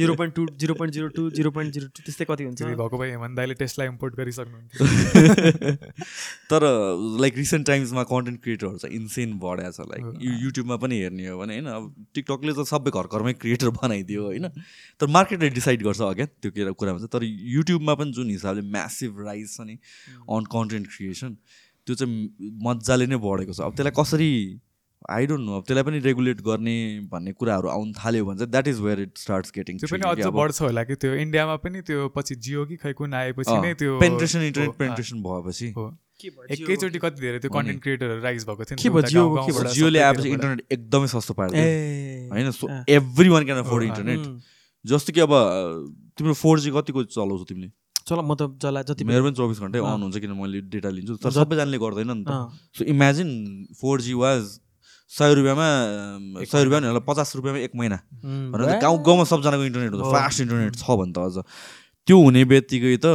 [0.00, 3.00] zero point two zero point zero two zero point zero two त्यस्तै कति हुन्छ भएको
[3.04, 5.72] भाइ हेमन्त दाइले टेस्टलाई इम्पोर्ट गरिसक्नु
[6.52, 6.68] तर
[7.24, 11.58] लाइक रिसेन्ट टाइम्समा कन्टेन्ट क्रिएटरहरू चाहिँ इन्सेन बढाएको छ लाइक युट्युबमा पनि हेर्ने हो भने
[11.60, 11.88] होइन अब
[12.20, 14.50] टिकटकले त सबै घर घरमै क्रिएटर बनाइदियो होइन
[15.00, 17.24] तर मार्केटले डिसाइड गर्छ अघि त्यो कुरा कुरामा छ तर
[17.56, 19.76] युट्युबमा पनि जुन हिसाबले म्यासिभ राइज छ नि
[20.36, 21.36] अन कन्टेन्ट क्रिएसन
[21.86, 24.30] त्यो चाहिँ मजाले नै बढेको छ अब त्यसलाई कसरी
[25.16, 26.74] आई डोन्ट नो अब त्यसलाई पनि रेगुलेट गर्ने
[27.14, 30.26] भन्ने कुराहरू आउनु थाल्यो भने चाहिँ that is where it starts getting त्यो पनि अझ
[30.40, 33.98] बढ्छ होला कि त्यो इन्डियामा पनि त्यो पछि जियो कि खै कुन आएपछि नै त्यो
[34.04, 35.72] पेन्ट्रेसन इन्टरनेट पेन्ट्रेसन भएपछि
[36.54, 41.10] एकैचोटि कति धेरै त्यो कन्टेन्ट क्रिएटरहरू राइज भएको थियो के भयो जियोले आएपछि इन्टरनेट एकदमै
[41.16, 41.66] सस्तो पार्यो
[42.36, 42.70] होइन so
[43.36, 44.54] everyone can afford internet
[44.94, 45.32] जस्तो कि अब
[46.18, 47.70] तिम्रो फोर जी कतिको चलाउँछौ तिमीले
[48.10, 51.14] चला म त चला जति मेरो पनि चौबिस घन्टै अन हुन्छ किन मैले डेटा लिन्छु
[51.24, 53.30] तर सबैजनाले गर्दैन नि त so imagine
[53.80, 54.42] four G was
[55.18, 55.68] सय रुपियाँमा
[56.50, 57.98] सय रुपियाँ होला पचास रुपियाँमा एक महिना
[58.56, 61.46] भनेर गाउँ गाउँमा सबजनाको इन्टरनेट हुन्छ फास्ट इन्टरनेट छ भने त अझ
[62.10, 63.14] त्यो हुने बित्तिकै त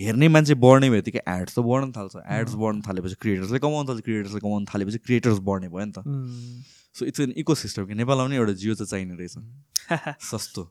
[0.00, 4.42] हेर्ने मान्छे बढ्ने बित्तिकै एड्स त बढ्न थाल्छ एड्स बढ्न थालेपछि क्रिएटर्सले कमाउनु थाल्छ क्रिएटर्सले
[4.48, 8.38] कमाउनु थालेपछि क्रिएटर्स बढ्ने भयो नि त so it's an ecosystem कि नेपालमा पनि
[8.44, 10.70] एउटा जियो चाहिँ चाहिने रहेछ सस्तो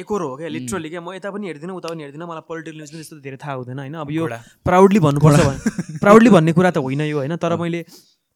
[0.03, 2.89] एकरो हो क्या लिटरली क्या म यता पनि हेर्दिनँ उता पनि हेर्दिनँ मलाई पोलिटिकल न्युज
[2.95, 4.27] पनि त्यस्तो धेरै थाहा हुँदैन होइन अब यो
[4.67, 7.83] प्राउडली भन्नुपर्छ प्राउडली भन्ने कुरा त होइन यो होइन तर मैले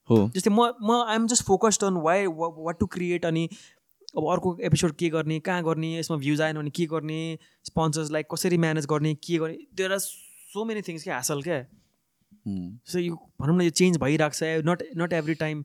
[0.10, 3.44] हो जस्तै म म I'm just focused on why what to create अनि
[4.18, 7.20] अब अर्को एपिसोड के गर्ने कहाँ गर्ने यसमा भ्युज आएन भने के गर्ने
[7.70, 12.98] स्पोन्सर्सलाई कसरी म्यानेज गर्ने के गर्ने there are so many things क्या हासल क्या सो
[12.98, 13.08] hmm.
[13.08, 15.64] यो भनौँ न यो चेन्ज भइरहेको छ not not every time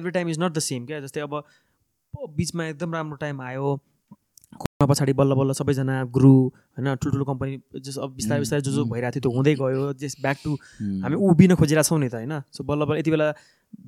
[0.00, 1.42] every time is not the same क्या जस्तै अब
[2.38, 3.74] बिचमा एकदम राम्रो टाइम आयो
[4.90, 6.32] पछाडि बल्ल बल्ल सबैजना ग्रु
[6.78, 7.54] होइन ठुल्ठुलो कम्पनी
[7.86, 10.54] जस अब बिस्तारै बिस्तारै जो जो भइरहेको थियो त्यो हुँदै गयो जस ब्याक टु
[11.04, 13.28] हामी उभिन खोजिरहेको छौँ नि त होइन सो बल्ल बल्ल यति बेला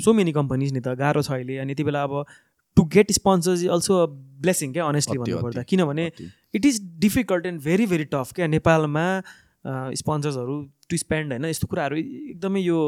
[0.07, 2.15] so many companies नि त गाह्रो छ अहिले अनि यति बेला अब
[2.77, 3.95] to get sponsors is also
[4.47, 6.05] blessing क्या अनेस्टली भन्नुपर्दा किनभने
[6.59, 9.05] it is difficult and very very tough क्या नेपालमा
[9.67, 10.57] स्पोन्सर्सहरू
[10.89, 12.79] टु स्पेन्ड होइन यस्तो कुराहरू एकदमै यो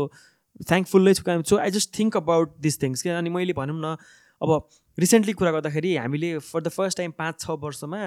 [0.69, 3.93] थ्याङ्कफुल नै छु so I just think about this things किन अनि मैले भनौँ न
[4.45, 8.01] अब रिसेन्टली कुरा गर्दाखेरि हामीले फर द फर्स्ट टाइम पाँच छ वर्षमा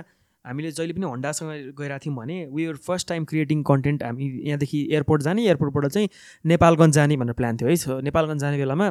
[0.48, 1.50] हामीले जहिले पनि होन्डासँग
[1.82, 6.08] गइरहेको थियौँ भने we are first time creating content हामी यहाँदेखि एयरपोर्ट जाने एयरपोर्टबाट चाहिँ
[6.54, 8.90] नेपालगञ्ज जाने भनेर प्लान थियो है सो नेपालगञ्ज जाने बेलामा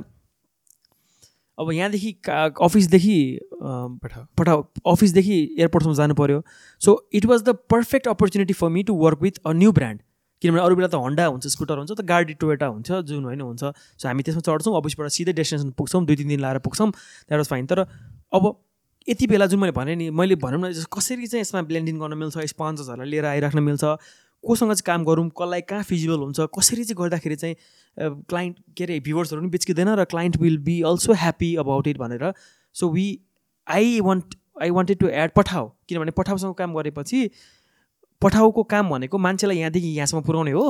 [1.60, 3.16] अब यहाँदेखि का अफिसदेखि
[3.64, 4.54] पठा
[4.92, 6.42] अफिसदेखि एयरपोर्टसम्म जानु पऱ्यो
[6.86, 10.00] so it was the perfect opportunity for me to work with a new brand
[10.46, 13.66] किनभने अरू बेला त हन्डा हुन्छ स्कुटर हुन्छ त गाडी टोयटा हुन्छ जुन होइन हुन्छ
[13.66, 17.66] सो हामी त्यसमा चढ्छौँ अफिसबाट सिधै डेस्टिनेसन पुग्छौँ दुई तिन दिन लाएर पुग्छौँ वाज फाइन
[17.74, 17.86] तर
[18.42, 18.50] अब
[19.10, 22.50] यति बेला जुन मैले भने नि मैले भनौँ न कसरी चाहिँ यसमा ब्लेन्डिङ गर्न मिल्छ
[22.56, 23.96] स्पोन्सर्सहरूलाई लिएर आइराख्न मिल्छ
[24.50, 27.56] कोसँग चाहिँ काम गरौँ कसलाई कहाँ फिजिबल हुन्छ कसरी चाहिँ गर्दाखेरि चाहिँ
[28.00, 32.32] क्लाइन्ट के अरे भ्युवर्सहरू पनि बिच्किँदैन र client will be also happy about it भनेर
[32.80, 33.06] so we
[33.76, 37.30] I want I wanted to add Pathao किनभने पठाउसँग काम गरेपछि
[38.22, 40.66] पठाउको काम भनेको मान्छेलाई यहाँदेखि यहाँसम्म पुऱ्याउने हो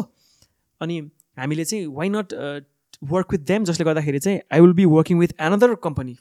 [0.81, 0.99] अनि
[1.39, 2.33] हामीले चाहिँ why not
[3.13, 6.17] work with them जसले गर्दाखेरि चाहिँ I will be working with another company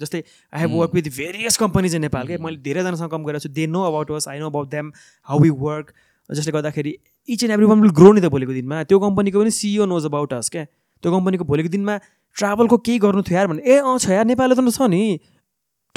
[0.00, 0.22] जस्तै
[0.52, 3.82] I have work with various companies in नेपालकै मैले धेरैजनासँग काम गरेको छु they know
[3.88, 4.92] about ours I know about them
[5.30, 5.92] how we work
[6.36, 6.94] जसले गर्दाखेरि
[7.28, 10.04] each and every one will grow नि त भोलिको दिनमा त्यो कम्पनीको पनि सिइओ नोज
[10.06, 10.64] अबाउट अस क्या
[11.02, 11.96] त्यो कम्पनीको भोलिको दिनमा
[12.38, 15.00] ट्राभलको केही गर्नु थियो यार भने ए अँ छ यार नेपाल त छ नि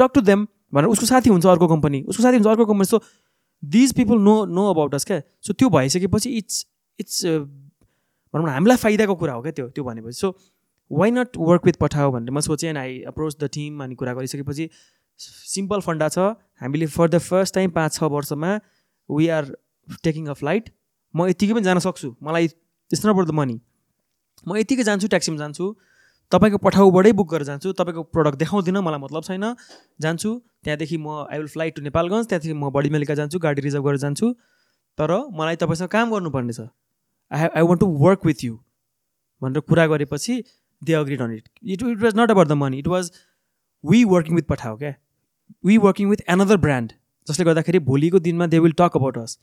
[0.01, 0.45] टक टु देम
[0.77, 3.01] भनेर उसको साथी हुन्छ अर्को कम्पनी उसको साथी हुन्छ अर्को company so
[3.77, 6.65] these people know know about us क्या सो त्यो भइसकेपछि इट्स
[7.05, 10.35] इट्स भनौँ न हामीलाई फाइदाको कुरा हो क्या त्यो त्यो भनेपछि so
[11.01, 14.13] why not work with Pathao भनेर म सोचेँ and I approach the team अनि कुरा
[14.21, 14.69] गरिसकेपछि
[15.57, 16.27] सिम्पल फन्डा छ
[16.63, 18.55] हामीले फर द फर्स्ट टाइम पाँच छ वर्षमा
[19.17, 19.53] we are
[20.03, 20.69] taking a flight
[21.19, 22.45] म यतिकै पनि जान सक्छु मलाई
[22.93, 23.53] इट्स नट द मनी
[24.49, 25.67] म यतिकै जान्छु ट्याक्सीमा जान्छु
[26.33, 29.45] तपाईँको पठाउबाटै बुक गरेर जान्छु तपाईँको प्रडक्ट देखाउँदिनँ मलाई मतलब छैन
[30.05, 30.31] जान्छु
[30.65, 34.01] त्यहाँदेखि म I will flight to Nepalgunj त्यहाँदेखि म बडी मेलिका जान्छु गाडी रिजर्भ गरेर
[34.05, 34.31] जान्छु
[35.01, 38.55] तर मलाई तपाईँसँग काम गर्नुपर्ने छ I I want to work with you
[39.45, 40.35] भनेर कुरा गरेपछि
[40.89, 43.11] they agree done it it it was not about the money it was
[43.93, 44.93] we working with Pathao क्या
[45.69, 46.93] we working with another brand
[47.31, 49.37] जसले गर्दाखेरि भोलिको दिनमा they will talk about us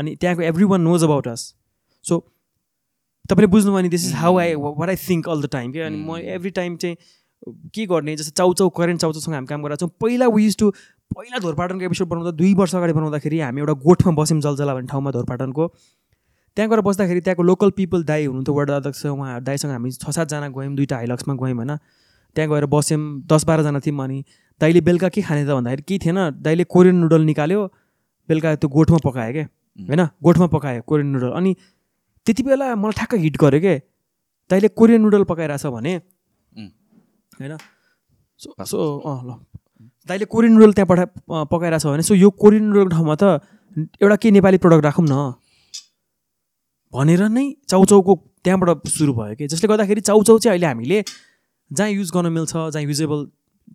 [0.00, 1.42] अनि त्यहाँको every one knows about us
[2.08, 2.18] so
[3.30, 5.98] तपाईँले बुझ्नुभयो भने this is how I what I think all the time क्या अनि
[6.06, 6.56] म एभ्री mm.
[6.60, 6.96] टाइम चाहिँ
[7.74, 10.70] के गर्ने जस्तो चाउचाउ करेन्ट चाउचाउसँग हामी काम गरेका छौँ पहिला युज टु
[11.16, 15.10] पहिला धोरपाटनको एपिसोड बनाउँदा दुई वर्ष अगाडि बनाउँदाखेरि हामी एउटा गोठमा बस्यौँ जलजला भन्ने ठाउँमा
[15.18, 20.16] धोरपाटनको त्यहाँ गएर बस्दाखेरि त्यहाँको लोकल पिपल दाई हुनुहुन्थ्यो वर्ड अध्यक्ष उहाँ दाईसँग हामी छ
[20.20, 23.06] सातजना गयौँ दुइटा हाइलक्समा गयौँ होइन त्यहाँ गएर बस्यौँ
[23.36, 24.18] दस बाह्रजना थियौँ अनि
[24.64, 26.18] दाइले बेलुका के खाने त भन्दाखेरि केही थिएन
[26.48, 27.60] दाइले कोरियन नुडल निकाल्यो
[28.30, 29.46] बेलुका त्यो गोठमा पकायो क्या
[29.78, 29.88] Mm.
[29.88, 31.54] होइन गोठमा पकायो कोरियन नुडल अनि
[32.26, 33.78] त्यति बेला मलाई ठ्याक्क हिट गऱ्यो के
[34.50, 36.70] तैँले कोरियन नुडल पकाइरहेछ भने mm.
[37.40, 37.56] होइन
[38.34, 39.38] सो सो अँ ल
[40.08, 41.04] तैँले कोरियन नुडल त्यहाँ पठा
[41.54, 43.38] पकाइरहेछ भने सो यो कोरियन नुडल ठाउँमा त
[44.02, 45.14] एउटा के नेपाली प्रडक्ट राखौँ न
[46.92, 50.98] भनेर नै चाउचाउको त्यहाँबाट सुरु भयो कि जसले गर्दाखेरि चाउचाउ चाहिँ अहिले हामीले
[51.78, 53.20] जहाँ युज गर्न मिल्छ जहाँ युजेबल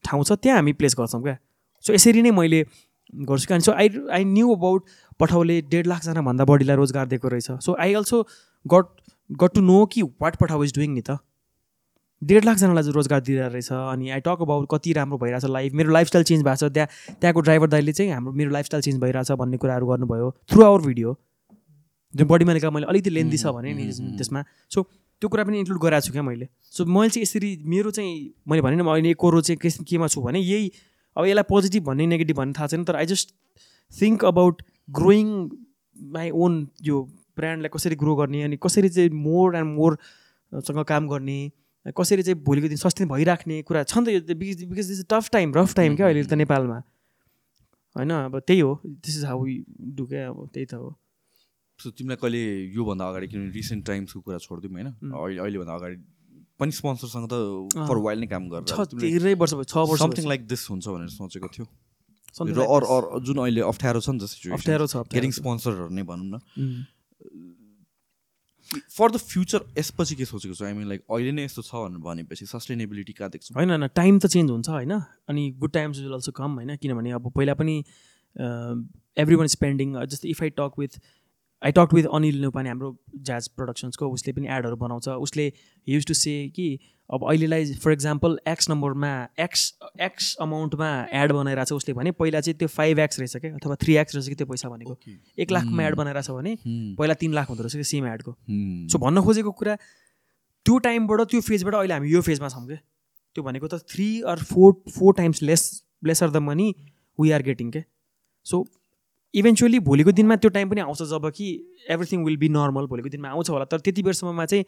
[0.04, 1.36] ठाउँ छ त्यहाँ हामी प्लेस गर्छौँ क्या
[1.88, 2.60] सो यसरी नै मैले
[3.30, 4.84] गर्छु अनि so I I knew about
[5.20, 8.22] पठाउले डेढ लाखजनाभन्दा बढीलाई रोजगार दिएको रहेछ so I also
[8.74, 8.86] got
[9.42, 11.18] got to know कि वाट पठाउ इज डुइङ नि त
[12.32, 16.24] डेढ लाखजनालाई रोजगार दिइरहेको रहेछ अनि आई टक अबाउट कति राम्रो भइरहेछ लाइफ मेरो लाइफस्टाइल
[16.32, 19.88] चेन्ज भएको छ त्यहाँ त्यहाँको ड्राइभर दाइले चाहिँ हाम्रो मेरो लाइफस्टाइल चेन्ज भइरहेछ भन्ने कुराहरू
[19.92, 21.16] गर्नुभयो थ्रु आवर भिडियो
[22.20, 23.88] जुन बडी मालिका मैले अलिकति लेन्दी छ भने नि
[24.20, 24.44] त्यसमा
[24.76, 24.82] सो
[25.20, 26.48] त्यो कुरा पनि इन्क्लुड गराएको छु क्या मैले
[26.78, 28.12] सो मैले चाहिँ यसरी मेरो चाहिँ
[28.54, 30.72] मैले भने अहिले कोरो चाहिँ केमा छु भने यही
[31.18, 33.34] अब यसलाई पोजिटिभ भन्ने नेगेटिभ भन्ने थाहा छैन तर I just
[34.02, 34.62] think about
[34.94, 35.28] growing
[36.18, 36.58] my own
[36.88, 37.00] यो
[37.38, 41.38] ब्रान्डलाई कसरी ग्रो गर्ने अनि कसरी चाहिँ मोर एन्ड मोरसँग काम गर्ने
[41.98, 45.54] कसरी चाहिँ भोलिको दिन सस्टेन भइराख्ने कुरा छ नि त यो because because tough time
[45.60, 46.46] rough time क्या अहिले त mm-hmm.
[46.46, 46.82] नेपालमा
[47.98, 49.46] होइन अब त्यही हो दिस इज हाउ
[50.00, 50.90] डु क्या अब त्यही त हो
[51.84, 52.42] सो तिमीलाई कहिले
[52.78, 55.16] योभन्दा अगाडि किनभने रिसेन्ट टाइम्सको कुरा छोडिदिउँ होइन mm.
[55.16, 55.96] अहिले अहिलेभन्दा अगाडि
[56.62, 60.68] पनि स्पोन्सरसँग त फर वाइल्ड नै काम गर्छ धेरै वर्ष छ वर्ष समथिङ लाइक दिस
[60.74, 61.66] हुन्छ भनेर सोचेको थियो
[62.44, 66.28] र अर अर जुन अहिले अप्ठ्यारो छ नि त अप्ठ्यारो छ गेटिङ स्पोन्सरहरू नै भनौँ
[66.32, 66.84] न
[68.96, 72.46] फर द फ्युचर यसपछि के सोचेको छु आई मिन लाइक अहिले नै यस्तो छ भनेपछि
[72.54, 74.96] सस्टेनेबिलिटी कहाँ देख्छु होइन होइन टाइम त चेन्ज हुन्छ होइन
[75.34, 77.78] अनि good times will also come होइन किनभने अब पहिला पनि
[79.26, 81.00] एभ्री वान स्पेन्डिङ जस्तै if I talk with
[81.64, 82.90] I talk with Anil Nupane हाम्रो
[83.28, 85.46] ज्याज प्रडक्सन्सको उसले पनि एडहरू बनाउँछ उसले
[85.90, 86.66] युज टु से कि
[87.14, 89.12] अब अहिलेलाई फर इक्जाम्पल एक्स नम्बरमा
[89.46, 89.64] एक्स
[90.08, 90.90] एक्स अमाउन्टमा
[91.24, 94.16] एड बनाइरहेको छ उसले भने पहिला चाहिँ त्यो फाइभ एक्स रहेछ क्या अथवा थ्री एक्स
[94.16, 94.98] रहेछ कि त्यो पैसा भनेको
[95.46, 96.56] एक लाखमा एड बनाइरहेको छ भने
[97.02, 98.36] पहिला तिन लाख हुँदो रहेछ कि सेम एडको
[98.96, 102.78] सो भन्न खोजेको कुरा त्यो टाइमबाट त्यो फेजबाट अहिले हामी यो फेजमा छौँ क्या
[103.36, 105.66] त्यो भनेको त three or four four times less
[106.12, 106.70] less are the money
[107.24, 107.84] we are getting के
[108.54, 108.64] सो
[109.40, 111.48] इभेन्चुली भोलिको दिनमा त्यो टाइम पनि आउँछ जब कि
[111.96, 114.66] एभ्रिथिङ विल बी नर्मल भोलिको दिनमा आउँछ होला तर त्यति बेरसम्ममा चाहिँ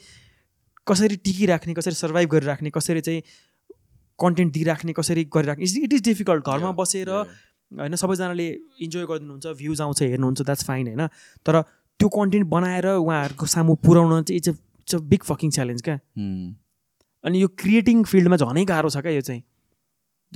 [0.88, 3.22] कसरी टिकिराख्ने कसरी सर्भाइभ गरिराख्ने कसरी चाहिँ
[4.24, 8.48] कन्टेन्ट दिइराख्ने कसरी गरिराख्ने इट्स इट इज डिफिकल्ट घरमा बसेर होइन सबैजनाले
[8.88, 11.08] इन्जोय गरिदिनुहुन्छ भ्युज आउँछ हेर्नुहुन्छ द्याट्स फाइन होइन
[11.48, 11.62] तर
[12.00, 15.96] त्यो कन्टेन्ट बनाएर उहाँहरूको सामु पुऱ्याउन चाहिँ it's a it's a big fucking challenge क्या
[16.00, 16.56] hmm.
[17.30, 19.44] अनि यो क्रिएटिङ फिल्डमा झनै गाह्रो छ क्या यो चाहिँ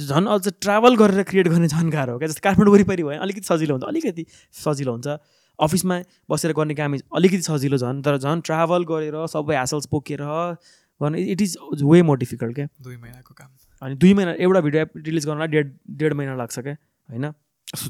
[0.08, 3.46] झन् अझ ट्राभल गरेर क्रिएट गर्ने झन् गाह्रो हो क्या जस्तै काठमाडौँ वरिपरि भयो अलिकति
[3.52, 4.24] सजिलो हुन्छ अलिकति
[4.64, 5.08] सजिलो हुन्छ
[5.66, 5.98] अफिसमा
[6.34, 10.24] बसेर गर्ने काम अलिकति सजिलो झन् तर झन् ट्राभल गरेर सबै ह्यासल्स बोकेर
[11.04, 11.58] गर्ने it is
[11.92, 13.50] way more difficult क्या दुई महिनाको काम
[13.86, 16.74] अनि दुई महिना एउटा भिडियो रिलिज गर्नलाई डेढ डेढ महिना लाग्छ क्या
[17.12, 17.32] होइन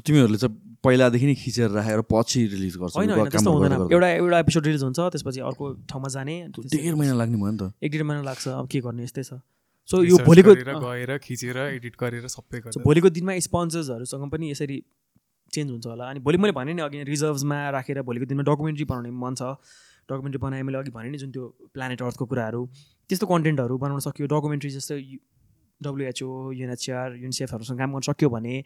[0.06, 5.00] तिमीहरूले चाहिँ पहिलादेखि नै खिचेर राखेर पछि रिलिज गर्छ होइन एउटा एउटा एपिसोड रिलिज हुन्छ
[5.16, 8.68] त्यसपछि अर्को ठाउँमा जाने डेढ महिना लाग्ने भयो नि त एक डेढ महिना लाग्छ अब
[8.76, 9.42] के गर्ने यस्तै छ
[9.90, 14.76] सो यो भोलिको गएर खिचेर एडिट गरेर सबै गर्छ भोलिको दिनमा स्पोन्सर्सहरूसँग पनि यसरी
[15.56, 19.10] चेन्ज हुन्छ होला अनि भोलि मैले भने नि अघि रिजर्भमा राखेर भोलिको दिनमा डकुमेन्ट्री बनाउने
[19.24, 19.50] मन छ
[20.12, 21.48] डकुमेन्ट्री बनाएँ मैले अघि भने नि जुन त्यो
[21.78, 25.00] प्लानेट अर्थको कुराहरू त्यस्तो कन्टेन्टहरू बनाउन सक्यो डकुमेन्ट्री जस्तो
[25.88, 28.56] डब्लुएचओ युएनएचआर युनिसेफहरूसँग काम गर्न सक्यो भने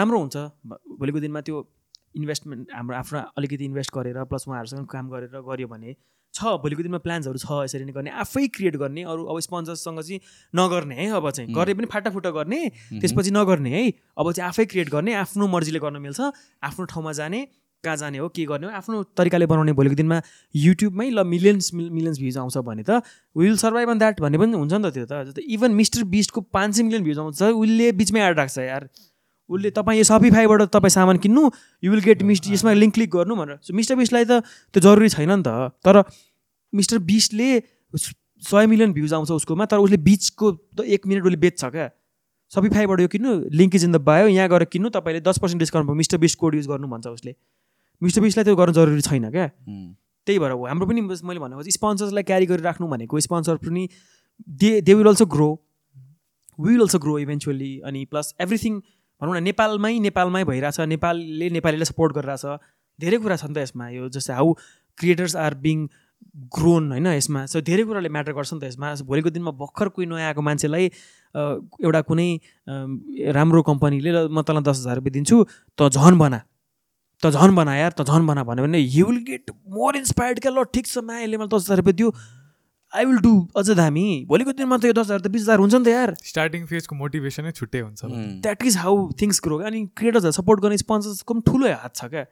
[0.00, 0.44] राम्रो हुन्छ
[1.06, 1.62] भोलिको दिनमा त्यो
[2.22, 5.96] इन्भेस्टमेन्ट हाम्रो आफ्नो अलिकति इन्भेस्ट गरेर प्लस उहाँहरूसँग काम गरेर गऱ्यो भने
[6.38, 10.18] छ भोलिको दिनमा प्लान्सहरू छ यसरी नै गर्ने आफै क्रिएट गर्ने अरू अब स्पोन्सर्ससँग चाहिँ
[10.60, 13.84] नगर्ने है अब चाहिँ गर्ने पनि फाटाफुटा गर्ने त्यसपछि नगर्ने है
[14.24, 16.28] अब चाहिँ आफै क्रिएट गर्ने आफ्नो मर्जीले गर्न मिल्छ
[16.70, 17.42] आफ्नो ठाउँमा जाने
[17.86, 20.20] कहाँ जाने हो के गर्ने हो आफ्नो तरिकाले बनाउने भोलिको दिनमा
[20.66, 23.00] युट्युबमै ल मिलियन्स मिलियन्स भ्युज आउँछ भने त
[23.42, 26.78] विल सर्भाइभ अन द्याट भन्ने पनि हुन्छ नि त त्यो त इभन मिस्टर बिस्टको पाँच
[26.78, 28.90] सय मिलियन भ्युज आउँछ उसले बिचमै एड राख्छ यार
[29.54, 31.42] उसले तपाईँ यो सपिफाईबाट तपाईँ सामान किन्नु
[31.84, 34.42] यु विल गेट मिस्टर यसमा लिङ्क क्लिक गर्नु भनेर सो मिस्टर बिस्टलाई त
[34.74, 35.96] त्यो जरुरी छैन नि त तर
[36.78, 37.48] मिस्टर बिस्टले
[38.50, 40.48] सय मिलियन भ्युज आउँछ उसकोमा तर उसले बिचको
[40.78, 41.86] त एक मिनट उसले बेच्छ क्या
[42.54, 45.86] सपिफाईबाट यो किन्नु link is in the bio यहाँ गएर किन्नु तपाईँले दस पर्सेन्ट डिस्काउन्ट
[45.90, 47.34] भयो मिस्टर बिस कोड युज गर्नु भन्छ उसले
[48.02, 49.46] मिस्टर बिसलाई त्यो गर्नु जरुरी छैन क्या
[50.26, 53.86] त्यही भएर हाम्रो पनि मैले भनेको स्पोन्सर्सलाई क्यारी गरिराख्नु भनेको स्पोन्सर पनि
[54.64, 55.48] they they will also grow
[56.64, 58.74] we will also grow eventually अनि प्लस एभ्रिथिङ
[59.22, 62.44] भनौँ न नेपालमै नेपालमै भइरहेछ नेपालले नेपालीलाई सपोर्ट गरिरहेछ
[63.04, 64.52] धेरै कुरा छ नि त यसमा यो जस्तै how
[65.00, 65.86] creators are being
[66.56, 70.06] grown होइन यसमा सो धेरै कुराले म्याटर गर्छ नि त यसमा भोलिको दिनमा भर्खर कोही
[70.12, 70.84] नयाँ आएको मान्छेलाई
[71.86, 72.28] एउटा कुनै
[73.38, 76.44] राम्रो कम्पनीले म तँलाई दस हजार रुपियाँ दिन्छु त झन बना
[77.24, 80.52] त झन बना यार त झन बना भन्यो भने you will get more inspired क्या
[80.56, 82.08] ल ठिक छ माया यसले मलाई दस हजार रुपियाँ दियो
[82.94, 83.30] आई विल डु
[83.60, 86.12] अझ दामी भोलिको दिनमा त यो दस हजार त बिस हजार हुन्छ नि त यार
[86.32, 88.10] स्टार्टिङ फेजको मोटिभेसनै छुट्टै हुन्छ
[88.46, 92.24] that is how things grow अनि क्रिएटर्सहरूलाई सपोर्ट गर्ने स्पोन्सर्सको पनि ठुलो हात छ क्या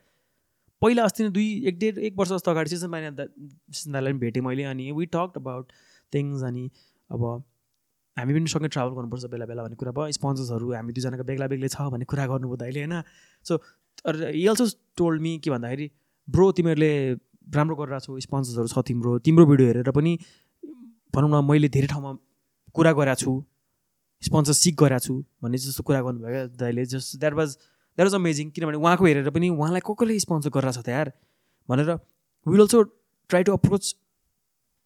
[0.86, 3.24] पहिला अस्ति नै दुई एक डेढ एक वर्ष जस्तो अगाडि सिजन माइन
[3.81, 5.76] सिजन पनि भेटेँ मैले अनि वी टक अबाउट
[6.18, 6.64] थिङ्स अनि
[7.18, 7.26] अब
[8.22, 11.72] हामी पनि सँगै ट्राभल गर्नुपर्छ बेला बेला भन्ने कुरा भयो स्पोन्सर्सहरू हामी दुईजनाको बेग्ला बेग्लै
[11.76, 13.05] छ भन्ने कुरा गर्नुभयो अहिले होइन
[13.52, 13.60] सो
[14.14, 14.70] अल्सो
[15.02, 15.90] टोल्ड मी के भन्दाखेरि
[16.39, 16.90] ब्रो तिमीहरूले
[17.59, 20.16] राम्रो गरिरहेको छौ स्पोन्सर्सहरू छ तिम्रो तिम्रो भिडियो हेरेर पनि
[21.16, 22.11] भनौँ न मैले धेरै ठाउँमा
[22.78, 23.31] कुरा गरेको छु
[24.28, 25.15] स्पोन्सर सिक गरेको छु
[25.45, 29.31] भन्ने जस्तो कुरा गर्नुभयो क्या दाइले just that was that was amazing किनभने उहाँको हेरेर
[29.39, 31.09] पनि उहाँलाई को कसले स्पोन्सर गरिरहेको छ त यार
[31.73, 31.95] भनेर
[32.55, 32.78] will also
[33.32, 33.93] try to approach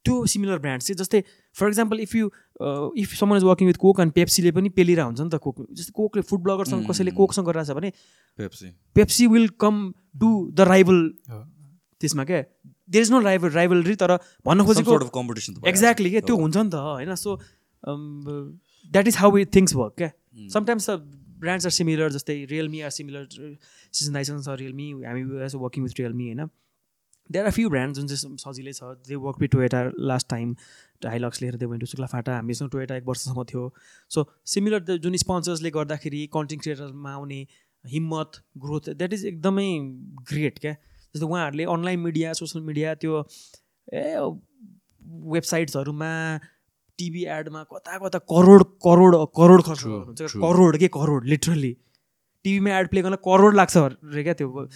[0.06, 1.20] त्यो सिमिलर ब्रान्ड्स चाहिँ जस्तै
[1.60, 2.24] for example if you
[3.08, 5.94] if someone is working with Coke and पेप्सीले पनि पेलिरह हुन्छ नि त कोक जस्तै
[6.00, 7.90] कोकले फुड ब्लगरसँग कसैले कोकसँग गरिरहेको छ भने
[8.44, 9.82] Pepsi Pepsi will come
[10.24, 10.28] do
[10.60, 10.98] the राइबल
[12.04, 12.44] त्यसमा क्या
[12.90, 14.14] there is no rival rivalry तर
[14.46, 17.36] भन्न खोजेको कम्पिटिसन एक्ज्याक्टली क्या त्यो हुन्छ नि त होइन so
[17.88, 20.08] that is how it things work क्या
[20.54, 20.96] sometimes the
[21.42, 23.26] brands are similar जस्तै रियलमी आर सिमिलर
[23.66, 26.44] सिजन आइसन छ रियलमी हामी एसो वर्किङ विथ रियलमी होइन
[27.36, 29.82] देयर आर फ्यु ब्रान्ड जुन चाहिँ सजिलै छ they work with Toyota
[30.12, 30.54] last time
[31.12, 33.66] Hilux लिएर दे वेन्टु फाटा हामीसँग टोयोटा एक वर्षसम्म थियो
[34.16, 34.26] सो
[34.58, 37.42] सिमिलर जुन स्पोन्सर्सले गर्दाखेरि कन्टेन्ट क्रिएटरमा आउने
[37.96, 39.68] हिम्मत ग्रोथ द्याट इज एकदमै
[40.32, 40.74] ग्रेट क्या
[41.18, 43.22] जस्तो उहाँहरूले अनलाइन मिडिया सोसियल मिडिया त्यो
[43.92, 44.20] ए
[45.34, 46.12] वेबसाइट्सहरूमा
[46.98, 51.72] टिभी एडमा कता कता करोड करोड करोड खर्च गर्नुहुन्छ करोड के करोड लिटरली
[52.46, 54.66] टिभीमा एड प्ले गर्न करोड लाग्छ अरे क्या त्यो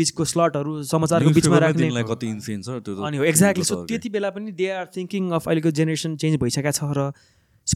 [0.00, 5.30] बिचको स्लटहरू समाचारको बिचमा राख्ने अनि हो एक्ज्याक्टली सो त्यति बेला पनि दे आर थिङ्किङ
[5.38, 7.08] अफ अहिलेको जेनेरेसन चेन्ज भइसकेको छ र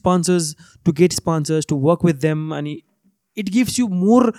[0.00, 0.54] sponsors
[0.86, 2.76] to get sponsors to work with them अनि
[3.44, 4.32] इट गिभ्स यु मोर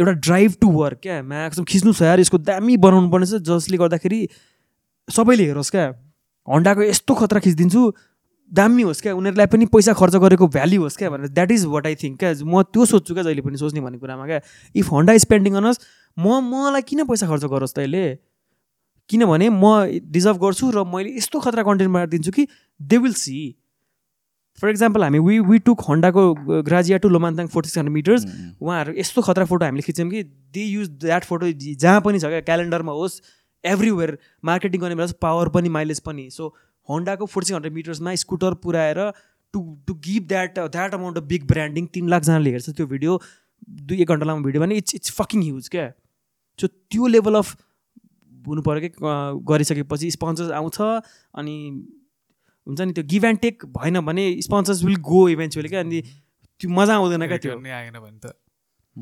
[0.00, 4.20] एउटा ड्राइभ टु वर्क क्या म्याक्सम खिच्नु छ यार यसको दामी बनाउनु पर्नेछ जसले गर्दाखेरि
[5.16, 5.86] सबैले हेरोस् क्या
[6.54, 7.82] हन्डाको यस्तो खतरा खिचिदिन्छु
[8.60, 11.86] दामी होस् क्या उनीहरूलाई पनि पैसा खर्च गरेको भ्याल्यु होस् क्या भनेर that is what
[11.90, 14.40] I think क्या म त्यो सोध्छु क्या जहिले पनि सोच्ने भन्ने कुरामा क्या
[14.82, 15.82] इफ हन्डा स्पेन्डिङ गर्नुहोस्
[16.24, 18.04] म मलाई किन पैसा खर्च गरोस् तैँले
[19.12, 19.76] किनभने म
[20.18, 22.46] डिजर्भ गर्छु र मैले यस्तो खतरा कन्टेन्ट बनाएर दिन्छु कि
[22.94, 23.40] they will see
[24.60, 26.22] for example हामी we we took हन्डाको
[26.68, 28.24] Grazia to Lomanthang forty six hundred meters
[28.62, 30.22] उहाँहरू यस्तो खतरा फोटो हामीले खिच्यौँ कि
[30.58, 33.20] दे युज द्याट फोटो जहाँ पनि छ क्या क्यालेन्डरमा होस्
[33.72, 34.16] एभ्रिवेयर
[34.50, 36.48] मार्केटिङ गर्ने बेला पावर पनि माइलेज पनि सो
[36.92, 39.02] हन्डाको फोर्टी सिक्स हन्ड्रेड मिटर्समा स्कुटर पुऱ्याएर
[39.52, 43.18] to to give that that amount of big branding तिन लाखजनाले हेर्छ त्यो भिडियो
[43.92, 45.86] दुई एक घन्टा लामो भिडियो भने इट्स इट्स फकिङ ह्युज क्या
[46.60, 47.54] सो त्यो लेभल अफ
[48.48, 49.12] हुनु पऱ्यो कि
[49.52, 50.80] गरिसकेपछि स्पोन्सर्स आउँछ
[51.42, 51.56] अनि
[52.68, 56.00] हुन्छ नि त्यो गिभ एन्ड टेक भएन भने स्पोन्सर्स विल गो इभेन्चुअली क्या अनि
[56.60, 58.32] त्यो मजा आउँदैन क्या त्यो आएन भने त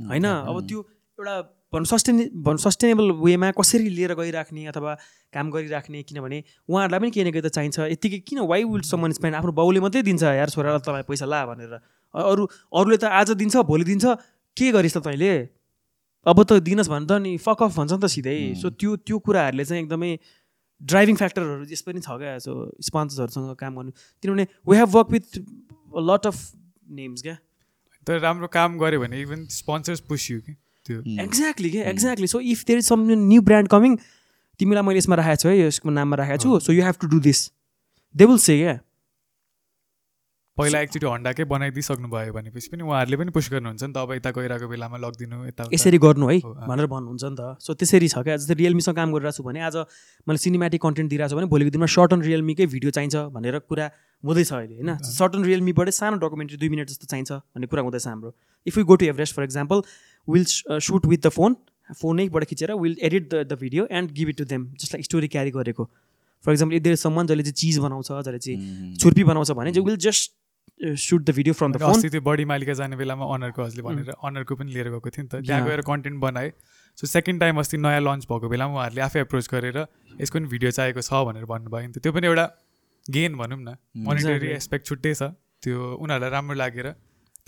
[0.09, 0.81] होइन अब त्यो
[1.21, 1.37] एउटा
[1.75, 4.95] भनौँ सस्टेने भनौँ सस्टेनेबल वेमा कसरी लिएर गइराख्ने अथवा
[5.37, 6.39] काम गरिराख्ने किनभने
[6.69, 9.81] उहाँहरूलाई पनि केही न केही त चाहिन्छ यत्तिकै किन वाइ विल सम स्पेन्ड आफ्नो बाउले
[9.89, 11.75] मात्रै दिन्छ यार छोरालाई तपाईँ पैसा ला भनेर
[12.29, 12.45] अरू
[12.79, 14.17] अरूले त आज दिन्छ भोलि दिन्छ
[14.61, 15.35] के गरिस् त तैँले
[16.31, 19.17] अब त दिनुहोस् भने त नि फक अफ भन्छ नि त सिधै सो त्यो त्यो
[19.25, 20.13] कुराहरूले चाहिँ एकदमै
[20.83, 22.55] ड्राइभिङ फ्याक्टरहरू यस पनि छ क्या सो
[22.91, 23.93] स्पोन्सर्सहरूसँग काम गर्नु
[24.23, 25.39] किनभने we have work with
[26.11, 26.41] lot of
[27.01, 27.37] names क्या
[28.09, 30.57] तर राम्रो काम गऱ्यो भने इभन स्पोन्सर्स पुस्यो कि
[30.87, 31.77] त्यो एक्ज्याक्टली hmm.
[31.77, 33.97] क्या exactly so if there is some new brand coming
[34.59, 37.21] तिमीलाई मैले यसमा राखेको छु है यसको नाममा राखेको छु so you have to do
[37.31, 37.49] this
[38.19, 38.79] they will say क्या
[40.59, 44.31] पहिला एकचोटि हन्डाकै बनाइदिइसक्नु भयो भनेपछि पनि उहाँहरूले पनि पुस गर्नुहुन्छ नि त अब यता
[44.35, 46.37] गइरहेको बेलामा लगिदिनु यता यसरी गर्नु है
[46.71, 49.77] भनेर भन्नुहुन्छ नि त सो त्यसरी छ क्या जस्तै रियलमीसँग काम गरिरहेको छु भने आज
[50.31, 53.87] मैले सिनेमेटिक कन्टेन्ट दिइरहेको छु भने भोलिको दिनमा सर्ट एन्ड रियलमीकै भिडियो चाहिन्छ भनेर कुरा
[54.31, 58.07] हुँदैछ अहिले होइन सर्ट एन्ड रियलमीबाटै सानो डकुमेन्ट्री दुई मिनट जस्तो चाहिन्छ भन्ने कुरा हुँदैछ
[58.11, 58.33] हाम्रो
[58.73, 59.85] if you go to Everest for example
[60.35, 60.47] will
[60.91, 61.59] shoot with the phone
[62.05, 65.91] फोनैबाट खिचेर will edit the video and give it to them जसलाई स्टोरी क्यारी गरेको
[66.47, 70.41] फर एक्जाम्पल यति जसले चाहिँ चिज बनाउँछ जसले चाहिँ छुर्पी बनाउँछ भने चाहिँ will just
[70.99, 74.01] shoot the video from the phone अस्ति त्यो बडी मालिका जाने बेलामा अनरको हजुरले mm.
[74.01, 76.51] भनेर अनरको पनि लिएर गएको थियो नि त त्यहाँ गएर कन्टेन्ट बनाएँ
[77.01, 79.79] सो सेकेन्ड टाइम अस्ति नयाँ लन्च भएको बेलामा उहाँहरूले आफै एप्रोच गरेर
[80.21, 82.49] यसको पनि भिडियो चाहिएको छ भनेर भन्नुभयो नि त त्यो पनि एउटा
[83.19, 83.77] गेन भनौँ न
[84.09, 84.61] मोनिटरी mm.
[84.61, 85.31] एस्पेक्ट छुट्टै छ
[85.67, 86.93] त्यो उनीहरूलाई राम्रो लागेर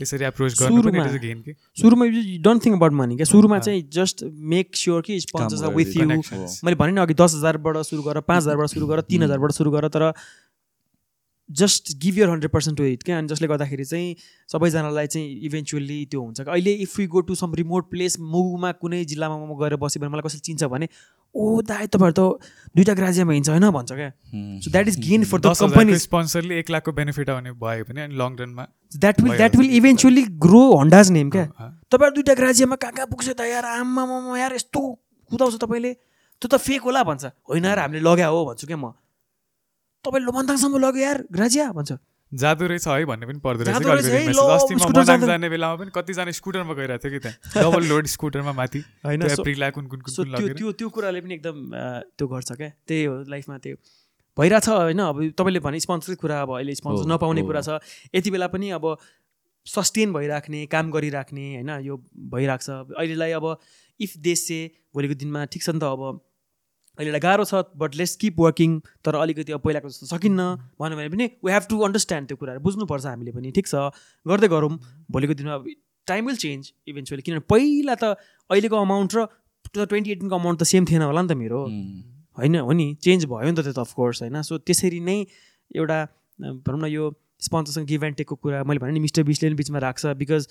[0.00, 4.24] त्यसरी एप्रोच गर्नु गेन कि सुरुमा you don't think about money क्या सुरुमा चाहिँ जस्ट
[4.54, 8.42] मेक स्योर कि स्पोन्सर्स विथ यु मैले भने नि अघि दस हजारबाट सुरु गर पाँच
[8.42, 10.12] हजारबाट सुरु गर तिन हजारबाट सुरु गर तर
[11.58, 14.14] just give your hundred percent to it क्या अनि जसले गर्दाखेरि चाहिँ
[14.52, 18.72] सबैजनालाई चाहिँ इभेन्चुअली त्यो हुन्छ कि अहिले if you go to some remote place मुगुमा
[18.82, 20.88] कुनै जिल्लामा म गएर बसेँ भने मलाई कसैले चिन्छ भने
[21.36, 22.48] ओ दाइ तपाईँहरू त
[22.80, 24.08] दुइटा ग्राजियामा हिँड्छ होइन भन्छ क्या
[24.66, 28.18] so that is gain for the company स्पोन्सरले एक लाखको बेनिफिट आउने भयो भने अनि
[28.24, 28.66] लङ रनमा
[29.06, 33.30] that will that will eventually grow Honda's name क्या तपाईँहरू दुइटा ग्राजियामा कहाँ कहाँ पुग्छ
[33.38, 34.08] त यार आमा
[34.42, 34.82] यार यस्तो
[35.30, 35.92] कुदाउँछ तपाईँले
[36.42, 38.96] त्यो त फेक होला भन्छ होइन र हामीले लग्या हो भन्छु क्या म
[40.06, 41.90] तपाईँले लोमन्ताङसम्म लग्यो यार ग्राजिया भन्छ
[42.42, 47.18] जाँदो रहेछ है भन्ने पनि पर्दो रहेछ अस्ति म जाने बेलामा पनि कतिजना स्कुटरमा गइरहेको
[47.18, 51.56] थियो कि त्यहाँ डबल लोड स्कुटरमा माथि होइन त्यो त्यो कुराले पनि एकदम
[52.18, 53.76] त्यो गर्छ क्या त्यही हो लाइफमा त्यो
[54.36, 57.78] छ होइन अब तपाईँले भने स्पोन्सर कुरा अब अहिले स्पोन्सर नपाउने कुरा छ
[58.18, 58.84] यति बेला पनि अब
[59.74, 61.96] सस्टेन भइराख्ने काम गरिराख्ने होइन यो
[62.34, 63.46] भइरहेको छ अहिलेलाई अब
[64.06, 64.58] इफ देश से
[64.98, 66.12] भोलिको दिनमा ठिक छ नि त अब
[66.98, 70.44] अहिले एउटा गाह्रो छ बट लेट्स किप वर्किङ तर अलिकति अब पहिलाको जस्तो सकिन्न
[70.82, 74.48] भन्यो भने पनि वी हेभ टु अन्डरस्ट्यान्ड त्यो कुराहरू बुझ्नुपर्छ हामीले पनि ठिक छ गर्दै
[74.54, 74.70] गरौँ
[75.18, 75.58] भोलिको दिनमा
[76.12, 78.12] टाइम विल चेन्ज इभेन्चुअली किनभने पहिला त
[78.54, 79.26] अहिलेको अमाउन्ट र
[79.68, 81.60] टु थाउजन्ड ट्वेन्टी एटिनको अमाउन्ट त सेम थिएन होला नि त मेरो
[82.40, 86.02] होइन हो नि चेन्ज भयो नि त त्यो त अफकोर्स होइन सो त्यसरी नै एउटा
[86.46, 87.10] भनौँ न यो
[87.50, 90.48] स्पोन्सरसँग गिभ एन्ड टेकको कुरा मैले भने नि मिस्टर बिसले पनि बिचमा राख्छ बिकज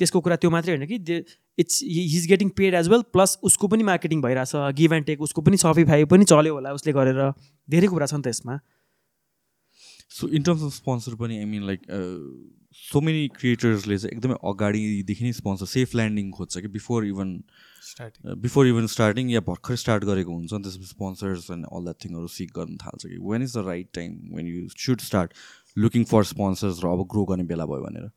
[0.00, 1.18] त्यसको कुरा त्यो मात्रै होइन कि
[1.64, 1.82] it's
[2.14, 5.60] his getting paid as well plus उसको पनि मार्केटिङ भइरहेछ गिभ एन्ड टेक उसको पनि
[5.64, 7.30] सफिफाई पनि चल्यो होला उसले गरेर
[7.76, 8.58] धेरै कुरा छ नि त यसमा
[10.18, 12.02] so in terms of sponsor पनि I mean like
[12.80, 17.32] so many क्रिएटर्सले चाहिँ एकदमै अगाडिदेखि नै स्पोन्सर सेफ ल्यान्डिङ खोज्छ कि before even
[18.44, 22.28] before even starting या भर्खर स्टार्ट गरेको हुन्छ नि त्यसपछि स्पोन्सर्स एन्ड अल द्याट थिङहरू
[22.36, 25.42] सिक गर्न थाल्छ कि when is the right time when you should start
[25.86, 28.10] looking for sponsors र अब ग्रो गर्ने बेला भयो भनेर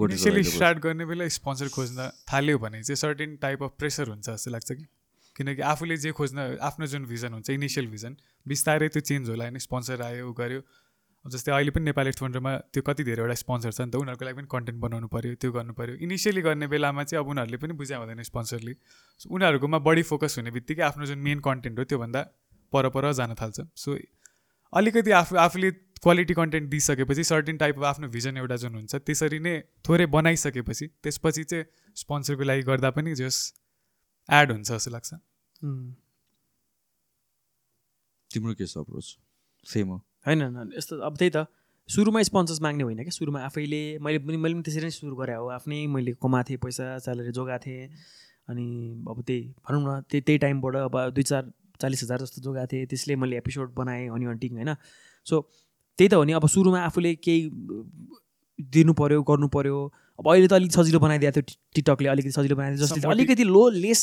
[0.00, 4.50] इनिसियली स्टार्ट गर्ने बेला स्पोन्सर खोज्न थाल्यो भने चाहिँ सर्टेन टाइप अफ प्रेसर हुन्छ जस्तो
[4.50, 4.84] लाग्छ कि
[5.40, 8.16] किनकि आफूले जे खोज्न आफ्नो जुन भिजन हुन्छ इनिसियल भिजन
[8.52, 10.62] बिस्तारै त्यो चेन्ज होला होइन स्पोन्सर आयो ऊ गऱ्यो
[11.34, 14.48] जस्तै अहिले पनि नेपाली फन्डरमा त्यो कति धेरैवटा स्पोन्सर छ नि त उनीहरूको लागि पनि
[14.56, 18.28] कन्टेन्ट बनाउनु पऱ्यो त्यो गर्नु पऱ्यो इनिसियली गर्ने बेलामा चाहिँ अब उनीहरूले पनि बुझाइ हुँदैन
[18.30, 18.74] स्पोन्सरले
[19.38, 22.24] उनीहरूकोमा बढी फोकस हुने बित्तिकै आफ्नो जुन मेन कन्टेन्ट हो त्योभन्दा
[22.76, 23.98] पर पर जान थाल्छ सो
[24.82, 29.50] अलिकति आफू आफूले क्वालिटी कन्टेन्ट दिइसकेपछि सर्टेन अफ आफ्नो भिजन एउटा जुन हुन्छ त्यसरी नै
[29.88, 31.66] थोरै बनाइसकेपछि त्यसपछि चाहिँ
[32.02, 33.38] स्पोन्सरको लागि गर्दा पनि जस
[34.40, 35.18] एड हुन्छ जस्तो लाग्छ
[38.36, 39.12] तिम्रो के छ अप्रोच
[39.76, 41.44] सेम हो होइन यस्तो अब त्यही त
[41.96, 43.80] सुरुमा स्पोन्सर्स माग्ने होइन क्या सुरुमा आफैले
[44.10, 47.32] मैले पनि मैले पनि त्यसरी नै सुरु गरेँ हो आफ्नै मैले कमाएको थिएँ पैसा स्यालेरी
[47.40, 47.90] जोगाएको थिएँ
[48.52, 48.66] अनि
[49.14, 51.50] अब त्यही भनौँ न त्यही त्यही टाइमबाट अब दुई चार
[51.84, 54.74] चालिस हजार जस्तो जोगाएको थिएँ त्यसले मैले एपिसोड बनाएँ हनी हन्टिङ होइन
[55.32, 55.44] सो
[55.98, 57.48] त्यही त हो नि अब सुरुमा आफूले केही
[58.76, 59.78] दिनु पर्यो गर्नु पर्यो
[60.20, 61.44] अब अहिले त अलिक सजिलो बनाइदिएको थियो
[61.78, 64.00] टिकटकले अलिकति सजिलो बनाइदियो जसले अलिकति लो लेस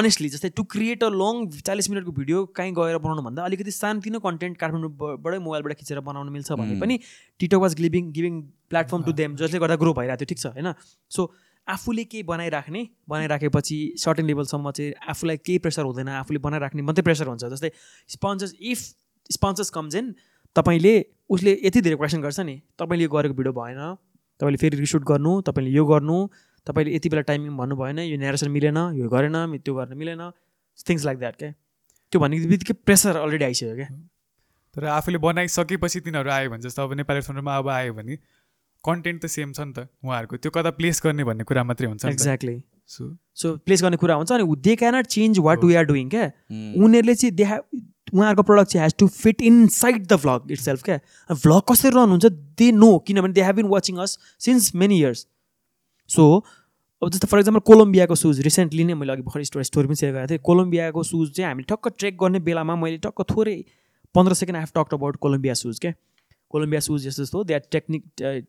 [0.00, 4.20] अनेस्टली जस्तै टु क्रिएट अ लङ चालिस मिनटको भिडियो कहीँ गएर बनाउनु बनाउनुभन्दा अलिकति सानोतिनो
[4.28, 8.40] कन्टेन्ट काठमाडौँबाटै मोबाइलबाट खिचेर बनाउनु मिल्छ भने पनि TikTok was giving giving
[8.74, 10.72] platform to them जसले गर्दा ग्रो भइरहेको थियो ठिक छ होइन
[11.18, 11.28] सो
[11.76, 13.78] आफूले केही बनाइराख्ने बनाइराखेपछि
[14.08, 17.70] सर्टेन लेभलसम्म चाहिँ आफूलाई केही प्रेसर हुँदैन आफूले बनाइराख्ने मात्रै प्रेसर हुन्छ जस्तै
[18.18, 18.82] sponsors if
[19.38, 20.12] sponsors comes in
[20.56, 20.94] तपाईँले
[21.34, 23.80] उसले यति धेरै क्वेसन गर्छ नि तपाईँले यो गरेको भिडियो भएन
[24.40, 26.16] तपाईँले फेरि रिसुट गर्नु तपाईँले यो गर्नु
[26.68, 30.22] तपाईँले यति बेला टाइमिङ भन्नु भएन यो नेरेसन मिलेन यो गरेन त्यो गर्न मिलेन
[30.88, 31.50] थिङ्स लाइक द्याट क्या
[32.10, 33.88] त्यो भनेको बित्तिकै प्रेसर अलरेडी आइसक्यो क्या
[34.78, 38.18] तर आफूले बनाइसकेपछि तिनीहरू आयो भने जस्तो अब नेपाली फोनमा अब आयो भने
[38.86, 42.04] कन्टेन्ट त सेम छ नि त उहाँहरूको त्यो कता प्लेस गर्ने भन्ने कुरा मात्रै हुन्छ
[42.14, 42.56] एक्ज्याक्टली
[42.94, 43.02] सो
[43.42, 46.26] सो प्लेस गर्ने कुरा हुन्छ अनि they cannot change what we are doing क्या
[46.86, 47.58] उनीहरूले चाहिँ देखा
[48.12, 49.42] उहाँहरूको प्रडक्ट चाहिँ has to fit
[49.74, 50.98] inside the vlog itself क्या
[51.34, 52.26] भ्लग कसरी रन हुन्छ
[52.60, 55.26] दे नो किनभने they have been watching us since many years
[56.14, 56.26] so
[57.02, 60.12] अब जस्तो फर इक्जाम्पल कोलम्बियाको सुज रिसेन्टली नै मैले अघि भर्खर स्टोरी स्टोरी पनि सेयर
[60.14, 63.56] गरेको थिएँ कोलम्बियाको सुज चाहिँ हामीले ठक्क ट्रेक गर्ने बेलामा मैले टक्क थोरै
[64.14, 65.92] पन्ध्र second half talked about Columbia shoes क्या
[66.54, 68.04] कोलम्बिया सुज यस्तो जस्तो द्याट टेक्निक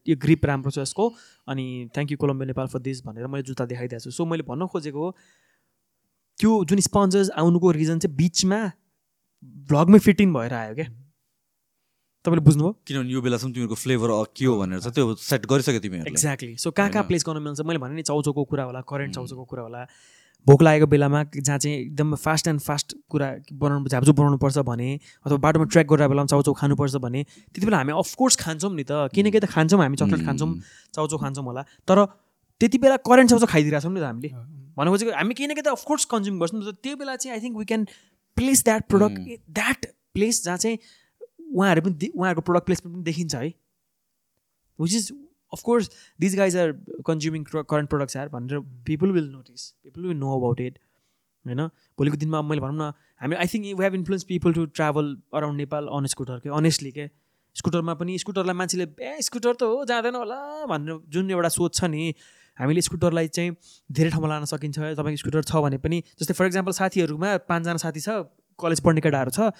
[0.09, 1.07] यो ग्रिप राम्रो छ यसको
[1.53, 1.65] अनि
[1.95, 5.09] thank you Columbia Nepal for this भनेर मैले जुत्ता देखाइदिएको छु सो मैले भन्न खोजेको
[6.43, 8.61] त्यो जुन स्पोन्सर्स आउनुको रिजन चाहिँ बिचमा
[9.71, 10.85] भ्लगमै फिट इन भएर आयो क्या
[12.25, 16.55] तपाईँले बुझ्नुभयो किनभने यो बेलासम्म तिमीहरूको फ्लेभर के हो भनेर त्यो सेट गरिसक्यो तिमीहरू एक्ज्याक्टली
[16.65, 19.63] सो कहाँ कहाँ प्लेस गर्न मिल्छ मैले भने नि चाउचोको कुरा होला करेन्ट चाउचोको कुरा
[19.67, 19.85] होला
[20.49, 23.29] भोक लागेको बेलामा जहाँ चाहिँ एकदम फास्ट एन्ड फास्ट कुरा
[23.61, 24.89] बनाउनु झापझुप बनाउनुपर्छ भने
[25.25, 28.99] अथवा बाटोमा ट्र्याक गरेर बेलामा चाउचाउ खानुपर्छ भने त्यति बेला हामी अफकोर्स खान्छौँ नि त
[29.15, 30.51] किनकि केही त खान्छौँ हामी चक्लेट खान्छौँ
[30.99, 32.05] चाउचाउ खान्छौँ होला तर
[32.61, 34.33] त्यति बेला करेन्ट चाउचाउ खाइदिरहेको छौँ नि त हामीले
[34.77, 37.87] भनेपछि हामी किनकि त अफकोर्स कन्ज्युम गर्छौँ त्यो बेला चाहिँ I think we can
[38.35, 39.19] place that product
[39.57, 40.77] that place जहाँ चाहिँ
[41.55, 43.53] उहाँहरू पनि उहाँहरूको प्रडक्ट प्लेसमेन्ट पनि देखिन्छ है
[44.85, 45.11] which is
[45.57, 45.89] of course
[46.23, 46.71] these guys are
[47.09, 48.59] consuming current products are भनेर
[48.89, 50.79] people will notice people will know about it
[51.47, 51.67] होइन
[52.01, 52.91] भोलिको दिनमा मैले भनौँ न
[53.21, 56.91] हामी I think you have influence people to travel around Nepal on scooter के honestly
[56.97, 57.07] के
[57.59, 60.39] स्कुटरमा पनि स्कुटरलाई मान्छेले ए स्कुटर त हो जाँदैन होला
[60.73, 62.11] भनेर जुन एउटा सोच छ नि
[62.59, 63.55] हामीले स्कुटरलाई चाहिँ
[63.97, 68.01] धेरै ठाउँमा लान सकिन्छ तपाईँको स्कुटर छ भने पनि जस्तै फर इक्जाम्पल साथीहरूमा पाँचजना साथी
[68.05, 68.15] छ
[68.63, 69.51] कलेज पढ्ने केटाहरू छ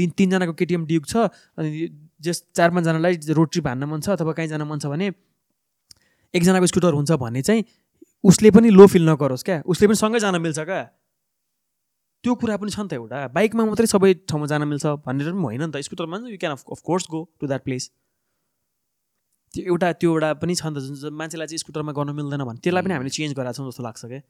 [0.00, 1.26] दिन तिनजनाको केटिएम ड्युक छ
[1.58, 1.88] अनि
[2.28, 5.10] जस चार पाँचजनालाई रोड ट्रिप हान्न मन छ अथवा कहीँ जान मन छ भने
[6.38, 7.64] एकजनाको स्कुटर हुन्छ भने चाहिँ
[8.30, 10.82] उसले पनि लो फिल नगरोस् क्या उसले पनि सँगै जान मिल्छ क्या
[12.24, 15.44] त्यो कुरा पनि छ नि त एउटा बाइकमा मात्रै सबै ठाउँमा जान मिल्छ भनेर पनि
[15.50, 17.90] होइन नि त स्कुटरमा you can of course go to that place
[19.54, 22.58] त्यो एउटा त्यो एउटा पनि छ नि त जुन मान्छेलाई चाहिँ स्कुटरमा गर्न मिल्दैन भने
[22.66, 24.20] त्यसलाई पनि हामीले चेन्ज गराएको छौँ जस्तो लाग्छ क्या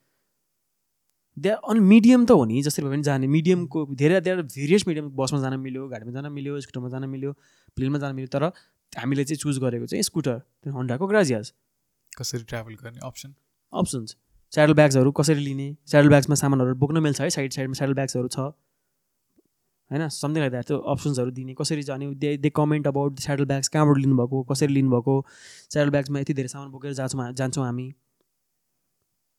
[1.45, 5.09] त्यहाँ अनि मिडियम त हो नि जसरी भए पनि जाने मिडियमको धेरै धेरै भेरियस मिडियम
[5.21, 7.33] बसमा जान मिल्यो गाडीमा जान मिल्यो स्कुटरमा जान मिल्यो
[7.79, 8.49] प्लेनमा जान मिल्यो तर
[9.05, 11.53] हामीले चाहिँ चुज गरेको चाहिँ स्कुटर त्यो हन्डाको ग्राजियाज
[12.21, 13.35] कसरी ट्राभल गर्ने अप्सन
[13.83, 14.17] अप्सन्स
[14.57, 18.49] स्याडल ब्याग्सहरू कसरी लिने स्याडल ब्याग्समा सामानहरू बोक्न मिल्छ है साइड साइडमा स्याडल ब्याग्सहरू छ
[19.93, 23.69] होइन समथिङ लाइक द्याट त्यो अप्सन्सहरू दिने कसरी जाने they they comment about saddle bags
[23.75, 25.15] कहाँबाट लिनुभएको कसरी लिनुभएको
[25.73, 27.89] स्याडल ब्याग्समा यति धेरै सामान बोकेर जान्छौँ जान्छौँ हामी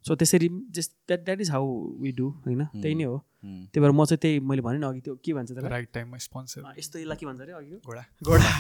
[0.07, 3.91] सो त्यसरी just that that is how we do होइन त्यही नै हो त्यही भएर
[3.99, 7.25] म चाहिँ त्यही मैले भने अघि त्यो के भन्छ राइट टाइममा स्पोन्सर यस्तो यसलाई के
[7.25, 8.53] भन्छ अरे अघि घोडा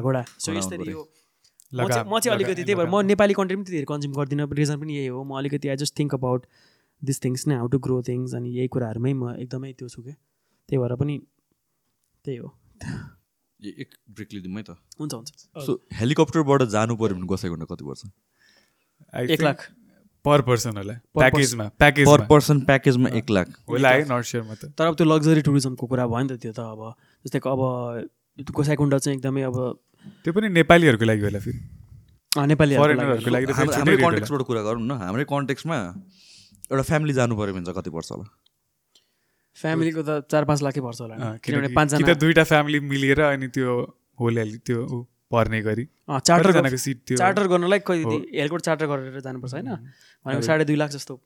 [0.00, 4.48] घोडा सो यसरी म चाहिँ अलिकति त्यही भएर म नेपाली कन्ट्री पनि धेरै कन्ज्युम गर्दिनँ
[4.60, 6.46] रिजन पनि यही हो म अलिकति I just think about
[7.10, 10.14] this things नै हाउ टु ग्रो थिङ्स अनि यही कुराहरूमै म एकदमै त्यो छु क्या
[10.70, 11.18] त्यही भएर पनि
[12.24, 12.56] त्यही हो
[13.82, 19.30] एक ब्रेक लिदिउँ है त हुन्छ हुन्छ सो हेलिकप्टरबाट जानु पऱ्यो भने कसैको कति पर्छ
[19.34, 19.64] एक लाख
[20.28, 21.66] पर पर्सन होला प्याकेजमा
[22.12, 25.86] पर पर्सन प्याकेजमा एक लाख होला है नट स्योर त तर अब त्यो लग्जरी टुरिज्मको
[25.94, 26.82] कुरा भयो नि त त्यो त अब
[27.26, 29.56] जस्तै अब गोसाइकुण्ड चाहिँ एकदमै अब
[30.24, 35.78] त्यो पनि नेपालीहरूको लागि होला फेरि नेपालीहरूको लागि कन्टेक्सबाट कुरा गरौँ न हाम्रै कन्टेक्समा
[36.72, 38.26] एउटा फ्यामिली जानु पऱ्यो भने चाहिँ कति पर्छ होला
[39.62, 43.74] फ्यामिलीको त चार पाँच लाखै पर्छ होला किनभने पाँचजना त दुईवटा फ्यामिली मिलेर अनि त्यो
[44.22, 44.82] होले त्यो
[45.34, 45.84] पर्ने गरी
[46.30, 50.90] चार्टरजनाको सिट त्यो चार्टर गर्नलाई कति हेलिकप्टर चार्टर गरेर जानुपर्छ होइन भनेको साढे दुई लाख
[50.96, 51.16] जस्तो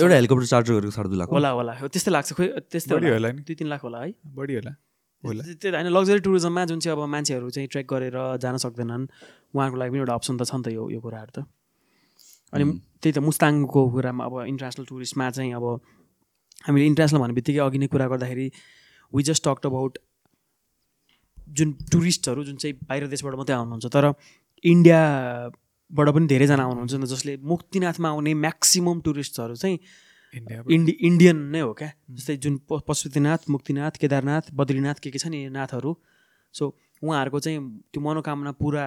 [0.00, 3.42] एउटा हेलिकप्टर चार्टर गरेको साढे दुई लाख होला होला त्यस्तै लाग्छ खोइ त्यस्तै होला नि
[3.50, 4.08] दुई तिन लाख होला है
[4.38, 4.72] बढी होला
[5.64, 9.90] त्यो होइन लग्जरी टुरिज्ममा जुन चाहिँ अब मान्छेहरू चाहिँ ट्रेक गरेर जान सक्दैनन् उहाँहरूको लागि
[9.94, 11.44] पनि एउटा अप्सन त छ नि त यो यो कुराहरू त
[12.56, 12.64] अनि
[13.00, 15.64] त्यही त मुस्ताङको कुरामा अब इन्टरनेसनल टुरिस्टमा चाहिँ अब
[16.66, 18.46] हामीले इन्टरनेसनल भन्ने बित्तिकै अघि नै कुरा गर्दाखेरि
[19.16, 19.98] वी जस्ट टक्ट अबाउट
[21.60, 24.10] जुन टुरिस्टहरू जुन चाहिँ बाहिर देशबाट मात्रै आउनुहुन्छ तर
[24.72, 29.78] इन्डियाबाट पनि धेरैजना आउनुहुन्छ जसले मुक्तिनाथमा आउने म्याक्सिमम् टुरिस्टहरू चाहिँ
[30.76, 32.56] इन्डि इन्डियन नै हो क्या जस्तै जुन
[32.90, 35.92] पशुपतिनाथ मुक्तिनाथ केदारनाथ बद्रीनाथ के के छ नि नाथहरू
[36.60, 36.70] सो
[37.02, 37.60] उहाँहरूको चाहिँ
[37.92, 38.86] त्यो मनोकामना पुरा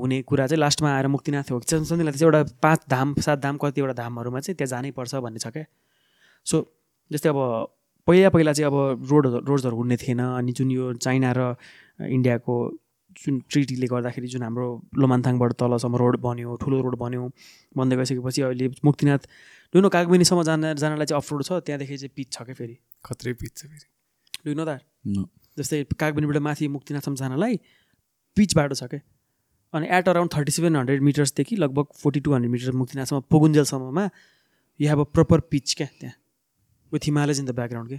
[0.00, 4.44] हुने कुरा चाहिँ लास्टमा आएर मुक्तिनाथ हो चाहिँ एउटा पाँच धाम सात धाम कतिवटा धामहरूमा
[4.46, 5.64] चाहिँ त्यहाँ जानै पर्छ भन्ने छ क्या
[6.52, 6.60] सो
[7.16, 7.40] जस्तै अब
[8.10, 11.46] पहिला पहिला चाहिँ अब रोड रोड्सहरू हुने थिएन अनि जुन यो चाइना र
[12.16, 12.54] इन्डियाको
[13.24, 14.66] जुन ट्रिटीले गर्दाखेरि जुन हाम्रो
[15.02, 17.26] लोमान्थाङबाट तलसम्म रोड बन्यो ठुलो रोड बन्यो
[17.80, 19.22] बन्दै गइसकेपछि अहिले मुक्तिनाथ
[19.76, 22.76] डुनो कागबेनीसम्म जान जानलाई चाहिँ अफरोड छ त्यहाँदेखि चाहिँ पिच छ क्या फेरि
[23.10, 23.86] खत्रै पिच छ फेरि
[24.50, 24.80] डुनो दार
[25.62, 27.60] जस्तै कागबेनीबाट माथि मुक्तिनाथसम्म जानलाई
[28.40, 29.02] पिच बाटो छ क्या
[29.80, 34.08] अनि at around thirty seven hundred मिटर्सदेखि लगभग फोर्टी टू हन्ड्रेड मिटर्स मुक्तिनाथसम्म पोगुन्जेलसम्ममा
[34.84, 36.18] you have a proper pitch क्या त्यहाँ
[36.92, 37.98] with Himalayas in the background के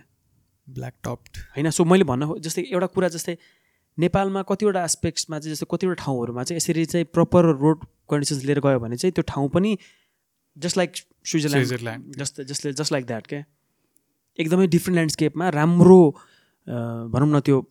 [0.78, 3.36] ब्ल्याक टप्ड होइन सो मैले भन्न जस्तै एउटा कुरा जस्तै
[4.03, 7.84] नेपालमा कतिवटा एस्पेक्ट्समा चाहिँ जस्तै कतिवटा ठाउँहरूमा चाहिँ यसरी चाहिँ प्रपर रोड
[8.14, 9.74] कन्डिसन्स लिएर गयो भने चाहिँ त्यो ठाउँ पनि
[10.65, 11.03] जस्ट लाइक
[11.34, 13.44] स्विजरल्यान्ड जस्ट जसले जस्ट लाइक द्याट क्या
[14.45, 17.61] एकदमै डिफ्रेन्ट ल्यान्डस्केपमा राम्रो भनौँ न त्यो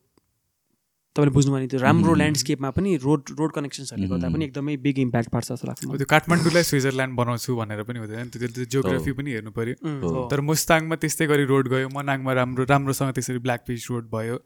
[1.16, 5.28] तपाईँले बुझ्नु भने त्यो राम्रो ल्यान्डस्केपमा पनि रोड रोड कनेक्सन्सहरूले गर्दा पनि एकदमै बिग इम्प्याक्ट
[5.28, 10.28] पार्छ जस्तो लाग्छ त्यो काठमाडौँलाई स्विजरल्यान्ड बनाउँछु भनेर पनि हुँदैन त्यो जियोग्राफी पनि हेर्नु पऱ्यो
[10.32, 14.40] तर मुस्ताङमा त्यस्तै गरी रोड गयो मनाङमा राम्रो राम्रोसँग त्यसरी ब्ल्याक पिच रोड भयो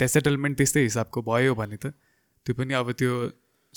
[0.00, 1.92] त्यहाँ सेटलमेन्ट त्यस्तै हिसाबको भयो भने त
[2.48, 3.12] त्यो पनि अब त्यो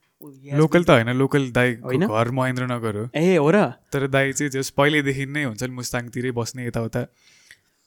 [0.58, 3.62] लोकल oh, त होइन लोकल दाई होइन घर महेन्द्रनगर हो ए हो र
[3.92, 7.04] तर दाई चाहिँ जस पहिल्यैदेखि नै हुन्छ नि मुस्ताङतिरै बस्ने यताउता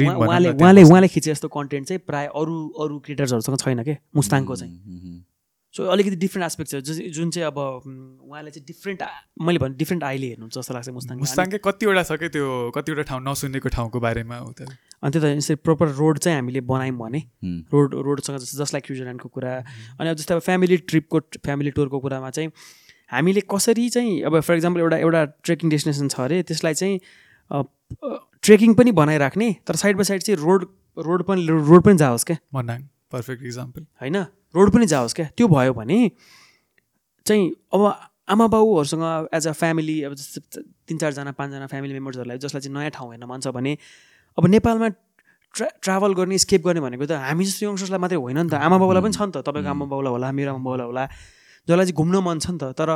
[0.09, 5.17] उहाँले उहाँले उहाँले खिचे जस्तो कन्टेन्ट चाहिँ प्राय अरू अरू क्रिएटर्सहरूसँग छैन के मुस्ताङको चाहिँ
[5.77, 9.03] सो अलिकति डिफ्रेन्ट एस्पेक्ट छ जुन चाहिँ अब उहाँले चाहिँ डिफ्रेन्ट
[9.51, 12.47] मैले भने डिफ्रेन्ट आइले हेर्नुहुन्छ जस्तो लाग्छ मुस्ताङ मुस्ताङकै कतिवटा छ क्या त्यो
[12.79, 14.67] कतिवटा ठाउँ नसुनेको ठाउँको बारेमा उता
[15.07, 17.19] अनि त्यही त यसरी प्रपर रोड चाहिँ हामीले बनायौँ भने
[17.71, 19.55] रोड रोडसँग जस्तो जस्ट लाइक स्विजरल्यान्डको कुरा
[19.99, 22.51] अनि अब जस्तै अब फ्यामिली ट्रिपको फ्यामिली टुरको कुरामा चाहिँ
[23.13, 28.13] हामीले कसरी चाहिँ अब फर इक्जाम्पल एउटा एउटा ट्रेकिङ डेस्टिनेसन छ अरे त्यसलाई चाहिँ
[28.45, 30.67] ट्रेकिङ पनि बनाइराख्ने तर साइड बाई साइड चाहिँ रोड
[31.09, 32.77] रोड पनि रोड पनि जाओस् क्या
[33.17, 34.19] पर्फेक्ट इक्जाम्पल होइन
[34.59, 35.99] रोड पनि जाओस् क्या त्यो भयो भने
[37.27, 37.89] चाहिँ अब
[38.37, 42.91] आमा बाउहरूसँग एज अ फ्यामिली अब जस्तै तिन चारजना पाँचजना फ्यामिली मेम्बर्सहरूलाई जसलाई चाहिँ नयाँ
[42.99, 43.75] ठाउँ हेर्न मन छ भने
[44.39, 44.87] अब नेपालमा
[45.57, 48.77] ट्रा ट्राभल गर्ने स्केप गर्ने भनेको त हामी जस्तो यङ्स्टर्सलाई मात्रै होइन नि त आमा
[48.83, 51.03] बाउलाई पनि छ नि त तपाईँको आमा बाउला होला मेरो आमा बाउला होला
[51.67, 52.89] जसलाई चाहिँ घुम्न मन छ नि त तर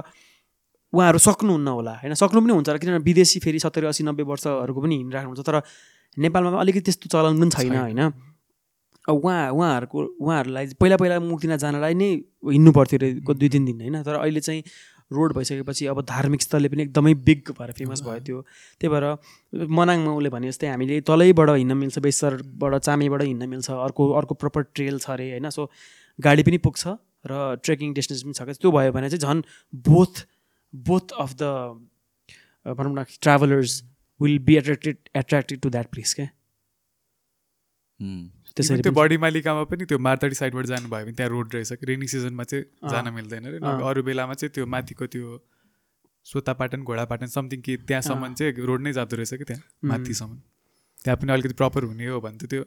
[0.95, 4.95] उहाँहरू सक्नुहुन्न होला होइन सक्नु पनि हुन्छ किनभने विदेशी फेरि सत्तरी असी नब्बे वर्षहरूको पनि
[5.03, 5.55] हिँडिराख्नुहुन्छ तर
[6.23, 8.01] नेपालमा अलिकति त्यस्तो चलन पनि छैन होइन
[9.11, 12.07] अब उहाँ उहाँहरूको उहाँहरूलाई पहिला पहिला मुक्तिना जानलाई नै
[12.55, 14.61] हिँड्नु पर्थ्यो अरे दुई तिन दिन होइन तर अहिले चाहिँ
[15.13, 18.41] रोड भइसकेपछि अब धार्मिक स्थलले पनि एकदमै बिग भएर फेमस भयो त्यो
[18.81, 24.09] त्यही भएर मनाङमा उसले भने जस्तै हामीले तलैबाट हिँड्न मिल्छ बेसरबाट चामेबाट हिँड्न मिल्छ अर्को
[24.21, 25.69] अर्को प्रपर ट्रेल छ अरे होइन सो
[26.27, 26.95] गाडी पनि पुग्छ
[27.31, 29.43] र ट्रेकिङ डेस्टिनेसन पनि छ क्या त्यो भयो भने चाहिँ झन्
[29.89, 30.23] बोथ
[30.89, 31.43] बोथ अफ द
[32.79, 33.75] भनौँ न travellers
[34.25, 36.27] will be attracted attracted to that place क्या
[38.57, 42.43] त्यसरी त्यो बडी मालिकामा पनि त्यो मार्तडी साइडबाट जानुभयो भने त्यहाँ रोड रहेछ रेनी सिजनमा
[42.51, 43.57] चाहिँ जान मिल्दैन रे
[43.89, 45.43] अरू बेलामा चाहिँ त्यो माथिको त्यो सोता
[46.33, 50.39] सोतापाटन घोडापाटन समथिङ कि त्यहाँसम्म चाहिँ रोड नै जाँदो रहेछ कि त्यहाँ माथिसम्म
[51.03, 52.63] त्यहाँ पनि अलिकति प्रपर हुने हो भने त त्यो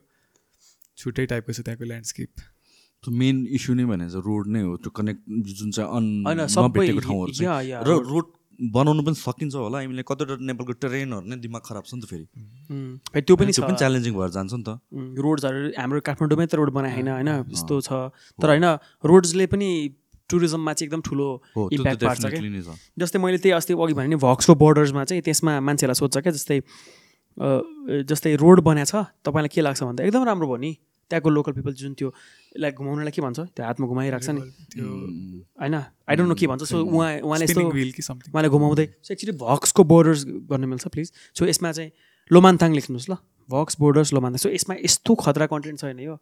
[1.00, 5.22] छुट्टै टाइपको छ त्यहाँको ल्यान्डस्केप त्यो मेन इस्यु नै भने रोड नै हो त्यो कनेक्ट
[5.60, 8.36] जुन चाहिँ अन ठाउँहरू रोड
[8.74, 13.22] बनाउनु पनि सकिन्छ होला हामीले कतिवटा नेपालको ट्रेनहरू नै दिमाग खराब छ नि त फेरि
[13.22, 16.92] त्यो पनि त्यो पनि च्यालेन्जिङ भएर जान्छ नि त रोड्सहरू हाम्रो काठमाडौँमै त रोड बनाए
[16.98, 18.00] होइन होइन यस्तो छ
[18.42, 18.66] तर होइन
[19.12, 19.68] रोड्सले पनि
[20.34, 21.28] टुरिज्ममा चाहिँ एकदम ठुलो
[21.78, 22.74] इम्प्याक्ट पार्छ क्या
[23.04, 26.58] जस्तै मैले त्यही अस्ति अघि भने भक्सको बोर्डर्समा चाहिँ त्यसमा मान्छेहरूलाई सोध्छ क्या जस्तै
[28.10, 31.80] जस्तै रोड बनाएको छ तपाईँलाई के लाग्छ भन्दा एकदम राम्रो भयो नि त्यहाँको लोकल पिपल
[31.86, 32.12] जुन त्यो
[32.58, 36.64] लाइक घुमाउनलाई के भन्छ त्यो हातमा घुमाइरहेको छ नि होइन आई डोन्ट नो के भन्छ
[36.70, 37.64] सो उहाँ उहाँले यस्तो
[38.16, 41.90] उहाँले घुमाउँदै सो एक्चुली भक्सको बोर्डर्स गर्न मिल्छ प्लिज सो यसमा चाहिँ
[42.38, 43.18] लोमान्थाङ लेख्नुहोस् ल
[43.56, 46.18] भक्स बोर्डर्स लोमान्थाङ सो यसमा यस्तो खतरा कन्टेन्ट छैन यो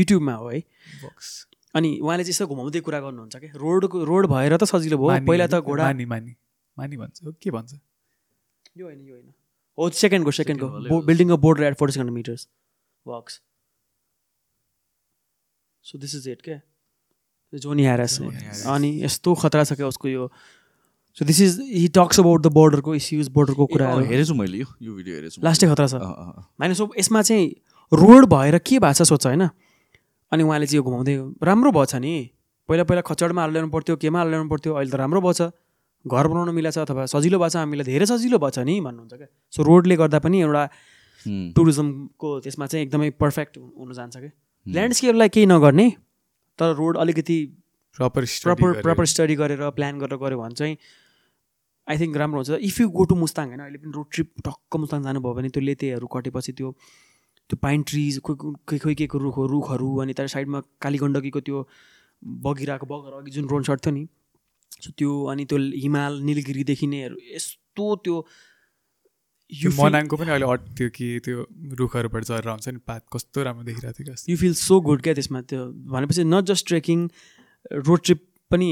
[0.00, 0.60] युट्युबमा हो है
[1.04, 1.32] भक्स
[1.80, 5.48] अनि उहाँले चाहिँ यसो घुमाउँदै कुरा गर्नुहुन्छ कि रोडको रोड भएर त सजिलो भयो पहिला
[5.54, 6.36] त घोडा मानी मानी
[6.82, 7.80] मानी भन्छ के भन्छ
[8.82, 9.32] यो होइन यो होइन
[9.80, 12.48] हो सेकेन्डको सेकेन्डको बिल्डिङको board at forty second metres
[13.12, 13.40] भक्स
[15.88, 18.18] so this is it के जोनी ह्यारस
[18.74, 20.28] अनि यस्तो खतरा छ क्या उसको यो
[21.18, 24.94] so this is he talks about the बोर्डरको issues बोर्डरको कुरा हेरेछु मैले यो यो
[25.00, 26.00] भिडियो हेरेछु लास्टै खतरा छ
[26.62, 27.50] माइनस सो यसमा चाहिँ
[28.02, 31.16] रोड भएर के भएको छ सोध्छ होइन अनि उहाँले चाहिँ यो घुमाउँदै
[31.50, 32.14] राम्रो भएछ नि
[32.68, 36.30] पहिला पहिला खचडमा हालेर ल्याउनु पर्थ्यो केमा हालेर ल्याउनु पर्थ्यो अहिले त राम्रो भएछ घर
[36.34, 39.28] बनाउनु मिलाएको अथवा सजिलो भएको छ हामीलाई धेरै सजिलो भएछ नि भन्नुहुन्छ क्या
[39.58, 40.64] सो रोडले गर्दा पनि एउटा
[41.60, 44.32] टुरिज्मको त्यसमा चाहिँ एकदमै पर्फेक्ट हुन जान्छ क्या
[44.72, 45.88] ल्यान्डस्केपलाई केही नगर्ने
[46.58, 47.34] तर रोड अलिकति
[47.96, 50.76] प्रपर प्रपर प्रपर स्टडी गरेर प्लान गरेर गऱ्यो भने चाहिँ
[51.92, 54.76] आई थिङ्क राम्रो हुन्छ if you go to Mustang होइन अहिले पनि रोड ट्रिप टक्क
[54.84, 59.38] मुस्ताङ जानुभयो भने त्यो लेतेहरू कटेपछि त्यो त्यो पाइन ट्रिज खोइ खोइ के को रुख
[59.52, 61.66] रुखहरू अनि त्यहाँ साइडमा कालीगण्डकीको त्यो
[62.48, 64.06] बगिरहेको बगर अघि जुन रोड सर्ट थियो नि
[64.88, 68.16] सो त्यो अनि त्यो हिमाल निलगिरी देखिनेहरू यस्तो त्यो
[69.62, 71.42] यो मनाङको पनि अहिले हट थियो कि त्यो
[71.80, 75.40] रुखहरूबाट झरेर आउँछ नि पात कस्तो राम्रो देखिरहेको थियो यु फिल सो गुड क्या त्यसमा
[75.52, 75.60] त्यो
[75.94, 77.04] भनेपछि not just trekking
[77.88, 78.22] road trip
[78.54, 78.68] पनि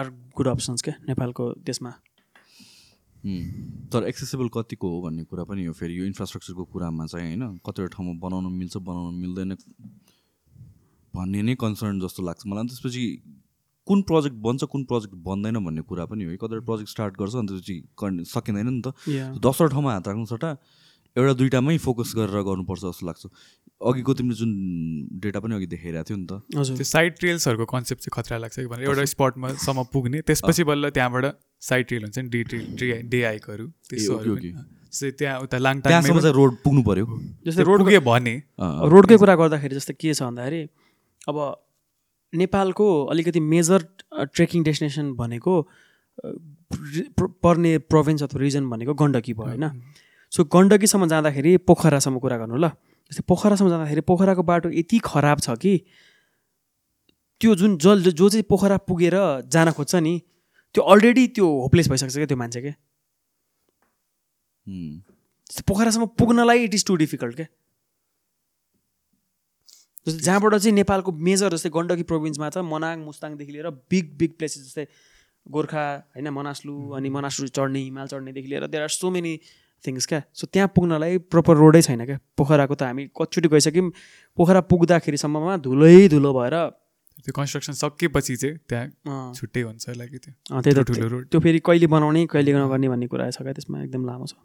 [0.00, 0.10] आर
[0.40, 3.46] गुड अप्सन्स क्या नेपालको त्यसमा hmm.
[3.94, 7.96] तर एक्सेसेबल कतिको हो भन्ने कुरा पनि हो फेरि यो इन्फ्रास्ट्रक्चरको कुरामा चाहिँ होइन कतिवटा
[7.96, 9.56] ठाउँमा बनाउनु मिल्छ बनाउनु मिल्दैन
[11.20, 13.04] भन्ने नै कन्सर्न जस्तो लाग्छ मलाई त्यसपछि
[13.88, 16.66] कुन प्रोजेक्ट बन्छ कुन प्रोजेक्ट बन्दैन भन्ने कुरा पनि हो कि कतिवटा mm-hmm.
[16.66, 20.50] प्रोजेक्ट स्टार्ट गर्छ अन्त त्यसपछि सकिँदैन नि त दसवटा ठाउँमा हात राख्नु सट्टा
[21.22, 23.26] एउटा दुइटामै फोकस गरेर गर्नुपर्छ जस्तो लाग्छ
[23.90, 24.52] अघिको तिमीले जुन
[25.26, 28.66] डेटा पनि अघि देखाइरहेको थियो नि त त्यो साइड ट्रेल्सहरूको कन्सेप्ट चाहिँ खतरा लाग्छ कि
[28.72, 30.68] भनेर एउटा स्पटमा सम्म पुग्ने त्यसपछि ah.
[30.70, 31.24] बल्ल त्यहाँबाट
[31.68, 33.66] साइड ट्रेल हुन्छ नि डे ट्रेल डे आइकहरू
[35.20, 38.34] त्यहाँ उता लाङटाङसम्म चाहिँ रोड पुग्नु पऱ्यो जस्तै भने
[38.96, 40.62] रोडकै कुरा गर्दाखेरि जस्तै के छ भन्दाखेरि
[41.32, 41.36] अब
[42.40, 43.84] नेपालको अलिकति मेजर
[44.36, 45.54] ट्रेकिङ डेस्टिनेसन भनेको
[47.46, 49.82] पर्ने प्रोभिन्स अथवा रिजन भनेको गण्डकी भयो होइन
[50.36, 52.70] सो गण्डकीसम्म जाँदाखेरि पोखरासम्म कुरा गर्नु ल
[53.12, 55.72] जस्तै पोखरासम्म जाँदाखेरि पोखराको बाटो यति खराब छ कि
[57.42, 59.18] त्यो जुन जल जो चाहिँ पोखरा पुगेर
[59.56, 60.12] जान खोज्छ नि
[60.74, 62.74] त्यो अलरेडी त्यो होपलेस भइसक्छ क्या त्यो मान्छे क्या
[65.70, 67.46] पोखरासम्म पुग्नलाई इट इज टु डिफिकल्ट क्या
[70.06, 74.64] जस्तो जहाँबाट चाहिँ नेपालको मेजर जस्तै गण्डकी प्रोभिन्समा छ मनाङ मुस्ताङदेखि लिएर बिग बिग प्लेसेस
[74.64, 74.84] जस्तै
[75.56, 75.84] गोर्खा
[76.16, 79.32] होइन मनास्लु अनि मनास्लु चढ्ने हिमाल चढ्नेदेखि लिएर there are so many
[79.86, 83.90] things क्या सो त्यहाँ पुग्नलाई प्रपर रोडै छैन क्या पोखराको त हामी कचोटि गइसक्यौँ
[84.36, 86.54] पोखरा पुग्दाखेरिसम्ममा धुलै धुलो भएर
[87.28, 91.58] त्यो कन्स्ट्रक्सन सकिएपछि चाहिँ त्यहाँ छुट्टै हुन्छ लागि त्यो त्यही त ठुलो रोड त्यो फेरि
[91.70, 94.36] कहिले बनाउने कहिले नगर्ने भन्ने कुरा छ क्या त्यसमा एकदम लामो छ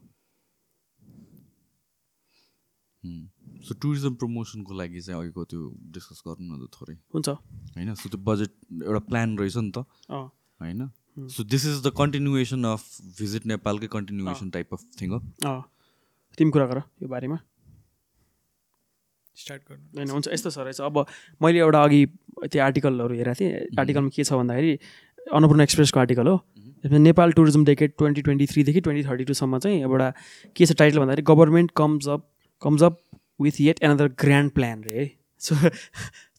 [3.70, 5.62] सो टुरिज्म प्रमोसनको लागि चाहिँ अघिको त्यो
[5.96, 7.30] डिस्कस गर्नु न त थोरै हुन्छ
[7.78, 8.52] होइन सो त्यो बजेट
[8.86, 10.82] एउटा प्लान रहेछ नि त होइन
[11.34, 12.86] so this is the continuation of
[13.22, 15.20] visit नेपालकै कन्टिन्युएसन टाइप अफ थिङ हो
[16.40, 17.38] तिमी कुरा गर यो बारेमा
[19.44, 21.06] स्टार्ट गर्नु होइन हुन्छ यस्तो छ रहेछ अब
[21.46, 22.02] मैले एउटा अघि
[22.56, 24.74] त्यो आर्टिकलहरू हेरेको थिएँ आर्टिकलमा के छ भन्दाखेरि
[25.38, 26.36] अन्नपूर्ण एक्सप्रेसको आर्टिकल हो
[27.06, 30.12] Nepal tourism decade twenty twenty थ्रीदेखि twenty thirty टूसम्म चाहिँ एउटा
[30.58, 32.28] के छ टाइटल भन्दाखेरि government comes up
[32.66, 33.00] comes up
[33.46, 35.08] with yet another grand plan रे
[35.46, 35.56] so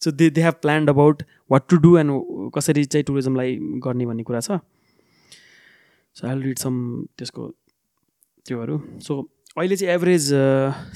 [0.03, 1.21] so they they have planned about
[1.51, 3.55] what to do and कसरी चाहिँ टुरिज्मलाई
[3.85, 4.59] गर्ने भन्ने कुरा छ
[6.19, 6.75] सो आई रिड सम
[7.19, 7.47] त्यसको
[8.49, 9.19] त्योहरू सो
[9.59, 10.29] अहिले चाहिँ average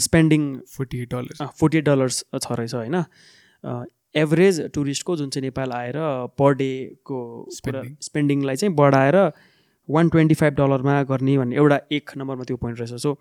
[0.07, 0.43] spending
[0.75, 3.03] forty eight dollars forty eight dollars छ रहेछ होइन
[4.23, 5.97] एभरेज टुरिस्टको जुन चाहिँ नेपाल आएर
[6.41, 7.19] पर डेको
[8.07, 9.17] स्पेन्डिङलाई चाहिँ बढाएर
[9.97, 13.17] वान ट्वेन्टी फाइभ डलरमा गर्ने भन्ने एउटा एक नम्बरमा त्यो पोइन्ट रहेछ so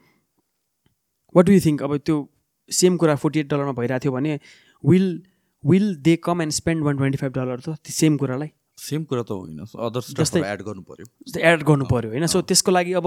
[1.36, 2.20] what do you think अब त्यो
[2.72, 4.38] सेम कुरा फोर्टी एट डलरमा भइरहेको थियो भने
[4.90, 5.20] will
[5.72, 8.50] will they come and spend one twenty five dollar त सेम कुरालाई
[8.88, 9.64] सेम कुरा त होइन
[10.20, 13.06] जस्तै एड गर्नु पऱ्यो जस्तै एड गर्नु पऱ्यो होइन सो त्यसको लागि अब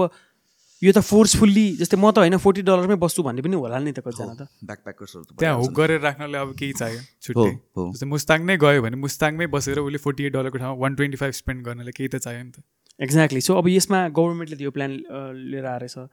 [0.82, 4.02] यो त फोर्सफुल्ली जस्तै म त होइन फोर्टी डलरमै बस्छु भन्ने पनि होला नि त
[4.06, 9.00] कतिजना त त्यहाँ हुक गरेर राख्नले अब केही चाहियो छुट्टै जस्तै मुस्ताङ नै गयो भने
[9.06, 12.44] मुस्ताङमै बसेर उसले फोर्टी एट डलरको ठाउँमा वान ट्वेन्टी फाइभ स्पेन्ड गर्नले केही त चाहियो
[12.44, 14.94] नि त एक्ज्याक्टली सो अब यसमा गभर्मेन्टले यो प्लान
[15.40, 16.06] लिएर आएर छ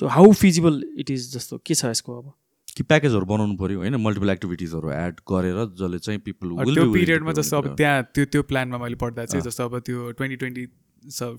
[0.00, 2.32] so how feasible it is जस्तो के छ यसको अब
[2.80, 7.56] कि प्याकेजहरू बनाउनु पऱ्यो होइन मल्टिपल एक्टिभिटिजहरू एड गरेर जसले चाहिँ पिपल त्यो पिरियडमा जस्तो
[7.62, 10.64] अब त्यहाँ त्यो त्यो प्लानमा मैले पढ्दा चाहिँ जस्तो अब त्यो ट्वेन्टी ट्वेन्टी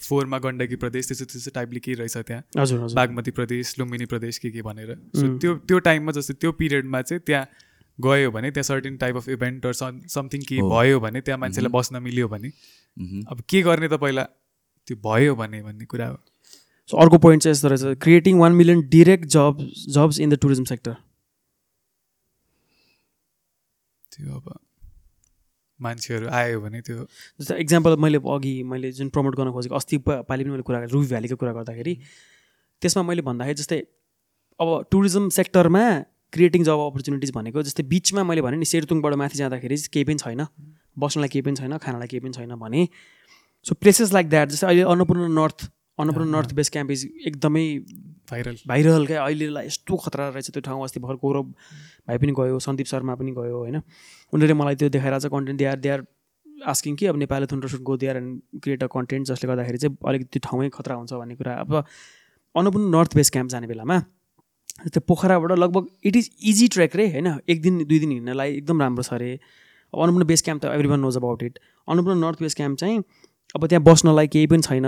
[0.09, 4.49] फोरमा गण्डकी प्रदेश त्यस्तो त्यस्तो टाइपले के रहेछ त्यहाँ हजुर बागमती प्रदेश लुम्बिनी प्रदेश के
[4.57, 7.43] के भनेर त्यो त्यो टाइममा जस्तो त्यो पिरियडमा चाहिँ त्यहाँ
[8.09, 9.79] गयो भने त्यहाँ certain type of event or
[10.19, 12.51] something के भयो भने त्यहाँ मान्छेलाई बस्न मिल्यो भने
[13.33, 14.27] अब के गर्ने त पहिला
[14.87, 16.17] त्यो भयो भने भन्ने कुरा हो
[16.91, 19.67] सो अर्को पोइन्ट चाहिँ यस्तो रहेछ creating one million direct job
[20.01, 20.95] jobs in the tourism sector
[24.21, 24.59] थियो अब
[25.85, 27.05] मान्छेहरू आयो भने त्यो
[27.41, 31.07] जस्तो इक्जाम्पल मैले अघि मैले जुन प्रमोट गर्न खोजेको अस्ति पालि पनि मैले कुरा रुभ
[31.13, 31.95] भ्यालीको कुरा गर्दाखेरि
[32.85, 33.79] त्यसमा मैले भन्दाखेरि जस्तै
[34.65, 35.83] अब टुरिज्म सेक्टरमा
[36.37, 40.45] क्रिएटिङ जब अपर्च्युनिटिज भनेको जस्तै बिचमा मैले भने नि सेरतुङबाट माथि जाँदाखेरि केही पनि छैन
[41.05, 42.85] बस्नलाई केही पनि छैन खानालाई केही पनि छैन भने
[43.69, 45.69] सो प्लेसेस लाइक द्याट जस्तै अहिले Annapurna north
[46.03, 47.65] Annapurna north best camp is एकदमै
[48.31, 51.77] भाइरल भाइरल क्या अहिलेलाई यस्तो खतरा रहेछ त्यो ठाउँ अस्ति भर्खर गौरव
[52.07, 55.89] भाइ पनि गयो सन्दीप शर्मा पनि गयो होइन उनीहरूले मलाई त्यो देखाएर चाहिँ कन्टेन्ट दे
[55.95, 56.05] आर
[56.73, 59.97] आस्किङ कि अब Nepali थुन्ट्रो should go there and create a content जसले गर्दाखेरि चाहिँ
[60.11, 61.83] अलिकति ठाउँमै खतरा हुन्छ भन्ने कुरा अब
[62.61, 63.99] अनुपुन नर्थ वेस्ट क्याम्प जाने बेलामा
[64.93, 68.81] त्यो पोखराबाट लगभग इट इज इजी ट्रेक रे होइन एक दिन दुई दिन हिँड्नलाई एकदम
[68.85, 71.59] राम्रो छ अरे अब अनुपुन बेस क्याम्प त every one knows about it
[71.93, 73.03] Annapurna north west camp चाहिँ
[73.55, 74.85] अब त्यहाँ बस्नलाई केही पनि छैन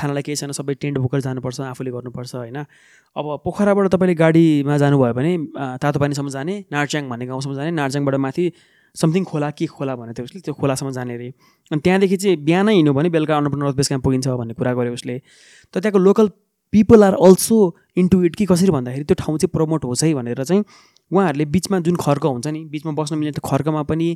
[0.00, 2.62] खानालाई केही छैन सबै टेन्ट बोकेर जानुपर्छ आफूले गर्नुपर्छ होइन
[3.22, 5.32] अब पोखराबाट तपाईँले गाडीमा जानुभयो भने
[5.84, 8.46] तातो पानीसम्म जाने नार्च्याङ भन्ने गाउँसम्म जाने नार्च्याङबाट माथि
[9.02, 11.28] समथिङ खोला के खोला भने त्यो उसले त्यो खोलासम्म जाने अरे
[11.74, 14.94] अनि त्यहाँदेखि चाहिँ बिहानै हिँड्यो भने बेलुका अन्नपूर्ण नर्थ बेस क्याम्प पुगिन्छ भन्ने कुरा गऱ्यो
[15.00, 16.26] उसले त त्यहाँको local
[16.76, 17.58] people are also
[18.00, 20.64] into it कि कसरी भन्दाखेरि त्यो ठाउँ चाहिँ प्रमोट होस् है भनेर चाहिँ
[21.12, 24.08] उहाँहरूले बिचमा जुन खर्क हुन्छ नि बिचमा बस्न मिल्ने त्यो खर्कमा पनि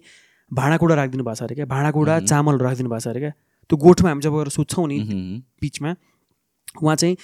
[0.60, 3.32] भाँडाकुँडा राखिदिनु भएको छ अरे क्या भाँडाकुँडा चामल राखिदिनु भएको छ अरे क्या
[3.72, 4.96] त्यो गोठमा हामी जब गएर सुत्छौँ नि
[5.64, 5.92] बिचमा
[6.82, 7.16] उहाँ चाहिँ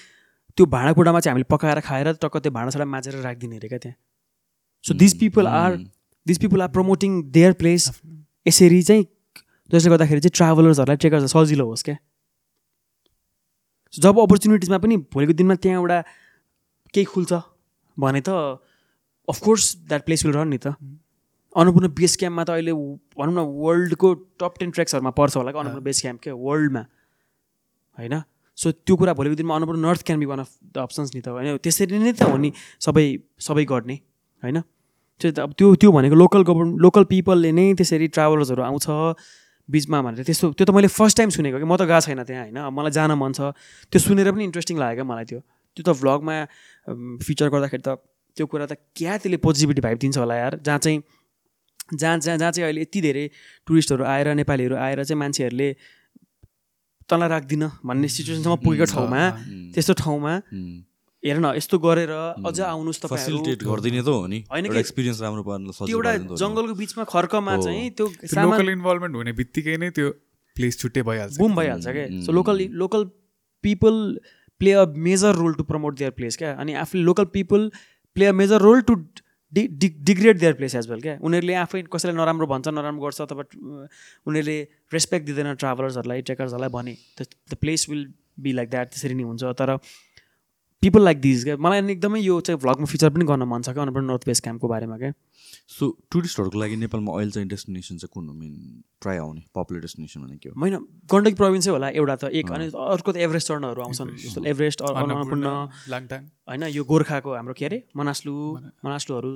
[0.56, 3.94] त्यो भाँडाकुँडामा चाहिँ हामीले पकाएर खाएर टक्क त्यो भाँडासाडा माझेर राखिदिने अरे क्या त्यहाँ
[4.88, 5.76] so this people are
[6.26, 7.90] this people are promoting their place
[8.48, 9.04] यसरी चाहिँ
[9.74, 11.96] जसले गर्दाखेरि चाहिँ ट्राभलर्सहरूलाई ट्रेकर्स सजिलो होस् क्या
[14.06, 16.00] जब अपर्च्युनिटिजमा पनि भोलिको दिनमा त्यहाँ एउटा
[16.94, 17.32] केही खुल्छ
[18.06, 18.40] भने त
[19.34, 20.74] of course that place will run नि त
[21.56, 22.72] अनुपूर्ण बेस क्याम्पमा त अहिले
[23.18, 24.08] भनौँ न वर्ल्डको
[24.42, 26.82] टप टेन ट्र्याक्सहरूमा पर्छ होला क्या अनुपूर्ण बेस क्याम्प क्या वर्ल्डमा
[28.00, 28.20] होइन
[28.64, 31.28] सो त्यो कुरा भोलिको दिनमा Annapurna north can be one of the options नि त
[31.32, 32.52] होइन त्यसरी नै त हो नि
[32.88, 33.04] सबै
[33.48, 33.96] सबै गर्ने
[34.46, 39.24] होइन त्यो त अब त्यो त्यो भनेको लोकल गभर्मेन्ट लोकल पिपलले नै त्यसरी ट्राभलर्सहरू आउँछ
[39.76, 42.44] बिचमा भनेर त्यस्तो त्यो त मैले फर्स्ट टाइम सुनेको कि म त गएको छैन त्यहाँ
[42.44, 43.50] होइन मलाई जान मन छ
[43.88, 46.34] त्यो सुनेर पनि इन्ट्रेस्टिङ लाग्यो क्या मलाई त्यो त्यो त भ्लगमा
[47.28, 48.00] फिचर गर्दाखेरि त
[48.36, 51.00] त्यो कुरा त क्या त्यसले पोजिटिभिटी भाइब दिन्छ होला यार जहाँ चाहिँ
[51.94, 53.28] जहाँ जहाँ जहाँ चाहिँ अहिले यति धेरै
[53.66, 55.72] टुरिस्टहरू आएर नेपालीहरू आएर चाहिँ मान्छेहरूले
[57.10, 59.20] तल राख्दिन भन्ने सिचुएसनसम्म पुगेको ठाउँमा
[59.74, 60.34] त्यस्तो ठाउँमा
[61.26, 62.10] हेर न यस्तो गरेर
[62.44, 67.56] अझ आउनुहोस् फेसिलिटेट गरिदिने त हो नि एउटा एक्सपिरियन्स राम्रो त्यो एउटा जङ्गलको बिचमा खर्कमा
[67.64, 70.10] चाहिँ त्यो लोकल इन्भल्भमेन्ट हुने बित्तिकै नै त्यो
[70.60, 73.04] प्लेस छुट्टै भइहाल्छ बुम भइहाल्छ क्या local local
[73.68, 73.94] people
[74.60, 77.70] play a major role to promote their place क्या अनि आफूले local people
[78.14, 78.96] play a major role to
[79.54, 83.20] de de degrade their place as well क्या उनीहरूले आफै कसैलाई नराम्रो भन्छ नराम्रो गर्छ
[83.28, 84.56] अथवा उनीहरूले
[84.96, 88.06] रेस्पेक्ट दिँदैन ट्राभलर्सहरूलाई ट्रेकर्सहरूलाई भने the place will
[88.48, 89.78] be like that त्यसरी नै हुन्छ तर
[90.82, 93.82] पिपल लाइक दिस क्या मलाई एकदमै यो चाहिँ भ्लगमा फिचर पनि गर्न मन छ क्या
[93.86, 95.08] अनपर नर्थ वेस्ट क्याम्पको बारेमा क्या
[95.76, 98.52] सो टुरिस्टहरूको लागि नेपालमा अहिले चाहिँ डेस्टिनेसन चाहिँ कुन मेन
[99.06, 100.76] प्रायः आउने पपुलर डेस्टिनेसन भने के हो होइन
[101.14, 105.52] गण्डकी प्रोभिन्सै होला एउटा त एक अनि अर्को त एभरेस्ट चढ्नहरू आउँछन् जस्तो एभरेस्ट अन्नपूर्ण
[105.96, 108.36] होइन यो गोर्खाको हाम्रो के अरे मनास्लु
[108.90, 109.34] मनास्लुहरू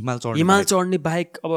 [0.00, 1.56] हिमाल चढ्ने हिमाल चढ्ने बाहेक अब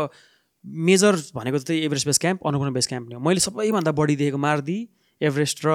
[0.93, 4.45] मेजर भनेको त Everest base camp Annapurna base camp नै हो मैले सबैभन्दा बढी देखेको
[4.47, 4.79] मारदी
[5.27, 5.69] एभरेस्ट र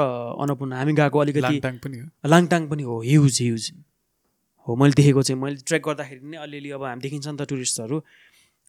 [0.44, 3.70] अन्नपूर्ण हामी गएको अलिकति लाङटाङ पनि हो लाङटाङ पनि हो ह्युज ह्युज
[4.68, 7.98] हो मैले देखेको चाहिँ मैले ट्रेक गर्दाखेरि नै अलिअलि अब हामी देखिन्छ नि त टुरिस्टहरू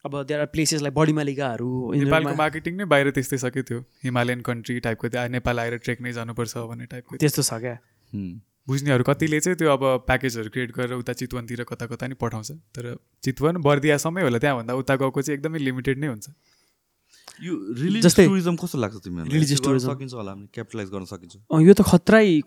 [0.08, 1.70] अब देयर आर प्लेसेस लाइक बडीमालिकाहरू
[2.02, 6.66] नेपालको मार्केटिङ नै बाहिर त्यस्तै सके त्यो हिमालयन कन्ट्री टाइपको नेपाल आएर ट्रेक नै जानुपर्छ
[6.72, 7.74] भन्ने टाइपको त्यस्तो छ क्या
[8.70, 12.90] बुझ्नेहरू कतिले चाहिँ त्यो अब प्याकेजहरू क्रिएट गरेर उता चितवनतिर कता कता नि पठाउँछ तर
[13.28, 16.34] चितवन बर्दियासम्मै होला त्यहाँभन्दा उता गएको चाहिँ एकदमै लिमिटेड नै हुन्छ
[17.42, 17.52] यो
[18.08, 18.78] त खतरै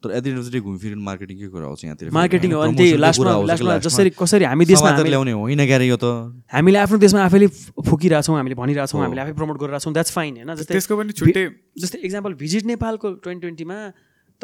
[0.03, 3.31] तर at the end of the day घुमिफिर मार्केटिङकै कुरा आउँछ यहाँतिर मार्केटिङ अनि लास्टमा
[3.49, 6.11] लास्टमा जसरी कसरी हामी देशमा ल्याउने होइन क्यारे यो त
[6.55, 7.47] हामीले आफ्नो देशमा आफैले
[7.89, 11.43] फुकिरहेछौँ हामीले भनिरहेछौँ हामीले आफै प्रमोट गरिरहेछौँ द्याट्स फाइन होइन जस्तै त्यसको पनि छुट्टै
[11.83, 13.77] जस्तै एक्जाम्पल भिजिट नेपालको ट्वेन्टी ट्वेन्टीमा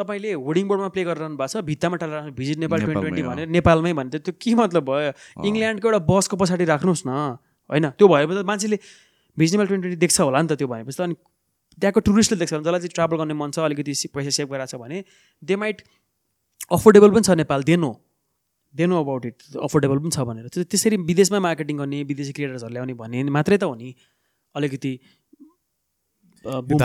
[0.02, 3.94] तपाईँले होर्डिङ बोर्डमा प्ले गरिरहनु भएको छ भित्तामा राख्नु भिजिट नेपाल ट्वेन्टी ट्वेन्टी भनेर नेपालमै
[4.02, 7.24] भन्थ्यो त्यो के मतलब भयो इङ्ल्यान्डको एउटा बसको पछाडि राख्नुहोस् न
[7.76, 8.78] होइन त्यो भएपछि मान्छेले
[9.40, 11.16] भिजिट नेपाल ट्वेन्टी ट्वेन्टी देख्छ होला नि त त्यो भएपछि त अनि
[11.82, 14.82] त्यहाँको टुरिस्टले देख्छ भने जसलाई चाहिँ ट्राभल गर्ने मन छ अलिकति पैसा सेभ गराएको छ
[14.82, 15.04] भने
[15.52, 15.82] दे माइट
[16.78, 17.90] अफोर्डेबल पनि छ नेपाल देनो
[18.82, 22.96] देनो अबाउट इट अफोर्डेबल पनि छ भनेर त्यो त्यसरी विदेशमा मार्केटिङ गर्ने विदेशी क्रिएटर्सहरू ल्याउने
[23.04, 23.94] भन्ने मात्रै त हो नि
[24.62, 24.94] अलिकति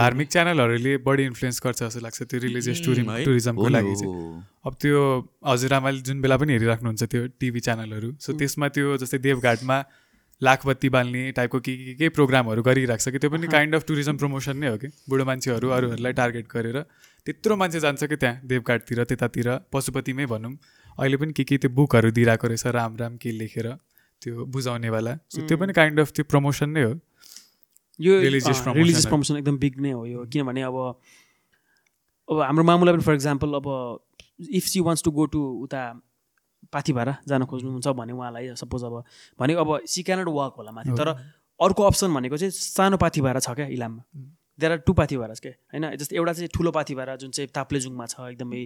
[0.01, 4.31] धार्मिक च्यानलहरूले बढी इन्फ्लुएन्स गर्छ जस्तो लाग्छ त्यो रिलिजियस टुरिम टुरिज्मको लागि चाहिँ
[4.70, 5.01] अब त्यो
[5.52, 9.78] हजुरआमाले जुन बेला पनि हेरिराख्नुहुन्छ त्यो टिभी च्यानलहरू सो त्यसमा त्यो जस्तै देवघाटमा
[10.47, 14.17] लाखबत्ती बाल्ने टाइपको के के के प्रोग्रामहरू गरिरहेको छ कि त्यो पनि काइन्ड अफ टुरिज्म
[14.23, 16.83] प्रमोसन नै हो कि बुढो मान्छेहरू अरूहरूलाई टार्गेट गरेर
[17.28, 20.52] त्यत्रो मान्छे जान्छ कि त्यहाँ देवघाटतिर त्यतातिर पशुपतिमै भनौँ
[20.99, 23.70] अहिले पनि के के त्यो बुकहरू दिइरहेको रहेछ राम राम के लेखेर
[24.27, 26.94] त्यो बुझाउनेवाला सो त्यो पनि काइन्ड अफ त्यो प्रमोसन नै हो
[28.09, 33.20] यो रिलिजियस प्रमोसन एकदम बिग नै हो यो किनभने अब अब हाम्रो मामुलाई पनि फर
[33.20, 33.73] इक्जाम्पल अब
[34.62, 35.85] if she wants to go to उता
[36.73, 39.02] पाथि भएर जान खोज्नुहुन्छ भने उहाँलाई सपोज अब
[39.40, 41.08] भनेको अब सी क्यानट वाक होला माथि तर
[41.66, 44.02] अर्को अप्सन भनेको चाहिँ सानो पाथि भएर छ क्या इलाममा
[44.60, 47.49] देयर आर टु पाथी भाँडा के होइन जस्तै एउटा चाहिँ ठुलो पाथी भएर जुन चाहिँ
[47.58, 48.62] ताप्लेजुङमा छ एकदमै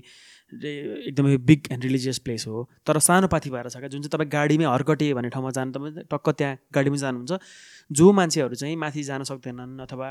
[0.65, 4.31] एकदमै बिग एन्ड रिलिजियस प्लेस हो तर सानो पाथी भएर छ क्या जुन चाहिँ तपाईँ
[4.37, 9.31] गाडीमै हर्कटे भन्ने ठाउँमा जानु तपाईँ टक्क त्यहाँ गाडीमै जानुहुन्छ जो मान्छेहरू चाहिँ माथि जान
[9.33, 10.11] सक्दैनन् अथवा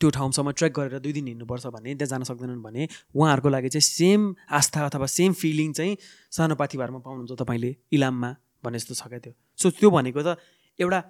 [0.00, 2.86] त्यो ठाउँसम्म ट्रेक गरेर दुई दिन हिँड्नुपर्छ भने त्यहाँ जान सक्दैनन् भने
[3.18, 5.96] उहाँहरूको लागि चाहिँ सेम आस्था अथवा सेम फिलिङ चाहिँ
[6.38, 10.36] सानो पाथिभारमा पाउनुहुन्छ तपाईँले इलाममा भने जस्तो छ क्या त्यो सो त्यो भनेको त
[10.82, 11.00] एउटा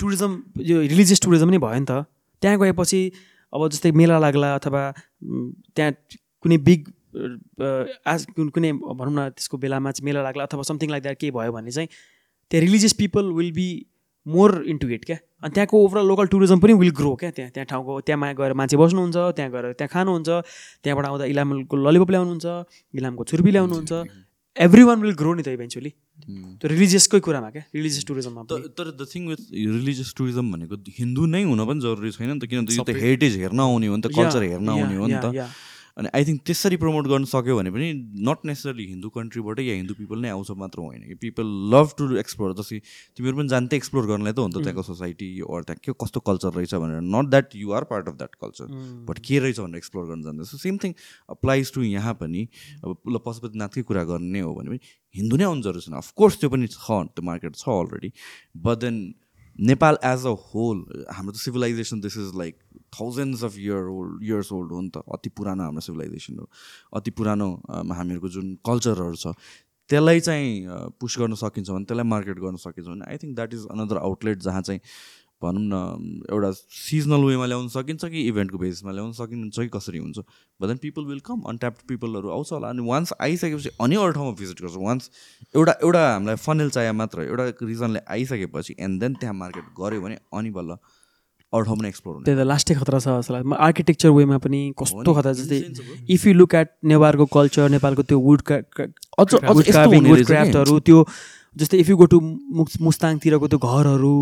[0.00, 2.04] टुरिज्म यो रिलिजियस टुरिज्म नै भयो नि त
[2.40, 3.00] त्यहाँ गएपछि
[3.54, 4.82] अब जस्तै मेला लाग्ला अथवा
[5.74, 5.92] त्यहाँ
[6.44, 6.80] कुनै बिग
[8.12, 11.50] आज कुनै भनौँ न त्यसको बेलामा चाहिँ मेला लाग्ला अथवा समथिङ लाइक द्याट केही भयो
[11.56, 11.88] भने चाहिँ
[12.50, 13.68] त्यहाँ religious people will be
[14.38, 17.66] more into it क्या अनि त्यहाँको ओभरअल लोकल टुरिज्म पनि विल ग्रो क्या त्यहाँ त्यहाँ
[17.72, 20.26] ठाउँको त्यहाँ गएर मान्छे बस्नुहुन्छ त्यहाँ गएर त्यहाँ खानुहुन्छ
[20.82, 22.46] त्यहाँबाट आउँदा इलामको ललिपप ल्याउनुहुन्छ
[22.98, 23.92] इलामको छुर्पी ल्याउनुहुन्छ
[24.66, 26.58] एभ्री वान विल ग्रो नि त इभेन्चुली mm-hmm.
[26.58, 28.42] त्यो रिलिजियसकै कुरामा क्या रिलिजियस टुरिज्ममा
[28.74, 32.50] तर the thing with religious tourism भनेको हिन्दू नै हुन पनि जरुरी छैन नि त
[32.50, 35.28] किनभने यो त हेरिटेज हेर्न आउने हो नि त कल्चर हेर्न आउने हो नि त
[35.98, 37.86] अनि आई थिङ्क त्यसरी प्रमोट गर्न सक्यो भने पनि
[38.26, 42.06] नट नेसरली हिन्दू कन्ट्रीबाटै या हिन्दू पिपल नै आउँछ मात्र होइन कि पिपल लभ टु
[42.22, 42.78] एक्सप्लोर जस्तै
[43.18, 45.28] तिमीहरू पनि जान्थे एक्सप्लोर गर्नलाई त हुन्छ नि त्यहाँको सोसाइटी
[45.58, 48.72] अरू त्यहाँ के कस्तो कल्चर रहेछ भनेर not that you are part of that culture
[49.10, 50.94] but के रहेछ भनेर एक्सप्लोर गर्न जान्दछ सेम थिङ
[51.36, 52.46] अप्लाइज टु यहाँ पनि
[52.78, 54.80] अब ल पशुपतिनाथकै कुरा गर्ने हो भने पनि
[55.20, 58.14] हिन्दू नै आउनु जरुरी छैन अफकोर्स त्यो पनि छ त्यो मार्केट छ already
[58.68, 59.02] but then
[59.66, 62.56] Nepal as a whole हाम्रो त civilisation this is like
[62.98, 66.48] thousands of year old years old हो नि त अति पुरानो हाम्रो सिभिलाइजेसन हो
[67.00, 69.32] अति पुरानो हामीहरूको जुन कल्चरहरू छ
[69.92, 73.66] त्यसलाई चाहिँ पुस गर्न सकिन्छ भने त्यसलाई मार्केट गर्न सकिन्छ भने I think that is
[73.76, 74.80] another outlet जहाँ चाहिँ
[75.42, 80.18] भनौँ न एउटा सिजनल वेमा ल्याउन सकिन्छ कि इभेन्टको बेसिसमा ल्याउन सकिन्छ कि कसरी हुन्छ
[80.60, 84.32] but then people will come untapped पिपलहरू आउँछ होला अनि वान्स आइसकेपछि अनि अरू ठाउँमा
[84.42, 85.10] भिजिट गर्छ वान्स
[85.56, 90.18] एउटा एउटा हामीलाई फनेल चाहियो मात्र एउटा रिजनले आइसकेपछि एन्ड देन त्यहाँ मार्केट गऱ्यो भने
[90.42, 90.72] अनि बल्ल
[91.54, 95.14] अरू ठाउँ पनि एक्सप्लोर त्यही त लास्टै खतरा छ जस्तो लाग्छ आर्किटेक्चर वेमा पनि कस्तो
[95.22, 95.62] खतरा जस्तै
[96.18, 98.42] इफ यु लुक एट नेवारको कल्चर नेपालको त्यो वुड
[100.34, 100.98] क्राफ्टहरू त्यो
[101.62, 102.20] जस्तै इफ यु गो टु
[102.90, 104.12] मुस्ताङतिरको त्यो घरहरू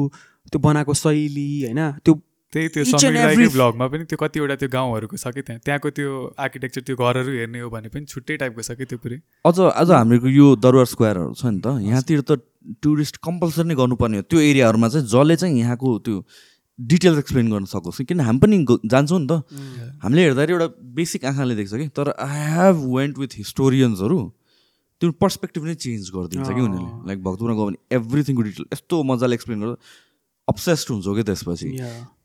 [0.53, 2.15] त्यो बनाएको शैली होइन त्यो
[2.55, 6.11] त्यही त्यो समीरलाई भ्लगमा पनि त्यो कतिवटा त्यो गाउँहरूको छ कि त्यहाँ त्यहाँको त्यो
[6.45, 9.19] आर्किटेक्चर त्यो घरहरू हेर्ने हो भने पनि छुट्टै टाइपको छ कि त्यो पुरै
[9.51, 12.39] अझ अझ हाम्रो यो दरबार स्क्वायरहरू छ नि त यहाँतिर त
[12.87, 16.17] टुरिस्ट कम्पलसरी नै गर्नुपर्ने हो त्यो एरियाहरूमा चाहिँ जसले चाहिँ यहाँको त्यो
[16.95, 19.93] डिटेल्स एक्सप्लेन गर्न सकोस् किन हामी पनि जान्छौँ नि त mm.
[20.03, 24.19] हामीले हेर्दाखेरि एउटा बेसिक आँखाले देख्छ कि तर आई हेभ वेन्ट विथ हिस्टोरियन्सहरू
[25.01, 29.35] त्यो पर्सपेक्टिभ नै चेन्ज गरिदिन्छ कि उनीहरूले लाइक भक्तपुरमा गयो भने एभ्रिथिङको डिटेल यस्तो मजाले
[29.41, 29.95] एक्सप्लेन गर्छ
[30.49, 31.69] अप्सेस्ड हुन्छौँ क्या त्यसपछि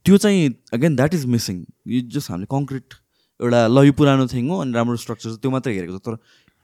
[0.05, 2.93] त्यो चाहिँ अगेन द्याट इज मिसिङ यो जस्ट हामीले कङ्क्रिट
[3.41, 6.17] एउटा ल यो पुरानो थिङ हो अनि राम्रो स्ट्रक्चर छ त्यो मात्रै हेरेको छ तर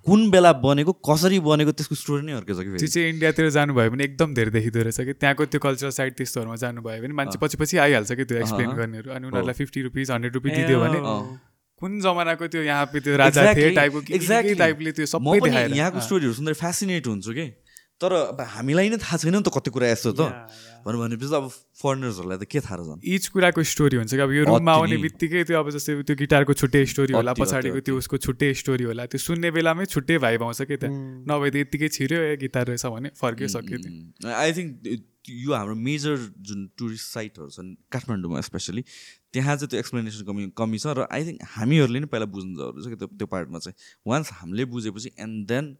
[0.09, 3.93] कुन बेला बनेको कसरी बनेको त्यसको स्टोरी नै अर्कै छ कि त्यो चाहिँ इन्डियातिर जानुभयो
[3.97, 7.61] भने एकदम धेरै देखिँदो रहेछ कि त्यहाँको त्यो कल्चरल साइड त्यस्तोहरूमा जानुभयो भने मान्छे पछि
[7.65, 11.05] पछि आइहाल्छ कि त्यो एक्सप्लेन गर्नेहरू अनि उनीहरूलाई फिफ्टी रुपिस हन्ड्रेड रुपिस दिदियो भने
[11.81, 16.57] कुन जमानाको त्यो यहाँ त्यो राजा थिए टाइपको एक्ज्याक्टली टाइपले त्यो सबै यहाँको स्टोरीहरू सुन्दा
[16.67, 17.49] फेसिनेट हुन्छु कि
[18.03, 20.21] तर अब हामीलाई नै थाहा छैन नि त कति कुरा यस्तो त
[20.85, 21.45] भन्नु भनेपछि अब
[21.83, 25.41] फरेनर्सहरूलाई त के थाहा रहेछ इच कुराको स्टोरी हुन्छ कि अब यो रुममा आउने बित्तिकै
[25.51, 29.21] त्यो अब जस्तै त्यो गिटारको छुट्टै स्टोरी होला पछाडिको त्यो उसको छुट्टै स्टोरी होला त्यो
[29.25, 31.23] सुन्ने बेलामै छुट्टै भाइ आउँछ कि त्यहाँ hmm.
[31.31, 33.77] नभए त यत्तिकै छिर्यो ए गिटार रहेछ भने फर्कियो सक्यो
[34.43, 35.09] आई थिङ्क hmm, hmm.
[35.47, 40.79] यो हाम्रो मेजर जुन टुरिस्ट साइटहरू छन् काठमाडौँमा स्पेसली त्यहाँ चाहिँ त्यो एक्सप्लेनेसन कमी कमी
[40.85, 44.07] छ र आई थिङ्क हामीहरूले नै पहिला बुझ्नु जरुरी छ कि त्यो त्यो पार्टमा चाहिँ
[44.13, 45.75] वान्स हामीले बुझेपछि एन्ड देन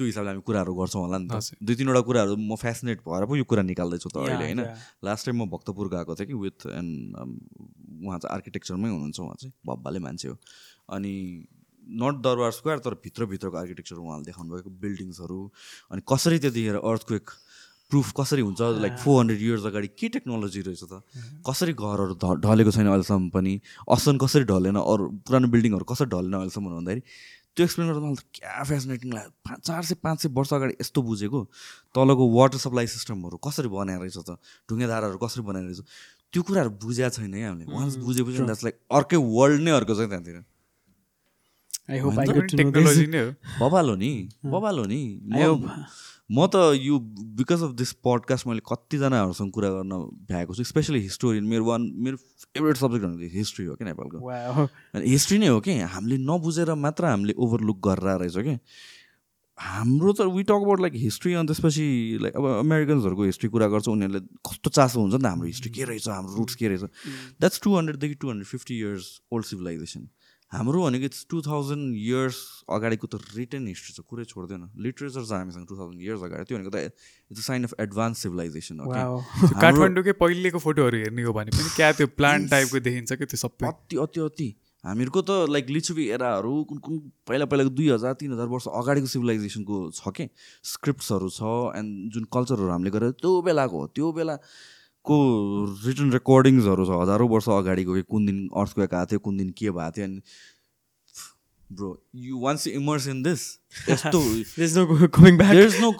[0.00, 3.36] त्यो हिसाबले हामी कुराहरू गर्छौँ होला नि त दुई तिनवटा कुराहरू म फेसिनेट भएर पो
[3.40, 4.60] यो कुरा निकाल्दैछु त अहिले होइन
[5.04, 7.32] लास्ट टाइम म भक्तपुर गएको थिएँ कि विथ एन्ड um,
[8.08, 10.36] उहाँ चाहिँ आर्किटेक्चरमै हुनुहुन्छ उहाँ चाहिँ भब्बाले मान्छे हो
[10.96, 11.12] अनि
[12.00, 15.38] नट दरबार स्क्वायर तर भित्रभित्रको आर्किटेक्चर उहाँले देखाउनु भएको बिल्डिङ्सहरू
[15.92, 17.26] अनि कसरी त्यतिखेर अर्थक्वेक
[17.90, 22.14] प्रुफ कसरी हुन्छ लाइक फोर हन्ड्रेड इयर्स अगाडि के टेक्नोलोजी रहेछ त mm-hmm। कसरी घरहरू
[22.44, 23.52] ढलेको छैन अहिलेसम्म पनि
[23.98, 27.02] असन कसरी ढलेन अरू पुरानो बिल्डिङहरू कसरी ढलेन अहिलेसम्म भन्दाखेरि
[27.60, 30.74] त्यो एक्सप्लेन गर्दा मलाई त क्या फेसिनेटिङ लाग्यो पाँच चार सय पाँच सय वर्ष अगाडि
[30.80, 31.40] यस्तो बुझेको
[31.98, 34.30] तलको वाटर सप्लाई सिस्टमहरू कसरी बनाएर रहेछ त
[34.70, 35.80] ढुङ्गे धाराहरू कसरी बनाएर रहेछ
[36.32, 40.00] त्यो कुराहरू बुझाएको छैन है हामीले वान्स बुझेपछि द्याट्स लाइक अर्कै वर्ल्ड नै अर्को छ
[40.14, 40.36] त्यहाँतिर
[43.60, 44.08] बबाल हो नि
[44.56, 44.98] बबाल हो नि
[46.32, 46.96] म त यो
[47.38, 49.96] बिकज अफ दिस पडकास्ट मैले कतिजनाहरूसँग कुरा गर्न
[50.30, 55.10] भ्याएको छु स्पेसली हिस्टोरियन मेरो वान मेरो फेभरेट सब्जेक्ट भनेको हिस्ट्री हो कि नेपालको अनि
[55.10, 58.54] हिस्ट्री नै हो कि हामीले नबुझेर मात्र हामीले ओभरलुक गरेर रहेछ कि
[59.70, 61.88] हाम्रो त we talk about like history अनि त्यसपछि
[62.26, 65.90] लाइक अब अमेरिकन्सहरूको हिस्ट्री कुरा गर्छ उनीहरूले कस्तो चासो हुन्छ नि त हाम्रो हिस्ट्री के
[65.92, 67.06] रहेछ हाम्रो रुट्स के रहेछ
[67.46, 70.06] that's two हन्ड्रेडदेखि two hundred fifty years old civilisation
[70.52, 72.38] हाम्रो भनेको टु थाउजन्ड इयर्स
[72.76, 76.58] अगाडिको त रिटर्न हिस्ट्री छ कुरै छोड्दैन लिट्रेचर छ हामीसँग टु थाउजन्ड इयर्स अगाडि त्यो
[76.58, 76.90] भनेको त
[77.34, 78.88] it's sign of advance civilisation हो
[79.64, 83.70] काठमाडौँकै पहिलेको फोटोहरू हेर्ने हो भने पनि क्या त्यो प्लान्ट टाइपको देखिन्छ कि त्यो सबै
[83.72, 84.48] अति अति अति
[84.90, 86.98] हामीहरूको त लाइक लिचुबी एराहरू कुन कुन
[87.32, 90.28] पहिला पहिलाको दुई हजार तिन हजार वर्ष अगाडिको सिभिलाइजेसनको छ के
[90.74, 94.38] स्क्रिप्ट्सहरू छ एन्ड जुन कल्चरहरू हामीले गरेर त्यो बेलाको हो त्यो बेला
[95.08, 95.16] को
[95.86, 99.92] रिटर्न रेकर्डिङ्सहरू छ हजारौँ वर्ष अगाडिको कुन दिन गएको आएको थियो कुन दिन के भएको
[99.96, 100.20] थियो अनि
[101.80, 101.88] bro
[102.28, 103.42] you once immerse in this
[103.88, 104.20] यस्तो
[104.76, 105.08] नो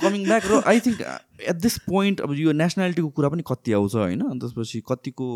[0.02, 3.94] कमिङ ब्याक र I think at this point अब यो नेसनालिटीको कुरा पनि कति आउँछ
[4.02, 5.28] होइन त्यसपछि कतिको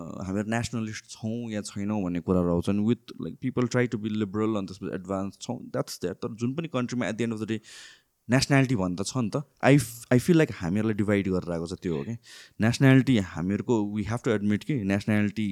[0.00, 4.60] हामीहरू नेसनलिस्ट छौँ या छैनौँ भन्ने कुराहरू आउँछन् with like people try to be liberal
[4.62, 7.48] अनि त्यसपछि एडभान्स छौँ द्याट्स द्याट तर जुन पनि कन्ट्रीमा at the end of the
[7.52, 7.60] day
[8.34, 9.36] nationality भन्दा छ नि त
[9.68, 9.76] आई
[10.14, 12.14] आई फिल लाइक हामीहरूलाई डिभाइड गरेर आएको छ त्यो हो कि
[12.64, 15.46] नेसनालिटी हामीहरूको वी हेभ टु एडमिट कि नेसनालिटी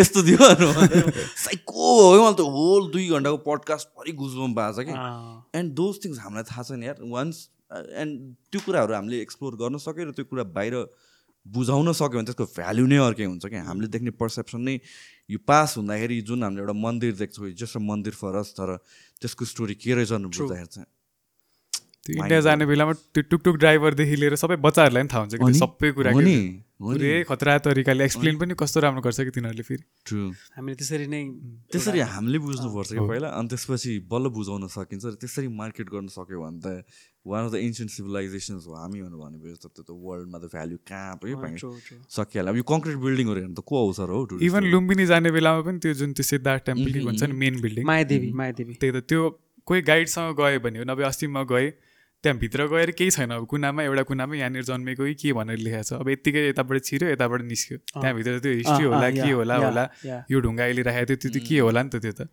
[0.00, 1.10] यस्तो थियो
[1.40, 5.98] साइको हो मलाई त होल दुई घन्टाको पडकास्ट पडकास्टभरि गुजबम भएको छ कि एन्ड दोज
[6.04, 7.42] थिङ्स हामीलाई थाहा छैन यार वान्स
[8.04, 10.82] एन्ड uh, त्यो कुराहरू हामीले एक्सप्लोर गर्न सक्यो र त्यो कुरा बाहिर
[11.58, 14.78] बुझाउन सक्यो भने त्यसको भ्याल्यु नै अर्कै हुन्छ कि हामीले देख्ने पर्सेप्सन नै
[15.36, 18.74] यो पास हुँदाखेरि जुन हामीले एउटा मन्दिर देख्छौँ जस्तो मन्दिर फरस तर
[19.26, 20.88] त्यसको स्टोरी के रहेछ बुझ्दाखेरि चाहिँ
[22.08, 26.12] इन्डिया जाने बेलामा त्यो टुकटुक ड्राइभरदेखि लिएर सबै बच्चाहरूलाई पनि थाहा हुन्छ कि सबै कुरा
[26.28, 30.22] नि खतरा तरिकाले एक्सप्लेन पनि कस्तो राम्रो गर्छ कि तिनीहरूले फेरि ट्रु
[30.56, 31.20] हामीले त्यसरी नै
[31.76, 36.40] त्यसरी हामीले बुझ्नुपर्छ कि पहिला अनि त्यसपछि बल्ल बुझाउन सकिन्छ र त्यसरी मार्केट गर्न सक्यो
[36.44, 37.04] भने त
[37.34, 41.74] one of the ancient civilisations हो हामी भनेपछि त त्यो वर्ल्डमा त भ्याल्यु कहाँ पो
[42.18, 45.84] सकिहाल्यो अब यो कङ्क्रिट बिल्डिङहरू हेर्नु त को अवसर हो इभन लुम्बिनी जाने बेलामा पनि
[45.88, 49.30] त्यो जुन त्यो सिद्धार्थ टेम्पल भन्छ नि मेन बिल्डिङ मायादेवी मायादेवी त्यही त त्यो
[49.74, 51.68] कोही गाइडसँग गयो भने नभए अस्ति म गएँ
[52.22, 56.08] त्यहाँभित्र गएर केही छैन अब कुनामा एउटा कुनामा यहाँनिर जन्मेको के भनेर लेखाएको छ अब
[56.12, 59.88] यत्तिकै यताबाट छिर्यो यताबाट निस्क्यो त्यहाँभित्र त्यो हिस्ट्री होला के होला होला
[60.32, 62.28] यो ढुङ्गा अहिले राखेको थियो त्यो के होला नि त त्यो त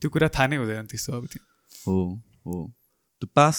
[0.00, 1.42] त्यो कुरा थाहा नै हुँदैन त्यस्तो अब त्यो
[1.88, 2.60] हो हो
[3.22, 3.56] त्यो पास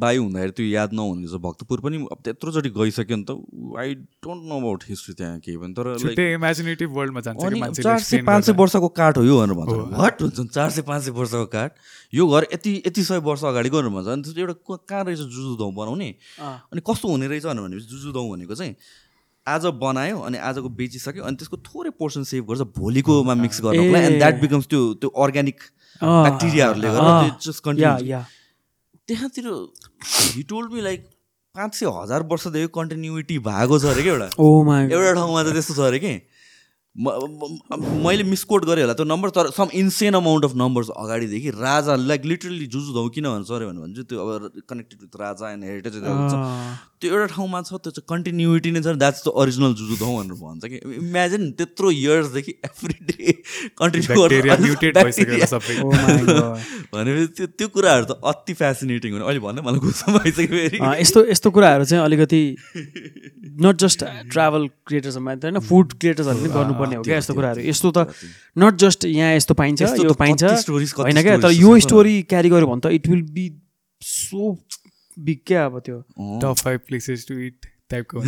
[0.00, 3.32] बाई हुँदाखेरि त्यो याद नहुने रहेछ भक्तपुर पनि अब त्यत्रोचोटि गइसक्यो नि त
[3.80, 8.44] I don't know about history त्यहाँ केही पनि तर इमेजिनेटिभ वर्ल्डमा जान्छ चार सय पाँच
[8.44, 11.76] सय वर्षको काठ हो यो भनेर भन्छ हट हुन्छ चार सय पाँच सय वर्षको काठ
[12.20, 16.08] यो घर यति यति सय वर्ष अगाडि गर्नु भन्छ अनि एउटा कहाँ रहेछ जुजुदौँ बनाउने
[16.44, 18.74] अनि कस्तो हुने रहेछ भनेर भनेपछि जुजुदौँ भनेको चाहिँ
[19.54, 24.18] आज बनायो अनि आजको बेचिसक्यो अनि त्यसको थोरै पोर्सन सेभ गर्छ भोलिकोमा मिक्स गर्नुलाई एन्ड
[24.24, 25.62] द्याट बिकम्स त्यो त्यो अर्ग्यानिक
[26.02, 28.28] ब्याक्टेरियाहरूले गर्दा
[29.10, 31.06] त्यहाँतिर हिटोल टोल्ड मी लाइक
[31.58, 34.50] पाँच सय हजार वर्षदेखि कन्टिन्युटी भएको छ अरे कि एउटा oh
[34.82, 36.12] एउटा ठाउँमा त त्यस्तो छ अरे कि
[36.98, 42.24] मैले मिसकोट गरेँ होला त्यो नम्बर तर some insane amount of numbers अगाडिदेखि राजा लाइक
[42.32, 47.26] लिटरली जुजु किन भन्छ अरे भने त्यो अब connected with Raja and heritage त्यो एउटा
[47.34, 50.80] ठाउँमा छ त्यो चाहिँ कन्टिन्युटी नै छ that's the original Juju Dhau भनेर भन्छ कि
[50.96, 53.36] इमेजिन त्यत्रो इयर्सदेखि एभ्री डे
[53.82, 54.26] कन्टिन्यू
[56.98, 61.24] भनेपछि त्यो त्यो कुराहरू त अति फेसिनेटिङ हुने अहिले भन्दै मलाई गुस्सा भइसक्यो फेरि यस्तो
[61.30, 62.42] यस्तो कुराहरू चाहिँ अलिकति
[63.68, 64.04] नट जस्ट
[64.36, 67.98] ट्राभल क्रिएटर्सहरूमा होइन फुड क्रिएटर्सहरू पनि गर्नुपर्ने हो क्या यस्तो कुराहरू यस्तो त
[68.58, 70.68] नट जस्ट यहाँ यस्तो पाइन्छ यस्तो पाइन्छ
[70.98, 73.44] होइन क्या तर यो स्टोरी क्यारी गर्यो भने त it will be
[74.02, 74.54] so
[75.18, 75.98] big क्या अब त्यो
[76.44, 77.58] top five places to it
[77.90, 78.20] टाइपको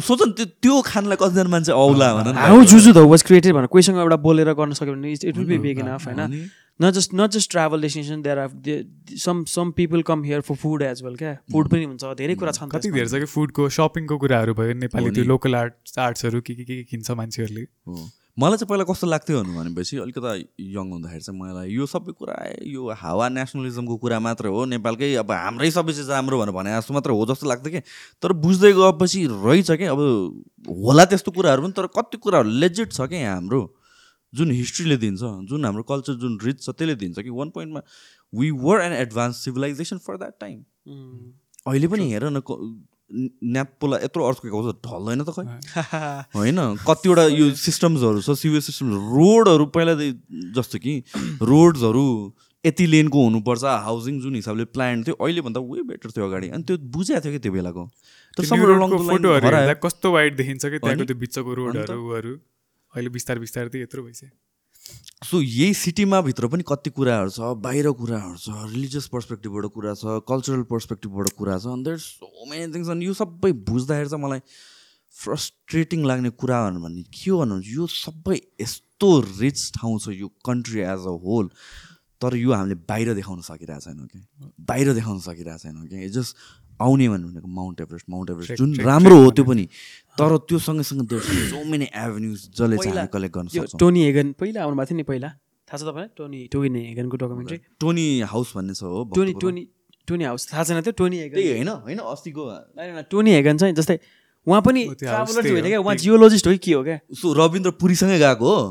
[0.00, 3.98] सोच न त्यो खानलाई कतिजना मान्छे आउला भनेर how Juju the was created भनेर कोहीसँग
[4.04, 6.48] एउटा बोलेर गर्न सक्यो भने it will be big enough होइन
[6.82, 10.82] not just not just travel destination there are some some people come here for food
[10.82, 14.16] as well क्या फुड पनि हुन्छ धेरै कुरा छन् कति धेरै छ कि फुडको सपिङको
[14.22, 17.64] कुराहरू भयो नेपाली त्यो लोकल आर्ट्स आर्ट्सहरू के के के किन्छ मान्छेहरूले
[18.44, 22.36] मलाई चाहिँ पहिला कस्तो लाग्थ्यो भन्नु भनेपछि अलिकति यङ हुँदाखेरि चाहिँ मलाई यो सबै कुरा
[22.76, 26.94] यो हावा नेसनलिजमको कुरा मात्र हो नेपालकै अब हाम्रै सबै चिज राम्रो भनेर भने जस्तो
[26.98, 27.82] मात्र हो जस्तो लाग्थ्यो कि
[28.26, 33.08] तर बुझ्दै गएपछि रहेछ क्या अब होला त्यस्तो कुराहरू पनि तर कति कुराहरू लेजिट छ
[33.16, 33.62] क्या यहाँ हाम्रो
[34.38, 37.80] जुन हिस्ट्रीले दिन्छ जुन हाम्रो कल्चर जुन रिच छ त्यसले दिन्छ कि वान पोइन्टमा
[38.40, 40.56] we were an advanced civilization for that time
[41.70, 42.38] अहिले पनि हेर न
[43.54, 45.44] न्याप्पोलाई यत्रो अर्को आउँछ ढल्दैन त खै
[46.38, 46.58] होइन
[46.90, 48.86] कतिवटा यो सिस्टम्सहरू छ सिभिल सिस्टम
[49.16, 49.92] रोडहरू पहिला
[50.58, 50.94] जस्तो कि
[51.50, 52.04] रोड्सहरू
[52.66, 56.64] यति लेनको हुनुपर्छ हाउसिङ जुन हिसाबले प्लान थियो अहिलेभन्दा भन्दा वे बेटर थियो अगाडि अनि
[56.70, 57.84] त्यो बुझाएको थियो कि त्यो बेलाको
[59.88, 62.36] कस्तो वाइड देखिन्छ कि त्यहाँको त्यो बिचको रोडहरू
[62.94, 67.88] अहिले बिस्तार बिस्तार त यत्रो भइसक्यो सो यही सिटीमा भित्र पनि कति कुराहरू छ बाहिर
[67.98, 73.06] कुराहरू छ रिलिजियस पर्सपेक्टिभबाट कुरा छ कल्चरल पर्सपेक्टिभबाट कुरा छ अन्त सो मेनी थिङ्स अनि
[73.10, 74.42] यो सबै बुझ्दाखेरि चाहिँ मलाई
[75.22, 80.82] फ्रस्ट्रेटिङ लाग्ने कुरा भन्ने भने के भन्नुहुन्छ यो सबै यस्तो रिच ठाउँ छ यो कन्ट्री
[80.96, 81.52] एज अ होल
[82.24, 86.50] तर यो हामीले बाहिर देखाउन सकिरहेको छैनौँ कि बाहिर देखाउन सकिरहेको छैनौँ कि जस्ट
[86.84, 89.64] आउने भनेको माउन्ट एभरेस्ट माउन्ट एभरेस्ट जुन राम्रो हो त्यो पनि
[90.20, 91.12] तर त्यो सँगैसँग
[91.52, 95.06] सो मेनी एभेन्युज जसले चाहिँ कलेक्ट गर्न सक्छौँ टोनी हेगन पहिला आउनु भएको थियो नि
[95.10, 95.28] पहिला
[95.68, 99.62] थाहा छ तपाईँलाई टोनी टोनी हेगनको डकुमेन्ट्री टोनी हाउस भन्ने छ हो टोनी टोनी
[100.08, 102.44] टोनी हाउस थाहा छैन त्यो टोनी हेगन होइन होइन अस्तिको
[103.16, 103.98] टोनी हेगन चाहिँ जस्तै
[104.50, 104.82] उहाँ पनि
[105.84, 106.98] उहाँ जियोलोजिस्ट हो कि के हो क्या
[107.44, 108.64] रविन्द्र पुरीसँगै गएको हो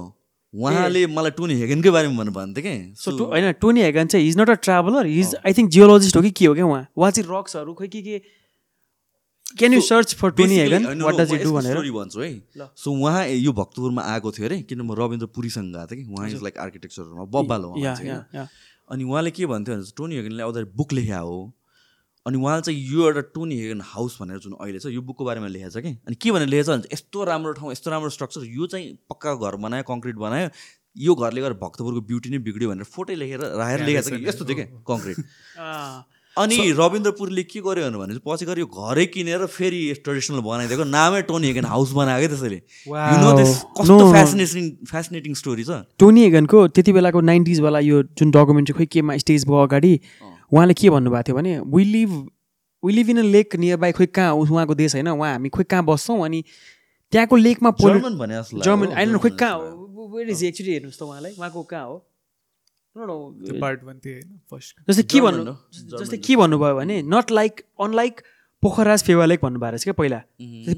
[0.58, 4.50] उहाँले मलाई टोनी हेगनकै बारेमा भन्नु भन्थ्यो कि सो होइन टोनी हेगन चाहिँ is not
[4.50, 7.74] a traveller is I think geologist हो कि के हो क्या उहाँ उहाँ चाहिँ रक्सहरू
[7.82, 8.18] खोइ के के
[9.60, 13.54] can you search for Tony Hagen what does do भनेर भन्छु है सो उहाँ यो
[13.62, 17.30] भक्तपुरमा आएको थियो अरे किन म रविन्द्र पुरीसँग गएको थिएँ कि उहाँ इज लाइक आर्किटेक्चरमा
[17.38, 21.38] बब्बाल हो अनि उहाँले के भन्थ्यो भने टोनी हेगनले आउँदाखेरि बुक लेखा हो
[22.28, 25.48] अनि उहाँले चाहिँ यो एउटा टोनी हेगन हाउस भनेर जुन अहिले छ यो बुकको बारेमा
[25.48, 28.46] लेखेको छ कि अनि के भनेर लेखेको छ भने यस्तो राम्रो ठाउँ यस्तो राम्रो स्ट्रक्चर
[28.56, 30.50] यो चाहिँ पक्का घर बनायो कङ्क्रिट बनायो
[31.06, 34.46] यो घरले गर्दा भक्तपुरको ब्युटी नै बिग्रियो भनेर फोटो लेखेर राखेर लेखेको छ कि यस्तो
[34.52, 35.18] थियो क्या कङ्क्रिट
[36.40, 41.48] अनि रविन्द्रपुरले के गर्यो भने पछि गएर यो घरै किनेर फेरि ट्रेडिसनल बनाइदिएको नामै टोनी
[41.52, 42.60] हेगन हाउस बनाएको त्यसैले
[43.80, 49.18] कस्तो फेसिनेटिङ फेसिनेटिङ स्टोरी छ टोनी हेगनको त्यति बेलाको नाइन्टिजवाला यो जुन डकुमेन्ट्री खोइ केमा
[49.26, 49.94] स्टेज भयो अगाडि
[50.52, 52.10] उहाँले के भन्नुभएको थियो भने we live
[52.86, 55.84] we live in a lake nearby खोइ कहाँ उहाँको देश होइन उहाँ हामी खोइ कहाँ
[55.86, 56.44] बस्छौँ अनि
[57.12, 61.32] त्यहाँको लेकमा पोल्युसन भने जर्मन आइडन खोइ कहाँ हो वेयर इज एक्चुली हेर्नुहोस् त उहाँलाई
[61.38, 61.96] उहाँको कहाँ हो
[64.90, 65.56] जस्तै के भन्नु
[65.98, 68.16] जस्तै के भन्नुभयो भने not like unlike
[68.64, 70.20] Pokhara's Phewa lake भन्नुभएको रहेछ क्या पहिला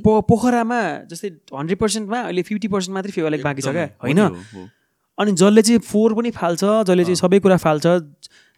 [0.03, 0.79] पो पोखरामा
[1.15, 5.61] जस्तै हन्ड्रेड पर्सेन्टमा अहिले फिफ्टी पर्सेन्ट मात्रै फेवा लेक बाँकी छ क्या होइन अनि जसले
[5.67, 7.89] चाहिँ फोहोर पनि फाल्छ जसले चाहिँ सबै कुरा फाल्छ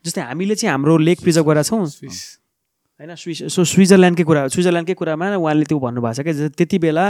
[0.06, 5.27] जस्तै हामीले चाहिँ हाम्रो लेक प्रिजर्भ गरेका छौँ होइन स्विस सो स्विजरल्यान्डकै कुरा स्विजरल्यान्डकै कुरामा
[5.40, 7.06] उहाँले त्यो भन्नुभएको छ क्या त्यति बेला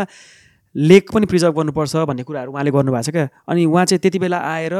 [0.89, 4.37] लेक पनि प्रिजर्भ गर्नुपर्छ भन्ने कुराहरू उहाँले गर्नुभएको छ क्या अनि उहाँ चाहिँ त्यति बेला
[4.53, 4.75] आएर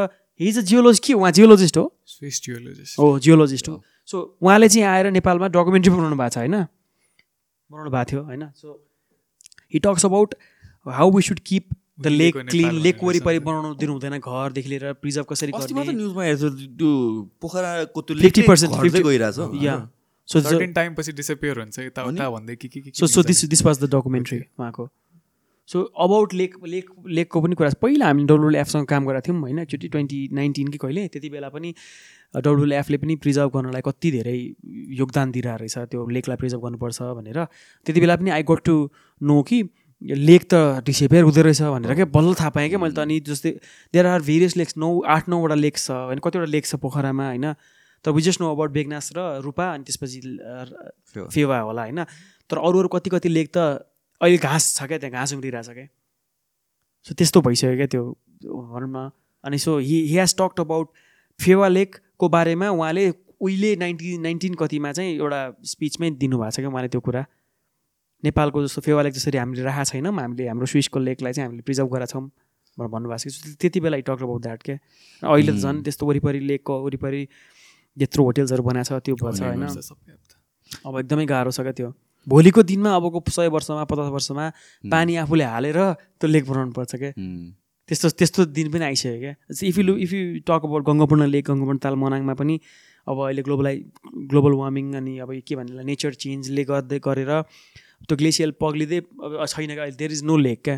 [0.46, 1.86] हिज अ जियोलोजी के उहाँ जियोलोजिस्ट हो
[2.16, 3.76] स्विस जियोलोजिस्ट हो जियोलोजिस्ट हो
[4.14, 8.76] सो उहाँले चाहिँ आएर नेपालमा डकुमेन्ट्री बनाउनु भएको छ होइन बनाउनु भएको थियो होइन so
[9.74, 10.36] he talks about
[11.02, 15.26] how we should keep the lake clean lake वरिपरि बनाउनु दिनु हुँदैन घरदेखि लिएर प्रिजर्भ
[15.30, 15.52] कसरी
[23.00, 24.88] सो डकुमेन्ट्री उहाँको
[25.72, 26.90] सो अबाउट लेक लेक
[27.20, 30.78] लेकको पनि कुरा पहिला हामी हामीले एफसँग काम गरेका थियौँ होइन एकचोटि ट्वेन्टी नाइन्टिन कि
[30.78, 31.74] कहिले त्यति बेला पनि
[32.80, 34.36] एफले पनि प्रिजर्भ गर्नलाई कति धेरै
[35.02, 37.44] योगदान दिइरहेको रहेछ त्यो लेकलाई प्रिजर्भ गर्नुपर्छ भनेर
[37.86, 38.76] त्यति बेला पनि आई गट टु
[39.32, 39.64] नो कि
[40.06, 43.50] लेक त डिसेपेयर हुँदो रहेछ भनेर क्या बल्ल थाहा पाएँ क्या मैले त अनि जस्तै
[43.98, 47.48] देयर आर भेरियस लेक्स नौ आठ नौवटा लेक्स छ होइन कतिवटा लेक्स छ पोखरामा होइन
[48.04, 50.20] तर विजेस नो अबाउट बेगनास र रूपा अनि त्यसपछि
[51.36, 53.88] फेवा होला होइन तर अरू अरू कति कति लेक त
[54.20, 55.34] अहिले घाँस छ क्या त्यहाँ घाँस
[55.72, 55.88] छ क्या
[57.08, 58.04] सो त्यस्तो भइसक्यो क्या त्यो
[58.60, 59.04] घरमा
[59.48, 60.88] अनि so he he has talked about
[61.48, 63.08] Phewa लेकको बारेमा उहाँले
[63.40, 65.42] उहिले नाइन्टिन नाइन्टिन कतिमा चाहिँ एउटा
[65.76, 67.24] स्पिचमै दिनुभएको छ क्या उहाँले त्यो कुरा
[68.26, 72.08] नेपालको जस्तो फेवालेक जसरी हामीले राखेको छैनौँ हामीले हाम्रो स्विसको लेकलाई चाहिँ हामीले प्रिजर्भ गरेका
[72.12, 72.24] छौँ
[72.80, 74.78] भनेर भन्नुभएको छ त्यति बेला टक अबाउट द्याट के
[75.34, 77.22] अहिले त झन् त्यस्तो वरिपरि लेकको वरिपरि
[78.04, 79.68] यत्रो होटेल्सहरू बनाएको छ त्यो भएछ होइन
[80.88, 81.92] अब एकदमै गाह्रो छ क्या त्यो
[82.32, 84.48] भोलिको दिनमा अबको सय वर्षमा पचास वर्षमा
[84.96, 85.82] पानी आफूले हालेर
[86.20, 90.26] त्यो लेक बनाउनु पर्छ क्या त्यस्तो त्यस्तो दिन पनि आइसक्यो क्या if you if you
[90.50, 92.56] talk about Gangapurna lake Gangapurna ताल मनाङमा पनि
[93.12, 93.76] अब अहिले ग्लोबलाइ
[94.32, 97.32] ग्लोबल वार्मिङ अनि अब के भन्ने नेचर चेन्जले गर्दै गरेर
[98.10, 100.78] त्यो ग्लेसियल पग्लिँदै छैन क्या अहिले देयर इज नो लेक क्या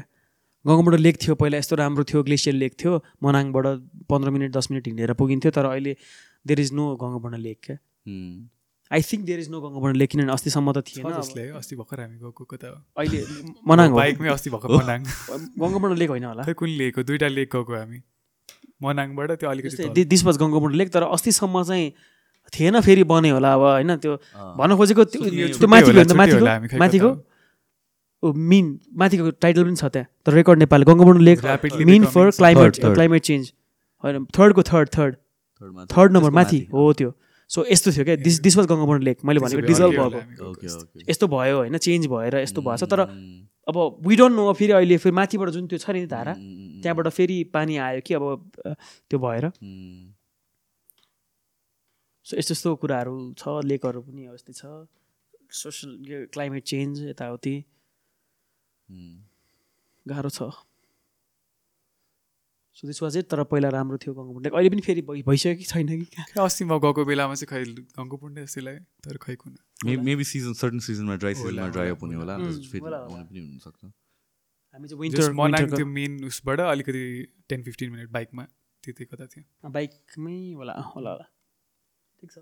[0.71, 2.91] गाउँबाट लेक थियो पहिला यस्तो राम्रो थियो ग्लेसियर लेक थियो
[3.25, 3.65] मनाङबाट
[4.13, 5.95] पन्ध्र मिनट दस मिनट हिँडेर पुगिन्थ्यो तर अहिले
[6.51, 7.77] देयर इज नो गङ्गाबाट लेक क्या
[8.95, 12.57] I think there is no गङ्गाबाट lake किनभने अस्तिसम्म त थिएन अस्ति भर्खर हामी गएको
[12.65, 13.21] त अहिले
[13.73, 18.01] मनाङ अस्ति गङ्गाबाट लेक होइन होला कुन लेक हो दुइटा लेक गएको हामी
[18.87, 21.89] मनाङबाट त्यो अलिकति दिस वाज गङ्गाबाट लेक तर अस्तिसम्म चाहिँ
[22.53, 24.15] थिएन फेरि बने होला अब होइन त्यो
[24.61, 25.91] भन्न खोजेको त्यो माथि
[26.21, 27.09] माथिको माथिको
[28.51, 28.65] मिन
[29.01, 31.39] माथिको टाइटल पनि छ त्यहाँ तर रेकर्ड नेपाल गङ्गाबन्धु लेख
[31.89, 33.51] mean for climate climate change
[34.05, 35.15] होइन थर्डको थर्ड थर्ड
[35.93, 37.13] थर्ड नम्बर माथि हो त्यो
[37.55, 41.57] सो यस्तो थियो क्या दिस दिस वाज गङ्गाबन्धु लेख मैले भनेको डिजल्भ भएको यस्तो भयो
[41.61, 43.37] होइन चेन्ज भएर यस्तो भएछ तर hmm.
[43.69, 46.81] अब वी डोन्ट नो फेरि अहिले फेरि माथिबाट जुन त्यो छ नि धारा hmm, hmm,
[46.81, 48.27] त्यहाँबाट फेरि पानी आयो कि अब
[48.65, 49.51] त्यो भएर
[52.29, 54.69] सो यस्तो यस्तो कुराहरू छ लेकहरू पनि अब यस्तै छ
[55.63, 57.51] सोसल यो क्लाइमेट चेन्ज यताउति
[60.11, 60.47] गाह्रो छ
[62.79, 66.41] सो दिस चाहिँ तर पहिला राम्रो थियो गङ्गो अहिले पनि फेरि भइसक्यो कि छैन कि
[66.45, 68.47] अस्ति म गएको बेलामा चाहिँ खै गङ्गो पुण्डे
[69.09, 69.61] तर खै कुन
[70.09, 75.37] मेबी सिजन सर्टन सिजनमा ड्राई सिजनमा ड्राई अप हुने होला पनि हुनसक्छ हामी चाहिँ विन्टर
[75.43, 77.05] मनाएको त्यो मेन उसबाट अलिकति
[77.55, 81.31] टेन फिफ्टिन मिनट बाइकमा त्यति कता थियो बाइकमै होला होला होला
[82.21, 82.41] ठिक छ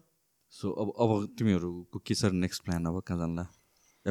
[0.58, 1.10] सो अब अब
[1.42, 3.46] तिमीहरूको के छ नेक्स्ट प्लान अब कहाँ जानला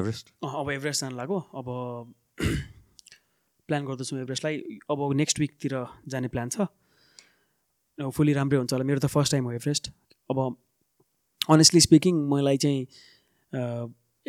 [0.00, 0.32] एभरेस्ट
[0.62, 1.70] अब एभरेस्ट जान लाग्यो अब
[2.42, 4.62] प्लान गर्दैछौँ एभरेस्टलाई
[4.96, 5.78] अब नेक्स्ट विकतिर
[6.16, 6.68] जाने प्लान छ
[8.18, 9.90] फुल्ली राम्रै हुन्छ होला मेरो त फर्स्ट टाइम हो एभरेस्ट
[10.34, 10.44] अब
[11.56, 12.86] अनेस्टली स्पिकिङ मलाई चाहिँ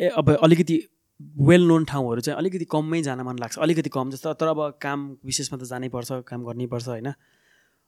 [0.04, 0.76] ए अब अलिकति
[1.50, 5.06] वेल नोन ठाउँहरू चाहिँ अलिकति कमै जान मन लाग्छ अलिकति कम जस्तो तर अब काम
[5.32, 7.14] विशेषमा त जानै पर्छ काम गर्नैपर्छ होइन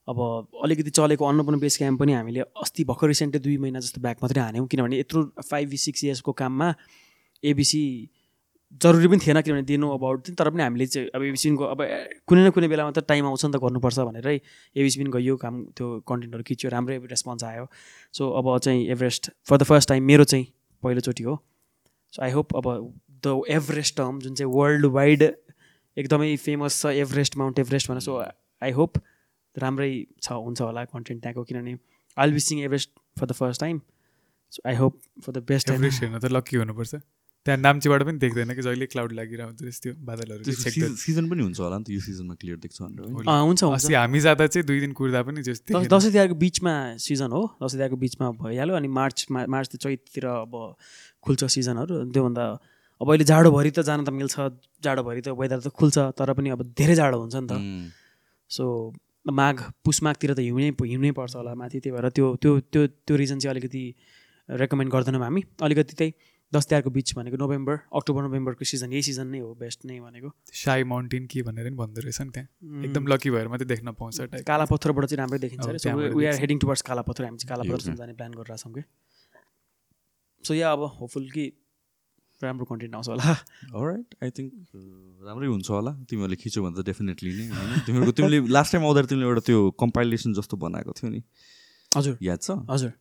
[0.09, 0.19] अब
[0.65, 4.41] अलिकति चलेको अन्नपूर्ण बेस क्याम्प पनि हामीले अस्ति भर्खर रिसेन्टली दुई महिना जस्तो ब्याक मात्रै
[4.43, 6.69] हान्यौँ किनभने यत्रो फाइभ सिक्स इयर्सको काममा
[7.51, 7.83] एबिसी
[8.87, 11.79] जरुरी पनि थिएन किनभने दिनु अबाउट तर पनि हामीले चाहिँ अब एबिसीको अब
[12.31, 14.37] कुनै न कुनै बेलामा त टाइम आउँछ नि त गर्नुपर्छ भनेरै
[14.79, 17.67] एबिसी पनि गयो काम त्यो कन्टेन्टहरू खिच्यो राम्रै रेस्पोन्स आयो
[18.21, 20.47] सो अब चाहिँ Everest for the first time मेरो चाहिँ
[20.87, 21.37] पहिलोचोटि हो
[22.19, 22.71] सो आई होप अब
[23.27, 25.27] द एभरेस्ट टर्म जुन चाहिँ वर्ल्ड वाइड
[26.05, 28.19] एकदमै फेमस छ एभरेस्ट माउन्ट एभरेस्ट भनेर सो
[28.71, 29.07] आई होप
[29.65, 29.91] राम्रै
[30.25, 31.77] छ हुन्छ होला कन्टेन्ट त्यहाँको किनभने
[32.25, 33.81] I'll be seeing Everest for the first time
[34.57, 36.99] so I hope for the best Everest हेर्न त लक्की हुनुपर्छ
[37.47, 40.53] त्यहाँ नाम्चीबाट पनि देख्दैन कि जहिले क्लाउड लागिरहन्छ हुन्छ बादलहरू
[41.03, 44.67] सिजन पनि हुन्छ होला नि त यो सिजनमा क्लियर देख्छ हुन्छ अस्ति हामी जाँदा चाहिँ
[44.71, 46.75] दुई दिन कुर्दा पनि जस्तै दसैँ तिहारको बिचमा
[47.09, 50.57] सिजन हो दसैँ तिहारको बिचमा भइहाल्यो अनि मार्चमा मार्च चैततिर अब
[51.29, 52.47] खुल्छ सिजनहरू त्योभन्दा
[53.05, 54.49] अब अहिले जाडोभरि त जान त मिल्छ
[54.89, 58.07] जाडोभरि त वेदर त खुल्छ तर पनि अब धेरै जाडो हुन्छ नि त
[58.59, 58.67] सो
[59.33, 63.39] माघ पुसमाघतिर त हिउँ नै पर्छ होला माथि त्यही भएर त्यो त्यो त्यो त्यो रिजन
[63.43, 63.83] चाहिँ अलिकति
[64.61, 66.13] रेकमेन्ड गर्दैनौँ हामी अलिकति त्यही
[66.55, 70.31] दस तिहारको बिच भनेको नोभेम्बर अक्टोबर नोभेम्बरको सिजन यही सिजन नै हो बेस्ट नै भनेको
[70.63, 74.47] साई माउन्टेन के भनेर पनि भन्दो रहेछ नि त्यहाँ एकदम लकी भएर मात्रै देख्न पाउँछ
[74.73, 78.39] पत्थरबाट चाहिँ राम्रै देखिन्छ अरे वी आर हेडिङ टुवर्ड्स पत्थर हामी चाहिँ पत्थर जाने प्लान
[78.41, 78.89] गरिरहेको छौँ कि
[80.47, 81.51] सो या अब होपफुल कि
[82.43, 83.33] राम्रो कन्टेन्ट आउँछ होला
[83.91, 84.53] राइट आई थिङ्क
[85.29, 89.11] राम्रै हुन्छ होला तिमीहरूले खिच्यौ भने त डेफिनेटली नै होइन तिमीहरूको तिमीले लास्ट टाइम आउँदाखेरि
[89.15, 91.21] तिमीले एउटा त्यो कम्पाइलेसन जस्तो बनाएको थियो नि
[91.97, 92.93] हजुर याद छ हजुर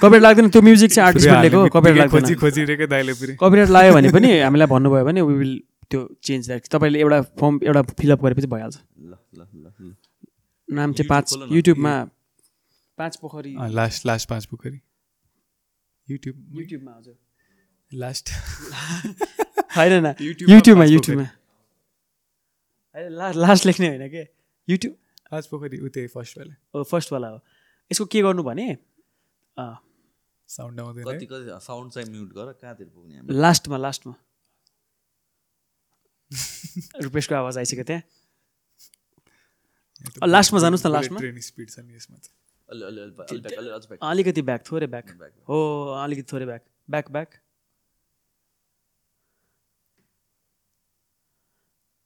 [0.00, 3.94] कपिराइट लाग्दैन त्यो म्युजिक चाहिँ आर्टिस्ट मिलेको कपिराइट लाग्दैन खोजी खोजिरहेकै दाइले फेरि कपिराइट लाग्यो
[4.00, 5.54] भने पनि हामीलाई भन्नुभयो भने वी विल
[5.92, 9.96] त्यो चेन्ज द्याट तपाईँले एउटा फर्म एउटा फिलअप गरेपछि भइहाल्छ ल ल ल
[10.80, 11.94] नाम चाहिँ पाँच युट्युबमा
[13.04, 14.78] पाँच पोखरी लास्ट लास्ट पाँच पोखरी
[16.14, 17.16] युट्युब युट्युबमा हजुर
[17.98, 18.30] लास्ट
[19.76, 21.24] होइन युट्युबमा युट्युबमा
[23.22, 24.20] लास्ट लास्ट लेख्ने होइन के
[24.72, 24.96] युट्युब
[25.34, 27.38] लास्ट पोखरी उतै त्यही फर्स्टवाला हो फर्स्टवाला हो
[27.92, 28.66] यसको के गर्नु भने
[30.56, 34.14] साउन्ड आउँदैन साउन्ड चाहिँ म्युट गर कहाँतिर पुग्ने लास्टमा लास्टमा
[37.04, 41.18] रुपेशको आवाज आइसक्यो त्यहाँ लास्टमा जानुहोस् न लास्टमा
[41.50, 42.16] स्पिड छ नि यसमा
[44.14, 45.06] अलिकति ब्याक थोरै ब्याक
[45.50, 45.58] हो
[46.02, 47.32] अलिकति थोरै ब्याक ब्याक ब्याक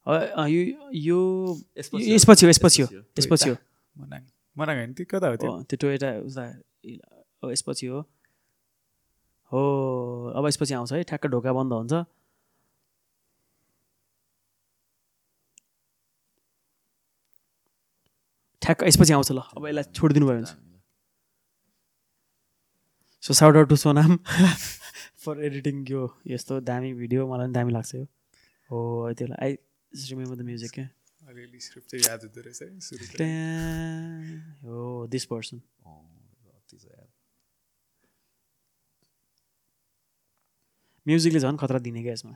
[0.07, 1.19] यो
[1.77, 3.55] यसपछि हो यसपछि हो यसपछि हो
[4.57, 6.43] मनाङ होइन त्यो कता हो त्यो त्यो टोयटा उता
[7.53, 8.01] यसपछि हो
[9.53, 9.63] हो
[10.35, 12.05] अब यसपछि आउँछ है ठ्याक्क ढोका बन्द हुन्छ
[18.61, 20.53] ठ्याक्क यसपछि आउँछ ल अब यसलाई छोडिदिनु भयो भने
[23.25, 24.17] so shout out to Sonam
[25.25, 26.05] for editing यो
[26.37, 28.03] यस्तो दामी भिडियो मलाई पनि दामी लाग्छ यो
[28.71, 28.81] हो
[29.17, 29.55] त्यसलाई I
[29.95, 30.79] Just remember the music,
[41.07, 42.33] म्युजिकले झन् खतरा दिने क्या यसमा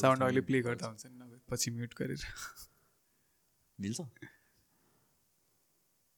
[0.00, 2.22] साउन्ड अहिले प्ले गर्दा हुन्छ नि पछि म्युट गरेर
[3.84, 4.00] मिल्छ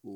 [0.06, 0.12] ओ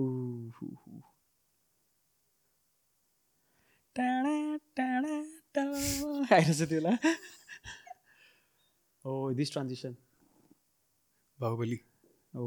[0.00, 0.30] Ooh.
[6.36, 6.88] ಅನಿಸುತ್ತಿಲ್ಲ
[9.08, 9.96] oh this transition
[11.42, 11.78] Baahubali
[12.42, 12.44] oh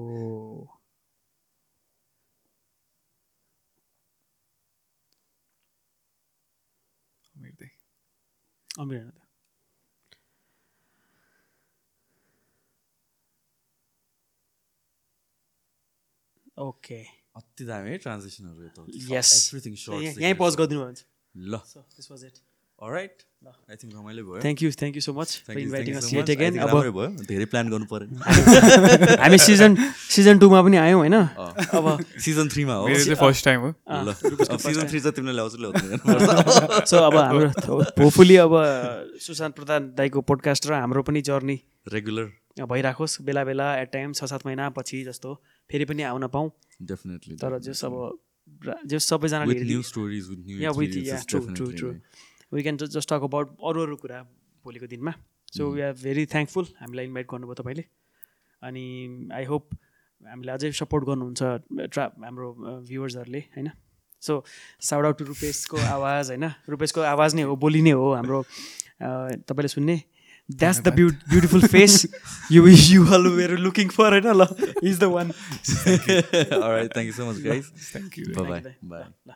[7.38, 7.67] Aamir ದೇ
[8.85, 9.11] ಅಮೀರ್
[16.69, 16.98] ಓಕೆ
[17.39, 17.67] अति eh?
[17.69, 20.93] दामी है ट्रान्जेक्सनहरू यता यस एभ्रिथिङ सर्ट यहीँ पज गरिदिनु भयो
[21.53, 21.61] ल
[21.99, 22.38] this was it
[22.85, 26.59] alright I think रमाइलो भयो thank you thank you so much for inviting us again
[26.67, 29.75] अब भयो धेरै प्लान गर्नु पर्यो हामी सिजन
[30.15, 31.91] सिजन 2 मा पनि आयौँ हैन अब
[32.27, 33.72] सिजन 3 मा हो मेरो चाहिँ फर्स्ट टाइम हो
[34.09, 34.15] ल
[34.67, 38.95] सिजन 3 चाहिँ तिमीले ल्याउँछ ल्याउँछ सो अब हाम्रो होपफुली अब uh,
[39.27, 41.59] सुशान्त प्रधान दाईको पोडकास्ट र हाम्रो पनि जर्नी
[41.99, 42.33] रेगुलर
[42.64, 45.34] भइराखोस् बेला बेला एट टाइम छ सात महिना पछि जस्तो
[45.72, 46.51] फेरि पनि आउन पाउँ
[46.90, 47.95] डेफिनेटली तर जस अब
[48.88, 49.53] जस सबैजनाले
[52.53, 54.22] we can just talk about अरू अरू कुरा
[54.69, 55.14] भोलिको दिनमा
[55.58, 57.85] so we are very thankful हामीलाई इन्भाइट गर्नुभयो तपाईँले
[58.69, 58.84] अनि
[59.40, 59.69] आई होप
[60.30, 62.51] हामीलाई अझै सपोर्ट गर्नुहुन्छ ट्रा हाम्रो
[62.88, 63.72] भ्युवर्सहरूले होइन
[64.30, 64.43] सो
[64.92, 68.43] साउट टु रुपेशको आवाज होइन रुपेशको आवाज नै हो बोली नै हो हाम्रो
[69.01, 70.00] तपाईँले सुन्ने
[70.48, 72.06] That's the beautiful face
[72.49, 74.14] you all were looking for.
[74.82, 75.33] He's the one.
[76.61, 76.91] All right.
[76.93, 77.65] Thank you so much, guys.
[77.74, 78.35] Thank you.
[78.35, 78.75] Bye-bye.
[78.83, 79.33] Bye.